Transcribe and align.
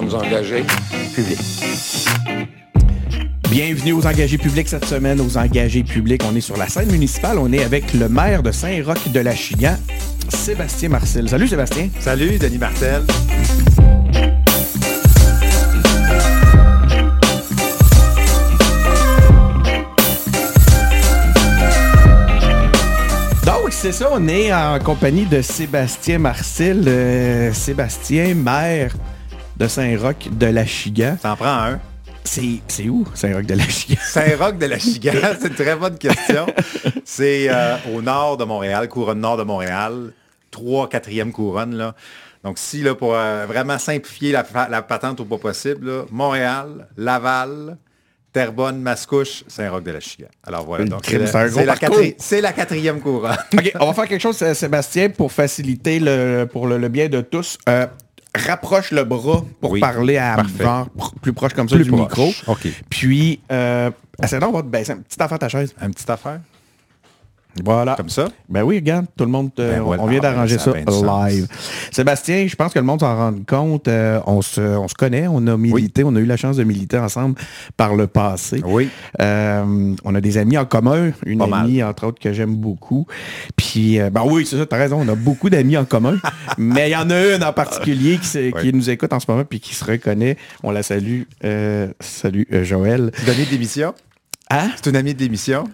sommes 0.00 0.14
engagés 0.14 0.64
publics. 1.14 1.38
Bienvenue 3.50 3.92
aux 3.92 4.06
engagés 4.06 4.36
publics 4.36 4.68
cette 4.68 4.84
semaine. 4.84 5.18
Aux 5.22 5.38
engagés 5.38 5.84
publics, 5.84 6.20
on 6.30 6.36
est 6.36 6.42
sur 6.42 6.58
la 6.58 6.68
scène 6.68 6.90
municipale. 6.90 7.38
On 7.38 7.50
est 7.50 7.64
avec 7.64 7.94
le 7.94 8.10
maire 8.10 8.42
de 8.42 8.52
Saint-Roch 8.52 9.10
de 9.10 9.20
la 9.20 9.34
Chigan, 9.34 9.76
Sébastien 10.28 10.90
Marcel. 10.90 11.30
Salut 11.30 11.48
Sébastien. 11.48 11.88
Salut 11.98 12.36
Denis 12.38 12.58
Martel. 12.58 13.04
Donc, 23.46 23.70
c'est 23.70 23.92
ça, 23.92 24.10
on 24.12 24.28
est 24.28 24.52
en 24.52 24.78
compagnie 24.78 25.24
de 25.24 25.40
Sébastien 25.40 26.18
Marcel, 26.18 26.84
euh, 26.86 27.50
Sébastien, 27.54 28.34
maire 28.34 28.94
de 29.56 29.66
Saint-Roch 29.68 30.28
de 30.30 30.46
la 30.46 30.66
Chigan. 30.66 31.16
T'en 31.22 31.36
prends 31.36 31.46
un. 31.64 31.80
C'est 32.24 32.88
où, 32.88 33.06
Saint-Roch 33.14 33.46
de 33.46 33.54
la 33.54 33.64
Chigan? 33.64 34.00
Saint-Roch 34.06 34.58
de 34.58 34.66
la 34.66 34.78
Chigan, 34.78 35.12
c'est 35.40 35.48
une 35.48 35.54
très 35.54 35.76
bonne 35.76 35.96
question. 35.96 36.46
C'est 37.04 37.46
euh, 37.48 37.76
au 37.94 38.02
nord 38.02 38.36
de 38.36 38.44
Montréal, 38.44 38.88
couronne 38.88 39.20
nord 39.20 39.36
de 39.36 39.44
Montréal, 39.44 40.12
3 40.50 40.88
4e 40.88 41.30
couronne. 41.30 41.76
Là. 41.76 41.94
Donc 42.42 42.58
si, 42.58 42.82
là, 42.82 42.94
pour 42.94 43.14
euh, 43.14 43.46
vraiment 43.46 43.78
simplifier 43.78 44.32
la, 44.32 44.44
la 44.68 44.82
patente 44.82 45.20
au 45.20 45.24
pas 45.24 45.38
possible, 45.38 45.86
là, 45.88 46.02
Montréal, 46.10 46.88
Laval, 46.96 47.78
Terrebonne, 48.32 48.80
Mascouche, 48.80 49.44
Saint-Roch 49.46 49.82
de 49.84 49.92
la 49.92 50.00
Chigan. 50.00 50.26
Alors 50.44 50.66
voilà, 50.66 50.84
donc 50.84 51.06
c'est 51.06 51.18
la, 51.64 51.74
quatri- 51.76 52.54
quatrième 52.54 53.00
couronne. 53.00 53.36
OK, 53.54 53.72
on 53.80 53.86
va 53.86 53.94
faire 53.94 54.08
quelque 54.08 54.20
chose, 54.20 54.36
Sébastien, 54.36 55.08
pour 55.10 55.30
faciliter 55.32 56.00
le, 56.00 56.44
pour 56.44 56.66
le, 56.66 56.76
le 56.76 56.88
bien 56.88 57.08
de 57.08 57.20
tous. 57.20 57.56
Euh, 57.68 57.86
rapproche 58.36 58.90
le 58.90 59.04
bras 59.04 59.44
pour 59.60 59.72
Oui, 59.72 59.80
parler 59.80 60.16
à 60.18 60.36
genre, 60.58 60.88
plus 61.20 61.32
proche 61.32 61.54
comme 61.54 61.68
ça 61.68 61.76
Plus 61.76 61.84
du 61.84 61.90
proche, 61.90 62.02
micro. 62.02 62.32
OK. 62.46 62.66
Puis, 62.88 63.40
euh, 63.50 63.90
essaie 64.22 64.38
va 64.38 64.62
te 64.62 64.68
baisser 64.68 64.92
un 64.92 64.98
petit 64.98 65.20
affaire 65.22 65.38
ta 65.38 65.48
chaise. 65.48 65.74
Une 65.82 65.92
petite 65.92 66.10
affaire, 66.10 66.40
Voilà. 67.64 67.94
comme 67.96 68.08
ça. 68.08 68.28
Ben 68.48 68.62
oui, 68.62 68.76
regarde, 68.76 69.06
tout 69.16 69.24
le 69.24 69.30
monde, 69.30 69.50
euh, 69.58 69.76
Ben 69.76 69.82
voilà. 69.82 70.02
on 70.02 70.06
vient 70.06 70.18
Ah, 70.18 70.22
ben, 70.22 70.32
d'arranger 70.34 70.58
ça 70.58 70.72
live. 70.72 71.46
Sébastien, 71.90 72.46
je 72.46 72.56
pense 72.56 72.72
que 72.72 72.78
le 72.78 72.84
monde 72.84 73.00
s'en 73.00 73.16
rend 73.16 73.34
compte. 73.46 73.88
euh, 73.88 74.20
on, 74.26 74.42
se, 74.42 74.60
on 74.60 74.88
se 74.88 74.94
connaît, 74.94 75.26
on 75.28 75.46
a 75.46 75.56
milité, 75.56 76.04
on 76.04 76.14
a 76.16 76.20
eu 76.20 76.26
la 76.26 76.36
chance 76.36 76.56
de 76.56 76.64
militer 76.64 76.98
ensemble 76.98 77.34
par 77.76 77.94
le 77.94 78.06
passé. 78.06 78.62
Oui. 78.64 78.88
Euh, 79.20 79.94
on 80.04 80.14
a 80.14 80.20
des 80.20 80.38
amis 80.38 80.58
en 80.58 80.64
commun, 80.64 81.10
une 81.24 81.38
Pas 81.38 81.46
mal. 81.46 81.64
amie 81.64 81.82
entre 81.82 82.06
autres 82.06 82.20
que 82.20 82.32
j'aime 82.32 82.54
beaucoup. 82.56 83.06
Puis, 83.56 83.98
ben 84.12 84.22
oui, 84.24 84.46
c'est 84.46 84.56
ça, 84.58 84.66
t'as 84.66 84.76
raison, 84.76 84.98
on 85.00 85.08
a 85.08 85.14
beaucoup 85.14 85.50
d'amis 85.50 85.76
en 85.76 85.84
commun. 85.84 86.16
mais 86.58 86.88
il 86.90 86.92
y 86.92 86.96
en 86.96 87.10
a 87.10 87.34
une 87.36 87.44
en 87.44 87.52
particulier 87.52 88.18
qui, 88.18 88.52
qui 88.60 88.72
nous 88.72 88.90
écoute 88.90 89.12
en 89.12 89.20
ce 89.20 89.26
moment 89.30 89.44
puis 89.44 89.60
qui 89.60 89.74
se 89.74 89.84
reconnaît. 89.84 90.36
On 90.62 90.70
la 90.70 90.82
salue. 90.82 91.22
Salut 92.00 92.46
Joël. 92.62 93.10
Une 93.22 93.30
amie 93.30 93.46
de 93.46 93.50
l'émission? 93.50 93.94
Hein? 94.50 94.70
C'est 94.76 94.90
une 94.90 94.96
amie 94.96 95.14
de 95.14 95.20
l'émission? 95.20 95.64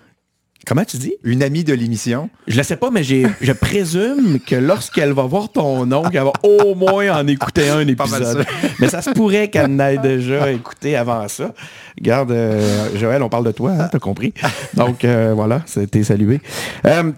Comment 0.66 0.84
tu 0.84 0.96
dis? 0.96 1.14
Une 1.24 1.42
amie 1.42 1.64
de 1.64 1.74
l'émission. 1.74 2.30
Je 2.46 2.56
ne 2.56 2.62
sais 2.62 2.77
pas, 2.77 2.91
mais 2.92 3.02
j'ai, 3.02 3.27
je 3.41 3.50
présume 3.52 4.38
que 4.38 4.55
lorsqu'elle 4.55 5.12
va 5.12 5.24
voir 5.24 5.50
ton 5.50 5.84
nom, 5.86 6.02
qu'elle 6.05 6.22
va 6.22 6.32
au 6.44 6.74
moins 6.77 7.18
en 7.20 7.27
écouter 7.27 7.68
un 7.68 7.86
épisode. 7.86 8.44
Mais 8.78 8.88
ça 8.88 9.02
se 9.02 9.10
pourrait 9.10 9.48
qu'elle 9.50 9.74
n'ait 9.74 9.98
déjà 9.98 10.52
écouté 10.52 10.94
avant 10.94 11.27
ça. 11.27 11.52
Regarde, 11.98 12.30
euh, 12.30 12.88
Joël, 12.96 13.22
on 13.24 13.28
parle 13.28 13.44
de 13.46 13.50
toi, 13.50 13.72
hein, 13.72 13.88
t'as 13.90 13.98
compris. 13.98 14.33
Donc 14.74 15.05
euh, 15.05 15.33
voilà, 15.34 15.62
c'était 15.66 16.05
salué. 16.05 16.40
Euh, 16.86 17.10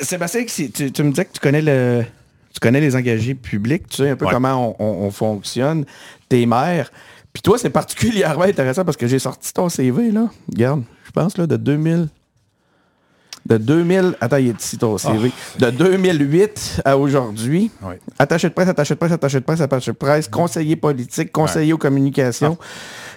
Sébastien, 0.00 0.44
tu, 0.46 0.70
tu 0.90 1.02
me 1.02 1.10
disais 1.10 1.24
que 1.26 1.32
tu 1.32 1.40
connais 1.40 1.62
le. 1.62 2.04
Tu 2.52 2.60
connais 2.60 2.80
les 2.80 2.94
engagés 2.96 3.34
publics, 3.34 3.88
tu 3.88 3.96
sais 3.96 4.10
un 4.10 4.16
peu 4.16 4.26
Ouais. 4.26 4.32
comment 4.32 4.76
on, 4.78 4.84
on- 4.84 5.06
on 5.06 5.10
fonctionne, 5.10 5.84
tes 6.28 6.46
maires. 6.46 6.92
Puis 7.32 7.42
toi, 7.42 7.58
c'est 7.58 7.68
particulièrement 7.70 8.44
intéressant 8.44 8.84
parce 8.84 8.96
que 8.96 9.08
j'ai 9.08 9.18
sorti 9.18 9.52
ton 9.52 9.68
CV, 9.68 10.12
là. 10.12 10.30
Regarde, 10.52 10.84
je 11.04 11.10
pense, 11.10 11.36
là, 11.36 11.46
de 11.48 11.56
2000. 11.56 12.08
De 13.46 13.58
2000, 13.58 14.16
attends, 14.22 14.38
il 14.38 14.48
est 14.48 14.62
ici 14.62 14.78
ton 14.78 14.96
CV. 14.96 15.30
De 15.58 15.68
2008 15.70 16.80
à 16.84 16.96
aujourd'hui. 16.96 17.70
Attaché 18.18 18.48
de 18.48 18.54
presse, 18.54 18.68
attaché 18.68 18.94
de 18.94 18.98
presse, 18.98 19.12
attaché 19.12 19.38
de 19.40 19.44
presse, 19.44 19.60
attaché 19.60 19.90
de 19.92 19.96
presse, 19.96 20.28
conseiller 20.28 20.76
politique, 20.76 21.30
conseiller 21.30 21.72
aux 21.74 21.78
communications, 21.78 22.56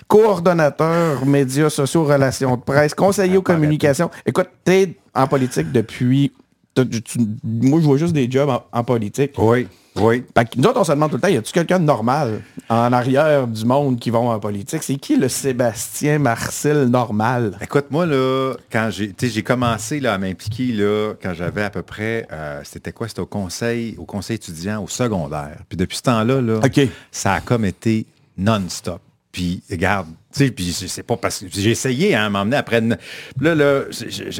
coordonnateur 0.08 1.26
médias 1.26 1.70
sociaux, 1.70 2.04
relations 2.04 2.56
de 2.58 2.62
presse, 2.62 2.94
conseiller 2.94 3.38
aux 3.38 3.42
communications. 3.42 4.10
Écoute, 4.26 4.48
t'es 4.64 4.98
en 5.14 5.28
politique 5.28 5.72
depuis... 5.72 6.32
tu- 6.76 7.20
moi, 7.44 7.80
je 7.80 7.86
vois 7.86 7.98
juste 7.98 8.14
des 8.14 8.30
jobs 8.30 8.50
en, 8.50 8.64
en 8.72 8.84
politique. 8.84 9.32
Oui. 9.38 9.68
Oui. 10.00 10.24
Nous 10.56 10.63
autres, 10.63 10.80
on 10.80 10.84
se 10.84 10.91
demande 10.91 11.09
tout 11.09 11.18
le 11.18 11.22
temps, 11.22 11.28
y 11.28 11.38
a-tu 11.38 11.52
quelqu'un 11.52 11.80
de 11.80 11.85
normal 11.85 12.41
en 12.69 12.94
arrière 12.94 13.47
du 13.47 13.66
monde 13.66 14.00
qui 14.00 14.09
vont 14.09 14.30
en 14.30 14.40
politique? 14.40 14.84
C'est 14.84 14.96
qui 14.96 15.18
le 15.18 15.30
Sébastien 15.30 16.19
Marcel 16.19 16.85
normal? 16.85 17.58
Écoute, 17.62 17.85
moi, 17.90 18.06
là, 18.06 18.53
quand 18.72 18.90
j'ai 18.91 19.44
commencé 19.44 20.00
là, 20.00 20.13
à 20.13 20.18
m'impliquer, 20.18 20.74
là, 20.74 21.13
quand 21.22 21.34
j'avais 21.34 21.63
à 21.63 21.69
peu 21.69 21.81
près, 21.81 22.28
euh, 22.31 22.62
c'était 22.63 22.91
quoi? 22.91 23.07
C'était 23.07 23.22
au 23.22 23.25
conseil, 23.25 23.96
au 23.97 24.06
conseil 24.06 24.36
étudiant, 24.36 24.84
au 24.84 24.88
secondaire. 24.88 25.57
Puis 25.69 25.78
depuis 25.78 25.97
ce 25.97 26.03
temps-là, 26.03 26.41
là, 26.41 26.59
ça 27.12 27.34
a 27.34 27.41
comme 27.41 27.66
été 27.66 28.06
non-stop. 28.38 29.02
Puis, 29.31 29.62
regarde, 29.69 30.07
puis 30.52 30.72
c'est 30.74 31.03
pas 31.03 31.18
parce 31.18 31.40
que 31.40 31.46
j'ai 31.52 31.72
essayé 31.72 32.16
hein, 32.16 32.25
à 32.25 32.30
m'emmener 32.30 32.58
après. 32.58 32.80
une- 32.80 32.98
Là, 33.42 33.56
là, 33.56 33.81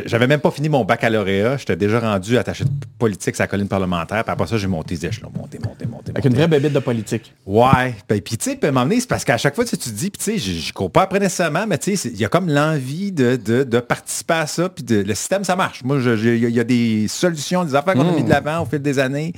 j'avais 0.06 0.28
même 0.28 0.40
pas 0.40 0.52
fini 0.52 0.69
mon 0.69 0.84
baccalauréat. 0.85 1.58
J'étais 1.58 1.75
déjà 1.75 2.00
rendu 2.00 2.38
attaché 2.38 2.63
de 2.63 2.69
politique 3.00 3.35
à 3.40 3.44
la 3.44 3.47
colline 3.47 3.68
parlementaire. 3.68 4.24
Puis 4.24 4.31
après 4.31 4.47
ça, 4.47 4.58
j'ai 4.58 4.68
monté 4.68 4.96
les 4.96 5.06
échelons, 5.08 5.31
monté, 5.35 5.59
monté, 5.59 5.85
monté. 5.85 6.12
Avec 6.12 6.18
monté. 6.25 6.28
une 6.30 6.35
vraie 6.35 6.47
bébête 6.47 6.74
de 6.74 6.80
politique. 6.80 7.34
Ouais. 7.46 7.96
Ben, 8.09 8.22
puis 8.22 8.38
tu 8.38 8.52
sais, 8.52 8.59
à 8.62 8.68
un 8.68 8.72
moment 8.72 8.85
donné, 8.85 9.00
c'est 9.00 9.09
parce 9.09 9.24
qu'à 9.25 9.38
chaque 9.38 9.56
fois, 9.56 9.66
tu 9.66 9.78
te 9.78 9.90
dis, 9.90 10.09
puis 10.09 10.19
tu 10.24 10.40
sais, 10.40 10.52
je, 10.62 10.74
cours 10.74 10.91
pas 10.91 11.03
après 11.03 11.19
nécessairement, 11.19 11.66
mais 11.68 11.78
tu 11.78 11.96
sais, 11.96 12.09
il 12.09 12.18
y 12.19 12.25
a 12.25 12.29
comme 12.29 12.50
l'envie 12.50 13.12
de, 13.12 13.35
de- 13.35 13.64
de 13.64 13.79
participer 13.79 14.34
à 14.35 14.47
ça, 14.47 14.69
puis 14.69 14.84
de- 14.84 15.02
le 15.02 15.16
système, 15.16 15.44
ça 15.44 15.56
marche. 15.56 15.84
Moi, 15.84 15.97
il 16.00 16.06
y, 16.25 16.46
a- 16.46 16.50
il 16.50 16.56
y 16.56 16.59
a 16.59 16.64
des 16.64 17.08
solutions, 17.08 17.64
des 17.64 17.75
affaires 17.75 17.94
qu'on 17.94 18.08
a 18.08 18.12
mis 18.12 18.24
de 18.24 18.29
l'avant 18.29 18.62
au 18.62 18.66
fil 18.66 18.79
des 18.79 19.00
années 19.00 19.34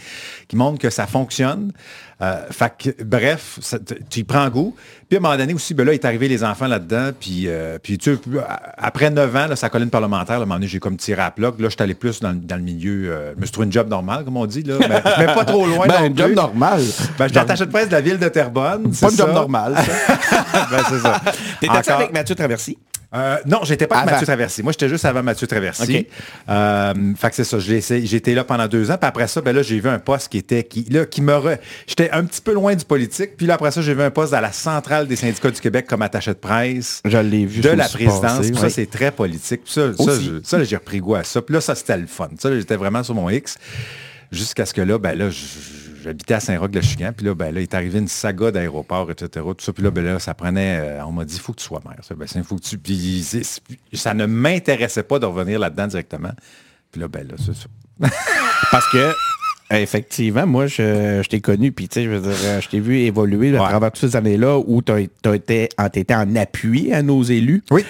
qui 0.48 0.56
montrent 0.56 0.80
que 0.80 0.90
ça 0.90 1.08
fonctionne. 1.08 1.72
Euh, 2.22 2.44
fait 2.52 2.74
que, 2.78 3.04
bref, 3.04 3.60
ça- 3.62 3.78
tu 4.10 4.20
y 4.20 4.24
prends 4.26 4.50
goût. 4.50 4.76
Puis 5.08 5.16
à 5.16 5.20
un 5.20 5.24
moment 5.24 5.38
donné 5.38 5.54
aussi, 5.54 5.74
ben 5.74 5.86
là, 5.86 5.94
il 5.94 5.96
est 5.96 6.04
arrivé 6.06 6.28
les 6.28 6.44
enfants 6.44 6.68
là-dedans, 6.68 7.12
puis, 7.18 7.46
euh, 7.48 7.80
puis 7.82 7.98
tu 7.98 8.14
sais, 8.16 8.20
après 8.78 9.10
9 9.10 9.34
ans, 9.36 9.48
là, 9.48 9.56
sa 9.56 9.70
colline 9.70 9.90
parlementaire, 9.90 10.36
là, 10.36 10.42
à 10.42 10.44
un 10.44 10.46
moment 10.46 10.56
donné, 10.56 10.68
j'ai 10.68 10.80
comme 10.80 10.98
tiré 10.98 11.22
à 11.22 11.32
plat. 11.32 11.48
Là, 11.48 11.54
je 11.58 11.68
suis 11.70 11.82
allé 11.82 11.94
plus 11.94 12.20
dans, 12.20 12.32
le- 12.32 12.36
dans 12.40 12.58
le 12.58 12.62
milieu, 12.62 13.10
euh, 13.12 13.32
je 13.36 13.40
me 13.40 13.46
suis 13.46 13.54
trouvé 13.54 13.68
une 13.68 13.72
job 13.72 13.88
normale, 13.90 14.26
comme 14.26 14.36
on 14.36 14.46
dit, 14.46 14.64
là, 14.64 14.76
mais, 14.82 15.02
mais 15.18 15.26
pas 15.34 15.46
trop 15.46 15.66
loin. 15.66 15.88
Ben, 15.88 15.94
non 16.02 16.06
un 16.12 16.16
job 16.16 16.26
plus. 16.28 16.36
normal. 16.36 16.82
Ben, 17.18 17.28
je 17.34 17.40
attaché 17.40 17.66
de 17.66 17.72
presse 17.72 17.88
de 17.88 17.94
la 17.94 18.02
ville 18.02 18.20
de 18.20 18.28
Terrebonne. 18.28 18.84
Pas 18.84 18.90
c'est 18.94 19.06
un 19.06 19.10
job 19.10 19.28
ça. 19.28 19.34
normal, 19.34 19.76
ça. 19.78 20.18
ben, 20.72 20.84
c'est 20.90 21.00
ça. 21.00 21.22
Encore- 21.70 21.96
avec 22.02 22.12
Mathieu 22.14 22.36
Traversy? 22.36 22.78
Euh, 23.12 23.38
non, 23.48 23.62
j'étais 23.64 23.88
pas 23.88 23.98
avec. 24.00 24.12
Mathieu 24.12 24.28
Traversy. 24.28 24.62
Moi, 24.62 24.72
j'étais 24.72 24.88
juste 24.88 25.04
avant 25.06 25.24
Mathieu 25.24 25.48
Traversy. 25.48 25.98
OK. 26.00 26.06
Euh, 26.50 26.94
fait 27.18 27.30
que 27.32 27.36
c'est 27.38 27.44
ça. 27.44 27.58
je. 27.58 28.02
J'étais 28.06 28.36
là 28.36 28.44
pendant 28.44 28.68
deux 28.68 28.92
ans. 28.92 28.98
Puis 29.00 29.08
après 29.08 29.28
ça, 29.28 29.42
ben 29.42 29.56
là, 29.56 29.64
j'ai 29.64 29.80
vu 29.80 29.90
un 29.90 29.98
poste 29.98 30.28
qui 30.30 30.38
était 30.38 30.64
qui, 30.64 30.84
là, 30.92 31.06
qui 31.08 31.22
me 31.24 31.34
re- 31.34 31.58
J'étais 31.88 32.12
un 32.12 32.24
petit 32.26 32.42
peu 32.42 32.54
loin 32.54 32.76
du 32.76 32.86
politique. 32.86 33.36
Puis 33.36 33.48
là, 33.48 33.56
après 33.56 33.72
ça, 33.72 33.82
j'ai 33.82 33.96
vu 33.96 34.04
un 34.04 34.12
poste 34.12 34.34
à 34.34 34.42
la 34.42 34.52
centrale 34.52 35.08
des 35.08 35.16
syndicats 35.16 35.50
du 35.50 35.60
Québec 35.60 35.88
comme 35.88 36.04
attaché 36.04 36.32
de 36.32 36.38
presse. 36.38 37.02
Je 37.04 37.18
l'ai 37.18 37.46
vu. 37.48 37.62
de 37.62 37.70
je 37.70 37.76
la 37.76 37.88
présidence. 37.90 38.22
passé, 38.22 38.52
Puis 38.52 38.62
ouais. 38.62 38.70
ça, 38.70 38.76
c'est 38.76 38.90
très 38.90 39.12
politique. 39.12 39.62
Puis 39.64 39.74
ça, 39.74 39.92
ça, 40.44 40.60
je- 40.60 40.64
j'ai 40.66 40.76
repris 40.76 41.00
goût 41.00 41.16
à 41.16 41.24
ça. 41.24 41.42
Puis 41.42 41.54
là, 41.56 41.62
ça, 41.62 41.74
c'était 41.74 41.98
le 41.98 42.06
fun. 42.08 42.30
Ça, 42.38 42.54
j'étais 42.56 42.76
vraiment 42.76 43.02
sur 43.04 43.16
mon 43.16 43.30
X. 43.30 43.58
Jusqu'à 44.32 44.68
ce 44.68 44.76
que 44.76 44.82
là, 44.82 45.00
ben 45.00 45.18
là, 45.18 45.32
j- 45.32 45.48
j'habitais 46.04 46.34
à 46.36 46.40
Saint-Roch-le-Chigan. 46.40 47.12
Puis 47.16 47.26
là, 47.26 47.34
ben 47.36 47.54
là, 47.54 47.60
il 47.60 47.64
est 47.64 47.74
arrivé 47.74 48.00
une 48.00 48.08
saga 48.08 48.52
d'aéroport, 48.52 49.10
etc. 49.12 49.30
Tout 49.46 49.56
ça. 49.60 49.74
Puis 49.74 49.84
là, 49.84 49.92
ben 49.92 50.04
là, 50.04 50.20
ça 50.20 50.34
prenait... 50.34 50.80
euh, 50.80 51.06
on 51.06 51.12
m'a 51.12 51.26
dit, 51.26 51.36
il 51.36 51.42
faut 51.42 51.54
que 51.54 51.60
tu 51.60 51.66
sois 51.66 51.82
maire. 51.86 52.00
Ça, 52.04 52.16
ben, 52.16 52.28
c'est- 52.28 52.42
faut 52.44 52.56
que 52.58 52.64
tu... 52.64 52.78
Puis 52.78 53.24
ça 53.94 54.14
ne 54.14 54.26
m'intéressait 54.26 55.04
pas 55.04 55.20
de 55.20 55.26
revenir 55.26 55.60
là-dedans 55.60 55.88
directement. 55.88 56.32
Puis 56.92 57.02
là, 57.02 57.08
ben 57.08 57.28
là, 57.28 57.36
c'est 57.38 57.56
ça. 57.56 57.68
Parce 58.72 58.88
que, 58.92 59.14
effectivement, 59.72 60.48
moi, 60.48 60.68
je, 60.68 61.22
je 61.24 61.28
t'ai 61.30 61.42
connu, 61.42 61.72
puis 61.72 61.88
tu 61.88 61.96
sais, 61.96 62.04
je 62.06 62.10
veux 62.10 62.22
dire, 62.22 62.62
je 62.62 62.68
t'ai 62.70 62.80
vu 62.80 62.98
évoluer 63.00 63.56
à 63.58 63.62
Ouais. 63.62 63.70
travers 63.70 63.92
toutes 63.92 64.10
ces 64.10 64.16
années-là 64.16 64.58
où 64.58 64.82
tu 64.82 64.92
as, 64.92 65.00
été, 65.36 65.70
en- 65.78 65.90
t'étais 65.90 66.16
en 66.16 66.36
appui 66.36 66.92
à 66.94 67.02
nos 67.02 67.22
élus. 67.24 67.64
Oui. 67.72 67.84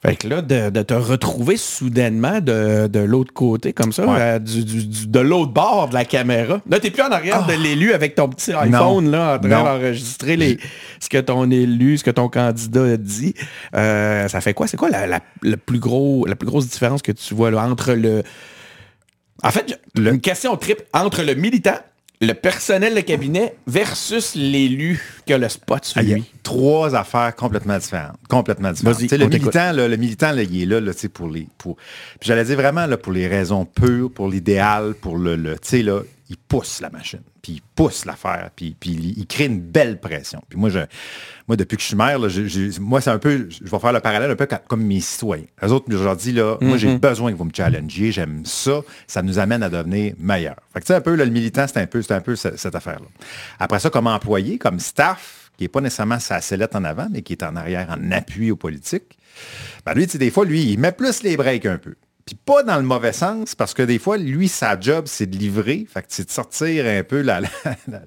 Fait 0.00 0.14
que 0.14 0.28
là, 0.28 0.42
de, 0.42 0.70
de 0.70 0.82
te 0.82 0.94
retrouver 0.94 1.56
soudainement 1.56 2.40
de, 2.40 2.86
de 2.86 3.00
l'autre 3.00 3.32
côté, 3.34 3.72
comme 3.72 3.92
ça, 3.92 4.06
Ouais. 4.06 4.16
euh, 4.20 4.38
du- 4.38 4.64
du- 4.64 4.86
du- 4.86 5.06
de 5.08 5.18
l'autre 5.18 5.52
bord 5.52 5.88
de 5.88 5.94
la 5.94 6.04
caméra. 6.04 6.60
Là, 6.70 6.78
t'es 6.78 6.92
plus 6.92 7.02
en 7.02 7.10
arrière 7.10 7.44
de 7.46 7.52
l'élu 7.54 7.92
avec 7.92 8.14
ton 8.14 8.28
petit 8.28 8.52
iPhone, 8.52 9.10
là, 9.10 9.34
en 9.34 9.38
train 9.40 9.48
d'enregistrer 9.48 10.36
les, 10.36 10.58
ce 11.00 11.08
que 11.08 11.18
ton 11.18 11.50
élu, 11.50 11.98
ce 11.98 12.04
que 12.04 12.12
ton 12.12 12.28
candidat 12.28 12.84
a 12.84 12.96
dit. 12.96 13.34
Euh, 13.74 14.28
ça 14.28 14.40
fait 14.40 14.54
quoi? 14.54 14.68
C'est 14.68 14.76
quoi 14.76 14.88
la, 14.88 15.08
la- 15.08 15.56
plus 15.56 15.80
gros, 15.80 16.26
la 16.26 16.36
plus 16.36 16.46
grosse 16.46 16.68
différence 16.68 17.02
que 17.02 17.10
tu 17.12 17.34
vois 17.34 17.50
là, 17.50 17.62
entre 17.64 17.92
le... 17.94 18.22
En 19.42 19.50
fait, 19.50 19.80
une 19.96 20.20
question 20.20 20.56
triple 20.56 20.84
entre 20.94 21.22
le 21.22 21.34
militant, 21.34 21.78
le 22.20 22.32
personnel 22.32 22.94
de 22.94 23.00
cabinet 23.00 23.54
versus 23.66 24.34
l'élu 24.34 25.00
que 25.26 25.34
le 25.34 25.48
spot 25.48 25.84
sur 25.84 25.98
Ah, 25.98 26.02
lui. 26.02 26.24
trois 26.42 26.94
affaires 26.96 27.34
complètement 27.36 27.78
différentes. 27.78 28.16
Complètement 28.28 28.72
différentes. 28.72 29.12
Le 29.12 29.26
militant, 29.28 29.72
là, 29.72 29.86
le 29.88 29.96
militant, 29.96 30.32
là, 30.32 30.42
il 30.42 30.62
est 30.62 30.66
là, 30.66 30.80
là, 30.80 30.92
pour 31.12 31.28
les. 31.28 31.46
Pour... 31.58 31.76
J'allais 32.20 32.44
dire 32.44 32.56
vraiment 32.56 32.86
là, 32.86 32.96
pour 32.96 33.12
les 33.12 33.28
raisons 33.28 33.64
pures, 33.64 34.10
pour 34.12 34.28
l'idéal, 34.28 34.94
pour 35.00 35.16
le. 35.16 35.36
le 35.36 35.52
tu 35.54 35.68
sais, 35.68 35.82
là, 35.82 36.00
il 36.28 36.36
pousse 36.36 36.80
la 36.80 36.90
machine, 36.90 37.20
puis 37.48 37.54
il 37.54 37.62
pousse 37.74 38.04
l'affaire, 38.04 38.50
puis, 38.54 38.76
puis 38.78 38.90
il, 38.90 39.18
il 39.20 39.26
crée 39.26 39.46
une 39.46 39.60
belle 39.60 39.98
pression. 39.98 40.42
Puis 40.50 40.58
moi, 40.58 40.68
je, 40.68 40.80
moi 41.46 41.56
depuis 41.56 41.76
que 41.76 41.82
je 41.82 41.86
suis 41.88 41.96
maire, 41.96 42.18
là, 42.18 42.28
je- 42.28 42.46
je- 42.46 42.78
moi, 42.78 43.00
c'est 43.00 43.08
un 43.08 43.18
peu, 43.18 43.48
je 43.50 43.64
vais 43.70 43.78
faire 43.78 43.92
le 43.94 44.00
parallèle 44.00 44.30
un 44.30 44.36
peu 44.36 44.46
comme- 44.66 44.82
mes 44.84 45.00
citoyens. 45.00 45.46
Les 45.62 45.72
autres, 45.72 45.86
je 45.88 45.96
leur 45.96 46.14
dis, 46.16 46.32
là, 46.32 46.58
moi, 46.60 46.76
j'ai 46.76 46.98
besoin 46.98 47.32
que 47.32 47.38
vous 47.38 47.44
me 47.44 47.50
challengiez, 47.54 48.12
j'aime 48.12 48.42
ça, 48.44 48.80
ça 49.06 49.22
nous 49.22 49.38
amène 49.38 49.62
à 49.62 49.70
devenir 49.70 50.12
meilleur. 50.18 50.56
Fait 50.74 50.80
que 50.80 50.84
tu 50.84 50.88
sais, 50.88 50.94
un 50.96 51.00
peu, 51.00 51.14
là, 51.14 51.24
le 51.24 51.30
militant, 51.30 51.64
c'est 51.66 51.78
un 51.80 51.86
peu, 51.86 52.02
c'est 52.02 52.12
un 52.12 52.20
peu 52.20 52.36
ce- 52.36 52.54
cette 52.58 52.74
affaire-là. 52.74 53.06
Après 53.58 53.78
ça, 53.80 53.88
comme 53.88 54.08
employé, 54.08 54.58
comme 54.58 54.78
staff, 54.78 55.50
qui 55.56 55.64
n'est 55.64 55.68
pas 55.68 55.80
nécessairement 55.80 56.18
sa 56.20 56.42
sellette 56.42 56.76
en 56.76 56.84
avant, 56.84 57.08
mais 57.10 57.22
qui 57.22 57.32
est 57.32 57.42
en 57.42 57.56
arrière 57.56 57.88
en 57.90 58.12
appui 58.12 58.50
aux 58.50 58.56
politiques, 58.56 59.18
ben 59.86 59.94
lui, 59.94 60.04
tu 60.06 60.12
sais, 60.12 60.18
des 60.18 60.30
fois, 60.30 60.44
lui, 60.44 60.64
il 60.72 60.78
met 60.78 60.92
plus 60.92 61.22
les 61.22 61.36
breaks 61.38 61.64
un 61.64 61.78
peu. 61.78 61.94
Puis 62.28 62.36
pas 62.44 62.62
dans 62.62 62.76
le 62.76 62.82
mauvais 62.82 63.14
sens, 63.14 63.54
parce 63.54 63.72
que 63.72 63.82
des 63.82 63.98
fois, 63.98 64.18
lui, 64.18 64.48
sa 64.48 64.78
job, 64.78 65.04
c'est 65.08 65.24
de 65.24 65.34
livrer. 65.38 65.86
Fait 65.90 66.02
que 66.02 66.08
c'est 66.10 66.26
de 66.26 66.30
sortir 66.30 66.84
un 66.84 67.02
peu 67.02 67.22
la, 67.22 67.40
la, 67.40 67.48
la- 67.88 68.02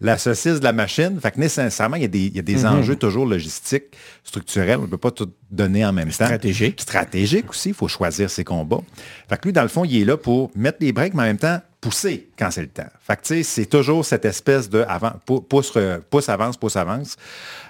la 0.00 0.16
saucisse 0.18 0.60
de 0.60 0.64
la 0.64 0.72
machine. 0.72 1.20
Fait 1.20 1.30
que 1.30 1.38
nécessairement, 1.38 1.96
il 1.96 2.02
y 2.02 2.06
a 2.06 2.08
des, 2.08 2.20
il 2.24 2.34
y 2.36 2.38
a 2.38 2.42
des 2.42 2.64
enjeux 2.64 2.96
toujours 2.96 3.26
logistiques, 3.26 3.94
structurels. 4.24 4.78
On 4.78 4.82
ne 4.82 4.86
peut 4.86 4.96
pas 4.96 5.10
tout 5.10 5.30
donner 5.50 5.84
en 5.84 5.92
même 5.92 6.08
temps. 6.08 6.24
Stratégique. 6.24 6.80
Stratégique 6.80 7.50
aussi. 7.50 7.68
Il 7.68 7.74
faut 7.74 7.86
choisir 7.88 8.30
ses 8.30 8.44
combats. 8.44 8.80
Fait 9.28 9.36
que 9.36 9.44
lui, 9.48 9.52
dans 9.52 9.60
le 9.62 9.68
fond, 9.68 9.84
il 9.84 10.00
est 10.00 10.04
là 10.06 10.16
pour 10.16 10.50
mettre 10.56 10.78
les 10.80 10.92
breaks, 10.92 11.12
mais 11.12 11.24
en 11.24 11.26
même 11.26 11.36
temps, 11.36 11.60
pousser 11.82 12.30
quand 12.38 12.50
c'est 12.50 12.62
le 12.62 12.68
temps. 12.68 12.88
Fait 13.06 13.16
que, 13.16 13.22
tu 13.22 13.28
sais, 13.34 13.42
c'est 13.42 13.66
toujours 13.66 14.06
cette 14.06 14.24
espèce 14.24 14.70
de 14.70 14.86
avant, 14.88 15.12
pou- 15.26 15.42
pouce, 15.42 15.70
re- 15.76 16.00
pouce 16.00 16.30
avance, 16.30 16.56
pouce 16.56 16.76
avance, 16.76 17.16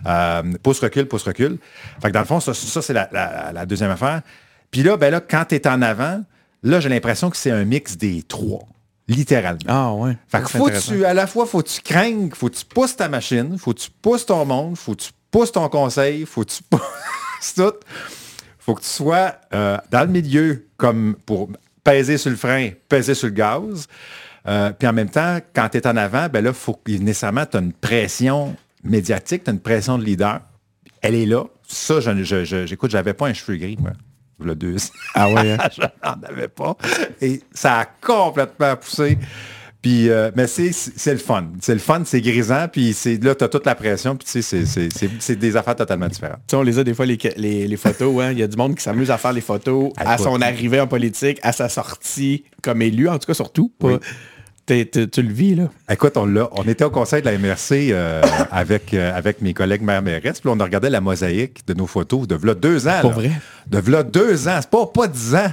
euh, 0.07 0.43
pouce 0.63 0.79
recule, 0.79 1.07
pouce 1.09 1.25
recule. 1.25 1.59
Fait 2.01 2.09
que 2.09 2.13
dans 2.13 2.21
le 2.21 2.27
fond, 2.27 2.39
ça, 2.39 2.55
ça, 2.55 2.81
c'est 2.81 2.93
la, 2.93 3.09
la- 3.13 3.51
la 3.53 3.67
deuxième 3.67 3.91
affaire. 3.91 4.23
Puis 4.77 4.83
là, 4.83 4.99
ben 4.99 5.11
là, 5.11 5.23
quand 5.23 5.47
tu 5.49 5.55
es 5.55 5.67
en 5.67 5.81
avant, 5.81 6.23
là, 6.63 6.81
j'ai 6.81 6.91
l'impression 6.91 7.31
que 7.31 7.37
c'est 7.39 7.51
un 7.51 7.65
mix 7.65 7.97
des 7.97 8.23
trois, 8.23 8.67
littéralement. 9.09 9.61
Ah 9.67 9.95
ouais. 9.95 10.19
Fait 10.29 10.43
que 10.43 10.51
C'est 10.51 10.59
faut 10.59 10.69
tu, 10.93 11.03
à 11.07 11.15
la 11.15 11.27
fois, 11.27 11.47
faut 11.47 11.63
que 11.63 11.69
tu 11.71 11.81
craignes, 11.81 12.29
faut 12.35 12.51
que 12.51 12.57
tu 12.57 12.65
pousses 12.67 12.95
ta 12.95 13.09
machine, 13.09 13.57
faut 13.57 13.73
que 13.73 13.81
tu 13.81 13.89
pousses 14.03 14.27
ton 14.27 14.45
monde, 14.45 14.77
faut 14.77 14.95
que 14.95 15.01
tu 15.01 15.11
pousses 15.31 15.53
ton 15.53 15.67
conseil, 15.71 16.27
faut 16.27 16.45
que 16.45 16.51
tu 16.51 16.63
pousses 16.71 17.55
tout. 17.57 17.73
Faut 18.59 18.75
que 18.75 18.83
tu 18.83 18.89
sois 18.89 19.37
euh, 19.55 19.79
dans 19.91 20.03
le 20.03 20.09
milieu 20.09 20.67
comme 20.77 21.17
pour 21.25 21.49
peser 21.83 22.19
sur 22.19 22.29
le 22.31 22.37
frein, 22.37 22.69
peser 22.91 23.15
sur 23.15 23.29
le 23.29 23.33
gaz. 23.33 23.87
Euh, 24.47 24.73
puis 24.73 24.87
en 24.87 24.93
même 24.93 25.09
temps, 25.09 25.39
quand 25.55 25.71
tu 25.71 25.79
es 25.79 25.87
en 25.87 25.97
avant, 25.97 26.29
ben 26.29 26.45
là, 26.45 26.53
faut 26.53 26.75
que 26.75 26.93
nécessairement 26.93 27.47
tu 27.47 27.57
as 27.57 27.61
une 27.61 27.73
pression 27.73 28.55
médiatique, 28.85 29.45
tu 29.45 29.51
as 29.51 29.55
une 29.55 29.61
pression 29.61 29.97
de 29.97 30.05
leader. 30.05 30.41
Elle 31.01 31.15
est 31.15 31.25
là. 31.25 31.45
Ça, 31.67 32.01
je, 32.01 32.23
je, 32.25 32.45
je- 32.45 32.67
j'écoute, 32.67 32.91
j'avais 32.91 33.15
pas 33.15 33.29
un 33.29 33.33
cheveu 33.33 33.57
gris, 33.57 33.79
moi. 33.81 33.93
Le 34.39 34.55
deux. 34.55 34.77
Ah 35.15 35.31
ouais. 35.31 35.53
hein? 35.53 35.59
je 35.77 35.81
n'en 35.83 36.29
avais 36.29 36.49
pas. 36.49 36.77
Et 37.21 37.41
ça 37.53 37.81
a 37.81 37.85
complètement 37.87 38.77
poussé. 38.77 39.19
Puis, 39.83 40.09
euh, 40.11 40.33
mais 40.35 40.49
c'est, 40.49 40.73
le 41.13 41.19
fun. 41.19 41.47
C'est 41.61 41.75
le 41.75 41.79
fun, 41.79 42.03
c'est 42.05 42.21
grisant, 42.21 42.67
puis 42.71 42.93
c'est, 42.93 43.23
là, 43.23 43.37
tu 43.37 43.45
as 43.45 43.49
toute 43.49 43.65
la 43.67 43.77
pression, 43.77 44.17
puis 44.17 44.27
tu 44.27 44.43
sais, 44.43 44.65
c'est, 44.67 45.37
des 45.37 45.57
affaires 45.57 45.77
totalement 45.77 46.09
différentes. 46.09 46.41
Tu 46.49 46.53
sais, 46.53 46.57
on 46.57 46.63
les 46.63 46.79
a 46.81 46.83
des 46.85 46.93
fois, 46.93 47.07
les, 47.07 47.17
les, 47.37 47.69
les 47.69 47.77
photos. 47.77 48.21
hein. 48.21 48.33
Il 48.33 48.39
y 48.39 48.43
a 48.43 48.49
du 48.49 48.57
monde 48.57 48.75
qui 48.75 48.83
s'amuse 48.83 49.13
à 49.13 49.19
faire 49.19 49.33
les 49.33 49.41
photos 49.41 49.93
à 49.97 50.15
Écoute. 50.15 50.25
son 50.27 50.43
arrivée 50.43 50.81
en 50.81 50.89
politique, 50.89 51.39
à 51.43 51.53
sa 51.53 51.69
sortie 51.69 52.45
comme 52.63 52.83
élu, 52.83 53.09
en 53.09 53.19
tout 53.19 53.27
cas 53.29 53.35
surtout. 53.35 53.73
Pas, 53.79 54.01
Tu 54.67 55.23
le 55.23 55.33
vis, 55.33 55.55
là. 55.55 55.69
Écoute, 55.89 56.17
on, 56.17 56.35
on 56.53 56.63
était 56.65 56.83
au 56.85 56.91
conseil 56.91 57.23
de 57.23 57.27
la 57.31 57.39
MRC 57.39 57.91
euh, 57.93 58.21
avec, 58.51 58.93
euh, 58.95 59.17
avec 59.17 59.41
mes 59.41 59.55
collègues 59.55 59.83
mairesse, 59.83 60.41
puis 60.41 60.51
on 60.53 60.59
a 60.59 60.65
regardé 60.65 60.91
la 60.91 61.01
mosaïque 61.01 61.65
de 61.67 61.75
nos 61.75 61.87
photos 61.87 62.27
de 62.27 62.35
v'là 62.35 62.55
deux 62.55 62.89
ans. 62.89 63.01
Pour 63.01 63.13
vrai? 63.13 63.31
De 63.69 63.79
v'là 63.79 64.03
deux 64.03 64.49
ans. 64.49 64.59
C'est 64.61 64.71
pas, 64.71 64.87
pas 64.87 65.07
dix 65.07 65.35
ans. 65.37 65.53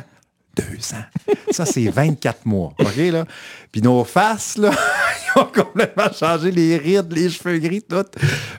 Deux 0.56 0.96
ans. 0.96 1.34
Ça, 1.52 1.66
c'est 1.66 1.88
24 1.90 2.46
mois. 2.46 2.74
OK, 2.80 2.96
là? 3.12 3.26
Puis 3.72 3.82
nos 3.82 4.04
faces, 4.04 4.58
là, 4.58 4.72
ils 5.36 5.42
ont 5.42 5.46
complètement 5.46 6.12
changé 6.12 6.52
les 6.52 6.78
rides, 6.78 7.12
les 7.12 7.30
cheveux 7.30 7.58
gris, 7.60 7.82
tout. 7.82 8.06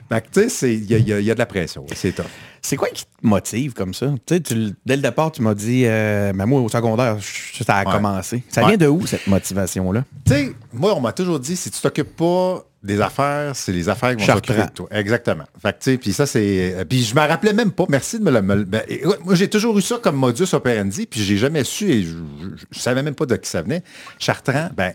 Fait 0.09 0.21
que, 0.21 0.41
tu 0.41 0.49
sais, 0.49 0.73
il 0.73 0.89
y 0.91 0.95
a, 0.95 0.97
il 0.97 1.07
y 1.07 1.13
a- 1.13 1.19
il 1.19 1.25
y 1.25 1.31
a 1.31 1.33
de 1.33 1.39
la 1.39 1.45
pression. 1.45 1.85
C'est 1.95 2.13
top. 2.13 2.27
C'est 2.67 2.77
quoi 2.77 2.87
qui 2.89 3.03
te 3.05 3.09
motive 3.21 3.73
comme 3.73 3.93
ça? 3.93 4.07
Tu 4.25 4.33
sais, 4.35 4.39
tu- 4.41 4.73
dès 4.85 4.95
le 4.95 5.01
départ, 5.03 5.31
tu 5.31 5.43
m'as 5.43 5.53
dit, 5.53 5.83
euh, 5.85 6.31
mais 6.33 6.47
moi, 6.47 6.61
au 6.61 6.67
secondaire, 6.69 7.17
je- 7.19 7.63
ça 7.63 7.75
a 7.77 7.85
Ouais. 7.85 7.91
commencé. 7.91 8.43
Ça 8.49 8.61
Ouais. 8.61 8.69
vient 8.69 8.77
de 8.77 8.87
où, 8.87 9.05
cette 9.05 9.27
motivation-là? 9.27 10.03
Tu 10.25 10.33
sais, 10.33 10.53
moi, 10.73 10.95
on 10.95 10.99
m'a 10.99 11.11
toujours 11.13 11.39
dit, 11.39 11.55
si 11.55 11.69
tu 11.69 11.79
t'occupes 11.79 12.15
pas 12.15 12.65
des 12.81 12.99
affaires, 13.01 13.55
c'est 13.55 13.71
les 13.71 13.87
affaires 13.87 14.15
qui 14.15 14.25
vont 14.25 14.33
s'occuper 14.33 14.63
de 14.63 14.69
toi. 14.71 14.87
Exactement. 14.89 15.43
Fait 15.61 15.73
que, 15.73 15.83
tu 15.83 15.91
sais, 15.91 15.97
puis 15.99 16.11
ça, 16.13 16.25
c'est... 16.25 16.73
euh, 16.75 16.85
Puis 16.85 17.03
je 17.03 17.13
me 17.13 17.19
rappelais 17.21 17.53
même 17.53 17.71
pas, 17.71 17.85
merci 17.87 18.17
de 18.17 18.23
me 18.23 18.31
le... 18.31 18.41
me 18.41 18.63
ben, 18.63 18.81
moi, 19.23 19.35
j'ai 19.35 19.47
toujours 19.49 19.77
eu 19.77 19.81
ça 19.83 19.99
comme 20.01 20.15
modus 20.15 20.51
operandi, 20.53 21.05
puis 21.05 21.21
j'ai 21.23 21.37
jamais 21.37 21.63
su, 21.63 21.89
et 21.91 22.01
je, 22.03 22.09
je- 22.09 22.65
je 22.71 22.79
savais 22.79 23.03
même 23.03 23.15
pas 23.15 23.27
de 23.27 23.35
qui 23.35 23.49
ça 23.49 23.61
venait. 23.61 23.83
Chartrand, 24.17 24.69
ben, 24.75 24.91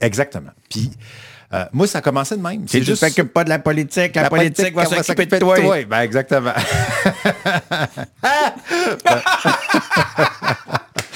exactement. 0.00 0.50
Puis 0.70 0.90
euh, 1.54 1.64
moi, 1.72 1.86
ça 1.86 1.98
a 1.98 2.00
commencé 2.02 2.36
de 2.36 2.42
même. 2.42 2.68
Si 2.68 2.82
tu 2.82 2.94
t'occupes 2.94 3.32
pas 3.32 3.44
de 3.44 3.48
la 3.48 3.58
politique, 3.58 4.14
la, 4.14 4.28
politique, 4.28 4.74
va 4.74 4.84
s'occuper 4.84 5.26
de 5.26 5.38
toi. 5.38 5.56
Ben, 5.88 6.00
exactement. 6.00 6.52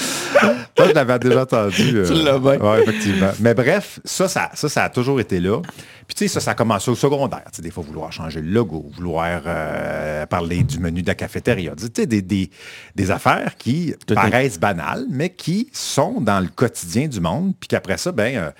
Toi, 0.75 0.89
je 0.89 0.93
l'avais 0.95 1.19
déjà 1.19 1.43
entendu. 1.43 1.97
euh, 1.99 2.07
Tu 2.07 2.15
l'as 2.23 2.39
bien. 2.39 2.59
ouais, 2.59 2.83
effectivement. 2.83 3.31
Mais 3.41 3.55
bref, 3.55 4.01
ça 4.05 4.29
ça, 4.29 4.51
ça, 4.55 4.69
ça 4.69 4.85
a 4.85 4.89
toujours 4.91 5.21
été 5.21 5.41
là. 5.41 5.61
Puis, 6.07 6.17
tu 6.17 6.25
sais, 6.29 6.35
ça, 6.35 6.41
ça 6.41 6.51
a 6.51 6.55
commencé 6.55 6.91
au 6.91 6.95
secondaire. 6.95 7.45
Tu 7.47 7.57
sais, 7.57 7.63
des 7.63 7.71
fois, 7.71 7.85
vouloir 7.87 8.13
changer 8.13 8.41
le 8.43 8.51
logo, 8.51 8.91
vouloir 8.97 9.43
euh, 9.47 10.27
parler 10.27 10.63
du 10.65 10.79
menu 10.81 11.01
de 11.03 11.07
la 11.07 11.15
cafétéria. 11.15 11.73
Tu 11.77 11.87
sais, 11.95 12.07
des, 12.07 12.21
des, 12.23 12.51
des 12.97 13.11
affaires 13.11 13.57
qui 13.57 13.95
Tout 14.07 14.13
est- 14.13 14.17
paraissent 14.17 14.59
banales, 14.59 15.07
mais 15.09 15.31
qui 15.31 15.69
sont 15.73 16.21
dans 16.21 16.41
le 16.41 16.49
quotidien 16.49 17.07
du 17.07 17.21
monde. 17.21 17.55
Puis 17.59 17.69
qu'après 17.69 17.97
ça, 17.99 18.11
ben, 18.13 18.37
euh, 18.37 18.51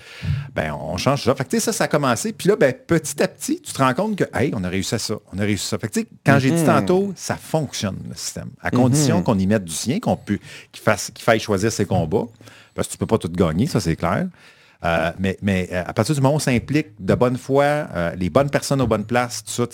ben, 0.55 0.73
on 0.73 0.97
change 0.97 1.25
ça. 1.25 1.35
Fait 1.35 1.45
que, 1.45 1.51
tu 1.51 1.57
sais, 1.57 1.65
ça, 1.67 1.73
ça 1.73 1.85
a 1.85 1.89
commencé. 1.89 2.33
Puis 2.33 2.49
là, 2.49 2.57
ben, 2.57 2.73
petit 2.73 3.21
à 3.23 3.29
petit, 3.29 3.61
tu 3.61 3.73
te 3.73 3.79
rends 3.83 3.93
compte 3.95 4.17
que, 4.17 4.25
hey, 4.35 4.53
on 4.57 4.63
a 4.65 4.69
réussi 4.69 4.95
à 4.95 4.99
ça. 4.99 5.15
On 5.35 5.39
a 5.39 5.43
réussi 5.43 5.67
à 5.67 5.71
ça. 5.71 5.79
Fait 5.79 5.89
que, 5.89 5.95
tu 5.95 6.01
sais, 6.03 6.07
quand 6.25 6.39
j'ai 6.39 6.53
dit 6.53 6.65
tantôt, 6.65 7.13
ça 7.17 7.35
fonctionne, 7.37 7.97
le 8.09 8.15
système. 8.15 8.51
À 8.63 8.71
condition 8.71 9.21
qu'on 9.23 9.39
y 9.39 9.47
mette 9.49 9.65
du 9.65 9.73
sien, 9.75 9.99
qu'on 9.99 10.17
peut, 10.17 10.39
qu'il 10.71 10.83
fasse, 10.83 11.11
qu'il 11.13 11.25
faille 11.25 11.41
choisir 11.41 11.72
ses 11.73 11.87
combats. 11.87 12.27
Parce 12.75 12.89
que 12.89 12.93
tu 12.93 12.99
peux 12.99 13.07
pas 13.07 13.19
tout 13.19 13.29
gagner, 13.29 13.67
ça, 13.67 13.81
c'est 13.81 13.97
clair. 13.97 14.29
Euh, 14.85 15.13
mais 15.19 15.39
mais 15.43 15.69
euh, 15.71 15.85
à 15.87 15.93
partir 15.93 16.15
du 16.15 16.21
moment 16.21 16.35
où 16.35 16.37
on 16.37 16.41
s'implique 16.41 16.89
de 16.99 17.15
bonne 17.15 17.37
foi, 17.37 17.65
euh, 17.65 18.15
les 18.17 18.31
bonnes 18.31 18.51
personnes 18.51 18.81
aux 18.81 18.87
bonnes 18.87 19.05
places, 19.05 19.45
tout 19.45 19.53
ça, 19.53 19.67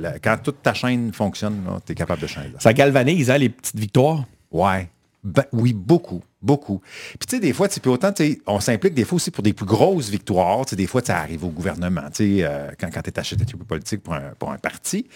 là. 0.00 0.14
quand 0.18 0.36
toute 0.42 0.62
ta 0.62 0.74
chaîne 0.74 1.12
fonctionne, 1.12 1.62
tu 1.86 1.92
es 1.92 1.94
capable 1.94 2.22
de 2.22 2.26
changer. 2.26 2.52
Ça 2.58 2.72
galvanise, 2.72 3.30
hein, 3.30 3.38
les 3.38 3.50
petites 3.50 3.78
victoires? 3.78 4.24
Ouais. 4.50 4.88
Ben, 5.24 5.44
oui, 5.52 5.72
beaucoup, 5.72 6.20
beaucoup. 6.42 6.80
Puis 7.18 7.26
tu 7.28 7.36
sais, 7.36 7.40
des 7.40 7.52
fois, 7.52 7.68
tu 7.68 7.78
peux 7.78 7.90
autant, 7.90 8.12
on 8.48 8.58
s'implique 8.58 8.92
des 8.92 9.04
fois 9.04 9.16
aussi 9.16 9.30
pour 9.30 9.44
des 9.44 9.52
plus 9.52 9.64
grosses 9.66 10.08
victoires. 10.08 10.64
Tu 10.66 10.70
sais, 10.70 10.76
des 10.76 10.88
fois, 10.88 11.00
ça 11.04 11.18
arrive 11.18 11.44
au 11.44 11.48
gouvernement. 11.50 12.02
Tu 12.12 12.38
sais, 12.38 12.44
euh, 12.44 12.70
quand, 12.76 12.88
quand 12.92 13.02
tu 13.02 13.10
es 13.10 13.18
acheté 13.20 13.44
politique 13.68 14.02
pour 14.02 14.14
un, 14.14 14.32
pour 14.36 14.50
un 14.50 14.58
parti, 14.58 15.06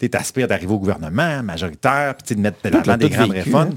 tu 0.00 0.10
aspires 0.14 0.48
d'arriver 0.48 0.72
au 0.72 0.80
gouvernement 0.80 1.44
majoritaire, 1.44 2.16
puis 2.16 2.34
de 2.34 2.40
mettre 2.40 2.58
de 2.64 2.70
l'avant 2.70 2.96
des 2.96 3.08
grandes 3.08 3.32
vécu, 3.32 3.44
réformes. 3.44 3.76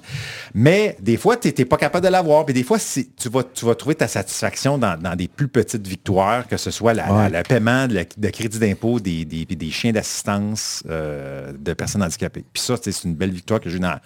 Mais 0.55 0.97
des 0.99 1.17
fois, 1.17 1.37
tu 1.37 1.53
n'es 1.55 1.65
pas 1.65 1.77
capable 1.77 2.03
de 2.07 2.11
l'avoir. 2.11 2.45
Puis 2.45 2.55
des 2.55 2.63
fois, 2.63 2.79
tu 2.79 3.29
vas, 3.29 3.43
tu 3.43 3.63
vas 3.65 3.75
trouver 3.75 3.93
ta 3.93 4.07
satisfaction 4.07 4.79
dans, 4.79 4.99
dans 4.99 5.15
des 5.15 5.27
plus 5.27 5.47
petites 5.49 5.85
victoires, 5.85 6.47
que 6.47 6.57
ce 6.57 6.71
soit 6.71 6.95
la- 6.95 7.13
Ouais. 7.13 7.29
la- 7.29 7.41
le 7.41 7.43
paiement 7.47 7.87
de, 7.87 7.93
la- 7.93 8.05
de 8.17 8.29
crédit 8.29 8.57
d'impôt 8.57 8.99
des, 8.99 9.23
des, 9.23 9.45
des 9.45 9.69
chiens 9.69 9.91
d'assistance 9.91 10.81
euh, 10.89 11.53
de 11.55 11.73
personnes 11.73 12.01
handicapées. 12.01 12.43
Puis 12.51 12.63
ça, 12.63 12.75
c'est 12.81 13.03
une 13.03 13.13
belle 13.13 13.31
victoire 13.31 13.59
que 13.59 13.69
j'ai 13.69 13.77
eue 13.77 13.81
dans, 13.81 13.99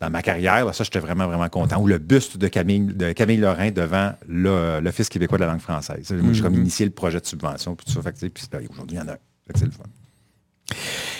dans 0.00 0.10
ma 0.10 0.22
carrière. 0.22 0.64
Là, 0.66 0.72
ça, 0.72 0.84
j'étais 0.84 0.98
vraiment, 0.98 1.26
vraiment 1.26 1.48
content. 1.48 1.80
Ou 1.80 1.86
le 1.86 1.98
buste 1.98 2.36
de 2.38 2.48
Camille, 2.48 2.80
de 2.94 3.12
Camille 3.12 3.38
Lorrain 3.38 3.70
devant 3.70 4.12
le- 4.28 4.80
l'Office 4.80 5.08
québécois 5.08 5.38
de 5.38 5.44
la 5.44 5.50
langue 5.50 5.60
française. 5.60 6.04
Ça, 6.04 6.14
moi, 6.14 6.32
J'ai 6.32 6.42
comme 6.42 6.54
initié 6.54 6.84
le 6.86 6.92
projet 6.92 7.20
de 7.20 7.26
subvention. 7.26 7.74
Puis 7.74 7.86
puis, 7.86 8.68
aujourd'hui, 8.70 8.96
il 8.96 9.00
y 9.00 9.02
en 9.02 9.08
a. 9.08 9.14
Que 9.16 9.58
c'est 9.58 9.64
le 9.66 9.70
fun. 9.70 9.84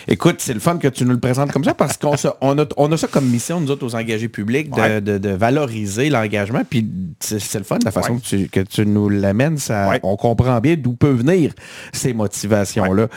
Écoute, 0.08 0.36
c'est 0.38 0.54
le 0.54 0.60
fun 0.60 0.78
que 0.78 0.88
tu 0.88 1.04
nous 1.04 1.12
le 1.12 1.20
présentes 1.20 1.50
comme 1.52 1.64
ça 1.64 1.74
parce 1.74 1.96
qu'on 1.98 2.14
on 2.40 2.58
a, 2.58 2.64
on 2.76 2.92
a 2.92 2.96
ça 2.96 3.06
comme 3.08 3.26
mission, 3.28 3.60
nous 3.60 3.70
autres, 3.70 3.86
aux 3.86 3.94
engagés 3.94 4.28
publics, 4.28 4.70
de, 4.70 4.80
Ouais. 4.80 5.00
de- 5.00 5.18
de 5.18 5.28
valoriser 5.30 6.08
l'engagement. 6.10 6.62
Puis 6.68 6.86
c'est 7.20 7.54
le 7.58 7.64
fun, 7.64 7.78
la 7.84 7.90
façon 7.90 8.14
Ouais. 8.14 8.20
que, 8.20 8.24
tu, 8.26 8.48
que 8.48 8.60
tu 8.60 8.86
nous 8.86 9.08
l'amènes. 9.08 9.56
Ça, 9.58 9.88
Ouais. 9.88 10.00
On 10.02 10.16
comprend 10.16 10.60
bien 10.60 10.76
d'où 10.76 10.94
peuvent 10.94 11.16
venir 11.18 11.52
ces 11.92 12.12
motivations-là. 12.14 13.08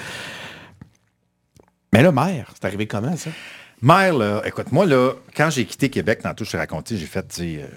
Mais 1.93 2.03
là, 2.03 2.11
maire, 2.11 2.51
c'est 2.53 2.65
arrivé 2.65 2.87
comment, 2.87 3.15
ça? 3.15 3.29
Maire, 3.81 4.15
là, 4.15 4.41
écoute, 4.43 4.71
moi, 4.71 4.87
là, 4.87 5.13
quand 5.35 5.51
j'ai 5.51 5.65
quitté 5.65 5.89
Québec, 5.89 6.21
tantôt, 6.23 6.43
je 6.43 6.49
t'ai 6.49 6.57
raconté, 6.57 6.97
j'ai 6.97 7.05
fait, 7.05 7.39
euh, 7.39 7.67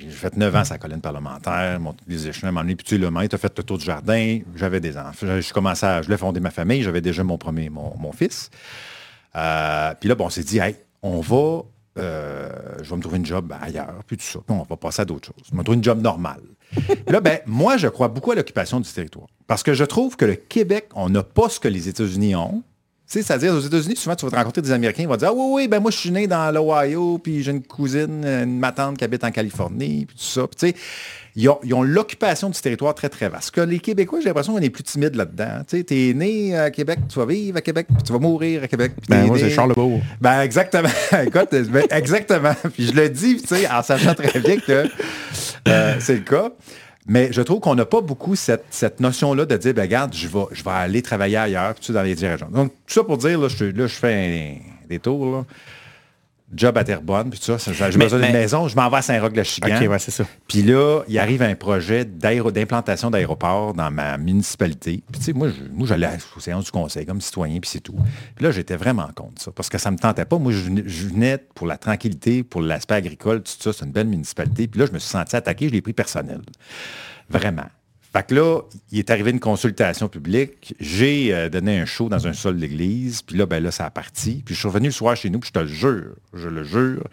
j'ai 0.00 0.10
fait 0.10 0.36
9 0.36 0.56
ans 0.56 0.64
sur 0.64 0.74
la 0.74 0.78
colline 0.78 1.00
parlementaire, 1.00 1.78
des 2.08 2.26
échelons, 2.26 2.50
m'emmener, 2.50 2.74
puis 2.74 2.84
tu 2.84 2.98
le 2.98 3.08
maire, 3.12 3.28
t'as 3.28 3.38
fait 3.38 3.56
le 3.56 3.62
tour 3.62 3.78
du 3.78 3.84
jardin, 3.84 4.40
j'avais 4.56 4.80
des 4.80 4.96
enfants, 4.96 5.40
je, 5.40 5.52
commençais 5.52 5.86
à, 5.86 6.02
je 6.02 6.40
ma 6.40 6.50
famille, 6.50 6.82
j'avais 6.82 7.00
déjà 7.00 7.22
mon 7.22 7.38
premier, 7.38 7.70
mon, 7.70 8.12
fils. 8.12 8.50
Euh, 9.36 9.94
puis 10.00 10.08
là, 10.08 10.16
bon, 10.16 10.26
on 10.26 10.30
s'est 10.30 10.42
dit, 10.42 10.58
hey, 10.58 10.74
on 11.02 11.20
va, 11.20 11.62
euh, 11.98 12.50
je 12.82 12.90
vais 12.90 12.96
me 12.96 13.00
trouver 13.00 13.18
une 13.18 13.26
job 13.26 13.54
ailleurs, 13.62 14.02
puis 14.08 14.16
tout 14.16 14.24
ça, 14.24 14.40
puis 14.44 14.56
on 14.56 14.64
va 14.64 14.76
passer 14.76 15.02
à 15.02 15.04
d'autres 15.04 15.28
choses. 15.28 15.46
Je 15.48 15.56
me 15.56 15.62
trouver 15.62 15.76
une 15.76 15.84
job 15.84 16.02
normale. 16.02 16.42
Là, 17.06 17.20
ben, 17.20 17.38
moi, 17.46 17.76
je 17.76 17.86
crois 17.86 18.08
beaucoup 18.08 18.32
à 18.32 18.34
l'occupation 18.34 18.80
du 18.80 18.90
territoire. 18.90 19.28
Parce 19.46 19.62
que 19.62 19.72
je 19.72 19.84
trouve 19.84 20.16
que 20.16 20.24
le 20.24 20.34
Québec, 20.34 20.88
on 20.96 21.08
n'a 21.10 21.22
pas 21.22 21.48
ce 21.48 21.60
que 21.60 21.68
les 21.68 21.88
États-Unis 21.88 22.34
ont, 22.34 22.64
c'est-à-dire, 23.08 23.54
aux 23.54 23.60
États-Unis, 23.60 23.96
souvent, 23.96 24.14
tu 24.14 24.26
vas 24.26 24.30
te 24.30 24.36
rencontrer 24.36 24.60
des 24.60 24.70
Américains, 24.70 25.02
ils 25.02 25.08
vont 25.08 25.16
dire, 25.16 25.28
ah 25.30 25.34
oui, 25.34 25.46
oui, 25.50 25.68
ben 25.68 25.80
moi, 25.80 25.90
je 25.90 25.96
suis 25.96 26.10
né 26.10 26.26
dans 26.26 26.50
l'Ohio, 26.50 27.18
puis 27.18 27.42
j'ai 27.42 27.52
une 27.52 27.62
cousine, 27.62 28.22
une 28.24 28.58
ma 28.58 28.70
tante 28.70 28.98
qui 28.98 29.04
habite 29.04 29.24
en 29.24 29.30
Californie, 29.30 30.04
puis 30.06 30.16
tout 30.16 30.24
ça. 30.24 30.46
Puis, 30.46 30.56
tu 30.56 30.66
sais, 30.68 30.82
ils 31.34 31.48
ont, 31.48 31.58
ils 31.62 31.72
ont 31.72 31.82
l'occupation 31.82 32.50
du 32.50 32.60
territoire 32.60 32.94
très, 32.94 33.08
très 33.08 33.28
vaste. 33.28 33.52
Que 33.52 33.62
les 33.62 33.78
Québécois, 33.78 34.18
j'ai 34.20 34.26
l'impression 34.26 34.52
qu'on 34.54 34.60
est 34.60 34.70
plus 34.70 34.82
timide 34.82 35.14
là-dedans. 35.14 35.62
Tu 35.66 35.84
t'es 35.84 36.12
né 36.14 36.54
à 36.56 36.70
Québec, 36.70 36.98
tu 37.08 37.18
vas 37.18 37.26
vivre 37.26 37.56
à 37.56 37.60
Québec, 37.60 37.86
puis 37.88 38.02
tu 38.02 38.12
vas 38.12 38.18
mourir 38.18 38.64
à 38.64 38.68
Québec. 38.68 38.92
Ben, 39.08 39.24
moi, 39.26 39.38
c'est 39.38 39.50
Charlebourg. 39.50 40.00
ben 40.20 40.42
exactement. 40.42 40.88
Écoute, 41.24 41.48
ben, 41.50 41.84
exactement. 41.90 42.54
Puis 42.74 42.88
je 42.88 42.92
le 42.92 43.08
dis, 43.08 43.36
tu 43.40 43.46
sais, 43.46 43.70
en 43.70 43.82
sachant 43.82 44.14
très 44.14 44.40
bien 44.40 44.58
que 44.58 44.86
euh, 45.68 45.94
c'est 46.00 46.16
le 46.16 46.20
cas. 46.20 46.50
Mais 47.08 47.32
je 47.32 47.40
trouve 47.40 47.60
qu'on 47.60 47.74
n'a 47.74 47.86
pas 47.86 48.02
beaucoup 48.02 48.36
cette, 48.36 48.66
cette 48.70 49.00
notion-là 49.00 49.46
de 49.46 49.56
dire, 49.56 49.72
ben 49.72 49.82
regarde, 49.82 50.14
je 50.14 50.28
vais, 50.28 50.44
je 50.52 50.62
vais 50.62 50.70
aller 50.70 51.00
travailler 51.00 51.38
ailleurs, 51.38 51.74
puis 51.74 51.86
tu 51.86 51.92
dans 51.92 52.02
les 52.02 52.14
dirigeants. 52.14 52.50
Donc, 52.50 52.70
tout 52.86 52.94
ça 52.94 53.02
pour 53.02 53.16
dire, 53.16 53.40
là, 53.40 53.48
je, 53.48 53.86
fais 53.86 54.60
des 54.88 54.98
tours. 54.98 55.46
Job 56.54 56.78
à 56.78 56.84
Terrebonne, 56.84 57.28
puis 57.28 57.38
tout 57.38 57.58
ça, 57.58 57.72
j'ai 57.72 57.98
besoin 57.98 58.18
d'une 58.20 58.28
mais- 58.28 58.32
maison, 58.32 58.68
je 58.68 58.74
m'en 58.76 58.88
vais 58.88 58.96
à 58.96 59.02
Saint-Roch-de-Chigan. 59.02 59.76
OK, 59.82 59.88
ouais, 59.90 59.98
c'est 59.98 60.10
ça. 60.10 60.24
Puis 60.46 60.62
là, 60.62 61.02
il 61.06 61.18
arrive 61.18 61.42
un 61.42 61.54
projet 61.54 62.06
d'implantation 62.06 63.10
d'aéroport 63.10 63.74
dans 63.74 63.90
ma 63.90 64.16
municipalité. 64.16 65.02
Puis 65.12 65.18
tu 65.20 65.26
sais, 65.26 65.32
moi, 65.34 65.48
je- 65.50 65.70
moi 65.70 65.86
j'allais 65.86 66.08
aux 66.36 66.40
séances 66.40 66.64
du 66.64 66.70
conseil 66.70 67.04
comme 67.04 67.20
citoyen, 67.20 67.60
puis 67.60 67.68
c'est 67.70 67.80
tout. 67.80 67.96
Puis 68.34 68.44
là, 68.44 68.50
j'étais 68.50 68.76
vraiment 68.76 69.08
contre 69.14 69.42
ça, 69.42 69.50
parce 69.52 69.68
que 69.68 69.76
ça 69.78 69.90
me 69.90 69.98
tentait 69.98 70.24
pas. 70.24 70.38
Moi, 70.38 70.52
je 70.52 70.60
venais, 70.60 70.84
je 70.86 71.08
venais 71.08 71.38
pour 71.54 71.66
la 71.66 71.76
tranquillité, 71.76 72.42
pour 72.42 72.62
l'aspect 72.62 72.94
agricole, 72.94 73.42
tout 73.42 73.52
ça, 73.58 73.72
c'est 73.74 73.84
une 73.84 73.92
belle 73.92 74.08
municipalité. 74.08 74.68
Puis 74.68 74.80
là, 74.80 74.86
je 74.86 74.92
me 74.92 74.98
suis 74.98 75.10
senti 75.10 75.36
attaqué, 75.36 75.68
je 75.68 75.72
l'ai 75.74 75.82
pris 75.82 75.92
personnel. 75.92 76.40
Vraiment. 77.28 77.66
Fait 78.18 78.32
là, 78.32 78.62
il 78.90 78.98
est 78.98 79.10
arrivé 79.10 79.30
une 79.30 79.38
consultation 79.38 80.08
publique. 80.08 80.74
J'ai 80.80 81.32
euh, 81.32 81.48
donné 81.48 81.78
un 81.78 81.84
show 81.84 82.08
dans 82.08 82.26
un 82.26 82.32
sol 82.32 82.58
d'église. 82.58 83.22
Puis 83.22 83.36
là, 83.36 83.46
ben 83.46 83.62
là, 83.62 83.70
ça 83.70 83.86
a 83.86 83.90
parti. 83.90 84.42
Puis 84.44 84.56
je 84.56 84.58
suis 84.58 84.66
revenu 84.66 84.88
le 84.88 84.92
soir 84.92 85.14
chez 85.14 85.30
nous, 85.30 85.38
puis 85.38 85.48
je 85.48 85.52
te 85.52 85.58
le 85.60 85.68
jure, 85.68 86.16
je 86.34 86.48
le 86.48 86.64
jure, 86.64 87.04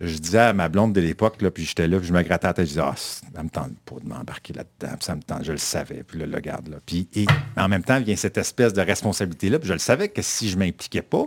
je 0.00 0.16
disais 0.16 0.38
à 0.38 0.52
ma 0.54 0.70
blonde 0.70 0.94
de 0.94 1.00
l'époque, 1.00 1.36
puis 1.52 1.64
j'étais 1.64 1.88
là, 1.88 1.98
puis 1.98 2.08
je 2.08 2.12
me 2.12 2.22
grattais 2.22 2.46
la 2.46 2.54
tête, 2.54 2.64
je 2.66 2.70
disais, 2.70 2.82
ah, 2.82 2.94
ça 2.96 3.42
me 3.42 3.50
tente 3.50 3.78
pas 3.84 3.96
de 4.02 4.08
m'embarquer 4.08 4.54
là-dedans, 4.54 4.94
puis 4.96 5.04
ça 5.04 5.14
me 5.14 5.22
tente, 5.22 5.44
je 5.44 5.52
le 5.52 5.58
savais, 5.58 6.04
puis 6.04 6.20
là, 6.20 6.26
le 6.26 6.40
garde, 6.40 6.68
là. 6.68 6.78
Puis, 6.86 7.08
et 7.14 7.26
en 7.56 7.68
même 7.68 7.82
temps, 7.82 8.00
vient 8.00 8.16
cette 8.16 8.38
espèce 8.38 8.72
de 8.72 8.80
responsabilité-là, 8.80 9.58
puis 9.58 9.68
je 9.68 9.72
le 9.72 9.78
savais 9.78 10.08
que 10.08 10.22
si 10.22 10.48
je 10.48 10.56
m'impliquais 10.56 11.02
pas, 11.02 11.26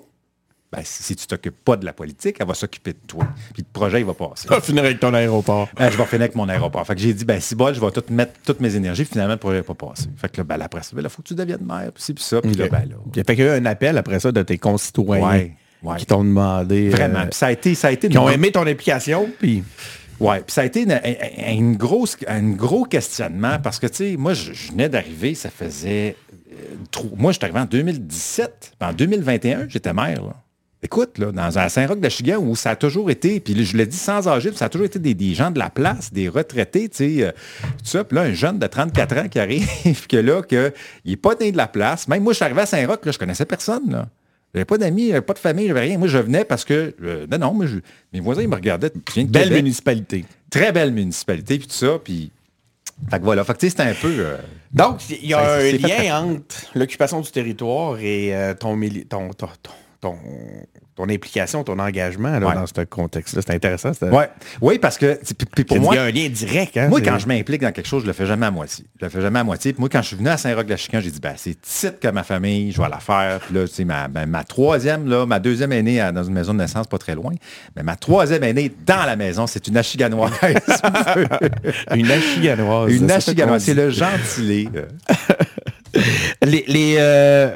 ben, 0.71 0.81
si, 0.83 1.03
si 1.03 1.15
tu 1.15 1.27
t'occupes 1.27 1.63
pas 1.65 1.75
de 1.75 1.85
la 1.85 1.91
politique, 1.93 2.37
elle 2.39 2.47
va 2.47 2.53
s'occuper 2.53 2.93
de 2.93 2.99
toi. 3.07 3.25
Puis 3.53 3.63
le 3.63 3.71
projet, 3.73 3.99
il 3.99 4.05
va 4.05 4.13
passer. 4.13 4.47
Tu 4.47 4.53
vas 4.53 4.61
finir 4.61 4.83
avec 4.85 4.99
ton 4.99 5.13
aéroport. 5.13 5.67
Ben, 5.75 5.89
je 5.91 5.97
vais 5.97 6.05
finir 6.05 6.21
avec 6.21 6.35
mon 6.35 6.47
aéroport. 6.47 6.85
Fait 6.87 6.95
que 6.95 7.01
j'ai 7.01 7.13
dit, 7.13 7.25
ben, 7.25 7.39
si 7.41 7.55
bol, 7.55 7.73
je 7.75 7.81
vais 7.81 7.91
tout 7.91 8.03
mettre 8.09 8.33
toutes 8.45 8.61
mes 8.61 8.75
énergies, 8.75 9.03
puis 9.03 9.11
finalement, 9.13 9.33
le 9.33 9.39
projet 9.39 9.57
n'est 9.57 9.63
pas 9.63 9.73
passé. 9.75 10.05
Fait 10.15 10.31
que 10.31 10.37
là, 10.37 10.43
ben, 10.45 10.61
après 10.61 10.81
ça, 10.83 10.91
il 10.97 11.09
faut 11.09 11.21
que 11.21 11.27
tu 11.27 11.35
deviennes 11.35 11.65
maire, 11.65 11.91
puis 11.93 12.03
ça, 12.17 12.41
puis 12.41 12.53
là, 12.53 12.67
ben, 12.69 12.79
là. 12.89 12.95
Puis, 13.11 13.21
Fait 13.25 13.35
qu'il 13.35 13.45
y 13.45 13.47
a 13.49 13.55
eu 13.55 13.59
un 13.59 13.65
appel 13.65 13.97
après 13.97 14.19
ça 14.21 14.31
de 14.31 14.41
tes 14.43 14.57
concitoyens 14.57 15.27
Ouais, 15.27 15.55
ouais. 15.83 15.97
qui 15.97 16.05
t'ont 16.05 16.23
demandé. 16.23 16.87
euh, 16.87 16.91
Vraiment. 16.91 17.21
Puis 17.23 17.33
ça 17.35 17.47
a 17.47 17.51
été, 17.51 17.75
ça 17.75 17.89
a 17.89 17.91
été 17.91 18.07
qui 18.09 18.17
ont 18.17 18.29
aimé 18.29 18.51
ton 18.51 18.65
implication. 18.65 19.29
Puis. 19.39 19.63
Ouais, 20.21 20.37
puis 20.41 20.53
ça 20.53 20.61
a 20.61 20.65
été 20.65 20.83
une, 20.83 20.91
un- 20.91 21.51
une 21.51 21.75
grosse, 21.75 22.15
un 22.27 22.51
gros 22.51 22.85
questionnement 22.85 23.57
parce 23.57 23.79
que, 23.79 23.87
tu 23.87 23.95
sais, 24.11 24.15
moi, 24.17 24.35
je, 24.35 24.53
je 24.53 24.71
venais 24.71 24.87
d'arriver, 24.87 25.33
ça 25.33 25.49
faisait... 25.49 26.15
euh, 26.53 26.55
trop- 26.91 27.09
moi, 27.17 27.31
je 27.31 27.37
suis 27.39 27.43
arrivé 27.45 27.59
en 27.59 27.65
2017. 27.65 28.73
Puis 28.79 28.87
En 28.89 28.93
2021, 28.93 29.65
j'étais 29.67 29.93
maire, 29.93 30.21
là. 30.23 30.35
Écoute, 30.83 31.19
là, 31.19 31.31
dans 31.31 31.59
un 31.59 31.69
Saint-Roch-de-Chigan 31.69 32.37
où 32.39 32.55
ça 32.55 32.71
a 32.71 32.75
toujours 32.75 33.11
été, 33.11 33.39
puis 33.39 33.65
je 33.65 33.77
l'ai 33.77 33.85
dit 33.85 33.95
sans 33.97 34.27
âge, 34.27 34.49
ça 34.55 34.65
a 34.65 34.69
toujours 34.69 34.87
été 34.87 34.97
des, 34.97 35.13
des 35.13 35.35
gens 35.35 35.51
de 35.51 35.59
la 35.59 35.69
place, 35.69 36.11
des 36.11 36.27
retraités, 36.27 36.89
tu 36.89 36.97
sais, 37.19 37.23
euh, 37.23 37.31
tout 37.77 37.85
ça. 37.85 38.03
Puis 38.03 38.15
là, 38.15 38.23
un 38.23 38.33
jeune 38.33 38.57
de 38.57 38.65
34 38.65 39.17
ans 39.19 39.27
qui 39.27 39.37
arrive, 39.39 39.67
que 40.09 40.17
là, 40.17 40.41
que, 40.41 40.73
il 41.05 41.11
n'est 41.11 41.17
pas 41.17 41.35
né 41.39 41.51
de 41.51 41.57
la 41.57 41.67
place. 41.67 42.07
Même 42.07 42.23
moi, 42.23 42.33
je 42.33 42.37
suis 42.37 42.45
arrivé 42.45 42.61
à 42.61 42.65
Saint-Roch, 42.65 43.05
là, 43.05 43.11
je 43.11 43.19
connaissais 43.19 43.45
personne, 43.45 43.91
là. 43.91 44.07
J'avais 44.53 44.65
pas 44.65 44.77
d'amis, 44.77 45.09
j'avais 45.09 45.21
pas 45.21 45.33
de 45.33 45.39
famille, 45.39 45.67
j'avais 45.67 45.79
rien. 45.81 45.97
Moi, 45.97 46.07
je 46.09 46.17
venais 46.17 46.43
parce 46.43 46.65
que, 46.65 46.93
euh, 47.03 47.25
non, 47.31 47.37
non, 47.37 47.53
moi, 47.53 47.67
je- 47.67 47.77
mes 48.11 48.19
voisins, 48.19 48.41
ils 48.41 48.49
me 48.49 48.55
regardaient. 48.55 48.89
De 48.89 48.99
Belle 49.23 49.43
Québec. 49.43 49.51
municipalité. 49.63 50.25
Très 50.49 50.71
belle 50.73 50.91
municipalité, 50.91 51.57
puis 51.59 51.67
tout 51.67 51.73
ça, 51.75 51.99
puis... 52.03 52.31
Fait 53.09 53.19
que 53.19 53.23
voilà, 53.23 53.43
fait 53.43 53.55
que 53.57 53.81
un 53.81 53.93
peu... 53.93 54.13
euh, 54.19 54.37
Donc, 54.73 54.97
il 55.09 55.27
y 55.29 55.33
a 55.33 55.39
Ça, 55.43 55.55
un 55.55 55.59
fait 55.59 55.77
lien 55.77 56.19
entre 56.23 56.55
l'occupation 56.75 57.21
du 57.21 57.31
territoire 57.31 57.97
et 57.99 58.35
euh, 58.35 58.53
ton, 58.53 58.77
ton, 59.09 59.29
ton, 59.29 59.47
ton, 59.63 59.71
ton- 60.01 60.17
ton 60.95 61.07
implication, 61.09 61.63
ton 61.63 61.79
engagement 61.79 62.37
là, 62.39 62.47
Ouais. 62.47 62.55
dans 62.55 62.65
ce 62.67 62.81
contexte-là. 62.83 63.41
C'est 63.45 63.53
intéressant. 63.53 63.91
Ouais. 64.01 64.29
Oui, 64.59 64.77
parce 64.79 64.97
que, 64.97 65.17
puis- 65.53 65.63
pour 65.63 65.79
moi... 65.79 65.93
Il 65.93 65.97
y 65.97 65.99
a 65.99 66.03
un 66.03 66.11
lien 66.11 66.27
direct. 66.27 66.75
Hein, 66.75 66.89
Moi, 66.89 67.01
quand 67.01 67.17
je 67.19 67.27
m'implique 67.27 67.61
dans 67.61 67.71
quelque 67.71 67.87
chose, 67.87 68.01
je 68.01 68.07
le 68.07 68.13
fais 68.13 68.25
jamais 68.25 68.45
à 68.47 68.51
moitié. 68.51 68.85
Je 68.99 69.05
le 69.05 69.09
fais 69.11 69.21
jamais 69.21 69.39
à 69.39 69.43
moitié. 69.43 69.73
Puis 69.73 69.79
moi, 69.79 69.89
quand 69.89 70.01
je 70.01 70.07
suis 70.07 70.15
venu 70.17 70.27
à 70.29 70.37
Saint-Roch-de-Chican, 70.37 70.99
j'ai 70.99 71.11
dit, 71.11 71.19
ben, 71.19 71.33
c'est 71.37 71.59
titre 71.61 71.99
que 71.99 72.07
ma 72.09 72.23
famille, 72.23 72.71
je 72.71 72.81
vais 72.81 72.89
la 72.89 72.99
faire. 72.99 73.39
Puis 73.39 73.55
là, 73.55 73.67
tu 73.67 73.73
sais, 73.73 73.85
ma, 73.85 74.07
ben, 74.09 74.25
ma 74.25 74.43
troisième, 74.43 75.07
là, 75.07 75.25
ma 75.25 75.39
deuxième 75.39 75.71
aînée 75.71 76.03
dans 76.13 76.23
une 76.23 76.33
maison 76.33 76.53
de 76.53 76.59
naissance 76.59 76.87
pas 76.87 76.97
très 76.97 77.15
loin. 77.15 77.33
Mais 77.75 77.83
ma 77.83 77.95
troisième 77.95 78.43
aînée 78.43 78.71
dans 78.85 79.05
la 79.05 79.15
maison, 79.15 79.47
c'est 79.47 79.67
une 79.67 79.77
achiganoise. 79.77 80.31
Une 81.95 82.09
achiganoise. 82.11 82.91
une 82.93 83.11
achiganoise. 83.11 83.63
c'est 83.63 83.73
C'est 83.73 83.81
le 83.81 83.89
gentilé. 83.91 84.69
euh. 84.75 84.85
Les. 86.43 86.63
les 86.67 86.95
euh, 86.99 87.55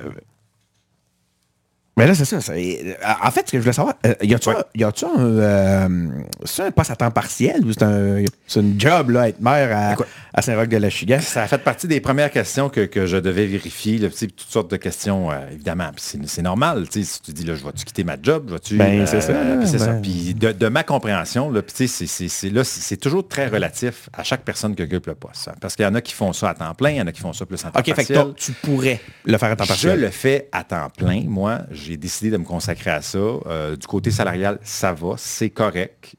Mais 1.98 2.06
là, 2.08 2.14
c'est 2.14 2.26
ça. 2.26 2.42
c'est- 2.42 2.98
En 3.24 3.32
fait, 3.32 3.48
ce 3.48 3.52
que 3.54 3.58
je 3.58 3.62
voulais 3.64 3.72
savoir, 3.74 3.96
euh, 4.06 4.14
y 4.22 4.34
a-tu 4.36 4.50
Ouais. 4.50 4.56
un, 4.58 4.64
y 4.76 4.84
a-tu 4.84 5.06
un, 5.06 5.18
euh, 5.18 6.08
c'est 6.44 6.64
un 6.64 6.72
poste 6.72 6.92
à 6.92 6.96
temps 6.98 7.10
partiel 7.12 7.66
ou 7.66 7.72
c'est 7.72 7.84
un, 7.84 8.24
c'est 8.48 8.60
une 8.60 8.78
job, 8.80 9.12
là, 9.12 9.30
être 9.30 9.40
maire 9.40 9.78
à, 9.78 9.94
Écoute. 9.94 10.08
À 10.38 10.42
Saint-Roch-de-la-Chigan? 10.42 11.20
Ça 11.22 11.44
a 11.44 11.48
fait 11.48 11.58
partie 11.58 11.88
des 11.88 12.02
premières 12.02 12.30
questions 12.30 12.68
que, 12.70 12.82
que 12.82 13.06
je 13.06 13.16
devais 13.18 13.46
vérifier. 13.46 13.98
Là, 13.98 14.10
toutes 14.10 14.42
sortes 14.50 14.70
de 14.70 14.76
questions, 14.78 15.32
euh, 15.32 15.36
évidemment. 15.52 15.90
C'est, 15.98 16.42
normal. 16.42 16.86
Si 16.92 17.22
tu 17.24 17.32
dis, 17.32 17.46
là, 17.46 17.56
je 17.56 17.64
vais-tu 17.64 17.86
quitter 17.86 18.04
ma 18.04 18.18
job? 18.22 18.58
Je 18.70 18.76
Ben, 18.76 19.06
c'est 19.08 19.22
ça, 19.22 19.34
puis 19.64 19.68
ça. 19.80 19.88
ben. 19.88 20.34
De, 20.38 20.52
de 20.52 20.68
ma 20.68 20.84
compréhension, 20.84 21.50
là, 21.50 21.62
c'est, 21.74 21.88
c'est, 21.88 22.06
c'est- 22.08 22.50
là, 22.50 22.64
c'est, 22.66 22.82
c'est 22.82 22.98
toujours 22.98 23.28
très 23.28 23.48
relatif 23.48 24.10
à 24.14 24.24
chaque 24.24 24.44
personne 24.44 24.76
qui 24.76 24.84
occupe 24.84 25.08
le 25.08 25.16
poste. 25.16 25.48
hein. 25.48 25.54
Parce 25.62 25.76
qu'il 25.76 25.86
y 25.86 25.88
en 25.88 25.96
a 25.96 26.02
qui 26.02 26.14
font 26.14 26.34
ça 26.34 26.50
à 26.50 26.54
temps 26.54 26.74
plein, 26.76 26.90
il 26.92 26.98
y 26.98 27.02
en 27.02 27.08
a 27.08 27.12
qui 27.14 27.22
font 27.22 27.32
ça 27.34 27.46
plus 27.46 27.64
en 27.64 27.72
temps 27.72 27.80
OK, 27.80 27.86
fait 27.86 28.06
que 28.06 28.14
partiel. 28.14 28.34
tu 28.36 28.52
pourrais 28.52 29.00
le 29.24 29.38
faire 29.38 29.52
à 29.52 29.56
temps 29.56 29.64
Je 29.64 29.70
partiel. 29.70 30.00
le 30.02 30.10
fais 30.10 30.50
à 30.52 30.64
temps 30.66 30.90
plein. 30.90 31.24
Moi, 31.26 31.60
j'ai 31.72 31.96
décidé 31.96 32.30
de 32.30 32.38
me 32.38 32.44
consacrer 32.44 32.92
à 32.92 33.02
ça. 33.02 33.18
Euh, 33.18 33.76
du 33.78 33.88
côté 33.88 34.12
salarial, 34.12 34.60
ça 34.64 34.92
va, 34.92 35.14
c'est 35.18 35.50
correct. 35.50 36.16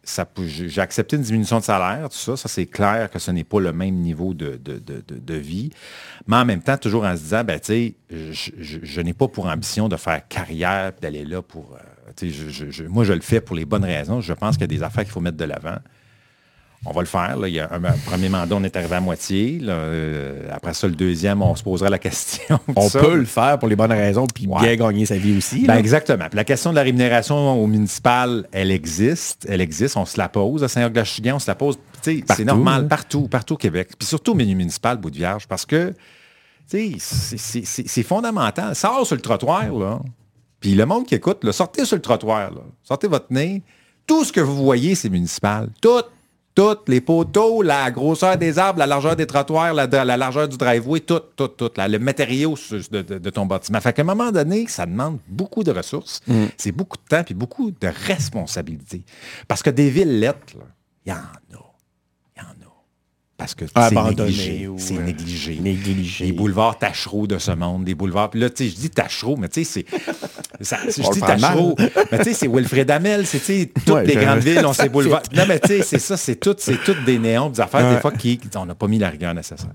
J'ai 0.47 0.81
accepté 0.81 1.17
une 1.17 1.23
diminution 1.23 1.59
de 1.59 1.65
salaire, 1.65 2.09
tout 2.09 2.17
ça. 2.17 2.37
Ça, 2.37 2.49
c'est 2.49 2.67
clair 2.67 3.11
que 3.11 3.19
ce 3.19 3.31
n'est 3.31 3.45
pas 3.45 3.61
le 3.61 3.73
même 3.73 4.06
niveau 4.07 4.33
de, 4.35 4.57
de- 4.57 4.79
de- 4.79 5.03
de- 5.09 5.35
vie. 5.35 5.71
Mais 6.27 6.37
en 6.37 6.45
même 6.45 6.63
temps, 6.63 6.79
toujours 6.79 7.05
en 7.05 7.15
se 7.17 7.23
disant, 7.23 7.45
ben, 7.45 7.61
je, 7.69 8.51
je- 8.59 9.01
n'ai 9.01 9.13
pas 9.13 9.29
pour 9.29 9.47
ambition 9.47 9.89
de 9.89 9.97
faire 9.97 10.27
carrière, 10.29 10.93
d'aller 11.01 11.25
là 11.25 11.43
pour... 11.43 11.77
euh, 11.77 12.89
moi, 12.89 13.05
je 13.05 13.13
le 13.13 13.21
fais 13.21 13.41
pour 13.41 13.57
les 13.57 13.65
bonnes 13.65 13.85
raisons. 13.85 14.21
Je 14.21 14.33
pense 14.33 14.57
qu'il 14.57 14.63
y 14.63 14.65
a 14.65 14.79
des 14.79 14.83
affaires 14.83 15.05
qu'il 15.05 15.13
faut 15.13 15.21
mettre 15.21 15.37
de 15.37 15.45
l'avant. 15.45 15.77
On 16.85 16.93
va 16.93 17.01
le 17.01 17.07
faire. 17.07 17.37
là. 17.37 17.49
Il 17.49 17.55
y 17.55 17.61
a 17.61 17.69
un, 17.73 17.83
un 17.83 17.93
premier 18.07 18.29
mandat, 18.29 18.55
on 18.55 18.63
est 18.63 18.77
arrivé 18.77 18.95
à 18.95 19.01
moitié. 19.01 19.59
là. 19.61 19.73
Euh, 19.73 20.49
après 20.53 20.73
ça, 20.75 20.87
le 20.87 20.95
deuxième, 20.95 21.43
on 21.43 21.55
se 21.57 21.63
posera 21.65 21.89
la 21.91 21.99
question. 21.99 22.61
On 22.77 22.89
ça. 22.89 23.01
peut 23.01 23.17
le 23.17 23.25
faire 23.25 23.59
pour 23.59 23.69
les 23.69 23.75
bonnes 23.77 23.91
raisons 23.93 24.27
puis 24.33 24.47
Ouais. 24.47 24.61
bien 24.61 24.77
gagner 24.77 25.05
sa 25.07 25.17
vie 25.17 25.37
aussi. 25.37 25.67
Ben, 25.67 25.77
exactement. 25.79 26.27
Puis 26.29 26.37
la 26.37 26.45
question 26.45 26.71
de 26.71 26.77
la 26.77 26.83
rémunération 26.83 27.61
au 27.61 27.67
municipal, 27.67 28.47
elle 28.53 28.71
existe. 28.71 29.47
Elle 29.49 29.61
existe. 29.61 29.97
On 29.97 30.05
se 30.05 30.17
la 30.19 30.29
pose. 30.29 30.63
À 30.63 30.69
Saint-Roch-de-Chigan, 30.69 31.37
on 31.37 31.39
se 31.41 31.49
la 31.51 31.55
pose. 31.57 31.79
C'est 32.03 32.45
normal, 32.45 32.87
partout, 32.87 33.27
partout 33.27 33.55
au 33.55 33.57
Québec. 33.59 33.89
Puis 33.99 34.07
surtout 34.07 34.33
au 34.33 34.37
milieu 34.37 34.55
municipal, 34.55 34.97
bout 34.99 35.11
de 35.11 35.17
vierge, 35.17 35.49
parce 35.49 35.67
que 35.67 35.93
c'est- 36.69 38.03
fondamental. 38.03 38.75
Sors 38.75 39.07
sur 39.07 39.17
le 39.17 39.23
trottoir, 39.23 39.73
là. 39.73 40.01
Puis 40.61 40.75
le 40.75 40.87
monde 40.87 41.07
qui 41.07 41.15
écoute, 41.15 41.45
là, 41.45 41.53
sortez 41.53 41.85
sur 41.85 41.97
le 41.97 42.03
trottoir, 42.03 42.51
là. 42.53 42.61
Sortez 42.83 43.09
votre 43.09 43.27
nez. 43.31 43.63
Tout 44.07 44.25
ce 44.25 44.33
que 44.33 44.41
vous 44.41 44.57
voyez, 44.57 44.95
c'est 44.95 45.09
municipal. 45.09 45.69
Tout. 45.81 46.03
Toutes 46.57 46.89
les 46.89 47.03
poteaux, 47.03 47.61
la 47.61 47.91
grosseur 47.91 48.39
des 48.39 48.59
arbres, 48.59 48.79
la 48.79 48.87
largeur 48.87 49.15
des 49.15 49.27
trottoirs, 49.27 49.75
la, 49.75 49.87
la 49.87 50.17
largeur 50.17 50.49
du 50.49 50.57
driveway, 50.57 51.01
tout, 51.01 51.21
tout, 51.37 51.49
tout. 51.49 51.71
là, 51.77 51.87
le 51.87 51.99
matériau 51.99 52.57
de, 52.91 53.03
de- 53.03 53.19
de 53.19 53.31
ton 53.31 53.45
bâtiment. 53.45 53.79
Fait 53.81 53.93
qu'à 53.93 54.01
un 54.03 54.07
moment 54.07 54.33
donné, 54.33 54.67
ça 54.67 54.87
demande 54.87 55.19
beaucoup 55.29 55.63
de 55.63 55.71
ressources. 55.71 56.21
Mm. 56.27 56.47
C'est 56.57 56.73
beaucoup 56.73 56.97
de 56.97 57.03
temps 57.17 57.23
puis 57.23 57.35
beaucoup 57.35 57.71
de 57.71 57.89
responsabilités. 58.07 59.05
Parce 59.47 59.63
que 59.63 59.69
des 59.71 59.91
villes 59.91 60.19
lettres, 60.19 60.55
il 61.05 61.11
y 61.11 61.13
en 61.13 61.17
a. 61.17 61.66
Parce 63.39 63.55
que 63.55 63.67
c'est 63.67 63.95
négligé. 63.95 64.67
ou, 64.67 64.77
C'est 64.79 64.97
euh, 64.97 65.03
négligé. 65.03 65.59
négligé. 65.61 66.25
Les 66.27 66.33
boulevards 66.33 66.79
tachereaux 66.79 67.27
de 67.27 67.37
ce 67.37 67.51
monde, 67.53 67.85
des 67.85 67.95
boulevards. 67.95 68.31
Puis 68.31 68.41
là, 68.41 68.49
tu 68.49 68.65
sais, 68.65 68.71
je 68.71 68.77
dis 68.77 68.89
tachereaux, 68.91 69.37
mais 69.37 69.49
tu 69.49 69.63
sais, 69.63 69.85
c'est. 69.85 69.87
Je 70.59 71.11
dis. 71.13 71.21
Mais 72.13 72.19
tu 72.19 72.25
sais, 72.25 72.33
c'est 72.33 72.49
Wilfred 72.49 72.91
Amel, 72.91 73.27
c'est 73.27 73.39
tu 73.41 73.45
sais, 73.45 73.73
toutes 73.75 73.95
Ouais, 73.95 74.07
les 74.07 74.15
je- 74.15 74.21
grandes 74.21 74.39
villes 74.39 74.65
ont 74.65 74.73
ces 74.73 74.89
boulevards. 74.89 75.21
Non, 75.35 75.45
mais 75.47 75.61
tu 75.61 75.69
sais, 75.69 75.83
c'est 75.83 75.99
ça, 75.99 76.17
c'est 76.17 76.37
tout, 76.37 76.55
c'est 76.59 76.83
toutes 76.83 77.05
des 77.05 77.19
néons, 77.19 77.51
des 77.51 77.61
affaires, 77.61 77.85
Ouais. 77.87 77.95
des 77.97 78.01
fois, 78.01 78.11
qui, 78.13 78.41
on 78.57 78.65
n'a 78.65 78.75
pas 78.75 78.87
mis 78.89 78.99
la 78.99 79.11
rigueur 79.11 79.35
nécessaire. 79.35 79.69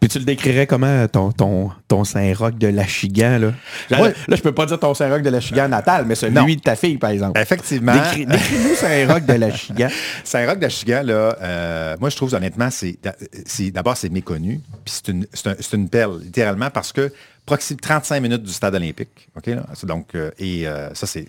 Puis 0.00 0.08
tu 0.08 0.18
le 0.18 0.24
décrirais 0.24 0.66
comment, 0.66 1.06
ton, 1.08 1.32
ton, 1.32 1.70
ton 1.88 2.04
Saint-Roch 2.04 2.54
de 2.58 2.68
l'Achigan, 2.68 3.38
là? 3.38 3.52
Genre, 3.90 4.00
Ouais. 4.00 4.14
Là, 4.28 4.36
je 4.36 4.42
peux 4.42 4.52
pas 4.52 4.66
dire 4.66 4.78
ton 4.78 4.94
Saint-Roch 4.94 5.22
de 5.22 5.30
l'Achigan 5.30 5.68
natal, 5.68 6.04
mais 6.06 6.14
celui 6.14 6.34
Non. 6.34 6.44
de 6.46 6.54
ta 6.54 6.76
fille, 6.76 6.98
par 6.98 7.10
exemple. 7.10 7.38
Effectivement. 7.40 7.92
Décris- 7.94 8.26
Décris-nous 8.26 8.74
Saint-Roch 8.74 9.24
de 9.26 9.32
l'Achigan. 9.34 9.88
Saint-Roch 10.24 10.58
d'Achigan, 10.58 11.02
là, 11.04 11.36
euh, 11.40 11.96
moi, 12.00 12.10
je 12.10 12.16
trouve, 12.16 12.34
honnêtement, 12.34 12.70
c'est 12.70 12.98
c'est- 13.46 13.70
d'abord, 13.70 13.96
c'est 13.96 14.08
méconnu. 14.10 14.60
Puis 14.84 14.94
c'est 15.04 15.08
une, 15.08 15.26
c'est 15.32 15.48
un- 15.48 15.56
c'est 15.58 15.76
une 15.76 15.88
perle, 15.88 16.20
littéralement, 16.22 16.70
parce 16.70 16.92
que 16.92 17.12
proximité 17.46 17.88
35 17.88 18.20
minutes 18.20 18.42
du 18.42 18.52
stade 18.52 18.74
olympique. 18.74 19.28
OK, 19.36 19.46
là? 19.46 19.62
Donc, 19.84 20.08
euh, 20.14 20.30
et 20.38 20.66
euh, 20.68 20.92
ça, 20.94 21.06
c'est 21.06 21.26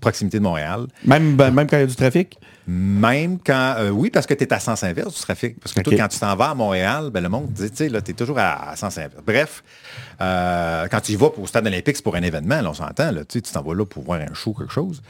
proximité 0.00 0.38
de 0.38 0.42
Montréal. 0.42 0.86
Même, 1.04 1.36
ben, 1.36 1.50
même 1.50 1.66
quand 1.66 1.76
il 1.76 1.80
y 1.80 1.82
a 1.82 1.86
du 1.86 1.94
trafic? 1.96 2.38
Même 2.70 3.38
quand, 3.38 3.76
euh, 3.78 3.88
oui, 3.88 4.10
parce 4.10 4.26
que 4.26 4.34
tu 4.34 4.44
es 4.44 4.52
à 4.52 4.60
sens 4.60 4.82
inverse 4.84 5.14
du 5.14 5.20
trafic. 5.22 5.58
Parce 5.58 5.72
que 5.72 5.80
toi, 5.80 5.90
OK. 5.90 5.98
quand 5.98 6.08
tu 6.08 6.18
t'en 6.18 6.36
vas 6.36 6.50
à 6.50 6.54
Montréal, 6.54 7.08
ben, 7.10 7.22
le 7.22 7.30
monde, 7.30 7.50
tu 7.56 7.66
sais, 7.72 7.88
là, 7.88 8.02
tu 8.02 8.10
es 8.10 8.14
toujours 8.14 8.38
à, 8.38 8.72
à 8.72 8.76
sens 8.76 8.98
inverse. 8.98 9.22
Bref, 9.26 9.64
euh, 10.20 10.86
quand 10.90 11.00
tu 11.00 11.12
y 11.12 11.16
vas 11.16 11.30
au 11.38 11.46
stade 11.46 11.66
olympique, 11.66 11.96
c'est 11.96 12.02
pour 12.02 12.14
un 12.14 12.22
événement, 12.22 12.60
là, 12.60 12.68
on 12.68 12.74
s'entend, 12.74 13.10
là, 13.10 13.24
tu 13.24 13.40
t'en 13.40 13.62
vas 13.62 13.74
là 13.74 13.86
pour 13.86 14.02
voir 14.02 14.20
un 14.20 14.34
show, 14.34 14.52
quelque 14.52 14.72
chose. 14.72 15.02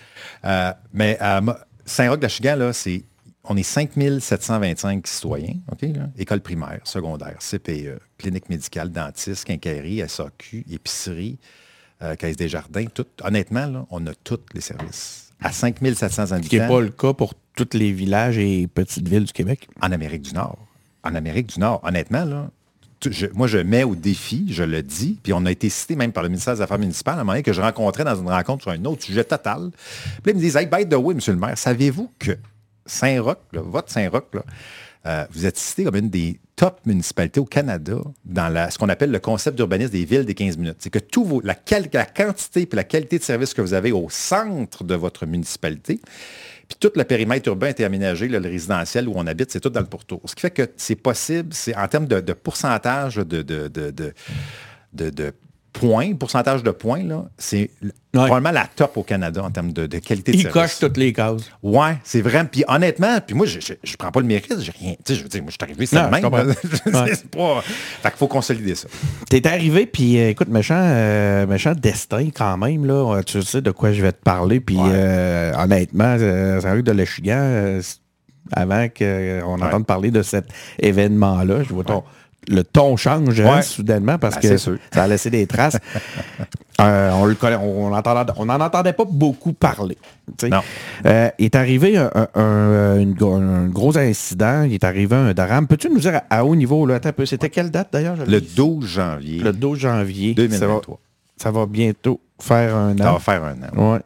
Euh, 0.44 0.72
mais 0.92 1.18
à 1.18 1.40
Saint-Roch-d'Achigan, 1.84 2.54
là, 2.54 2.72
c'est, 2.72 3.02
on 3.42 3.56
est 3.56 3.64
5725 3.64 5.04
citoyens, 5.08 5.54
OK, 5.72 5.82
là, 5.82 6.10
école 6.16 6.40
primaire, 6.40 6.78
secondaire, 6.84 7.38
CPE, 7.40 7.98
clinique 8.18 8.48
médicale, 8.50 8.92
dentiste, 8.92 9.44
quincaillerie, 9.44 10.08
SAQ, 10.08 10.64
épicerie, 10.70 11.40
euh, 12.02 12.14
caisse 12.14 12.36
des 12.36 12.48
jardins, 12.48 12.84
tout. 12.84 13.06
Honnêtement, 13.24 13.66
là, 13.66 13.84
on 13.90 14.06
a 14.06 14.14
tous 14.14 14.38
les 14.54 14.60
services. 14.60 15.32
À 15.40 15.50
5700 15.50 16.26
Ce 16.26 16.28
qui 16.28 16.34
habitants 16.34 16.56
n'est 16.56 16.68
pas 16.68 16.80
le 16.80 16.90
cas 16.90 17.12
pour 17.12 17.34
tous 17.64 17.76
les 17.76 17.92
villages 17.92 18.38
et 18.38 18.66
petites 18.66 19.08
villes 19.08 19.24
du 19.24 19.32
Québec? 19.32 19.68
en 19.80 19.90
Amérique 19.92 20.22
du 20.22 20.32
Nord. 20.34 20.58
En 21.02 21.14
Amérique 21.14 21.48
du 21.54 21.60
Nord, 21.60 21.80
honnêtement, 21.84 22.48
moi, 23.34 23.46
je 23.46 23.58
mets 23.58 23.84
au 23.84 23.94
défi, 23.94 24.46
je 24.50 24.64
le 24.64 24.82
dis, 24.82 25.18
puis 25.22 25.32
on 25.32 25.44
a 25.46 25.50
été 25.52 25.68
cité 25.68 25.94
même 25.94 26.12
par 26.12 26.22
le 26.24 26.28
ministère 26.28 26.54
des 26.56 26.60
Affaires 26.62 26.78
municipales 26.80 27.14
à 27.14 27.18
un 27.18 27.24
moment 27.24 27.32
donné 27.32 27.42
que 27.44 27.52
je 27.52 27.60
rencontrais 27.60 28.02
dans 28.04 28.16
une 28.20 28.28
rencontre 28.28 28.62
sur 28.62 28.72
un 28.72 28.84
autre 28.84 29.02
sujet 29.04 29.22
total. 29.24 29.70
Puis 29.70 30.22
là, 30.26 30.32
ils 30.32 30.34
me 30.34 30.40
disent, 30.40 30.56
hey, 30.56 30.66
by 30.66 30.84
the 30.88 30.94
way, 30.94 31.14
monsieur 31.14 31.32
le 31.32 31.38
maire, 31.38 31.56
savez-vous 31.56 32.10
que 32.18 32.32
Saint-Roch, 32.86 33.38
votre 33.52 33.90
Saint-Roch, 33.90 34.24
euh, 35.06 35.24
vous 35.32 35.46
êtes 35.46 35.56
cité 35.56 35.84
comme 35.84 35.94
une 35.94 36.10
des 36.10 36.40
top 36.56 36.80
municipalités 36.86 37.38
au 37.38 37.44
Canada 37.44 37.98
dans 38.24 38.68
ce 38.70 38.76
qu'on 38.78 38.88
appelle 38.88 39.12
le 39.12 39.20
concept 39.20 39.56
d'urbanisme 39.56 39.92
des 39.92 40.04
villes 40.04 40.24
des 40.24 40.34
15 40.34 40.56
minutes? 40.58 40.76
C'est 40.80 40.90
que 40.90 40.98
tout 40.98 41.24
vos- 41.24 41.40
la, 41.42 41.54
la 41.92 42.04
quantité 42.06 42.62
et 42.70 42.76
la 42.76 42.82
qualité 42.84 43.18
de 43.18 43.22
service 43.22 43.54
que 43.54 43.62
vous 43.62 43.74
avez 43.74 43.92
au 43.92 44.08
centre 44.10 44.82
de 44.82 44.96
votre 44.96 45.24
municipalité, 45.24 46.00
puis 46.68 46.76
tout 46.78 46.92
le 46.94 47.04
périmètre 47.04 47.48
urbain 47.48 47.68
été 47.68 47.84
aménagé, 47.84 48.28
le 48.28 48.38
résidentiel 48.38 49.08
où 49.08 49.14
on 49.16 49.26
habite, 49.26 49.50
c'est 49.50 49.60
tout 49.60 49.70
dans 49.70 49.80
le 49.80 49.87
pourtour. 49.87 50.20
Ce 50.26 50.34
qui 50.34 50.42
fait 50.42 50.50
que 50.50 50.68
c'est 50.76 50.96
possible, 50.96 51.54
c'est 51.54 51.75
en 51.75 51.88
termes 51.88 52.06
de, 52.06 52.32
pourcentage 52.34 53.16
de 53.16 54.12
points, 55.72 56.14
pourcentage 56.14 56.62
de 56.62 56.70
points, 56.70 57.02
là, 57.04 57.26
c'est 57.37 57.70
l- 57.82 57.92
probablement 58.12 58.50
la 58.50 58.66
top 58.75 58.96
au 58.96 59.02
Canada 59.02 59.42
en 59.44 59.50
termes 59.50 59.72
de, 59.72 59.87
de 59.87 59.98
qualité 59.98 60.32
de 60.32 60.37
Il 60.37 60.42
service. 60.42 60.52
coche 60.62 60.78
toutes 60.80 60.96
les 60.96 61.12
cases. 61.12 61.42
Ouais, 61.62 61.98
c'est 62.04 62.20
vrai. 62.22 62.44
Puis 62.50 62.64
honnêtement, 62.66 63.18
puis 63.25 63.37
moi, 63.37 63.46
je, 63.46 63.58
je 63.82 63.96
prends 63.96 64.10
pas 64.10 64.20
le 64.20 64.26
mérite, 64.26 64.52
j'ai 64.60 64.72
rien. 64.72 64.94
Tu 65.04 65.12
sais, 65.12 65.14
je 65.18 65.22
veux 65.22 65.28
dire, 65.28 65.42
moi, 65.42 65.50
je 65.50 65.56
suis 65.64 65.70
arrivé, 65.70 65.87
c'est 65.87 66.02
le 66.02 66.10
même. 66.10 66.25
Ouais. 66.25 67.12
pas. 67.30 67.62
Fait 67.62 68.08
qu'il 68.08 68.18
faut 68.18 68.26
consolider 68.28 68.75
ça. 68.75 68.88
T'es 69.30 69.46
arrivé, 69.46 69.87
puis 69.87 70.18
euh, 70.18 70.30
écoute, 70.30 70.48
méchant, 70.48 70.75
euh, 70.80 71.46
méchant 71.46 71.75
destin 71.76 72.28
quand 72.34 72.56
même, 72.56 72.84
là. 72.87 73.16
Euh, 73.18 73.22
Tu 73.22 73.42
sais 73.42 73.60
de 73.60 73.70
quoi 73.70 73.92
je 73.92 74.02
vais 74.02 74.12
te 74.12 74.22
parler, 74.22 74.60
puis 74.60 74.76
Ouais. 74.76 74.88
euh, 74.90 75.52
honnêtement, 75.56 76.16
euh, 76.18 76.60
Saint-Roch 76.60 76.82
de 76.82 76.92
l'Achigan, 76.92 77.78
c- 77.82 77.96
avant 78.52 78.88
qu'on 78.88 79.60
entende 79.60 79.84
parler 79.87 80.10
de 80.10 80.22
cet 80.22 80.46
événement-là, 80.80 81.62
je 81.62 81.68
vois 81.75 81.84
ton, 81.84 82.02
le 82.49 82.64
ton 82.64 82.97
change 82.97 83.40
hein, 83.40 83.62
soudainement 83.62 84.19
parce 84.19 84.37
Ben, 84.37 84.40
que 84.50 84.57
sûr. 84.57 84.76
ça 84.93 85.05
a 85.05 85.07
laissé 85.09 85.31
des 85.31 85.47
traces. 85.47 85.78
Euh, 86.81 87.11
on 87.14 87.25
le 87.25 87.35
connaît, 87.35 87.57
on 87.57 87.90
n'entendait 87.90 88.31
on 88.37 88.49
en 88.49 88.61
entendait 88.61 88.93
pas 88.93 89.05
beaucoup 89.05 89.52
parler. 89.52 89.99
tu. 90.38 90.49
Non. 90.49 90.61
Euh, 91.07 91.28
il 91.40 91.47
est 91.47 91.57
arrivé 91.57 91.97
un, 91.97 92.12
un- 92.37 93.67
gros 93.67 93.99
incident, 93.99 94.62
il 94.62 94.75
est 94.75 94.85
arrivé 94.85 95.17
un 95.17 95.35
drame. 95.35 95.67
Peux-tu 95.67 95.90
nous 95.90 95.99
dire 95.99 96.21
à, 96.31 96.45
haut 96.45 96.55
niveau, 96.55 96.87
là, 96.87 96.95
attends 96.95 97.09
un 97.09 97.12
peu, 97.12 97.26
c'était 97.26 97.50
quelle 97.50 97.73
date 97.73 97.88
d'ailleurs? 97.93 98.14
Le 98.19 98.25
l'ai- 98.26 98.40
12 98.40 98.87
janvier 98.87 99.40
le 99.40 99.52
12 99.52 99.76
janvier. 99.76 100.35
Ça 100.37 100.43
va, 100.43 100.47
2023. 100.49 100.99
ça 101.37 101.50
va 101.50 101.67
bientôt 101.67 102.21
faire 102.40 102.76
un 102.76 102.97
Ça 102.97 103.11
an. 103.11 103.14
va 103.14 103.19
faire 103.19 103.43
un 103.43 103.55
an. 103.76 103.95
Ouais. 103.95 103.99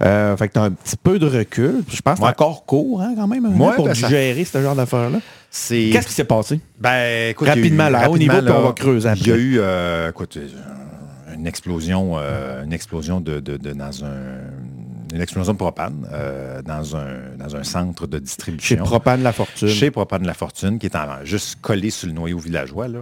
Euh, 0.00 0.34
fait 0.38 0.48
que 0.48 0.54
t'as 0.54 0.62
un 0.62 0.70
petit 0.70 0.96
peu 0.96 1.18
de 1.18 1.26
recul. 1.26 1.82
Je 1.90 2.00
pense 2.00 2.18
que 2.18 2.24
c'est 2.24 2.30
encore 2.30 2.64
court, 2.64 3.02
hein, 3.02 3.12
quand 3.16 3.26
même, 3.26 3.44
Ouais, 3.60 3.74
pour 3.76 3.84
ben, 3.84 3.94
ça- 3.94 4.06
digérer 4.06 4.46
ce 4.46 4.62
genre 4.62 4.74
d'affaires-là. 4.76 5.18
C'est. 5.50 5.90
Qu'est-ce 5.92 6.06
qui 6.08 6.12
s'est 6.12 6.24
passé? 6.24 6.60
Ben, 6.78 7.30
écoute, 7.30 7.48
a 7.48 7.52
eu- 7.56 7.60
Rapidement, 7.60 7.88
là, 7.88 8.00
à 8.00 8.08
haut 8.08 8.12
rapidement, 8.12 8.34
niveau, 8.34 8.46
puis 8.46 8.54
on 8.56 8.62
va 8.66 8.72
creuser 8.72 9.08
Il 9.16 9.26
y 9.26 9.32
a 9.32 9.36
eu, 9.36 9.58
euh, 9.58 10.10
écoute, 10.10 10.36
euh, 10.36 11.34
une 11.34 11.46
explosion, 11.46 12.14
euh, 12.18 12.64
une 12.64 12.72
explosion 12.72 13.20
de, 13.20 13.40
de- 13.40 13.56
de- 13.56 13.72
dans 13.72 14.04
un, 14.04 14.10
une 15.14 15.20
explosion 15.22 15.52
de 15.54 15.58
propane 15.58 16.06
euh, 16.12 16.60
dans 16.62 16.96
un 16.96 17.34
dans 17.38 17.56
un 17.56 17.62
centre 17.64 18.06
de 18.06 18.18
Chez 18.18 18.22
distribution. 18.22 18.84
Propane 18.84 19.22
La 19.22 19.32
Fortune. 19.32 19.68
Chez 19.68 19.90
Propane 19.90 20.26
La 20.26 20.34
Fortune, 20.34 20.78
qui 20.78 20.86
est 20.86 20.96
en- 20.96 21.24
juste 21.24 21.60
collé 21.62 21.90
sur 21.90 22.08
le 22.08 22.12
noyau 22.14 22.38
villageois. 22.38 22.88
Là. 22.88 23.00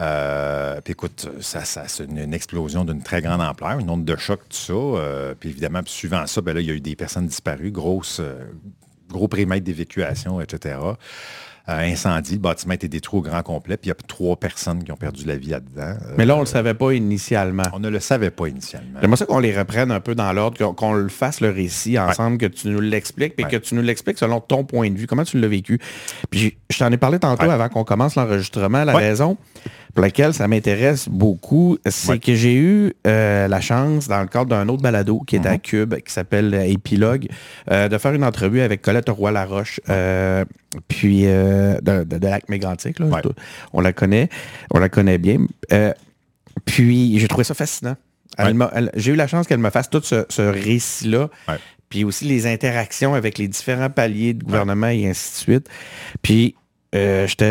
Euh, 0.00 0.80
puis 0.80 0.92
écoute, 0.92 1.28
ça, 1.40 1.64
ça, 1.64 1.84
c'est 1.86 2.04
une, 2.06 2.18
une 2.18 2.34
explosion 2.34 2.84
d'une 2.84 3.02
très 3.02 3.22
grande 3.22 3.40
ampleur, 3.40 3.78
une 3.78 3.88
onde 3.88 4.04
de 4.04 4.16
choc, 4.16 4.40
tout 4.48 4.56
ça. 4.56 4.72
Euh, 4.72 5.34
puis 5.38 5.50
évidemment, 5.50 5.82
suivant 5.86 6.26
ça, 6.26 6.40
ben 6.40 6.54
là, 6.54 6.60
il 6.60 6.66
y 6.66 6.70
a 6.72 6.74
eu 6.74 6.80
des 6.80 6.96
personnes 6.96 7.28
disparues, 7.28 7.70
gros 9.08 9.28
périmètre 9.28 9.64
d'évacuation, 9.64 10.40
etc. 10.40 10.76
Euh, 11.66 11.78
incendie, 11.90 12.32
le 12.34 12.40
bâtiment 12.40 12.72
a 12.72 12.74
été 12.74 12.88
détruit 12.88 13.20
au 13.20 13.22
grand 13.22 13.42
complet, 13.42 13.78
puis 13.78 13.86
il 13.86 13.88
y 13.88 13.92
a 13.92 13.94
trois 14.06 14.36
personnes 14.36 14.84
qui 14.84 14.92
ont 14.92 14.96
perdu 14.96 15.24
la 15.24 15.36
vie 15.36 15.48
là-dedans. 15.48 15.96
Euh, 16.02 16.14
Mais 16.18 16.26
là, 16.26 16.36
on 16.36 16.40
le 16.40 16.44
savait 16.46 16.74
pas 16.74 16.92
initialement. 16.92 17.62
on 17.72 17.78
ne 17.80 17.88
le 17.88 18.00
savait 18.00 18.30
pas 18.30 18.48
initialement. 18.48 18.98
J'aimerais 19.00 19.16
ça 19.16 19.24
qu'on 19.24 19.38
les 19.38 19.56
reprenne 19.58 19.90
un 19.90 20.00
peu 20.00 20.14
dans 20.14 20.30
l'ordre, 20.34 20.58
qu'on- 20.58 20.74
qu'on 20.74 20.92
le 20.92 21.08
fasse 21.08 21.40
le 21.40 21.48
récit 21.48 21.98
ensemble, 21.98 22.36
que 22.36 22.44
tu 22.44 22.68
nous 22.68 22.80
l'expliques, 22.80 23.34
puis 23.34 23.46
Ouais. 23.46 23.50
que 23.50 23.56
tu 23.56 23.74
nous 23.76 23.80
l'expliques 23.82 24.18
selon 24.18 24.40
ton 24.40 24.64
point 24.64 24.90
de 24.90 24.98
vue, 24.98 25.06
comment 25.06 25.24
tu 25.24 25.40
l'as 25.40 25.48
vécu? 25.48 25.78
Puis 26.30 26.54
je 26.68 26.78
t'en 26.78 26.92
ai 26.92 26.98
parlé 26.98 27.18
tantôt 27.18 27.46
Ouais. 27.46 27.50
avant 27.52 27.70
qu'on 27.70 27.84
commence 27.84 28.14
l'enregistrement. 28.16 28.84
La 28.84 28.92
raison 28.94 29.38
pour 29.94 30.02
laquelle 30.02 30.34
ça 30.34 30.48
m'intéresse 30.48 31.08
beaucoup, 31.08 31.78
c'est 31.86 32.10
Ouais. 32.12 32.18
que 32.18 32.34
j'ai 32.34 32.54
eu 32.54 32.92
euh, 33.06 33.46
la 33.48 33.60
chance, 33.60 34.08
dans 34.08 34.20
le 34.20 34.26
cadre 34.26 34.46
d'un 34.46 34.68
autre 34.68 34.82
balado 34.82 35.20
qui 35.26 35.36
est 35.36 35.46
à 35.46 35.52
Mhm. 35.52 35.60
Cube, 35.60 35.94
qui 36.04 36.12
s'appelle 36.12 36.52
Épilogue, 36.66 37.28
euh, 37.70 37.88
de 37.88 37.96
faire 37.98 38.12
une 38.12 38.24
entrevue 38.24 38.60
avec 38.60 38.82
Colette 38.82 39.08
Roy-Laroche, 39.08 39.80
euh, 39.88 40.44
puis 40.88 41.22
euh, 41.26 41.78
de, 41.80 42.02
de, 42.04 42.18
de 42.18 42.26
Lac 42.26 42.48
Mégantic. 42.48 42.98
là. 42.98 43.06
Ouais. 43.06 43.22
On 43.72 43.80
la 43.80 43.92
connaît, 43.92 44.28
on 44.72 44.78
la 44.80 44.88
connaît 44.88 45.18
bien. 45.18 45.38
Euh, 45.72 45.92
puis 46.64 47.18
j'ai 47.18 47.28
trouvé 47.28 47.44
ça 47.44 47.54
fascinant. 47.54 47.96
Ouais. 48.38 48.52
J'ai 48.96 49.12
eu 49.12 49.16
la 49.16 49.28
chance 49.28 49.46
qu'elle 49.46 49.58
me 49.58 49.70
fasse 49.70 49.88
tout 49.90 50.00
ce, 50.02 50.26
ce 50.28 50.42
récit-là. 50.42 51.28
Ouais. 51.48 51.54
Puis 51.88 52.02
aussi 52.02 52.24
les 52.24 52.46
interactions 52.48 53.14
avec 53.14 53.38
les 53.38 53.46
différents 53.46 53.90
paliers 53.90 54.34
de 54.34 54.42
gouvernement 54.42 54.88
et 54.88 55.08
ainsi 55.08 55.30
de 55.32 55.36
suite. 55.36 55.68
Puis 56.22 56.56
euh, 56.94 57.26
je 57.26 57.34
te- 57.34 57.44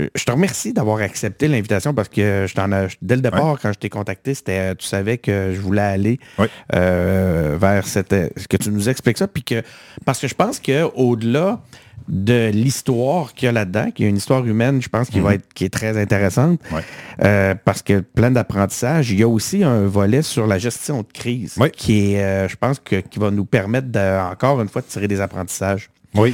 euh, 0.00 0.08
je 0.14 0.24
te 0.24 0.30
remercie 0.32 0.72
d'avoir 0.72 0.98
accepté 1.00 1.48
l'invitation 1.48 1.92
parce 1.94 2.08
que 2.08 2.46
je 2.48 2.54
t'en 2.54 2.72
ai- 2.72 2.88
dès 3.02 3.16
le 3.16 3.22
départ, 3.22 3.58
quand 3.60 3.72
je 3.72 3.78
t'ai 3.78 3.88
contacté, 3.90 4.34
c'était 4.34 4.74
tu 4.74 4.86
savais 4.86 5.18
que 5.18 5.52
je 5.54 5.60
voulais 5.60 5.82
aller 5.82 6.18
Ouais. 6.38 6.48
euh, 6.74 7.56
vers 7.60 7.86
cette. 7.86 8.10
que 8.48 8.56
tu 8.56 8.70
nous 8.70 8.88
expliques 8.88 9.18
ça. 9.18 9.28
Puis 9.28 9.42
que. 9.42 9.62
Parce 10.04 10.20
que 10.20 10.28
je 10.28 10.34
pense 10.34 10.60
qu'au-delà 10.60 11.60
de 12.08 12.50
l'histoire 12.52 13.34
qu'il 13.34 13.46
y 13.46 13.48
a 13.48 13.52
là-dedans, 13.52 13.90
qu'il 13.90 14.04
y 14.04 14.06
a 14.06 14.10
une 14.10 14.16
histoire 14.16 14.46
humaine, 14.46 14.80
je 14.80 14.88
pense, 14.88 15.10
qui 15.10 15.18
va 15.18 15.34
être 15.34 15.52
qui 15.54 15.64
est 15.64 15.72
très 15.72 15.98
intéressante. 16.00 16.60
Ouais. 16.70 16.82
Euh, 17.24 17.54
parce 17.64 17.82
que 17.82 17.98
plein 18.00 18.30
d'apprentissage. 18.30 19.10
Il 19.10 19.18
y 19.18 19.22
a 19.24 19.28
aussi 19.28 19.64
un 19.64 19.86
volet 19.86 20.22
sur 20.22 20.46
la 20.46 20.58
gestion 20.58 20.98
de 21.02 21.08
crise 21.12 21.58
qui 21.76 22.14
est, 22.14 22.22
euh, 22.22 22.48
je 22.48 22.54
pense, 22.56 22.78
que, 22.78 22.96
qui 22.96 23.18
va 23.18 23.30
nous 23.32 23.44
permettre 23.44 23.88
de, 23.88 24.30
encore 24.32 24.60
une 24.62 24.68
fois 24.68 24.82
de 24.82 24.86
tirer 24.86 25.08
des 25.08 25.20
apprentissages. 25.20 25.90
Oui. 26.14 26.32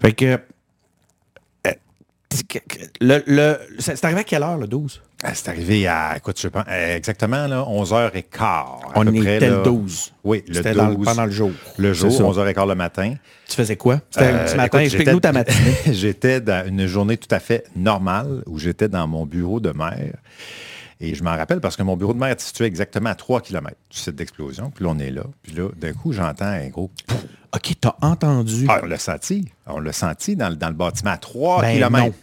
Fait 0.00 0.12
que, 0.12 0.24
euh, 0.24 0.38
c'est 1.66 1.74
que- 1.74 1.74
que- 1.74 1.78
le, 3.00 3.22
le- 3.26 3.58
c'est 3.78 4.04
arrivé 4.04 4.20
à 4.20 4.24
quelle 4.24 4.42
heure, 4.42 4.56
le 4.56 4.66
12? 4.66 5.02
Ah, 5.22 5.34
C'est 5.34 5.48
arrivé 5.48 5.86
à, 5.86 6.14
écoute, 6.16 6.40
je 6.40 6.48
pense, 6.48 6.64
euh, 6.68 6.96
exactement 6.96 7.46
là, 7.46 7.62
11h15. 7.68 8.22
à 8.40 8.66
On 8.94 9.04
peu 9.04 9.10
était 9.10 9.20
près, 9.20 9.40
le 9.40 9.56
là. 9.56 9.62
12. 9.62 10.12
Oui, 10.24 10.42
le 10.48 10.54
C'était 10.54 10.72
12. 10.72 10.78
dans 10.78 10.88
le- 10.88 10.96
pendant 10.96 11.24
le 11.26 11.30
jour. 11.30 11.50
Le 11.76 11.92
jour, 11.92 12.10
ça. 12.12 12.22
11h15 12.22 12.68
le 12.68 12.74
matin. 12.74 13.14
Tu 13.48 13.56
faisais 13.56 13.76
quoi? 13.76 14.00
C'était 14.10 14.26
Euh, 14.26 14.40
un 14.42 14.44
petit 14.44 14.56
matin. 14.56 14.78
Explique-nous 14.78 15.20
ta 15.20 15.32
matinée. 15.32 15.74
j'étais 15.92 16.40
dans 16.40 16.66
une 16.66 16.86
journée 16.86 17.16
tout 17.16 17.34
à 17.34 17.40
fait 17.40 17.64
normale 17.76 18.42
où 18.46 18.58
j'étais 18.58 18.88
dans 18.88 19.06
mon 19.06 19.26
bureau 19.26 19.60
de 19.60 19.70
maire. 19.72 20.14
Et 21.00 21.14
je 21.14 21.24
m'en 21.24 21.30
rappelle 21.30 21.60
parce 21.60 21.76
que 21.76 21.82
mon 21.82 21.96
bureau 21.96 22.12
de 22.12 22.18
maire 22.18 22.30
est 22.32 22.40
situé 22.40 22.66
exactement 22.66 23.08
à 23.10 23.14
3 23.14 23.40
km 23.40 23.74
du 23.90 23.96
site 23.96 24.16
d'explosion. 24.16 24.70
Puis 24.70 24.84
là, 24.84 24.90
on 24.94 24.98
est 24.98 25.10
là. 25.10 25.22
Puis 25.42 25.52
là, 25.54 25.68
d'un 25.76 25.92
coup, 25.94 26.12
j'entends 26.12 26.44
un 26.44 26.68
gros... 26.68 26.90
OK, 27.54 27.72
t'as 27.80 27.96
entendu? 28.02 28.66
Ah, 28.68 28.80
on 28.82 28.86
l'a 28.86 28.98
senti. 28.98 29.48
On 29.66 29.80
l'a 29.80 29.92
senti 29.92 30.36
dans, 30.36 30.50
le- 30.50 30.56
dans 30.56 30.68
le 30.68 30.74
bâtiment 30.74 31.10
à 31.12 31.16
3 31.18 31.62
Ben 31.62 31.72
km. 31.74 32.06
non. 32.06 32.14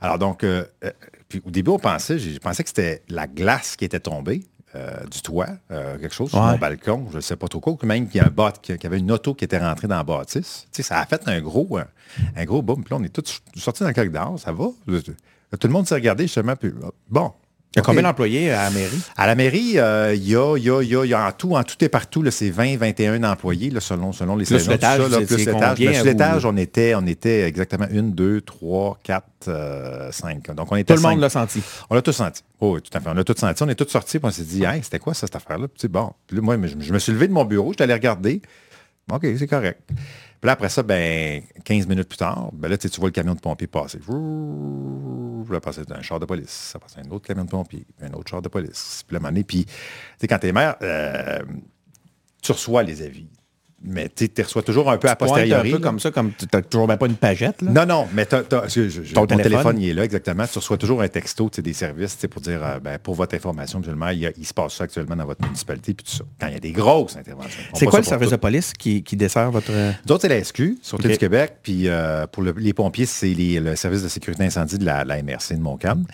Alors 0.00 0.18
donc, 0.18 0.44
euh, 0.44 0.64
euh, 0.84 0.90
puis 1.28 1.40
au 1.44 1.50
début, 1.50 1.70
on 1.70 1.78
pensait, 1.78 2.18
je 2.18 2.38
pensais 2.38 2.62
que 2.62 2.68
c'était 2.68 3.02
la 3.08 3.26
glace 3.26 3.76
qui 3.76 3.84
était 3.84 4.00
tombée 4.00 4.44
euh, 4.74 5.04
du 5.10 5.20
toit, 5.22 5.48
euh, 5.70 5.98
quelque 5.98 6.14
chose 6.14 6.30
sur 6.30 6.38
Ouais. 6.40 6.52
mon 6.52 6.58
balcon, 6.58 7.06
je 7.10 7.16
ne 7.16 7.20
sais 7.20 7.36
pas 7.36 7.46
trop 7.48 7.60
quoi, 7.60 7.76
même 7.84 8.08
qu'il 8.08 8.20
y, 8.20 8.24
a 8.24 8.26
un 8.26 8.50
qu'il 8.52 8.78
y 8.82 8.86
avait 8.86 8.98
une 8.98 9.10
auto 9.12 9.34
qui 9.34 9.44
était 9.44 9.58
rentrée 9.58 9.86
dans 9.88 9.96
la 9.96 10.04
bâtisse. 10.04 10.66
Tu 10.72 10.76
sais, 10.76 10.82
ça 10.88 10.98
a 11.00 11.06
fait 11.06 11.22
un 11.26 11.40
gros, 11.40 11.76
un, 11.78 11.86
un 12.36 12.44
gros 12.44 12.62
boom. 12.62 12.82
Puis 12.84 12.92
là, 12.94 12.98
on 13.00 13.04
est 13.04 13.08
tous 13.12 13.42
sortis 13.56 13.82
dans 13.82 13.88
le 13.88 13.94
corridor, 13.94 14.38
ça 14.38 14.52
va? 14.52 14.66
Tout 14.86 15.66
le 15.66 15.72
monde 15.72 15.86
s'est 15.86 15.94
regardé 15.94 16.24
justement. 16.24 16.56
Puis, 16.56 16.72
bon, 17.10 17.32
Il 17.74 17.78
y 17.78 17.80
a 17.80 17.82
combien 17.82 18.02
d'employés 18.02 18.50
à 18.50 18.64
la 18.64 18.70
mairie? 18.70 19.00
À 19.16 19.26
la 19.26 19.34
mairie, 19.34 19.78
euh, 19.78 20.14
il 20.14 20.28
y, 20.28 20.36
a, 20.36 20.56
il 20.58 20.64
y, 20.64 20.70
a, 20.70 20.82
il 20.82 20.88
y 20.90 20.96
a- 20.96 21.04
il 21.04 21.10
y 21.10 21.14
a 21.14 21.26
en 21.26 21.32
tout, 21.32 21.54
en 21.56 21.64
tout 21.64 21.82
et 21.82 21.88
partout, 21.88 22.22
c'est 22.30 22.50
20, 22.50 22.76
21 22.76 23.22
employés, 23.24 23.70
là, 23.70 23.80
selon, 23.80 24.12
selon 24.12 24.36
les 24.36 24.44
Plus 24.44 24.58
saisons, 24.58 24.66
tout 24.66 24.72
l'étage, 24.72 25.76
plus 25.76 26.04
l'étage. 26.04 26.44
on 26.44 26.56
était, 26.58 26.94
on 26.94 27.06
était 27.06 27.42
exactement 27.42 27.86
une, 27.90 28.12
deux, 28.12 28.42
trois, 28.42 28.98
quatre, 29.02 29.26
euh, 29.48 30.12
cinq. 30.12 30.50
Donc, 30.54 30.70
on 30.70 30.76
était 30.76 30.94
Tout 30.94 31.02
le 31.02 31.08
monde 31.08 31.20
l'a 31.20 31.30
senti. 31.30 31.62
On 31.88 31.94
l'a 31.94 32.02
tous 32.02 32.12
senti. 32.12 32.42
Oh, 32.60 32.74
oui, 32.74 32.82
tout 32.82 32.96
à 32.96 33.00
fait. 33.00 33.08
On 33.08 33.14
l'a 33.14 33.24
tous 33.24 33.38
senti. 33.38 33.62
On 33.62 33.68
est 33.68 33.74
tous 33.74 33.88
sortis, 33.88 34.18
puis 34.18 34.28
on 34.28 34.30
s'est 34.30 34.42
dit, 34.44 34.64
hey, 34.64 34.82
c'était 34.82 34.98
quoi 34.98 35.14
ça, 35.14 35.26
cette 35.26 35.36
affaire-là? 35.36 35.66
Puis, 35.68 35.88
bon. 35.88 36.12
Puis 36.26 36.40
moi, 36.40 36.56
je, 36.62 36.74
je 36.78 36.92
me 36.92 36.98
suis 36.98 37.12
levé 37.12 37.26
de 37.26 37.32
mon 37.32 37.44
bureau, 37.46 37.72
je 37.72 37.76
suis 37.76 37.82
allé 37.84 37.94
regarder. 37.94 38.42
OK, 39.10 39.26
c'est 39.38 39.46
correct. 39.48 39.80
Puis 40.42 40.48
là, 40.48 40.54
après 40.54 40.70
ça, 40.70 40.82
ben, 40.82 41.40
15 41.64 41.86
minutes 41.86 42.08
plus 42.08 42.16
tard, 42.16 42.50
ben 42.52 42.66
là, 42.66 42.76
tu 42.76 42.88
vois 42.98 43.10
le 43.10 43.12
camion 43.12 43.36
de 43.36 43.40
pompier 43.40 43.68
passer. 43.68 44.00
Là, 44.08 45.60
passer 45.60 45.82
un 45.88 46.02
char 46.02 46.18
de 46.18 46.26
police. 46.26 46.50
Ça 46.50 46.80
passe 46.80 46.96
un 46.98 47.08
autre 47.12 47.28
camion 47.28 47.44
de 47.44 47.50
pompier, 47.50 47.86
un 48.00 48.12
autre 48.14 48.28
char 48.28 48.42
de 48.42 48.48
police. 48.48 49.04
Puis 49.06 49.14
là, 49.14 49.20
donné, 49.20 49.44
puis, 49.44 49.66
tu 49.66 49.72
sais, 50.18 50.26
quand 50.26 50.40
t'es 50.40 50.50
maire, 50.50 50.74
euh, 50.82 51.38
tu 52.42 52.50
reçois 52.50 52.82
les 52.82 53.02
avis. 53.02 53.28
Mais 53.84 54.08
tu 54.08 54.30
reçois 54.42 54.62
toujours 54.62 54.90
un 54.90 54.96
peu 54.96 55.08
à 55.08 55.16
Pointe 55.16 55.30
un 55.30 55.34
posteriori. 55.34 55.70
peu 55.72 55.78
comme 55.80 55.98
ça, 55.98 56.10
comme 56.12 56.30
tu 56.38 56.46
n'as 56.52 56.62
toujours 56.62 56.86
même 56.86 56.98
pas 56.98 57.06
une 57.06 57.16
pagette. 57.16 57.62
Là? 57.62 57.70
Non, 57.72 57.86
non, 57.86 58.08
mais 58.14 58.26
je- 58.68 58.88
je- 58.88 59.12
Ton 59.14 59.26
téléphone? 59.26 59.50
téléphone. 59.50 59.78
il 59.80 59.88
est 59.88 59.94
là, 59.94 60.04
exactement. 60.04 60.46
Tu 60.46 60.58
reçois 60.58 60.78
toujours 60.78 61.02
un 61.02 61.08
texto 61.08 61.50
des 61.58 61.72
services 61.72 62.16
pour 62.30 62.40
dire, 62.40 62.60
euh, 62.64 62.78
ben, 62.78 62.98
pour 62.98 63.14
votre 63.14 63.34
information, 63.34 63.80
monsieur 63.80 63.92
le 63.92 63.98
maire, 63.98 64.12
il, 64.12 64.46
se 64.46 64.54
passe 64.54 64.74
ça 64.74 64.84
actuellement 64.84 65.16
dans 65.16 65.24
votre 65.26 65.42
municipalité, 65.44 65.94
puis 65.94 66.04
tout 66.04 66.12
ça. 66.16 66.24
Quand 66.40 66.46
il 66.46 66.52
y 66.52 66.56
a 66.56 66.60
des 66.60 66.70
grosses 66.72 67.16
interventions. 67.16 67.60
On 67.72 67.76
C'est 67.76 67.86
quoi 67.86 67.98
le 67.98 68.04
service 68.04 68.28
tout. 68.28 68.36
de 68.36 68.40
police 68.40 68.72
qui, 68.72 69.02
qui 69.02 69.16
dessert 69.16 69.50
votre... 69.50 69.72
Nous 69.72 70.12
autres, 70.14 70.22
c'est 70.22 70.28
la 70.28 70.38
SQ, 70.44 70.78
Sûreté 70.80 71.06
OK. 71.08 71.12
du 71.12 71.18
Québec, 71.18 71.54
puis 71.62 71.88
euh, 71.88 72.26
pour 72.28 72.42
le- 72.44 72.54
les 72.58 72.72
pompiers, 72.72 73.06
c'est 73.06 73.34
le 73.34 73.74
service 73.74 74.02
de 74.04 74.08
sécurité 74.08 74.44
incendie 74.44 74.78
de 74.78 74.84
la, 74.84 75.04
la 75.04 75.20
MRC 75.22 75.54
de 75.56 75.60
Montcalm. 75.60 76.04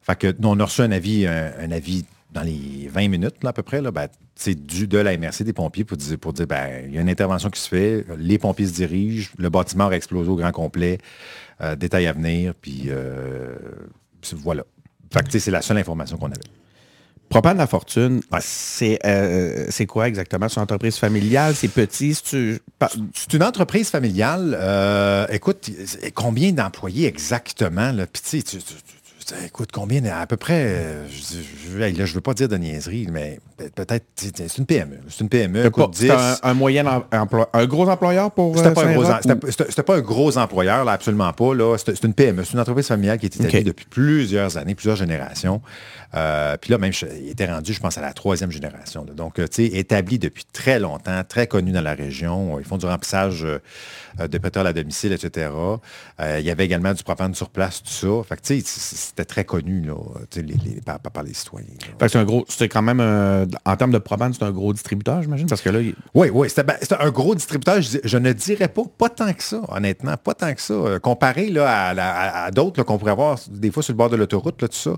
Fait 0.00 0.16
que 0.18 0.34
nous, 0.38 0.48
on 0.48 0.58
a 0.58 0.64
reçu 0.64 0.80
un 0.80 0.90
avis, 0.92 1.26
un, 1.26 1.52
un 1.60 1.70
avis 1.70 2.04
dans 2.32 2.42
les 2.42 2.88
20 2.92 3.08
minutes, 3.08 3.42
là, 3.42 3.50
à 3.50 3.52
peu 3.52 3.62
près. 3.62 3.80
Ben, 3.82 4.08
c'est 4.34 4.54
du 4.54 4.86
de 4.86 4.98
la 4.98 5.16
MRC 5.16 5.44
des 5.44 5.52
pompiers 5.52 5.84
pour 5.84 5.96
dire, 5.96 6.18
pour 6.18 6.32
dire 6.32 6.46
ben, 6.46 6.84
il 6.88 6.94
y 6.94 6.98
a 6.98 7.00
une 7.02 7.10
intervention 7.10 7.50
qui 7.50 7.60
se 7.60 7.68
fait, 7.68 8.04
les 8.18 8.38
pompiers 8.38 8.66
se 8.66 8.72
dirigent, 8.72 9.30
le 9.38 9.50
bâtiment 9.50 9.88
a 9.88 9.92
explosé 9.92 10.30
au 10.30 10.36
grand 10.36 10.52
complet, 10.52 10.98
euh, 11.60 11.76
détail 11.76 12.06
à 12.06 12.12
venir, 12.12 12.54
puis 12.60 12.84
euh, 12.88 13.54
voilà. 14.36 14.64
Fait 15.12 15.28
que 15.28 15.38
c'est 15.38 15.50
la 15.50 15.60
seule 15.62 15.76
information 15.78 16.16
qu'on 16.16 16.26
avait. 16.30 16.40
Propane 17.28 17.56
La 17.56 17.66
Fortune, 17.66 18.20
Ouais. 18.30 18.38
c'est 18.42 18.98
euh, 19.06 19.66
c'est 19.70 19.86
quoi 19.86 20.06
exactement? 20.08 20.48
C'est 20.50 20.56
une 20.56 20.62
entreprise 20.64 20.96
familiale? 20.96 21.54
C'est 21.54 21.68
petit? 21.68 22.14
C'est 22.14 23.32
une 23.34 23.42
entreprise 23.42 23.88
familiale. 23.88 24.54
euh, 24.58 25.26
écoute, 25.30 25.70
combien 26.14 26.52
d'employés 26.52 27.06
exactement? 27.06 27.90
Là? 27.92 28.06
Puis, 28.06 28.22
tu 28.22 28.40
sais, 28.40 28.42
tu- 28.42 28.58
tu- 28.62 28.74
écoute, 29.44 29.70
combien? 29.72 30.04
À 30.04 30.26
peu 30.26 30.36
près, 30.36 30.64
euh, 30.66 31.06
je, 31.08 31.36
je 32.04 32.14
veux 32.14 32.20
pas 32.20 32.34
dire 32.34 32.48
de 32.48 32.56
niaiserie, 32.56 33.08
mais 33.10 33.38
peut- 33.56 33.70
peut-être, 33.74 34.04
c'est 34.16 34.58
une 34.58 34.66
PME. 34.66 34.98
C'est 35.08 35.20
une 35.20 35.28
PME. 35.28 35.62
C'est 35.92 36.10
un, 36.10 36.32
10. 36.32 36.40
un 36.42 36.54
moyen 36.54 36.84
emploi- 37.12 37.48
un 37.52 37.66
gros 37.66 37.88
employeur 37.88 38.30
pour 38.30 38.56
C'était 38.56 38.68
euh, 38.68 38.72
pas, 38.72 38.84
un 38.86 38.92
gros, 38.94 39.04
Saint-Roch 39.04 39.16
em- 39.16 39.20
c'était 39.22 39.34
ou- 39.34 39.38
pas- 39.64 39.64
c'était 39.68 39.82
pas 39.82 39.96
un 39.96 40.00
gros 40.00 40.38
employeur, 40.38 40.84
là, 40.84 40.92
absolument 40.92 41.32
pas. 41.32 41.52
C'est 41.78 42.04
une 42.04 42.14
PME, 42.14 42.44
c'est 42.44 42.54
une 42.54 42.60
entreprise 42.60 42.86
familiale 42.88 43.18
qui 43.18 43.26
est 43.26 43.36
établie 43.36 43.64
depuis 43.64 43.86
plusieurs 43.86 44.56
années, 44.56 44.74
plusieurs 44.74 44.96
générations. 44.96 45.60
Euh, 46.14 46.56
puis 46.60 46.70
là, 46.70 46.78
même, 46.78 46.92
je- 46.92 47.06
il 47.22 47.30
était 47.30 47.46
rendu, 47.50 47.72
je 47.72 47.80
pense, 47.80 47.96
à 47.96 48.02
la 48.02 48.12
troisième 48.12 48.50
génération. 48.50 49.04
là. 49.06 49.14
Donc, 49.14 49.34
tu 49.36 49.42
sais, 49.50 49.64
établi 49.66 50.18
depuis 50.18 50.44
très 50.52 50.78
longtemps, 50.78 51.22
très 51.26 51.46
connu 51.46 51.72
dans 51.72 51.80
la 51.80 51.94
région. 51.94 52.58
Ils 52.58 52.66
font 52.66 52.76
du 52.76 52.86
remplissage 52.86 53.44
euh, 53.44 53.58
de 54.18 54.38
pétrole 54.38 54.66
à 54.66 54.72
domicile, 54.72 55.12
etc. 55.12 55.50
Euh, 56.20 56.36
il 56.40 56.44
y 56.46 56.50
avait 56.50 56.64
également 56.64 56.92
du 56.92 57.02
propane 57.02 57.34
sur 57.34 57.48
place, 57.50 57.82
tout 57.82 57.90
ça. 57.90 58.22
Fait 58.28 58.36
que, 58.36 58.42
tu 58.42 58.60
sais, 58.60 58.66
c- 58.66 58.96
c'était 58.96 59.24
très 59.24 59.44
connu 59.44 59.82
là, 59.82 59.94
les- 60.36 60.42
les- 60.42 60.80
par, 60.84 61.00
par- 61.00 61.22
les 61.22 61.34
citoyens. 61.34 61.66
là. 61.80 61.86
Fait 61.98 62.06
que 62.06 62.12
c'est 62.12 62.18
un 62.18 62.24
gros, 62.24 62.44
c'est 62.48 62.68
quand 62.68 62.82
même, 62.82 63.00
un- 63.00 63.46
en 63.64 63.76
termes 63.76 63.92
de 63.92 63.98
propane, 63.98 64.32
c'est 64.34 64.42
un 64.44 64.50
gros 64.50 64.72
distributeur, 64.72 65.22
j'imagine, 65.22 65.46
parce 65.48 65.60
que 65.62 65.70
là, 65.70 65.80
il- 65.80 65.94
Oui, 66.14 66.28
oui, 66.32 66.48
c'était 66.48 66.64
ben, 66.64 66.76
c'était 66.80 66.96
un 67.00 67.10
gros 67.10 67.34
distributeur. 67.34 67.80
Je, 67.80 68.18
ne 68.18 68.32
dirais 68.32 68.68
pas, 68.68 68.82
pas 68.98 69.08
tant 69.08 69.32
que 69.32 69.42
ça, 69.42 69.60
honnêtement, 69.68 70.16
pas 70.16 70.34
tant 70.34 70.52
que 70.54 70.60
ça. 70.60 70.74
Euh, 70.74 70.98
comparé 70.98 71.48
là, 71.48 71.88
à, 71.88 71.94
la- 71.94 72.12
à- 72.14 72.44
à 72.46 72.50
d'autres 72.50 72.80
là, 72.80 72.84
qu'on 72.84 72.98
pourrait 72.98 73.12
avoir 73.12 73.38
des 73.50 73.70
fois 73.70 73.82
sur 73.82 73.92
le 73.92 73.96
bord 73.98 74.10
de 74.10 74.16
l'autoroute, 74.16 74.60
là, 74.62 74.68
tout 74.68 74.76
ça. 74.76 74.92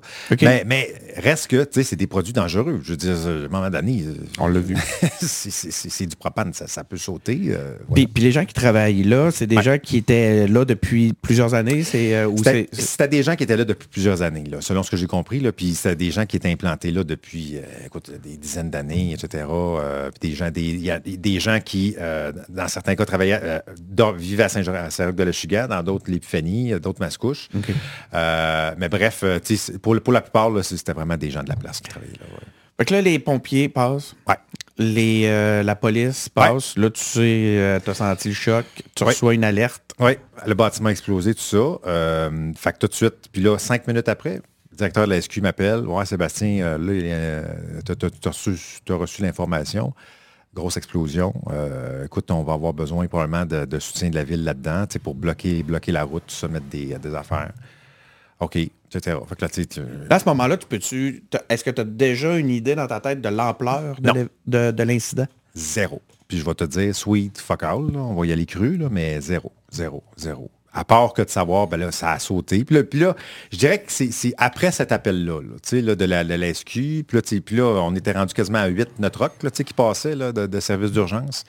Mais, 0.46 0.64
mais 0.66 0.94
reste 1.16 1.48
que, 1.48 1.62
tu 1.64 1.68
sais, 1.74 1.82
c'est 1.84 1.96
des 1.96 2.06
produits 2.06 2.32
dangereux. 2.32 2.80
Je 2.82 2.90
veux 2.90 2.96
dire, 2.96 3.14
euh, 3.26 3.44
à 3.44 3.46
un 3.46 3.48
moment 3.48 3.70
donné, 3.70 4.02
euh, 4.06 4.14
on 4.38 4.48
l'a 4.48 4.60
vu. 4.60 4.76
c'est- 5.20 5.50
c'est 5.50 5.70
c'est- 5.70 5.88
c'est 5.90 6.06
du 6.06 6.16
propane, 6.16 6.52
ça, 6.52 6.66
ça 6.66 6.84
peut 6.84 6.96
sauter. 6.96 7.40
euh, 7.50 7.76
voilà. 7.88 7.94
Puis, 7.94 8.06
puis 8.06 8.22
les 8.22 8.32
gens 8.32 8.44
qui 8.44 8.54
travaillent 8.54 9.03
là, 9.04 9.30
c'est 9.30 9.46
des 9.46 9.62
gens 9.62 9.78
qui 9.78 9.96
étaient 9.98 10.46
là 10.48 10.64
depuis 10.64 11.12
plusieurs 11.20 11.54
années, 11.54 11.82
c'est 11.82 12.14
euh, 12.14 12.30
C'était 12.36 12.68
c'est- 12.72 12.80
c'était 12.82 13.08
des 13.08 13.22
gens 13.22 13.36
qui 13.36 13.44
étaient 13.44 13.56
là 13.56 13.64
depuis 13.64 13.88
plusieurs 13.88 14.22
années, 14.22 14.44
là, 14.44 14.58
selon 14.60 14.82
ce 14.82 14.90
que 14.90 14.96
j'ai 14.96 15.06
compris. 15.06 15.40
Là, 15.40 15.52
puis 15.52 15.74
c'était 15.74 15.96
des 15.96 16.10
gens 16.10 16.26
qui 16.26 16.36
étaient 16.36 16.50
implantés 16.50 16.90
là 16.90 17.04
depuis 17.04 17.56
euh, 17.56 17.62
écoute, 17.86 18.10
des 18.22 18.36
dizaines 18.36 18.70
d'années, 18.70 19.12
etc. 19.12 19.44
euh, 19.50 20.10
puis 20.10 20.30
des 20.30 20.36
gens, 20.36 20.50
des, 20.50 20.62
y 20.62 20.90
a 20.90 20.98
des, 21.00 21.40
gens 21.40 21.60
qui, 21.64 21.96
dans 22.48 22.68
certains 22.68 22.94
cas, 22.94 23.04
travaillaient, 23.04 23.62
vivaient 24.16 24.44
à 24.44 24.48
Saint-Roch 24.48 25.14
de 25.14 25.22
la 25.22 25.32
dans 25.68 25.82
d'autres 25.82 26.10
l'Épiphanie, 26.10 26.72
d'autres 26.80 27.00
Mascouches. 27.00 27.48
Euh, 28.14 28.74
mais 28.78 28.88
bref, 28.88 29.24
pour, 29.82 30.00
pour 30.00 30.12
la 30.12 30.20
plupart, 30.20 30.50
c'était 30.64 30.92
vraiment 30.92 31.16
des 31.16 31.30
gens 31.30 31.42
de 31.42 31.48
la 31.48 31.56
place 31.56 31.80
qui 31.80 31.90
travaillaient 31.90 32.12
là. 32.12 32.26
ouais. 32.32 32.44
Fait 32.78 32.84
que 32.86 32.94
là, 32.94 33.00
les 33.02 33.18
pompiers 33.18 33.68
passent. 33.68 34.14
Ouais. 34.28 34.34
Les, 34.76 35.26
euh, 35.26 35.62
la 35.62 35.76
police 35.76 36.28
passe. 36.28 36.76
Là, 36.76 36.90
tu 36.90 37.00
sais, 37.00 37.80
tu 37.84 37.90
as 37.90 37.94
senti 37.94 38.28
le 38.28 38.34
choc. 38.34 38.64
Tu 38.94 39.04
Ouais. 39.04 39.10
reçois 39.10 39.34
une 39.34 39.44
alerte. 39.44 39.82
Oui, 40.00 40.12
le 40.46 40.54
bâtiment 40.54 40.88
a 40.88 40.92
explosé, 40.92 41.34
tout 41.34 41.40
ça. 41.40 41.78
Euh, 41.86 42.52
fait 42.56 42.72
que 42.72 42.78
tout 42.78 42.88
de 42.88 42.94
suite, 42.94 43.28
puis 43.30 43.40
là, 43.42 43.56
cinq 43.58 43.86
minutes 43.86 44.08
après, 44.08 44.40
le 44.72 44.76
directeur 44.76 45.04
de 45.04 45.10
la 45.10 45.20
SQ 45.20 45.40
m'appelle. 45.42 45.86
Ouais, 45.86 46.04
Sébastien, 46.04 46.64
euh, 46.64 47.82
là, 47.86 47.92
tu 47.96 48.28
as, 48.28 48.96
reçu, 48.96 49.22
l'information. 49.22 49.94
Grosse 50.52 50.76
explosion. 50.76 51.32
Euh, 51.52 52.04
écoute, 52.06 52.30
on 52.32 52.42
va 52.42 52.54
avoir 52.54 52.72
besoin 52.72 53.06
probablement 53.06 53.44
de, 53.46 53.64
de 53.64 53.78
soutien 53.78 54.10
de 54.10 54.14
la 54.16 54.24
ville 54.24 54.42
là-dedans, 54.44 54.86
tu 54.86 54.94
sais, 54.94 54.98
pour 54.98 55.14
bloquer, 55.14 55.62
bloquer 55.62 55.92
la 55.92 56.02
route, 56.04 56.24
tout 56.26 56.34
ça, 56.34 56.48
mettre 56.48 56.66
des, 56.66 56.96
des 56.98 57.14
affaires. 57.14 57.52
OK, 58.40 58.56
etc. 58.56 59.16
Fait 59.28 59.36
que 59.36 59.42
là, 59.42 59.48
tu 59.48 59.80
Là, 60.08 60.16
à 60.16 60.18
ce 60.18 60.24
moment-là, 60.26 60.56
tu 60.56 60.66
peux-tu. 60.66 61.24
Est-ce 61.48 61.64
que 61.64 61.70
tu 61.70 61.80
as 61.80 61.84
déjà 61.84 62.36
une 62.36 62.50
idée 62.50 62.74
dans 62.74 62.86
ta 62.86 63.00
tête 63.00 63.20
de 63.20 63.28
l'ampleur 63.28 63.96
de 64.46 64.82
l'incident? 64.82 65.26
Zéro. 65.54 66.02
Puis 66.28 66.38
je 66.38 66.44
vais 66.44 66.54
te 66.54 66.64
dire, 66.64 66.94
sweet 66.94 67.38
fuck 67.38 67.62
all, 67.62 67.92
là, 67.92 67.98
on 67.98 68.14
va 68.14 68.26
y 68.26 68.32
aller 68.32 68.46
cru, 68.46 68.76
là, 68.76 68.88
mais 68.90 69.20
zéro, 69.20 69.52
zéro, 69.70 70.02
zéro. 70.16 70.50
À 70.72 70.84
part 70.84 71.12
que 71.12 71.22
de 71.22 71.28
savoir, 71.28 71.68
ben 71.68 71.76
là, 71.76 71.92
ça 71.92 72.12
a 72.12 72.18
sauté. 72.18 72.64
Puis 72.64 72.74
là, 72.74 72.82
puis 72.82 72.98
là, 72.98 73.14
je 73.52 73.58
dirais 73.58 73.78
que 73.78 73.92
c'est 73.92 74.34
après 74.38 74.72
cet 74.72 74.90
appel-là, 74.90 75.40
là, 75.40 75.54
tu 75.62 75.68
sais, 75.68 75.80
là, 75.82 75.94
de 75.94 76.04
la, 76.04 76.24
de 76.24 76.34
la 76.34 76.52
SQ. 76.52 77.04
Puis 77.06 77.16
là, 77.16 77.20
puis 77.22 77.56
là, 77.56 77.64
on 77.64 77.94
était 77.94 78.12
rendu 78.12 78.34
quasiment 78.34 78.58
à 78.58 78.66
8 78.66 78.98
notre 78.98 79.20
rock, 79.20 79.42
là, 79.42 79.50
tu 79.50 79.58
sais, 79.58 79.64
qui 79.64 79.74
passait 79.74 80.16
là, 80.16 80.32
de, 80.32 80.46
de 80.46 80.60
service 80.60 80.90
d'urgence. 80.90 81.44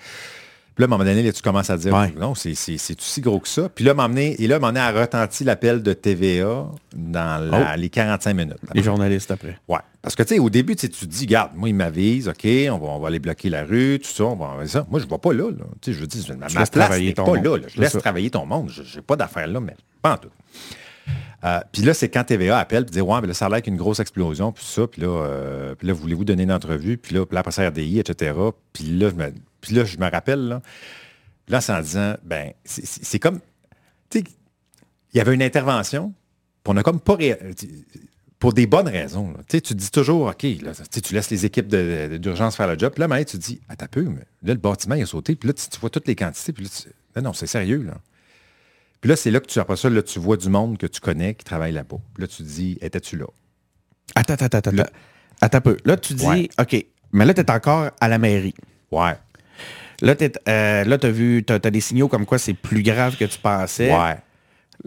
Puis 0.76 0.82
là, 0.82 0.86
à 0.86 0.88
un 0.88 0.98
moment 0.98 1.06
donné, 1.10 1.24
là, 1.24 1.32
tu 1.32 1.42
commences 1.42 1.70
à 1.70 1.78
dire, 1.78 1.94
Ouais. 1.94 2.14
non, 2.20 2.36
c'est 2.36 2.52
aussi 2.52 3.22
gros 3.22 3.40
que 3.40 3.48
ça. 3.48 3.70
Puis 3.70 3.86
là, 3.86 3.94
m'emmener, 3.94 4.36
et 4.44 4.48
là, 4.48 4.60
m'emmener 4.60 4.82
à 4.82 4.92
retenti 4.92 5.46
l'appel 5.46 5.82
de 5.82 5.94
TVA 5.94 6.66
dans 6.94 7.50
la- 7.50 7.74
Oh. 7.76 7.80
les 7.80 7.90
45 7.90 8.34
minutes. 8.34 8.58
Les 8.74 8.84
journalistes 8.84 9.32
après. 9.32 9.58
Ouais. 9.70 9.80
Parce 10.02 10.16
que, 10.16 10.24
tu 10.24 10.36
sais, 10.36 10.40
au 10.40 10.50
début, 10.50 10.76
tu 10.76 10.90
te 10.90 11.06
dis, 11.06 11.26
garde, 11.26 11.52
moi, 11.56 11.70
il 11.70 11.76
m'avise, 11.76 12.28
OK, 12.28 12.46
on 12.46 12.78
va, 12.78 12.88
on 12.88 13.00
va 13.00 13.08
aller 13.08 13.20
bloquer 13.20 13.50
la 13.50 13.64
rue, 13.64 14.00
tout 14.04 14.10
ça, 14.10 14.26
on 14.26 14.36
va 14.36 14.48
envoyer 14.48 14.68
ça. 14.70 14.86
Moi, 14.92 15.00
je 15.00 15.06
ne 15.06 15.10
vais 15.10 15.18
pas 15.18 15.32
là, 15.34 15.50
là. 15.50 15.66
Tu 15.82 15.92
sais, 15.92 15.94
je 15.94 16.02
veux 16.02 16.08
dire, 16.08 16.38
ma, 16.38 16.48
place 16.48 16.70
travailler 16.70 17.08
n'est 17.08 17.14
ton 17.14 17.24
pas 17.26 17.32
monde. 17.36 17.46
là, 17.46 17.58
là. 17.58 17.68
Je 17.74 17.80
laisse 17.82 17.94
ça. 17.94 18.00
travailler 18.02 18.30
ton 18.30 18.46
monde. 18.46 18.70
Je 18.70 18.82
n'ai 18.98 19.02
pas 19.02 19.16
d'affaires 19.16 19.48
là, 19.48 19.60
mais 19.62 19.76
pas 20.02 20.14
en 20.14 20.18
tout. 20.18 20.30
Euh, 21.44 21.60
puis 21.72 21.84
là, 21.84 21.94
c'est 21.94 22.10
quand 22.10 22.24
TVA 22.24 22.58
appelle 22.58 22.84
et 22.88 22.92
dit 22.92 23.02
Ouais, 23.02 23.22
mais 23.22 23.28
là, 23.28 23.34
ça 23.34 23.46
a 23.46 23.50
l'air 23.50 23.62
qu'une 23.62 23.78
grosse 23.78 24.00
explosion, 24.00 24.52
puis 24.52 24.64
ça, 24.66 24.88
puis 24.88 25.02
là, 25.04 25.08
euh, 25.08 25.76
puis 25.76 25.88
là, 25.88 25.94
voulez-vous 25.94 26.26
donner 26.26 26.44
une 26.44 26.52
entrevue, 26.52 26.98
puis 26.98 27.14
là, 27.16 27.26
puis 27.26 27.36
là, 27.36 27.42
après 27.42 27.52
ça, 27.52 27.68
RDI, 27.70 28.00
etc. 28.00 28.34
Puis 28.74 28.86
là, 28.86 29.10
je 29.10 29.16
me, 29.16 29.32
puis 29.66 29.76
là, 29.76 29.84
je 29.86 29.98
me 29.98 30.10
rappelle, 30.10 30.48
là, 30.48 30.62
là, 31.48 31.62
c'est 31.62 31.74
en 31.74 31.82
disant 31.82 32.16
Ben, 32.24 32.54
c'est- 32.64 33.20
comme. 33.20 33.40
Tu 34.10 34.20
sais, 34.20 34.24
il 35.14 35.18
y 35.18 35.20
avait 35.22 35.34
une 35.34 35.42
intervention, 35.44 36.14
puis 36.64 36.74
on 36.74 36.78
a 36.78 36.84
comme 36.84 37.00
pas. 37.00 37.16
ré- 37.16 37.40
pour 38.38 38.54
des 38.54 38.68
bonnes 38.68 38.90
raisons. 38.90 39.32
là. 39.32 39.38
Tu 39.48 39.58
sais, 39.58 39.62
tu 39.62 39.74
te 39.74 39.80
dis 39.80 39.90
toujours, 39.90 40.28
OK, 40.28 40.44
là, 40.44 40.74
tu 40.76 40.84
sais, 40.92 41.02
tu 41.02 41.14
laisses 41.14 41.30
les 41.32 41.46
équipes 41.46 41.68
d'urgence 41.68 42.56
faire 42.58 42.68
le 42.68 42.78
job. 42.78 42.92
Puis 42.94 43.00
là, 43.00 43.08
maintenant, 43.08 43.24
tu 43.26 43.40
te 43.40 43.44
dis, 43.44 43.62
attends 43.70 43.86
un 43.86 43.88
peu, 43.88 44.02
mais 44.04 44.20
là, 44.44 44.54
le 44.54 44.56
bâtiment, 44.56 44.94
il 44.96 45.02
a 45.04 45.06
sauté. 45.06 45.36
Puis 45.36 45.48
là, 45.48 45.54
tu, 45.54 45.68
tu 45.68 45.80
vois 45.80 45.90
toutes 45.90 46.08
les 46.08 46.16
quantités. 46.16 46.52
Puis 46.54 46.66
là, 46.66 46.70
tu- 46.70 46.90
non, 47.16 47.30
non, 47.30 47.34
c'est 47.34 47.48
sérieux, 47.48 47.82
là. 47.82 47.96
Puis 49.02 49.10
là, 49.10 49.16
c'est 49.16 49.32
là 49.32 49.40
que 49.40 49.48
tu, 49.48 49.58
après 49.60 49.78
ça, 49.78 49.90
là, 49.90 50.04
tu 50.04 50.20
vois 50.20 50.38
du 50.38 50.50
monde 50.50 50.78
que 50.78 50.86
tu 50.86 51.00
connais 51.00 51.34
qui 51.34 51.44
travaille 51.46 51.72
là-bas. 51.72 51.98
Puis 52.14 52.22
là, 52.22 52.28
tu 52.28 52.38
te 52.38 52.44
dis, 52.44 52.78
étais-tu 52.82 53.18
là? 53.18 53.26
Attends, 54.16 54.34
attends, 54.34 54.46
attends, 54.58 54.70
attends. 54.72 54.92
Attends 55.42 55.58
un 55.58 55.62
peu. 55.62 55.78
Là, 55.86 55.98
tu 55.98 56.14
dis, 56.14 56.26
Ouais. 56.26 56.50
OK, 56.60 56.86
mais 57.14 57.26
là, 57.26 57.34
tu 57.34 57.42
es 57.42 57.50
encore 57.52 57.90
à 58.00 58.08
la 58.08 58.18
mairie. 58.20 58.54
Ouais. 58.92 59.14
Là, 60.02 60.16
tu 60.16 60.26
as 60.26 61.12
vu, 61.12 61.44
tu 61.46 61.54
as, 61.54 61.60
des 61.60 61.82
signaux 61.82 62.08
comme 62.08 62.26
quoi 62.26 62.38
c'est 62.38 62.54
plus 62.54 62.84
grave 62.84 63.16
que 63.18 63.26
tu 63.26 63.40
pensais. 63.40 63.92
Ouais. 63.92 64.18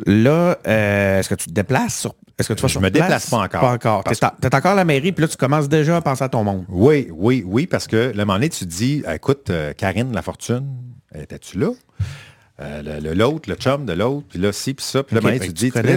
Là, 0.07 0.59
euh, 0.67 1.19
est-ce 1.19 1.29
que 1.29 1.35
tu 1.35 1.47
te 1.47 1.53
déplaces 1.53 2.01
sur. 2.01 2.15
Est-ce 2.39 2.49
que 2.49 2.53
tu 2.55 2.63
vas 2.63 2.69
Je 2.69 2.79
me 2.79 2.91
place? 2.91 2.93
déplace 2.93 3.31
pas 3.31 3.39
encore. 3.39 3.61
Pas 3.61 3.73
encore. 3.73 4.05
Tu 4.05 4.13
es, 4.13 4.55
encore 4.55 4.73
à 4.73 4.75
la 4.75 4.85
mairie, 4.85 5.13
puis 5.13 5.23
là, 5.23 5.29
tu 5.29 5.37
commences 5.37 5.69
déjà 5.69 5.97
à 5.97 6.01
penser 6.01 6.23
à 6.23 6.29
ton 6.29 6.45
monde. 6.45 6.65
Oui, 6.69 7.09
oui, 7.11 7.43
oui, 7.45 7.67
parce 7.67 7.87
que 7.87 8.13
le 8.15 8.19
moment 8.25 8.35
donné, 8.35 8.49
tu 8.49 8.65
te 8.65 8.71
dis, 8.71 9.03
écoute, 9.13 9.51
euh, 9.51 9.73
Karine 9.73 10.13
Lafortune, 10.13 10.67
étais-tu 11.15 11.59
là? 11.59 11.71
euh, 12.61 13.01
le- 13.01 13.15
l'autre, 13.15 13.49
le, 13.49 13.57
chum 13.57 13.87
de 13.87 13.93
l'autre, 13.93 14.27
puis 14.31 14.39
là, 14.39 14.53
ci, 14.53 14.75
puis 14.75 14.85
ça. 14.85 15.03
Puis 15.03 15.15
là, 15.15 15.23
fait 15.23 15.39
tu 15.39 15.49
te 15.49 15.53
dis... 15.53 15.71
Fait 15.71 15.83
que, 15.83 15.89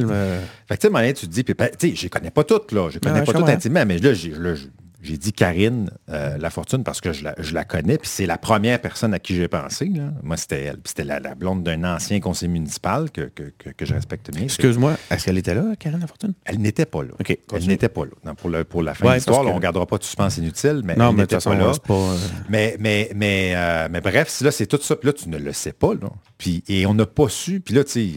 tu 0.76 0.89
sais, 0.89 1.13
tu 1.13 1.28
te 1.28 1.32
dis, 1.32 1.43
puis, 1.43 1.54
ben, 1.54 1.69
tu 1.78 1.89
sais, 1.89 1.95
je 1.95 2.08
connais 2.08 2.30
pas 2.32 2.43
toutes, 2.43 2.71
là. 2.71 2.89
Je 2.89 3.00
connais 3.00 3.24
pas 3.24 3.32
je 3.32 3.38
toutes 3.38 3.50
intimement, 3.50 3.86
mais 3.86 3.97
là, 3.97 4.10
là, 4.12 4.13
j'ai- 4.56 4.67
j'ai 5.02 5.18
dit 5.18 5.34
Karine 5.34 5.90
euh, 6.10 6.38
Lafortune 6.38 6.84
parce 6.84 7.02
que 7.02 7.12
je 7.14 7.24
la, 7.24 7.34
je 7.40 7.54
la 7.54 7.64
connais, 7.64 7.98
puis 7.98 8.08
c'est 8.08 8.26
la 8.26 8.38
première 8.38 8.80
personne 8.80 9.14
à 9.14 9.20
qui 9.20 9.36
j'ai 9.36 9.48
pensé. 9.48 9.86
là. 9.86 10.12
Moi, 10.24 10.38
c'était 10.38 10.62
elle. 10.64 10.74
Puis 10.76 10.90
c'était 10.90 11.04
la, 11.04 11.20
la 11.20 11.34
blonde 11.36 11.64
d'un 11.64 11.84
ancien 11.84 12.20
conseiller 12.20 12.52
municipal 12.52 13.10
que, 13.12 13.22
que, 13.22 13.52
que- 13.58 13.70
que 13.72 13.86
je 13.86 13.94
respecte 13.94 14.32
bien. 14.32 14.44
Excuse-moi, 14.44 14.96
est-ce 15.10 15.26
qu'elle 15.26 15.38
était 15.38 15.56
là, 15.56 15.64
Karen 15.80 16.00
Lafortune? 16.00 16.34
Elle 16.46 16.60
n'était 16.60 16.86
pas 16.86 17.04
là. 17.04 17.12
OK, 17.20 17.38
Elle 17.54 17.68
n'était 17.68 17.90
pas 17.90 18.06
là. 18.06 18.12
Non, 18.26 18.36
pour, 18.36 18.50
le- 18.50 18.64
pour 18.64 18.84
la 18.84 18.94
fin 18.94 19.06
Ouais, 19.06 19.12
de 19.12 19.16
l'histoire, 19.16 19.46
on 19.46 19.56
ne 19.56 19.60
gardera 19.60 19.86
pas 19.86 19.98
de 19.98 20.04
suspense 20.04 20.38
inutile, 20.38 20.82
mais 20.84 20.96
Non, 20.96 21.10
elle 21.12 21.16
n'était 21.18 21.38
pas 21.40 21.56
là. 21.56 21.72
pas... 21.86 21.94
euh, 21.94 22.18
Mais, 22.50 22.76
mais, 22.80 23.12
mais, 23.16 23.54
euh, 23.56 23.88
mais 23.92 24.02
bref, 24.02 24.42
là, 24.42 24.52
c'est 24.52 24.68
tout 24.68 24.80
ça. 24.82 24.96
Puis 24.96 25.08
là, 25.08 25.14
tu 25.14 25.30
ne 25.30 25.38
le 25.38 25.54
sais 25.54 25.74
pas. 25.74 25.94
Là. 25.94 26.10
Puis, 26.38 26.64
et 26.68 26.86
on 26.86 26.94
n'a 26.94 27.06
pas 27.06 27.28
su. 27.30 27.60
Puis 27.60 27.74
là, 27.74 27.84
tu 27.84 27.92
sais, 27.92 28.10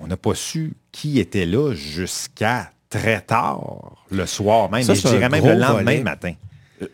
on 0.00 0.06
n'a 0.06 0.16
pas 0.16 0.34
su 0.34 0.74
qui 0.92 1.18
était 1.18 1.44
là 1.46 1.74
jusqu'à 1.74 2.70
très 2.90 3.20
tard, 3.20 4.04
le 4.10 4.26
soir 4.26 4.70
même. 4.70 4.82
Ça, 4.82 4.92
et 4.92 4.96
je 4.96 5.08
dirais 5.08 5.28
même 5.28 5.44
le 5.44 5.54
lendemain 5.54 5.82
volet. 5.84 6.02
matin. 6.02 6.32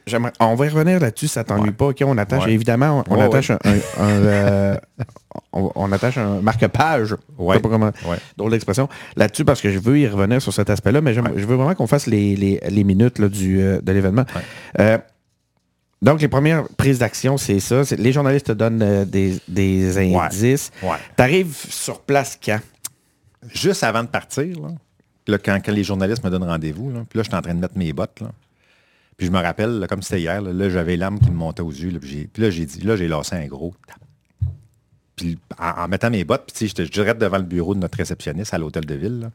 J'aimerais- 0.07 0.33
on 0.41 0.55
va 0.55 0.65
y 0.65 0.69
revenir 0.71 0.99
là-dessus, 0.99 1.29
ça 1.29 1.45
t'ennuie 1.45 1.65
Ouais. 1.69 1.73
pas. 1.73 1.89
OK, 1.89 2.03
on 2.07 2.17
attache, 2.17 2.47
Ouais. 2.47 2.53
évidemment, 2.55 3.05
on, 3.07 3.15
on 3.15 3.19
Ouais, 3.19 3.25
attache 3.25 3.51
un, 3.51 3.59
un- 3.65 3.75
un, 4.03 4.09
euh, 4.25 4.77
on, 5.53 5.71
on 5.75 5.93
attache 5.93 6.17
un 6.17 6.41
marque-page. 6.41 7.13
Ouais. 7.37 7.55
Je 7.55 7.59
sais 7.59 7.63
pas 7.63 7.69
comment, 7.69 7.91
Ouais. 8.09 8.17
drôle 8.37 8.51
d'expression. 8.53 8.89
Là-dessus, 9.15 9.45
parce 9.45 9.61
que 9.61 9.71
je 9.71 9.79
veux 9.79 9.99
y 9.99 10.09
revenir 10.09 10.41
sur 10.41 10.55
cet 10.55 10.71
aspect-là, 10.71 11.03
mais 11.03 11.13
je 11.13 11.21
veux 11.21 11.57
vraiment 11.57 11.75
qu'on 11.75 11.87
fasse 11.87 12.07
les, 12.07 12.35
les- 12.35 12.61
les 12.67 12.85
minutes 12.85 13.19
là, 13.19 13.29
du, 13.29 13.61
euh, 13.61 13.81
de 13.83 13.93
l'événement. 13.93 14.25
Euh, 14.81 14.97
donc, 16.01 16.23
les 16.23 16.29
premières 16.29 16.65
prises 16.79 16.99
d'action, 17.01 17.37
c'est 17.37 17.61
ça. 17.61 17.85
C'est- 17.85 17.97
Les 17.97 18.13
journalistes 18.13 18.47
te 18.47 18.53
donnent 18.53 18.83
euh, 18.83 19.05
des, 19.05 19.39
des 19.49 19.99
indices. 19.99 20.71
Ouais. 20.83 20.97
Tu 21.15 21.23
arrives 21.23 21.57
sur 21.69 22.01
place 22.01 22.39
quand? 22.43 22.61
Juste 23.53 23.85
avant 23.85 24.03
de 24.03 24.09
partir, 24.09 24.47
là, 24.63 24.69
là, 25.33 25.39
quand, 25.39 25.59
quand 25.65 25.73
les 25.73 25.85
journalistes 25.85 26.23
me 26.25 26.31
donnent 26.31 26.45
rendez-vous, 26.45 26.91
là, 26.91 27.05
puis 27.09 27.19
là, 27.19 27.23
je 27.23 27.29
suis 27.29 27.37
en 27.37 27.43
train 27.43 27.55
de 27.55 27.61
mettre 27.61 27.77
mes 27.79 27.93
bottes. 27.93 28.21
Là. 28.21 28.31
Puis 29.17 29.27
je 29.29 29.33
me 29.33 29.41
rappelle, 29.41 29.79
là, 29.79 29.87
comme 29.87 30.03
c'était 30.03 30.21
hier, 30.21 30.43
là, 30.43 30.69
j'avais 30.71 30.97
l'âme 30.97 31.19
qui 31.21 31.31
me 31.31 31.37
montait 31.37 31.63
aux 31.63 31.71
yeux. 31.71 31.91
Là, 31.91 31.99
puis 32.01 32.29
là, 32.37 32.51
j'ai 32.51 32.67
dit, 32.67 32.81
là, 32.81 32.97
j'ai 32.97 33.09
lancé 33.09 33.37
un 33.37 33.47
gros 33.47 33.75
tap. 33.87 33.97
Puis 35.17 35.39
en, 35.59 35.83
en 35.85 35.89
mettant 35.89 36.11
mes 36.11 36.25
bottes, 36.25 36.51
puis 36.53 36.67
j'étais 36.67 36.85
direct 36.87 37.21
devant 37.21 37.39
le 37.39 37.45
bureau 37.45 37.75
de 37.75 37.81
notre 37.81 37.97
réceptionniste 37.99 38.53
à 38.55 38.59
l'hôtel 38.59 38.85
de 38.85 38.95
ville. 38.95 39.21
là. 39.21 39.31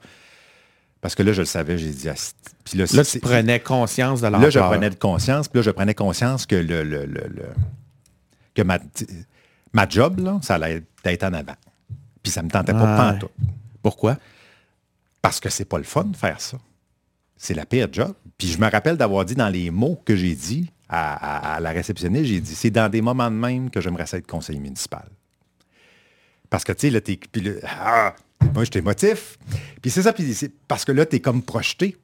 parce 0.99 1.15
que 1.15 1.23
là, 1.23 1.31
je 1.31 1.39
le 1.41 1.45
savais, 1.45 1.77
j'ai 1.77 1.91
dit, 1.91 2.09
ah, 2.09 2.15
puis 2.65 2.77
là, 2.77 2.85
Là, 2.93 3.05
tu 3.05 3.19
prenais 3.19 3.59
conscience 3.61 4.19
de 4.19 4.27
Là, 4.27 4.49
je 4.49 4.59
l'ampleur. 4.59 4.69
prenais 4.71 4.89
de 4.89 4.95
conscience, 4.95 5.47
puis 5.47 5.59
là, 5.59 5.63
je 5.63 5.71
prenais 5.71 5.93
conscience 5.93 6.45
que 6.45 6.55
le, 6.57 6.83
le- 6.83 7.05
le- 7.05 7.27
le- 7.29 7.53
que 8.53 8.61
ma, 8.63 8.79
ma 9.71 9.87
job, 9.87 10.19
là, 10.19 10.39
ça 10.41 10.55
allait 10.55 10.83
être 11.05 11.23
en 11.23 11.33
avant. 11.33 11.55
Puis 12.21 12.33
ça 12.33 12.43
me 12.43 12.49
tentait 12.49 12.73
pas 12.73 13.13
Ouais. 13.13 13.19
Pourquoi? 13.81 14.17
Parce 15.21 15.39
que 15.39 15.49
c'est 15.49 15.65
pas 15.65 15.77
le 15.77 15.83
fun 15.83 16.05
de 16.05 16.15
faire 16.15 16.39
ça. 16.39 16.57
C'est 17.35 17.53
la 17.53 17.65
pire 17.65 17.87
job. 17.91 18.13
Puis 18.37 18.47
je 18.47 18.59
me 18.59 18.69
rappelle 18.69 18.97
d'avoir 18.97 19.25
dit 19.25 19.35
dans 19.35 19.49
les 19.49 19.71
mots 19.71 20.01
que 20.05 20.15
j'ai 20.15 20.35
dit 20.35 20.71
à, 20.89 21.59
la 21.61 21.69
réceptionniste, 21.69 22.25
j'ai 22.25 22.41
dit, 22.41 22.55
c'est 22.55 22.71
dans 22.71 22.89
des 22.89 23.01
moments 23.01 23.29
de 23.29 23.35
même 23.35 23.69
que 23.69 23.79
j'aimerais 23.79 24.05
être 24.11 24.25
conseiller 24.25 24.59
municipal. 24.59 25.07
Parce 26.49 26.63
que, 26.63 26.71
tu 26.71 26.87
sais, 26.87 26.89
là, 26.89 26.99
t'es... 26.99 27.19
puis 27.31 27.41
là, 27.41 27.51
ah, 27.63 28.15
moi, 28.55 28.63
j'étais 28.63 28.79
émotif. 28.79 29.37
Puis 29.81 29.91
c'est 29.91 30.01
ça, 30.01 30.13
puis 30.13 30.35
parce 30.67 30.85
que 30.85 30.91
là, 30.91 31.05
t'es 31.05 31.19
comme 31.19 31.43
projeté. 31.43 31.95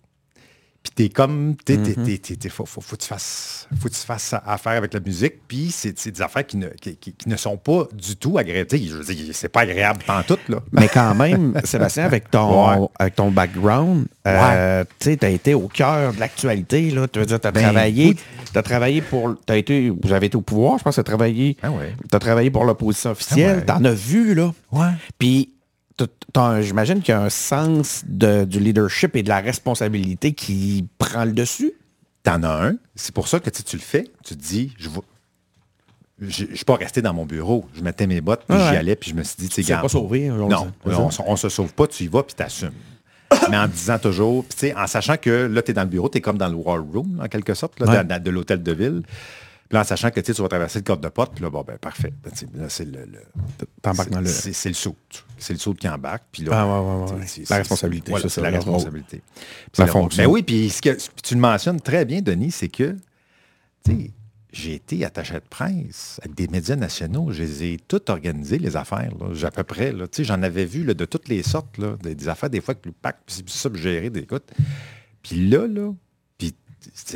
Puis 0.86 0.92
t'es 0.94 1.10
comme, 1.10 1.56
t'es, 1.66 1.78
t'es- 1.78 1.96
t'es- 2.20 2.36
t'es- 2.36 2.50
faut, 2.50 2.64
faut, 2.68 2.80
faut 2.80 2.96
que 2.96 3.02
tu 3.02 3.08
fasses, 3.08 3.68
faut 3.82 3.90
que 3.90 3.94
tu 3.96 4.00
fasses 4.02 4.36
affaire 4.46 4.74
avec 4.74 4.94
la 4.94 5.00
musique. 5.00 5.34
Puis 5.48 5.72
c'est, 5.72 5.98
c'est 5.98 6.12
des 6.12 6.22
affaires 6.22 6.46
qui 6.46 6.58
ne, 6.58 6.68
qui, 6.68 6.96
qui- 6.98 7.12
qui 7.14 7.28
ne 7.28 7.36
sont 7.38 7.58
pas 7.58 7.88
du 7.92 8.16
tout 8.18 8.38
agréables. 8.38 8.70
Je 8.72 8.96
veux 8.96 9.04
dire, 9.04 9.26
c'est 9.34 9.50
pas 9.50 9.62
agréable 9.62 10.02
pantoute, 10.06 10.48
là. 10.48 10.60
Mais 10.72 10.88
quand 10.88 11.16
même, 11.16 11.60
Sébastien, 11.64 12.06
avec 12.06 12.30
ton, 12.30 12.70
Ouais. 12.84 12.88
avec 13.00 13.16
ton 13.16 13.32
background, 13.32 14.06
euh, 14.28 14.84
tu 15.00 15.10
sais, 15.10 15.18
t'as 15.18 15.30
été 15.32 15.56
au 15.56 15.68
cœur 15.70 16.14
de 16.14 16.20
l'actualité, 16.20 16.92
là. 16.92 17.08
Tu 17.08 17.18
veux 17.18 17.26
dire, 17.26 17.40
t'as 17.40 17.52
Ben, 17.52 17.64
travaillé, 17.64 18.16
t'as 18.54 18.62
travaillé 18.62 19.02
pour, 19.02 19.36
t'as 19.44 19.58
été, 19.58 19.90
vous 19.90 20.14
avez 20.14 20.28
été 20.28 20.38
au 20.38 20.42
pouvoir, 20.42 20.78
je 20.78 20.84
pense, 20.84 20.98
t'as 20.98 21.04
travaillé, 21.04 21.58
Ah 21.64 21.72
ouais. 21.72 21.96
t'as 22.12 22.20
travaillé 22.20 22.52
pour 22.52 22.64
l'opposition 22.64 23.10
officielle, 23.10 23.64
Ah 23.68 23.74
t'en 23.80 23.86
as 23.86 23.92
vu, 23.94 24.36
là. 24.36 24.54
Ouais. 24.72 24.92
Puis, 25.18 25.50
j'imagine 26.62 27.02
qu'il 27.02 27.10
y 27.14 27.18
a 27.18 27.22
un 27.22 27.30
sens 27.30 28.04
de- 28.08 28.44
du 28.46 28.60
leadership 28.60 29.16
et 29.16 29.24
de 29.24 29.30
la 29.30 29.40
responsabilité 29.40 30.34
qui 30.34 30.88
prend 30.98 31.26
le 31.26 31.32
dessus? 31.32 31.74
T'en 32.24 32.44
as 32.44 32.68
un. 32.70 32.76
C'est 32.96 33.14
pour 33.14 33.28
ça 33.28 33.40
que 33.40 33.50
tu, 33.50 33.76
le 33.76 33.82
fais. 33.82 34.06
Tu 34.24 34.36
te 34.36 34.42
dis, 34.42 34.74
je 34.78 34.90
vais. 34.90 35.00
Je 36.22 36.46
ne 36.46 36.56
suis 36.56 36.66
pas 36.66 36.76
resté 36.76 37.02
dans 37.02 37.14
mon 37.14 37.26
bureau. 37.26 37.66
Je 37.76 37.82
mettais 37.84 38.08
mes 38.08 38.22
bottes, 38.22 38.44
puis 38.48 38.58
Ouais. 38.58 38.64
j'y 38.70 38.76
allais, 38.78 38.96
puis 38.96 39.12
je 39.12 39.16
me 39.16 39.24
suis 39.24 39.36
dit, 39.38 39.50
tu 39.50 39.64
sais, 39.64 39.74
pas 39.74 39.90
sauvé, 39.90 40.32
on 40.32 40.48
Non, 40.48 40.72
on, 40.86 41.10
on 41.28 41.36
se 41.36 41.50
sauve 41.50 41.74
pas, 41.74 41.88
tu 41.88 42.04
y 42.06 42.08
vas, 42.08 42.24
puis 42.24 42.34
t'assumes. 42.36 42.72
Mais 43.50 43.58
en 43.58 43.68
disant 43.68 44.00
toujours, 44.00 44.46
en 44.78 44.88
sachant 44.88 45.18
que 45.18 45.30
là, 45.52 45.62
tu 45.62 45.72
es 45.72 45.74
dans 45.74 45.82
le 45.84 45.90
bureau, 45.90 46.08
tu 46.08 46.20
es 46.20 46.22
comme 46.22 46.38
dans 46.38 46.48
le 46.48 46.56
war 46.56 46.82
room, 46.82 47.20
en 47.22 47.28
quelque 47.28 47.54
sorte, 47.54 47.80
là, 47.82 47.88
Ouais. 47.88 48.04
de, 48.20 48.24
de 48.24 48.30
l'hôtel 48.32 48.64
de 48.64 48.72
ville. 48.72 49.02
Puis 49.68 49.78
en 49.80 49.84
sachant 49.84 50.12
que 50.12 50.20
tu 50.20 50.32
vas 50.32 50.48
traverser 50.48 50.80
le 50.80 50.84
code 50.84 51.02
de 51.02 51.08
pote, 51.10 51.32
puis 51.34 51.44
là, 51.44 51.50
bon, 51.50 51.64
ben, 51.64 51.78
parfait. 51.80 52.14
Ben, 52.24 52.32
c'est 52.70 52.86
le. 52.86 53.06
le- 53.06 54.28
c'est- 54.28 54.70
le 54.70 54.76
saut. 54.76 54.96
C'est 55.38 55.54
le 55.54 55.60
saut 55.60 55.74
qui 55.74 55.88
embarque. 55.90 56.24
Puis 56.32 56.44
là, 56.44 56.52
Ah, 56.54 56.68
ouais, 56.68 56.88
ouais, 56.88 57.12
ouais, 57.14 57.20
La 57.20 57.26
c'est- 57.26 57.54
responsabilité, 57.56 58.12
voilà, 58.12 58.24
ça, 58.24 58.30
c'est 58.30 58.42
la 58.42 58.50
responsabilité. 58.52 59.22
Puis 59.34 59.42
La 59.44 59.72
c'est 59.74 59.86
le 59.86 59.92
rôle. 59.92 60.02
fonction. 60.04 60.24
Mais 60.24 60.28
oui, 60.28 60.44
puis 60.44 60.70
ce 60.70 60.82
que 60.82 60.96
tu 61.24 61.34
le 61.34 61.40
mentionnes 61.42 61.82
très 61.82 62.06
bien, 62.06 62.22
Denis, 62.22 62.52
c'est 62.52 62.70
que, 62.70 62.96
tu 63.84 63.92
sais, 63.92 64.12
j'ai 64.54 64.76
été 64.76 65.04
attaché 65.04 65.34
de 65.34 65.40
presse 65.50 66.20
avec 66.24 66.36
des 66.36 66.48
médias 66.48 66.76
nationaux. 66.76 67.32
Je 67.32 67.42
les 67.44 67.64
ai 67.64 67.78
toutes 67.88 68.10
organisées, 68.10 68.58
les 68.60 68.78
affaires, 68.78 69.12
là, 69.20 69.34
J'ai 69.34 69.48
à 69.48 69.52
peu 69.52 69.64
près. 69.64 69.94
J'en 70.20 70.42
avais 70.44 70.66
vu 70.66 70.84
là, 70.86 70.94
de 70.94 71.06
toutes 71.06 71.28
les 71.28 71.44
sortes, 71.44 71.78
là, 71.80 71.98
des, 72.04 72.14
des 72.16 72.28
affaires, 72.30 72.50
des 72.50 72.62
fois, 72.62 72.76
que 72.76 72.88
le 72.88 72.94
pack, 72.94 73.18
puis 73.26 73.44
ça, 73.48 73.70
puis 73.70 73.82
gérer 73.82 74.10
des 74.12 74.22
écoutes. 74.22 74.50
Puis 75.24 75.50
là, 75.50 75.68
là, 75.68 75.92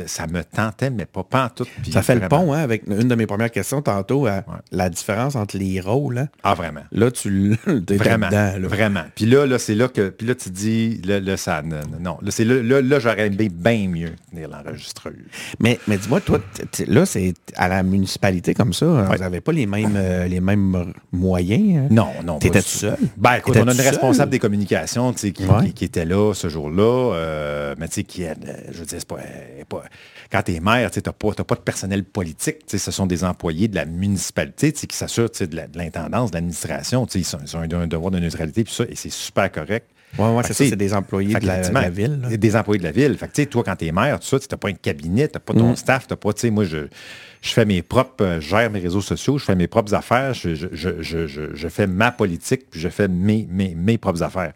ça 0.06 0.26
me 0.26 0.42
tentait, 0.44 0.90
mais 0.90 1.06
pas 1.06 1.22
pantoute. 1.22 1.68
puis 1.82 1.92
Ça 1.92 2.02
fait 2.02 2.14
le 2.14 2.28
pont, 2.28 2.52
hein, 2.52 2.58
avec 2.60 2.82
une 2.86 3.08
de 3.08 3.14
mes 3.14 3.26
premières 3.26 3.50
questions 3.50 3.82
tantôt, 3.82 4.26
à 4.26 4.30
Ouais. 4.30 4.42
la 4.72 4.88
différence 4.90 5.36
entre 5.36 5.56
les 5.58 5.80
rôles. 5.80 6.18
hein. 6.18 6.28
Ah, 6.42 6.54
vraiment. 6.54 6.80
Là, 6.92 7.10
tu 7.10 7.52
es 7.66 7.96
Vraiment, 7.96 8.26
dedans. 8.28 8.52
là. 8.58 8.68
vraiment. 8.68 9.02
Puis 9.14 9.26
là, 9.26 9.46
là 9.46 9.58
c'est 9.58 9.74
là 9.74 9.88
que, 9.88 10.08
puis 10.10 10.26
là, 10.26 10.34
tu 10.34 10.50
dis, 10.50 11.00
là, 11.04 11.20
là, 11.20 11.36
ça, 11.36 11.62
non, 11.62 11.80
non. 12.00 12.18
Là, 12.22 12.30
c'est 12.30 12.44
là, 12.44 12.62
là, 12.62 12.80
là, 12.80 12.98
j'aurais 12.98 13.26
aimé 13.26 13.48
bien 13.48 13.88
mieux 13.88 14.10
tenir 14.30 14.48
l'enregistreuse. 14.48 15.14
Mais, 15.60 15.78
mais 15.88 15.96
dis-moi, 15.98 16.20
toi, 16.20 16.38
là, 16.86 17.06
c'est 17.06 17.34
à 17.56 17.68
la 17.68 17.82
municipalité 17.82 18.54
comme 18.54 18.72
ça, 18.72 18.86
hein, 18.86 19.04
vous 19.10 19.18
n'avez 19.18 19.40
pas 19.40 19.52
les 19.52 19.66
mêmes, 19.66 19.94
euh, 19.96 20.26
les 20.26 20.40
mêmes 20.40 20.92
moyens. 21.12 21.84
hein? 21.84 21.88
Non, 21.90 22.08
non. 22.24 22.38
T'étais 22.38 22.58
pas 22.58 22.62
tout 22.62 22.68
seul? 22.68 22.96
Ben, 23.16 23.34
écoute, 23.36 23.56
on 23.56 23.66
a 23.68 23.72
une 23.72 23.76
tout 23.78 23.82
responsable 23.82 24.30
des 24.30 24.38
communications, 24.38 25.12
tu 25.12 25.18
sais, 25.18 25.32
qui, 25.32 25.44
Ouais. 25.46 25.66
qui- 25.66 25.72
qui 25.74 25.84
était 25.84 26.04
là 26.04 26.32
ce 26.34 26.48
jour-là, 26.48 27.14
euh, 27.14 27.74
mais 27.78 27.88
tu 27.88 27.94
sais, 27.94 28.04
qui, 28.04 28.24
euh, 28.24 28.34
je 28.70 28.78
veux 28.78 28.86
dire, 28.86 28.98
c'est 28.98 29.06
pas, 29.08 29.18
quand 30.30 30.42
t'es 30.42 30.60
maire, 30.60 30.90
tu 30.90 31.02
t'as 31.02 31.12
pas, 31.12 31.30
de 31.32 31.60
personnel 31.60 32.04
politique, 32.04 32.66
tu 32.66 32.78
ce 32.78 32.90
sont 32.90 33.06
des 33.06 33.24
employés 33.24 33.68
de 33.68 33.74
la 33.76 33.84
municipalité, 33.84 34.72
tu 34.72 34.86
qui 34.86 34.96
s'assurent, 34.96 35.30
tu 35.30 35.46
de 35.46 35.60
l'intendance, 35.74 36.30
de 36.30 36.36
l'administration, 36.36 37.06
tu 37.06 37.18
ils, 37.18 37.26
ils 37.44 37.56
ont 37.56 37.80
un, 37.80 37.86
devoir 37.86 38.10
de 38.10 38.18
neutralité, 38.18 38.64
ça, 38.68 38.84
et 38.88 38.94
c'est 38.94 39.10
super 39.10 39.50
correct. 39.50 39.88
Ouais, 40.18 40.28
ouais, 40.34 40.42
c'est 40.44 40.54
ça, 40.54 40.64
c'est 40.66 40.76
des 40.76 40.92
employés 40.92 41.34
de 41.34 41.34
la, 41.34 41.40
de 41.40 41.46
qu'effectivement, 41.46 41.80
la 41.80 41.90
ville. 41.90 42.20
là. 42.20 42.36
Des 42.36 42.56
employés 42.56 42.78
de 42.80 42.84
la 42.84 42.90
ville. 42.90 43.16
Fait 43.16 43.26
que, 43.28 43.32
tu 43.32 43.42
sais, 43.42 43.46
toi, 43.46 43.62
quand 43.64 43.76
t'es 43.76 43.92
maire, 43.92 44.18
tout 44.18 44.26
ça, 44.26 44.38
tu 44.40 44.46
n'as 44.50 44.56
pas 44.58 44.68
un 44.68 44.72
cabinet, 44.74 45.28
tu 45.28 45.34
n'as 45.34 45.40
pas 45.40 45.54
ton 45.54 45.76
staff, 45.76 46.06
tu 46.08 46.16
pas, 46.16 46.32
tu 46.32 46.40
sais, 46.40 46.50
moi, 46.50 46.64
je, 46.64 46.88
je 47.42 47.50
fais 47.52 47.64
mes 47.64 47.80
propres, 47.82 48.24
euh, 48.24 48.40
je 48.40 48.48
gère 48.48 48.70
mes 48.70 48.80
réseaux 48.80 49.00
sociaux, 49.00 49.38
je 49.38 49.44
fais 49.44 49.54
mes 49.54 49.68
propres 49.68 49.94
affaires, 49.94 50.34
je, 50.34 50.54
je, 50.54 50.66
je, 50.72 51.26
je, 51.54 51.68
fais 51.68 51.86
ma 51.86 52.10
politique, 52.10 52.68
puis 52.70 52.80
je 52.80 52.88
fais 52.88 53.08
mes, 53.08 53.46
mes, 53.50 53.74
mes 53.74 53.98
propres 53.98 54.22
affaires. 54.22 54.52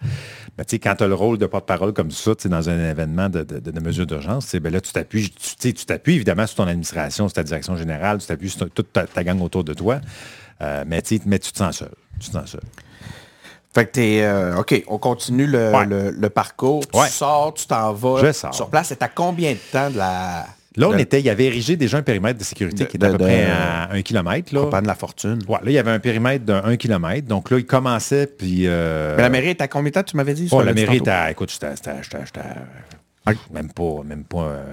Ben, 0.59 0.65
tu 0.65 0.73
sais, 0.73 0.79
quand 0.81 0.97
tu 0.97 1.05
as 1.05 1.09
le 1.09 1.15
rôle 1.15 1.39
de 1.39 1.47
porte-parole 1.47 1.93
comme 1.93 2.11
ça, 2.11 2.35
tu 2.35 2.43
sais, 2.43 2.49
dans 2.49 2.69
un 2.69 2.91
événement 2.91 3.29
de, 3.29 3.43
de, 3.45 3.59
de, 3.59 4.05
d'urgence, 4.05 4.55
ben 4.57 4.73
là, 4.73 4.81
tu 4.81 4.93
t'appuies, 4.93 5.31
tu 5.31 5.73
t'appuies 5.73 6.15
évidemment 6.17 6.47
sur 6.47 6.57
ton 6.57 6.65
administration, 6.67 7.29
sur 7.29 7.35
ta 7.35 7.43
direction 7.45 7.77
générale, 7.77 8.19
tu 8.19 8.27
t'appuies 8.27 8.51
sur 8.51 8.69
toute 8.71 8.93
ta, 8.93 9.07
ta 9.07 9.23
gang 9.25 9.41
autour 9.41 9.63
de 9.65 9.73
toi, 9.73 10.01
Euh, 10.63 10.85
mais, 10.87 11.03
mais 11.27 11.39
tu 11.41 11.51
te 11.53 11.59
sens 11.59 11.79
seul. 11.79 11.91
Tu 12.21 12.29
te 12.29 12.33
sens 12.33 12.53
seul. 12.53 12.61
Fait 13.75 13.87
que 13.87 13.91
t'es... 13.93 14.21
euh, 14.23 14.57
OK, 14.59 14.85
on 14.87 14.99
continue 14.99 15.47
le, 15.47 15.73
Ouais. 15.73 15.85
le- 15.85 16.11
le 16.11 16.31
parcours. 16.31 16.87
Tu 16.87 16.99
Ouais. 16.99 17.09
sors, 17.09 17.53
tu 17.55 17.67
t'en 17.67 17.93
vas 17.93 18.25
Je 18.27 18.33
sors. 18.33 18.55
sur 18.55 18.71
place. 18.71 18.87
C'est 18.89 19.03
à 19.03 19.09
combien 19.09 19.53
de 19.53 19.59
temps 19.73 19.91
de 19.91 19.99
la... 19.99 20.47
Là, 20.77 20.89
on 20.89 20.93
de- 20.93 20.99
était, 20.99 21.21
il 21.21 21.27
y 21.27 21.31
avait 21.31 21.45
érigé 21.47 21.77
déjà 21.77 21.99
un 21.99 22.03
périmètre 22.03 22.39
de 22.39 22.45
sécurité 22.45 22.85
De- 22.85 22.89
qui 22.89 22.97
était 22.97 23.07
à 23.07 23.11
peu 23.11 23.19
près 23.19 23.47
à 23.47 23.91
un 23.93 24.03
kilomètre. 24.03 24.55
Là. 24.55 24.61
Compagnie 24.63 24.83
de 24.85 24.89
la 24.89 24.95
fortune. 24.95 25.39
Ouais, 25.49 25.57
là, 25.63 25.67
il 25.67 25.73
y 25.73 25.79
avait 25.79 25.91
un 25.93 25.99
périmètre 26.01 26.45
d'un 26.45 26.65
1 26.65 26.77
km. 26.77 27.27
Donc 27.27 27.51
là, 27.51 27.59
il 27.59 27.67
commençait, 27.67 28.27
puis... 28.27 28.63
euh, 28.67 29.15
Mais 29.17 29.23
la 29.23 29.29
mairie 29.29 29.49
est 29.51 29.61
à 29.61 29.69
combien 29.69 29.91
de 29.91 29.95
temps, 29.95 30.03
tu 30.03 30.17
m'avais 30.17 30.35
dit? 30.35 30.49
oh, 30.53 30.63
la 30.63 30.73
mairie 30.73 30.97
était 30.99 31.11
à... 31.11 31.31
Écoute, 31.31 31.51
j'étais... 31.53 31.67
à- 31.67 33.33
Même 33.53 33.73
pas... 33.73 34.03
Même 34.05 34.25
pas... 34.25 34.39
euh, 34.43 34.65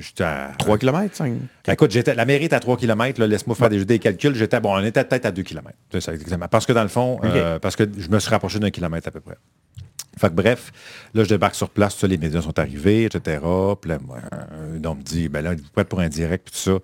J'étais 0.00 0.24
à... 0.24 0.52
3 0.58 0.78
km, 0.78 1.14
5. 1.14 1.32
Écoute, 1.68 1.90
j'étais, 1.90 2.14
la 2.14 2.24
mairie 2.24 2.44
est 2.44 2.52
à 2.52 2.60
3 2.60 2.76
km. 2.76 3.22
Laisse-moi 3.24 3.54
faire 3.54 3.68
des, 3.68 3.84
des 3.84 3.98
calculs. 3.98 4.34
J'étais, 4.34 4.60
bon, 4.60 4.74
on 4.74 4.84
était 4.84 5.04
peut-être 5.04 5.26
à 5.26 5.30
2 5.30 5.42
km. 5.42 5.70
Ça, 5.98 6.12
exactement. 6.12 6.48
Parce 6.48 6.66
que 6.66 6.72
dans 6.72 6.82
le 6.82 6.88
fond, 6.88 7.20
euh, 7.24 7.58
parce 7.58 7.76
que 7.76 7.84
je 7.96 8.08
me 8.08 8.18
suis 8.18 8.30
rapproché 8.30 8.58
d'un 8.58 8.70
kilomètre 8.70 9.08
à 9.08 9.10
peu 9.10 9.20
près. 9.20 9.36
Fait 10.18 10.28
que 10.28 10.34
bref, 10.34 10.72
là, 11.14 11.24
je 11.24 11.28
débarque 11.28 11.54
sur 11.54 11.70
place, 11.70 11.96
ça, 11.96 12.06
les 12.06 12.18
médias 12.18 12.42
sont 12.42 12.58
arrivés, 12.58 13.04
etc. 13.04 13.38
Puis 13.80 13.90
là, 13.90 13.98
moi, 14.04 14.18
euh, 14.32 14.78
on 14.84 14.94
me 14.94 15.02
dit, 15.02 15.28
ben 15.28 15.42
là, 15.42 15.52
êtes-vous 15.52 15.70
prête 15.72 15.88
pour 15.88 16.00
un 16.00 16.08
direct, 16.08 16.50
puis 16.50 16.60
tout 16.60 16.70
ça? 16.70 16.78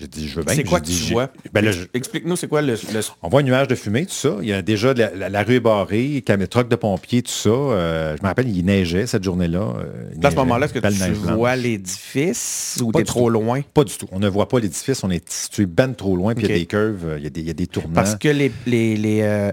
J'ai 0.00 0.06
dit, 0.08 0.28
je 0.28 0.36
veux 0.36 0.44
bien. 0.44 0.54
C'est 0.54 0.64
quoi 0.64 0.80
que 0.80 0.86
dit, 0.86 0.98
tu 1.08 1.12
vois? 1.12 1.30
Ben 1.52 1.62
là, 1.62 1.72
je- 1.72 1.84
Explique-nous, 1.92 2.34
c'est 2.36 2.46
quoi 2.48 2.62
le... 2.62 2.72
le- 2.72 3.00
on 3.22 3.28
voit 3.28 3.40
un 3.40 3.42
nuage 3.42 3.68
de 3.68 3.74
fumée, 3.74 4.06
tout 4.06 4.14
ça. 4.14 4.36
Il 4.40 4.48
y 4.48 4.52
a 4.54 4.62
déjà 4.62 4.94
la, 4.94 5.14
la- 5.14 5.28
la 5.28 5.42
rue 5.42 5.56
est 5.56 5.60
barrée, 5.60 6.22
cam- 6.26 6.46
truck 6.48 6.68
de 6.70 6.76
pompiers, 6.76 7.20
tout 7.22 7.30
ça. 7.30 7.50
Euh, 7.50 8.16
je 8.16 8.22
me 8.22 8.26
rappelle, 8.28 8.48
il 8.48 8.64
neigeait 8.64 9.06
cette 9.06 9.24
journée-là. 9.24 9.58
euh, 9.60 10.14
à 10.22 10.30
ce 10.30 10.36
moment-là, 10.36 10.64
est-ce 10.66 10.74
que 10.74 10.78
tu 10.78 10.86
neige 11.00 11.12
vois 11.18 11.54
l'édifice 11.56 12.80
ou 12.82 12.92
t'es 12.92 13.04
trop 13.04 13.28
loin? 13.30 13.60
Pas 13.74 13.84
du 13.84 13.96
tout. 13.96 14.06
On 14.12 14.18
ne 14.18 14.28
voit 14.28 14.48
pas 14.48 14.58
l'édifice. 14.58 15.04
On 15.04 15.10
est 15.10 15.30
situé 15.30 15.66
ben 15.66 15.94
trop 15.94 16.16
loin. 16.16 16.34
Puis 16.34 16.44
il 16.46 16.50
y 16.50 16.54
a 16.54 16.58
des 16.58 16.66
curves, 16.66 17.04
euh, 17.06 17.18
il 17.18 17.24
y 17.24 17.26
a 17.26 17.30
des, 17.30 17.40
il 17.40 17.46
y 17.46 17.50
a 17.50 17.54
des 17.54 17.66
tournants. 17.66 17.90
Parce 17.94 18.16
que 18.16 18.28
les, 18.28 18.50
les, 18.66 18.96
les, 18.96 19.20
euh, 19.22 19.52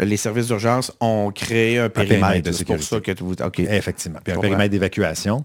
les 0.00 0.16
services 0.16 0.46
d'urgence 0.46 0.90
ont 1.00 1.30
créé 1.34 1.78
un 1.78 1.88
périmètre. 1.90 2.20
périmètre 2.20 2.46
de 2.48 2.52
c'est 2.52 2.64
pour 2.64 2.82
ça 2.82 3.00
que 3.00 3.12
tu... 3.12 3.22
OK. 3.22 3.58
Effectivement. 3.58 4.20
Puis 4.24 4.32
un 4.32 4.38
périmètre 4.40 4.70
d'évacuation. 4.70 5.44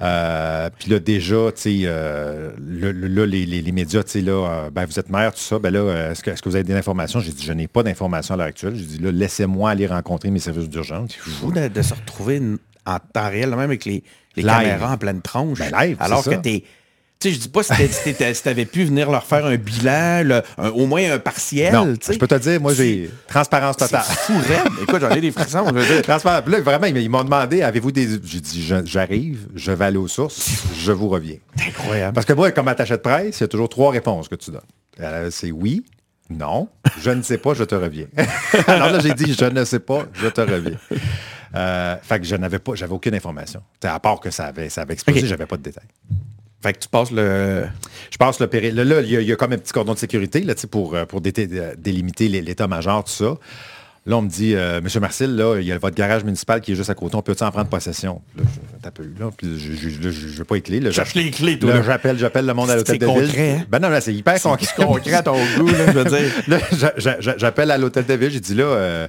Euh, 0.00 0.70
puis 0.78 0.90
là, 0.90 0.98
déjà, 1.00 1.50
tu 1.54 1.60
sais, 1.62 1.78
euh, 1.84 2.52
le- 2.58 2.92
le- 2.92 3.08
là, 3.08 3.26
les, 3.26 3.44
les- 3.44 3.60
les 3.62 3.72
médias, 3.72 4.02
tu 4.04 4.10
sais, 4.12 4.20
là, 4.20 4.32
euh, 4.66 4.70
ben, 4.70 4.84
vous 4.86 4.98
êtes 4.98 5.10
maire, 5.10 5.32
tout 5.32 5.40
ça, 5.40 5.58
ben 5.58 5.70
là, 5.72 6.10
est-ce 6.12 6.22
que, 6.22 6.30
vous 6.48 6.54
avez 6.54 6.64
des 6.64 6.74
informations? 6.74 7.20
J'ai 7.20 7.32
dit, 7.32 7.44
je 7.44 7.52
n'ai 7.52 7.66
pas 7.66 7.82
d'informations 7.82 8.34
à 8.34 8.36
l'heure 8.36 8.46
actuelle. 8.46 8.76
J'ai 8.76 8.84
dit, 8.84 8.98
là, 8.98 9.10
laissez-moi 9.10 9.70
aller 9.70 9.86
rencontrer 9.86 10.30
mes 10.30 10.38
services 10.38 10.68
d'urgence. 10.68 11.10
C'est 11.12 11.30
fou 11.30 11.50
de, 11.52 11.68
de 11.68 11.82
se 11.82 11.94
retrouver 11.94 12.40
en 12.86 12.98
temps 13.12 13.28
réel, 13.28 13.50
même 13.50 13.58
avec 13.60 13.84
les, 13.84 14.02
les 14.36 14.42
caméras 14.44 14.92
en 14.92 14.96
pleine 14.96 15.20
tronche. 15.22 15.58
Ben, 15.58 15.70
live, 15.80 15.96
alors 16.00 16.24
que 16.24 16.30
ça. 16.30 16.36
t'es... 16.38 16.64
Tu 17.20 17.30
sais, 17.30 17.34
je 17.34 17.40
dis 17.40 17.48
pas 17.48 17.64
si 17.64 18.42
t'avais 18.44 18.64
pu 18.64 18.84
venir 18.84 19.10
leur 19.10 19.24
faire 19.24 19.44
un 19.44 19.56
bilan, 19.56 20.22
le- 20.24 20.42
un- 20.56 20.68
au 20.70 20.86
moins 20.86 21.10
un 21.10 21.18
partiel. 21.18 21.72
Non, 21.72 21.92
je 22.08 22.16
peux 22.16 22.28
te 22.28 22.36
dire, 22.36 22.60
moi, 22.60 22.72
j'ai 22.74 23.10
transparence 23.26 23.76
totale. 23.76 24.04
fou. 24.04 24.34
Écoute, 24.82 25.00
j'en 25.00 25.10
ai 25.10 25.20
des 25.20 25.32
frissons. 25.32 25.64
Transparence. 26.04 26.46
Là, 26.46 26.60
vraiment, 26.60 26.86
ils 26.86 27.10
m'ont 27.10 27.24
demandé, 27.24 27.62
avez-vous 27.62 27.90
des... 27.90 28.06
J'ai 28.24 28.40
dit, 28.40 28.64
j'arrive, 28.84 29.48
je 29.56 29.72
vais 29.72 29.84
aller 29.86 29.96
aux 29.96 30.06
sources, 30.06 30.48
je 30.78 30.92
vous 30.92 31.08
reviens. 31.08 31.38
C'est 31.56 31.66
incroyable. 31.70 32.14
Parce 32.14 32.24
que 32.24 32.34
moi, 32.34 32.52
comme 32.52 32.68
attaché 32.68 32.94
de 32.94 33.00
presse, 33.02 33.38
il 33.38 33.42
y 33.42 33.44
a 33.44 33.48
toujours 33.48 33.68
trois 33.68 33.90
réponses 33.90 34.28
que 34.28 34.36
tu 34.36 34.52
donnes. 34.52 34.60
Euh, 35.00 35.28
c'est 35.32 35.50
oui, 35.50 35.84
non, 36.30 36.68
je 37.00 37.10
ne 37.10 37.22
sais 37.22 37.38
pas, 37.38 37.52
je 37.54 37.64
te 37.64 37.74
reviens. 37.74 38.06
Alors 38.68 38.90
là, 38.90 39.00
j'ai 39.00 39.14
dit, 39.14 39.34
je 39.36 39.44
ne 39.44 39.64
sais 39.64 39.80
pas, 39.80 40.04
je 40.12 40.28
te 40.28 40.40
reviens. 40.40 40.76
Euh, 41.56 41.96
fait 42.00 42.20
que 42.20 42.26
je 42.26 42.36
n'avais 42.36 42.60
pas, 42.60 42.76
j'avais 42.76 42.92
aucune 42.92 43.14
information. 43.16 43.60
À 43.82 43.98
part 43.98 44.20
que 44.20 44.30
ça 44.30 44.44
avait, 44.46 44.68
ça 44.68 44.82
avait 44.82 44.92
explosé, 44.94 45.20
Ok. 45.22 45.26
j'avais 45.26 45.46
pas 45.46 45.56
de 45.56 45.62
détails. 45.62 45.88
Fait 46.62 46.72
que 46.72 46.78
tu 46.80 46.88
passes 46.88 47.10
le... 47.12 47.64
Je 48.10 48.16
pense 48.16 48.40
le 48.40 48.46
péri... 48.48 48.72
Là, 48.72 49.00
il 49.00 49.10
y, 49.22 49.32
a- 49.32 49.36
comme 49.36 49.52
un 49.52 49.58
petit 49.58 49.72
cordon 49.72 49.94
de 49.94 49.98
sécurité 49.98 50.40
là, 50.40 50.54
pour, 50.70 50.94
euh, 50.94 51.04
pour 51.04 51.20
dé- 51.20 51.30
dé- 51.32 51.72
délimiter 51.76 52.28
l'état-major, 52.28 53.04
tout 53.04 53.12
ça. 53.12 53.36
Là, 54.08 54.16
on 54.16 54.22
me 54.22 54.28
dit, 54.28 54.54
euh, 54.54 54.80
Monsieur 54.82 55.00
Marcel, 55.00 55.36
là, 55.36 55.58
il 55.60 55.66
y 55.66 55.72
a 55.72 55.76
votre 55.78 55.94
garage 55.94 56.24
municipal 56.24 56.60
qui 56.62 56.72
est 56.72 56.74
juste 56.74 56.88
à 56.88 56.94
côté. 56.94 57.14
On 57.16 57.22
peut-tu 57.22 57.44
en 57.44 57.50
prendre 57.50 57.68
possession? 57.68 58.22
Là, 58.36 58.42
je 58.82 58.88
peu, 58.90 59.02
là. 59.20 59.30
Puis 59.36 59.58
je 59.58 59.88
ne 59.88 60.32
vais 60.38 60.44
pas 60.44 60.54
les 60.54 60.62
clés. 60.62 60.80
Là, 60.80 60.90
Cherche 60.90 61.14
les 61.14 61.30
clés, 61.30 61.58
toi, 61.58 61.70
Là, 61.70 61.76
là. 61.76 61.82
j'appelle, 61.82 62.18
j'appelle 62.18 62.46
le 62.46 62.54
monde 62.54 62.70
à 62.70 62.76
l'hôtel 62.76 62.94
C'est 62.98 63.06
de 63.06 63.12
ville. 63.12 63.26
concret, 63.26 63.50
hein? 63.60 63.66
Ben 63.68 63.78
non, 63.80 63.90
là, 63.90 64.00
c'est 64.00 64.14
hyper 64.14 64.40
concret. 64.40 64.66
concret 64.76 65.12
à 65.12 65.22
ton 65.22 65.34
goût, 65.58 65.66
là, 65.68 65.86
je 65.88 65.92
veux 65.92 66.04
dire. 66.04 66.32
Là, 66.48 67.34
j'appelle 67.36 67.70
à 67.70 67.76
l'hôtel 67.78 68.06
de 68.06 68.14
ville. 68.14 68.30
J'ai 68.30 68.40
dit, 68.40 68.54
là, 68.54 68.64
euh, 68.64 69.08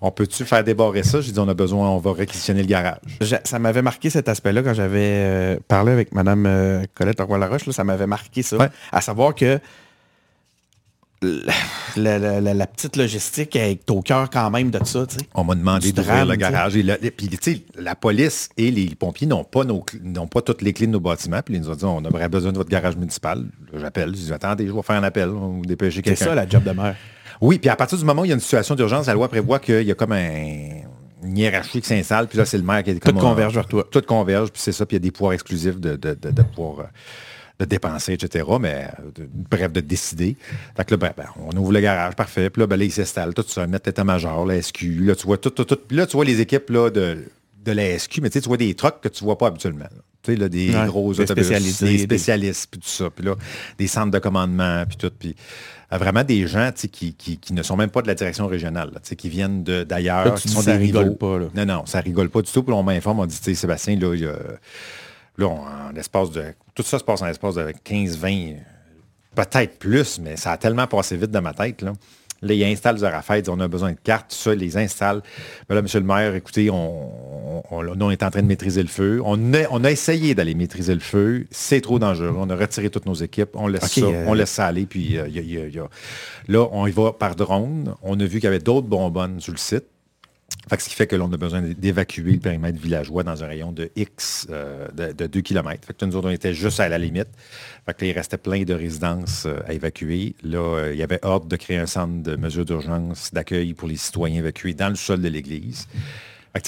on 0.00 0.10
peut-tu 0.12 0.44
faire 0.44 0.62
débarrer 0.62 1.02
ça? 1.02 1.20
J'ai 1.20 1.32
dit, 1.32 1.38
on 1.40 1.48
a 1.48 1.54
besoin, 1.54 1.88
on 1.90 1.98
va 1.98 2.12
réquisitionner 2.12 2.60
le 2.62 2.68
garage. 2.68 2.98
Je- 3.20 3.34
ça 3.42 3.58
m'avait 3.58 3.82
marqué 3.82 4.10
cet 4.10 4.28
aspect-là 4.28 4.62
quand 4.62 4.74
j'avais 4.74 4.98
euh, 5.00 5.56
parlé 5.66 5.90
avec 5.90 6.12
Mme 6.14 6.44
euh, 6.46 6.82
Colette 6.94 7.20
Roy-Laroche. 7.20 7.66
là, 7.66 7.72
Ça 7.72 7.82
m'avait 7.82 8.06
marqué 8.06 8.42
ça. 8.42 8.58
Ouais. 8.58 8.68
À 8.92 9.00
savoir 9.00 9.34
que 9.34 9.58
la, 11.22 12.18
la- 12.18 12.40
la- 12.40 12.54
la 12.54 12.66
petite 12.66 12.96
logistique 12.96 13.56
est 13.56 13.90
au 13.90 14.02
cœur 14.02 14.28
quand 14.30 14.50
même 14.50 14.70
de 14.70 14.78
ça. 14.84 15.06
On 15.34 15.44
m'a 15.44 15.54
demandé 15.54 15.92
d'ouvrir 15.92 16.26
le 16.26 16.36
garage. 16.36 16.76
Et, 16.76 16.80
et 17.02 17.10
puis, 17.10 17.64
la 17.78 17.94
police 17.94 18.50
et 18.56 18.70
les 18.70 18.94
pompiers 18.94 19.26
n'ont 19.26 19.44
pas, 19.44 19.64
nos 19.64 19.78
cl- 19.80 20.02
n'ont 20.02 20.26
pas 20.26 20.42
toutes 20.42 20.62
les 20.62 20.72
clés 20.72 20.86
de 20.86 20.92
nos 20.92 21.00
bâtiments. 21.00 21.40
Puis 21.44 21.54
ils 21.54 21.60
nous 21.60 21.70
ont 21.70 21.74
dit, 21.74 21.84
on 21.84 22.04
aurait 22.04 22.28
besoin 22.28 22.52
de 22.52 22.58
votre 22.58 22.68
garage 22.70 22.96
municipal. 22.96 23.44
J'appelle. 23.74 24.10
Je 24.14 24.20
dis, 24.26 24.32
attendez, 24.32 24.66
je 24.66 24.72
vais 24.72 24.82
faire 24.82 24.96
un 24.96 25.04
appel. 25.04 25.30
On 25.30 25.60
va 25.60 25.66
dépêcher 25.66 25.96
C'est 25.96 26.02
quelqu'un. 26.02 26.24
ça 26.26 26.34
la 26.34 26.46
job 26.48 26.62
de 26.64 26.70
maire. 26.72 26.96
Oui, 27.40 27.58
puis 27.58 27.70
à 27.70 27.76
partir 27.76 27.96
du 27.98 28.04
moment 28.04 28.22
où 28.22 28.24
il 28.24 28.28
y 28.28 28.32
a 28.32 28.34
une 28.34 28.40
situation 28.40 28.74
d'urgence, 28.74 29.06
la 29.06 29.14
loi 29.14 29.28
prévoit 29.28 29.58
qu'il 29.58 29.82
y 29.82 29.90
a 29.90 29.94
comme 29.94 30.12
un, 30.12 30.82
une 31.24 31.36
hiérarchie 31.36 31.80
qui 31.80 31.88
s'installe. 31.88 32.28
Puis 32.28 32.38
là, 32.38 32.44
c'est 32.44 32.58
le 32.58 32.62
maire 32.64 32.82
qui 32.82 32.90
est 32.90 33.00
comme... 33.00 33.18
converge 33.18 33.54
vers 33.54 33.66
toi. 33.66 33.86
Tout 33.90 34.02
converge. 34.02 34.50
Puis 34.52 34.60
c'est 34.62 34.72
ça. 34.72 34.84
Puis 34.86 34.96
il 34.96 35.00
y 35.00 35.02
a 35.02 35.04
des 35.04 35.10
pouvoirs 35.10 35.32
exclusifs 35.32 35.80
de, 35.80 35.96
de, 35.96 36.14
de, 36.14 36.30
de 36.30 36.42
pouvoir... 36.42 36.80
euh, 36.80 36.88
de 37.58 37.64
dépenser, 37.64 38.12
etc. 38.14 38.44
Mais 38.60 38.88
euh, 38.98 39.02
de- 39.22 39.28
bref, 39.32 39.72
de 39.72 39.80
décider. 39.80 40.36
Fait 40.76 40.84
que 40.84 40.92
là, 40.94 40.96
ben, 40.98 41.12
ben, 41.16 41.26
on 41.36 41.56
ouvre 41.56 41.72
le 41.72 41.80
garage, 41.80 42.14
parfait. 42.14 42.50
Puis 42.50 42.60
là, 42.60 42.66
ben, 42.66 42.76
là, 42.76 42.84
ils 42.84 42.92
s'installent, 42.92 43.32
tout 43.34 43.44
ça, 43.46 43.66
mettre 43.66 43.88
l'état-major, 43.88 44.44
la 44.46 44.60
SQ. 44.60 44.82
Là, 45.00 45.14
tu 45.16 45.26
vois 45.26 45.38
tout, 45.38 45.50
tout, 45.50 45.64
tout. 45.64 45.78
Puis 45.88 45.96
là, 45.96 46.06
tu 46.06 46.16
vois 46.16 46.24
les 46.24 46.40
équipes 46.40 46.68
là, 46.70 46.90
de, 46.90 47.24
de 47.64 47.72
la 47.72 47.98
SQ, 47.98 48.20
mais 48.22 48.30
tu 48.30 48.38
vois 48.40 48.56
des 48.58 48.74
trucks 48.74 49.00
que 49.00 49.08
tu 49.08 49.24
vois 49.24 49.38
pas 49.38 49.46
habituellement. 49.48 49.84
là. 49.84 50.02
Tu 50.22 50.32
sais, 50.32 50.38
là, 50.38 50.48
des 50.48 50.74
Ouais, 50.74 50.86
gros 50.86 51.14
des 51.14 51.20
autobus, 51.20 51.44
spécialisés, 51.46 51.86
des 51.92 51.98
spécialistes, 51.98 52.68
puis 52.70 52.80
tout 52.80 52.88
ça. 52.88 53.08
Puis 53.10 53.24
là, 53.24 53.36
des 53.78 53.86
centres 53.86 54.10
de 54.10 54.18
commandement, 54.18 54.84
puis 54.86 54.96
tout. 54.96 55.10
Puis 55.18 55.34
euh, 55.92 55.98
vraiment 55.98 56.24
des 56.24 56.46
gens 56.48 56.72
tu 56.74 56.80
sais, 56.82 56.88
qui, 56.88 57.14
qui, 57.14 57.38
qui 57.38 57.52
ne 57.52 57.62
sont 57.62 57.76
même 57.76 57.90
pas 57.90 58.02
de 58.02 58.08
la 58.08 58.16
direction 58.16 58.48
régionale, 58.48 58.90
là, 58.92 58.98
tu 59.00 59.08
sais, 59.10 59.16
qui 59.16 59.28
viennent 59.28 59.62
d'ailleurs, 59.62 60.24
qui 60.34 60.48
sont 60.48 60.60
des 60.62 60.72
rigole 60.86 61.16
pas, 61.16 61.38
là. 61.38 61.46
Non, 61.54 61.64
non, 61.64 61.86
ça 61.86 62.00
rigole 62.00 62.28
pas 62.28 62.42
du 62.42 62.50
tout. 62.50 62.62
Puis 62.64 62.72
là, 62.72 62.76
on 62.78 62.82
m'informe, 62.82 63.20
on 63.20 63.26
dit, 63.26 63.38
tu 63.38 63.44
sais, 63.44 63.54
Sébastien, 63.54 63.96
là, 63.98 64.12
il 64.14 64.20
y 64.20 64.26
a- 64.26 64.36
là, 65.38 65.46
on- 65.46 65.60
en 65.88 65.92
l'espace 65.94 66.30
de... 66.30 66.44
Tout 66.74 66.82
ça 66.82 66.98
se 66.98 67.04
passe 67.04 67.22
en 67.22 67.26
l'espace 67.26 67.54
de 67.54 67.72
15, 67.84 68.18
20, 68.18 68.54
peut-être 69.34 69.78
plus, 69.78 70.18
mais 70.20 70.36
ça 70.36 70.52
a 70.52 70.56
tellement 70.56 70.86
passé 70.86 71.16
vite 71.16 71.30
dans 71.30 71.42
ma 71.42 71.52
tête, 71.54 71.82
là. 71.82 71.92
Là, 72.42 72.52
ils 72.52 72.64
installent 72.64 72.96
disent, 73.44 73.48
on 73.48 73.58
a 73.60 73.66
besoin 73.66 73.92
de 73.92 73.96
cartes, 73.98 74.28
tout 74.28 74.36
ça, 74.36 74.52
ils 74.52 74.58
les 74.58 74.76
installent. 74.76 75.22
Ben 75.70 75.74
là, 75.74 75.80
monsieur 75.80 76.00
le 76.00 76.04
maire, 76.06 76.34
écoutez, 76.34 76.68
on, 76.70 77.62
on, 77.70 78.10
est 78.10 78.22
en 78.22 78.30
train 78.30 78.42
de 78.42 78.46
maîtriser 78.46 78.82
le 78.82 78.88
feu. 78.88 79.22
On 79.24 79.54
a, 79.54 79.60
on 79.70 79.82
a 79.84 79.90
essayé 79.90 80.34
d'aller 80.34 80.54
maîtriser 80.54 80.92
le 80.92 81.00
feu. 81.00 81.46
C'est 81.50 81.80
trop 81.80 81.98
dangereux. 81.98 82.34
On 82.36 82.50
a 82.50 82.54
retiré 82.54 82.90
toutes 82.90 83.06
nos 83.06 83.14
équipes. 83.14 83.48
On 83.54 83.68
laisse 83.68 83.90
ça, 84.02 84.06
euh, 84.14 84.24
on 84.28 84.34
laisse 84.34 84.50
ça 84.50 84.66
aller. 84.66 84.84
Puis, 84.84 85.16
euh, 85.16 85.26
il 85.28 85.34
y 85.34 85.38
a- 85.38 85.42
il 85.42 85.50
y 85.50 85.58
a- 85.58 85.66
il 85.66 85.74
y 85.74 85.78
a- 85.78 85.88
là, 86.48 86.68
on 86.72 86.86
y 86.86 86.90
va 86.90 87.14
par 87.14 87.36
drone. 87.36 87.94
On 88.02 88.20
a 88.20 88.24
vu 88.24 88.32
qu'il 88.38 88.44
y 88.44 88.48
avait 88.48 88.58
d'autres 88.58 88.86
bonbonnes 88.86 89.40
sur 89.40 89.52
le 89.52 89.58
site. 89.58 89.84
Que 90.68 90.82
ce 90.82 90.88
qui 90.88 90.96
fait 90.96 91.06
que 91.06 91.14
l'on 91.14 91.32
a 91.32 91.36
besoin 91.36 91.62
d'évacuer 91.62 92.32
le 92.32 92.40
périmètre 92.40 92.80
villageois 92.80 93.22
dans 93.22 93.44
un 93.44 93.46
rayon 93.46 93.70
de 93.70 93.88
X 93.94 94.48
euh, 94.50 94.88
de, 94.88 95.12
de 95.12 95.26
2 95.28 95.40
km. 95.40 95.86
Fait 95.86 95.96
que 95.96 96.04
nous 96.04 96.16
on 96.16 96.28
était 96.28 96.54
juste 96.54 96.80
à 96.80 96.88
la 96.88 96.98
limite. 96.98 97.28
Il 98.00 98.10
restait 98.10 98.36
plein 98.36 98.64
de 98.64 98.74
résidences 98.74 99.44
euh, 99.46 99.60
à 99.68 99.74
évacuer. 99.74 100.34
Là, 100.42 100.58
euh, 100.58 100.92
il 100.92 100.98
y 100.98 101.04
avait 101.04 101.24
ordre 101.24 101.46
de 101.46 101.54
créer 101.54 101.78
un 101.78 101.86
centre 101.86 102.20
de 102.20 102.34
mesures 102.34 102.64
d'urgence, 102.64 103.32
d'accueil 103.32 103.74
pour 103.74 103.86
les 103.86 103.96
citoyens 103.96 104.40
évacués 104.40 104.74
dans 104.74 104.88
le 104.88 104.96
sol 104.96 105.20
de 105.22 105.28
l'église. 105.28 105.86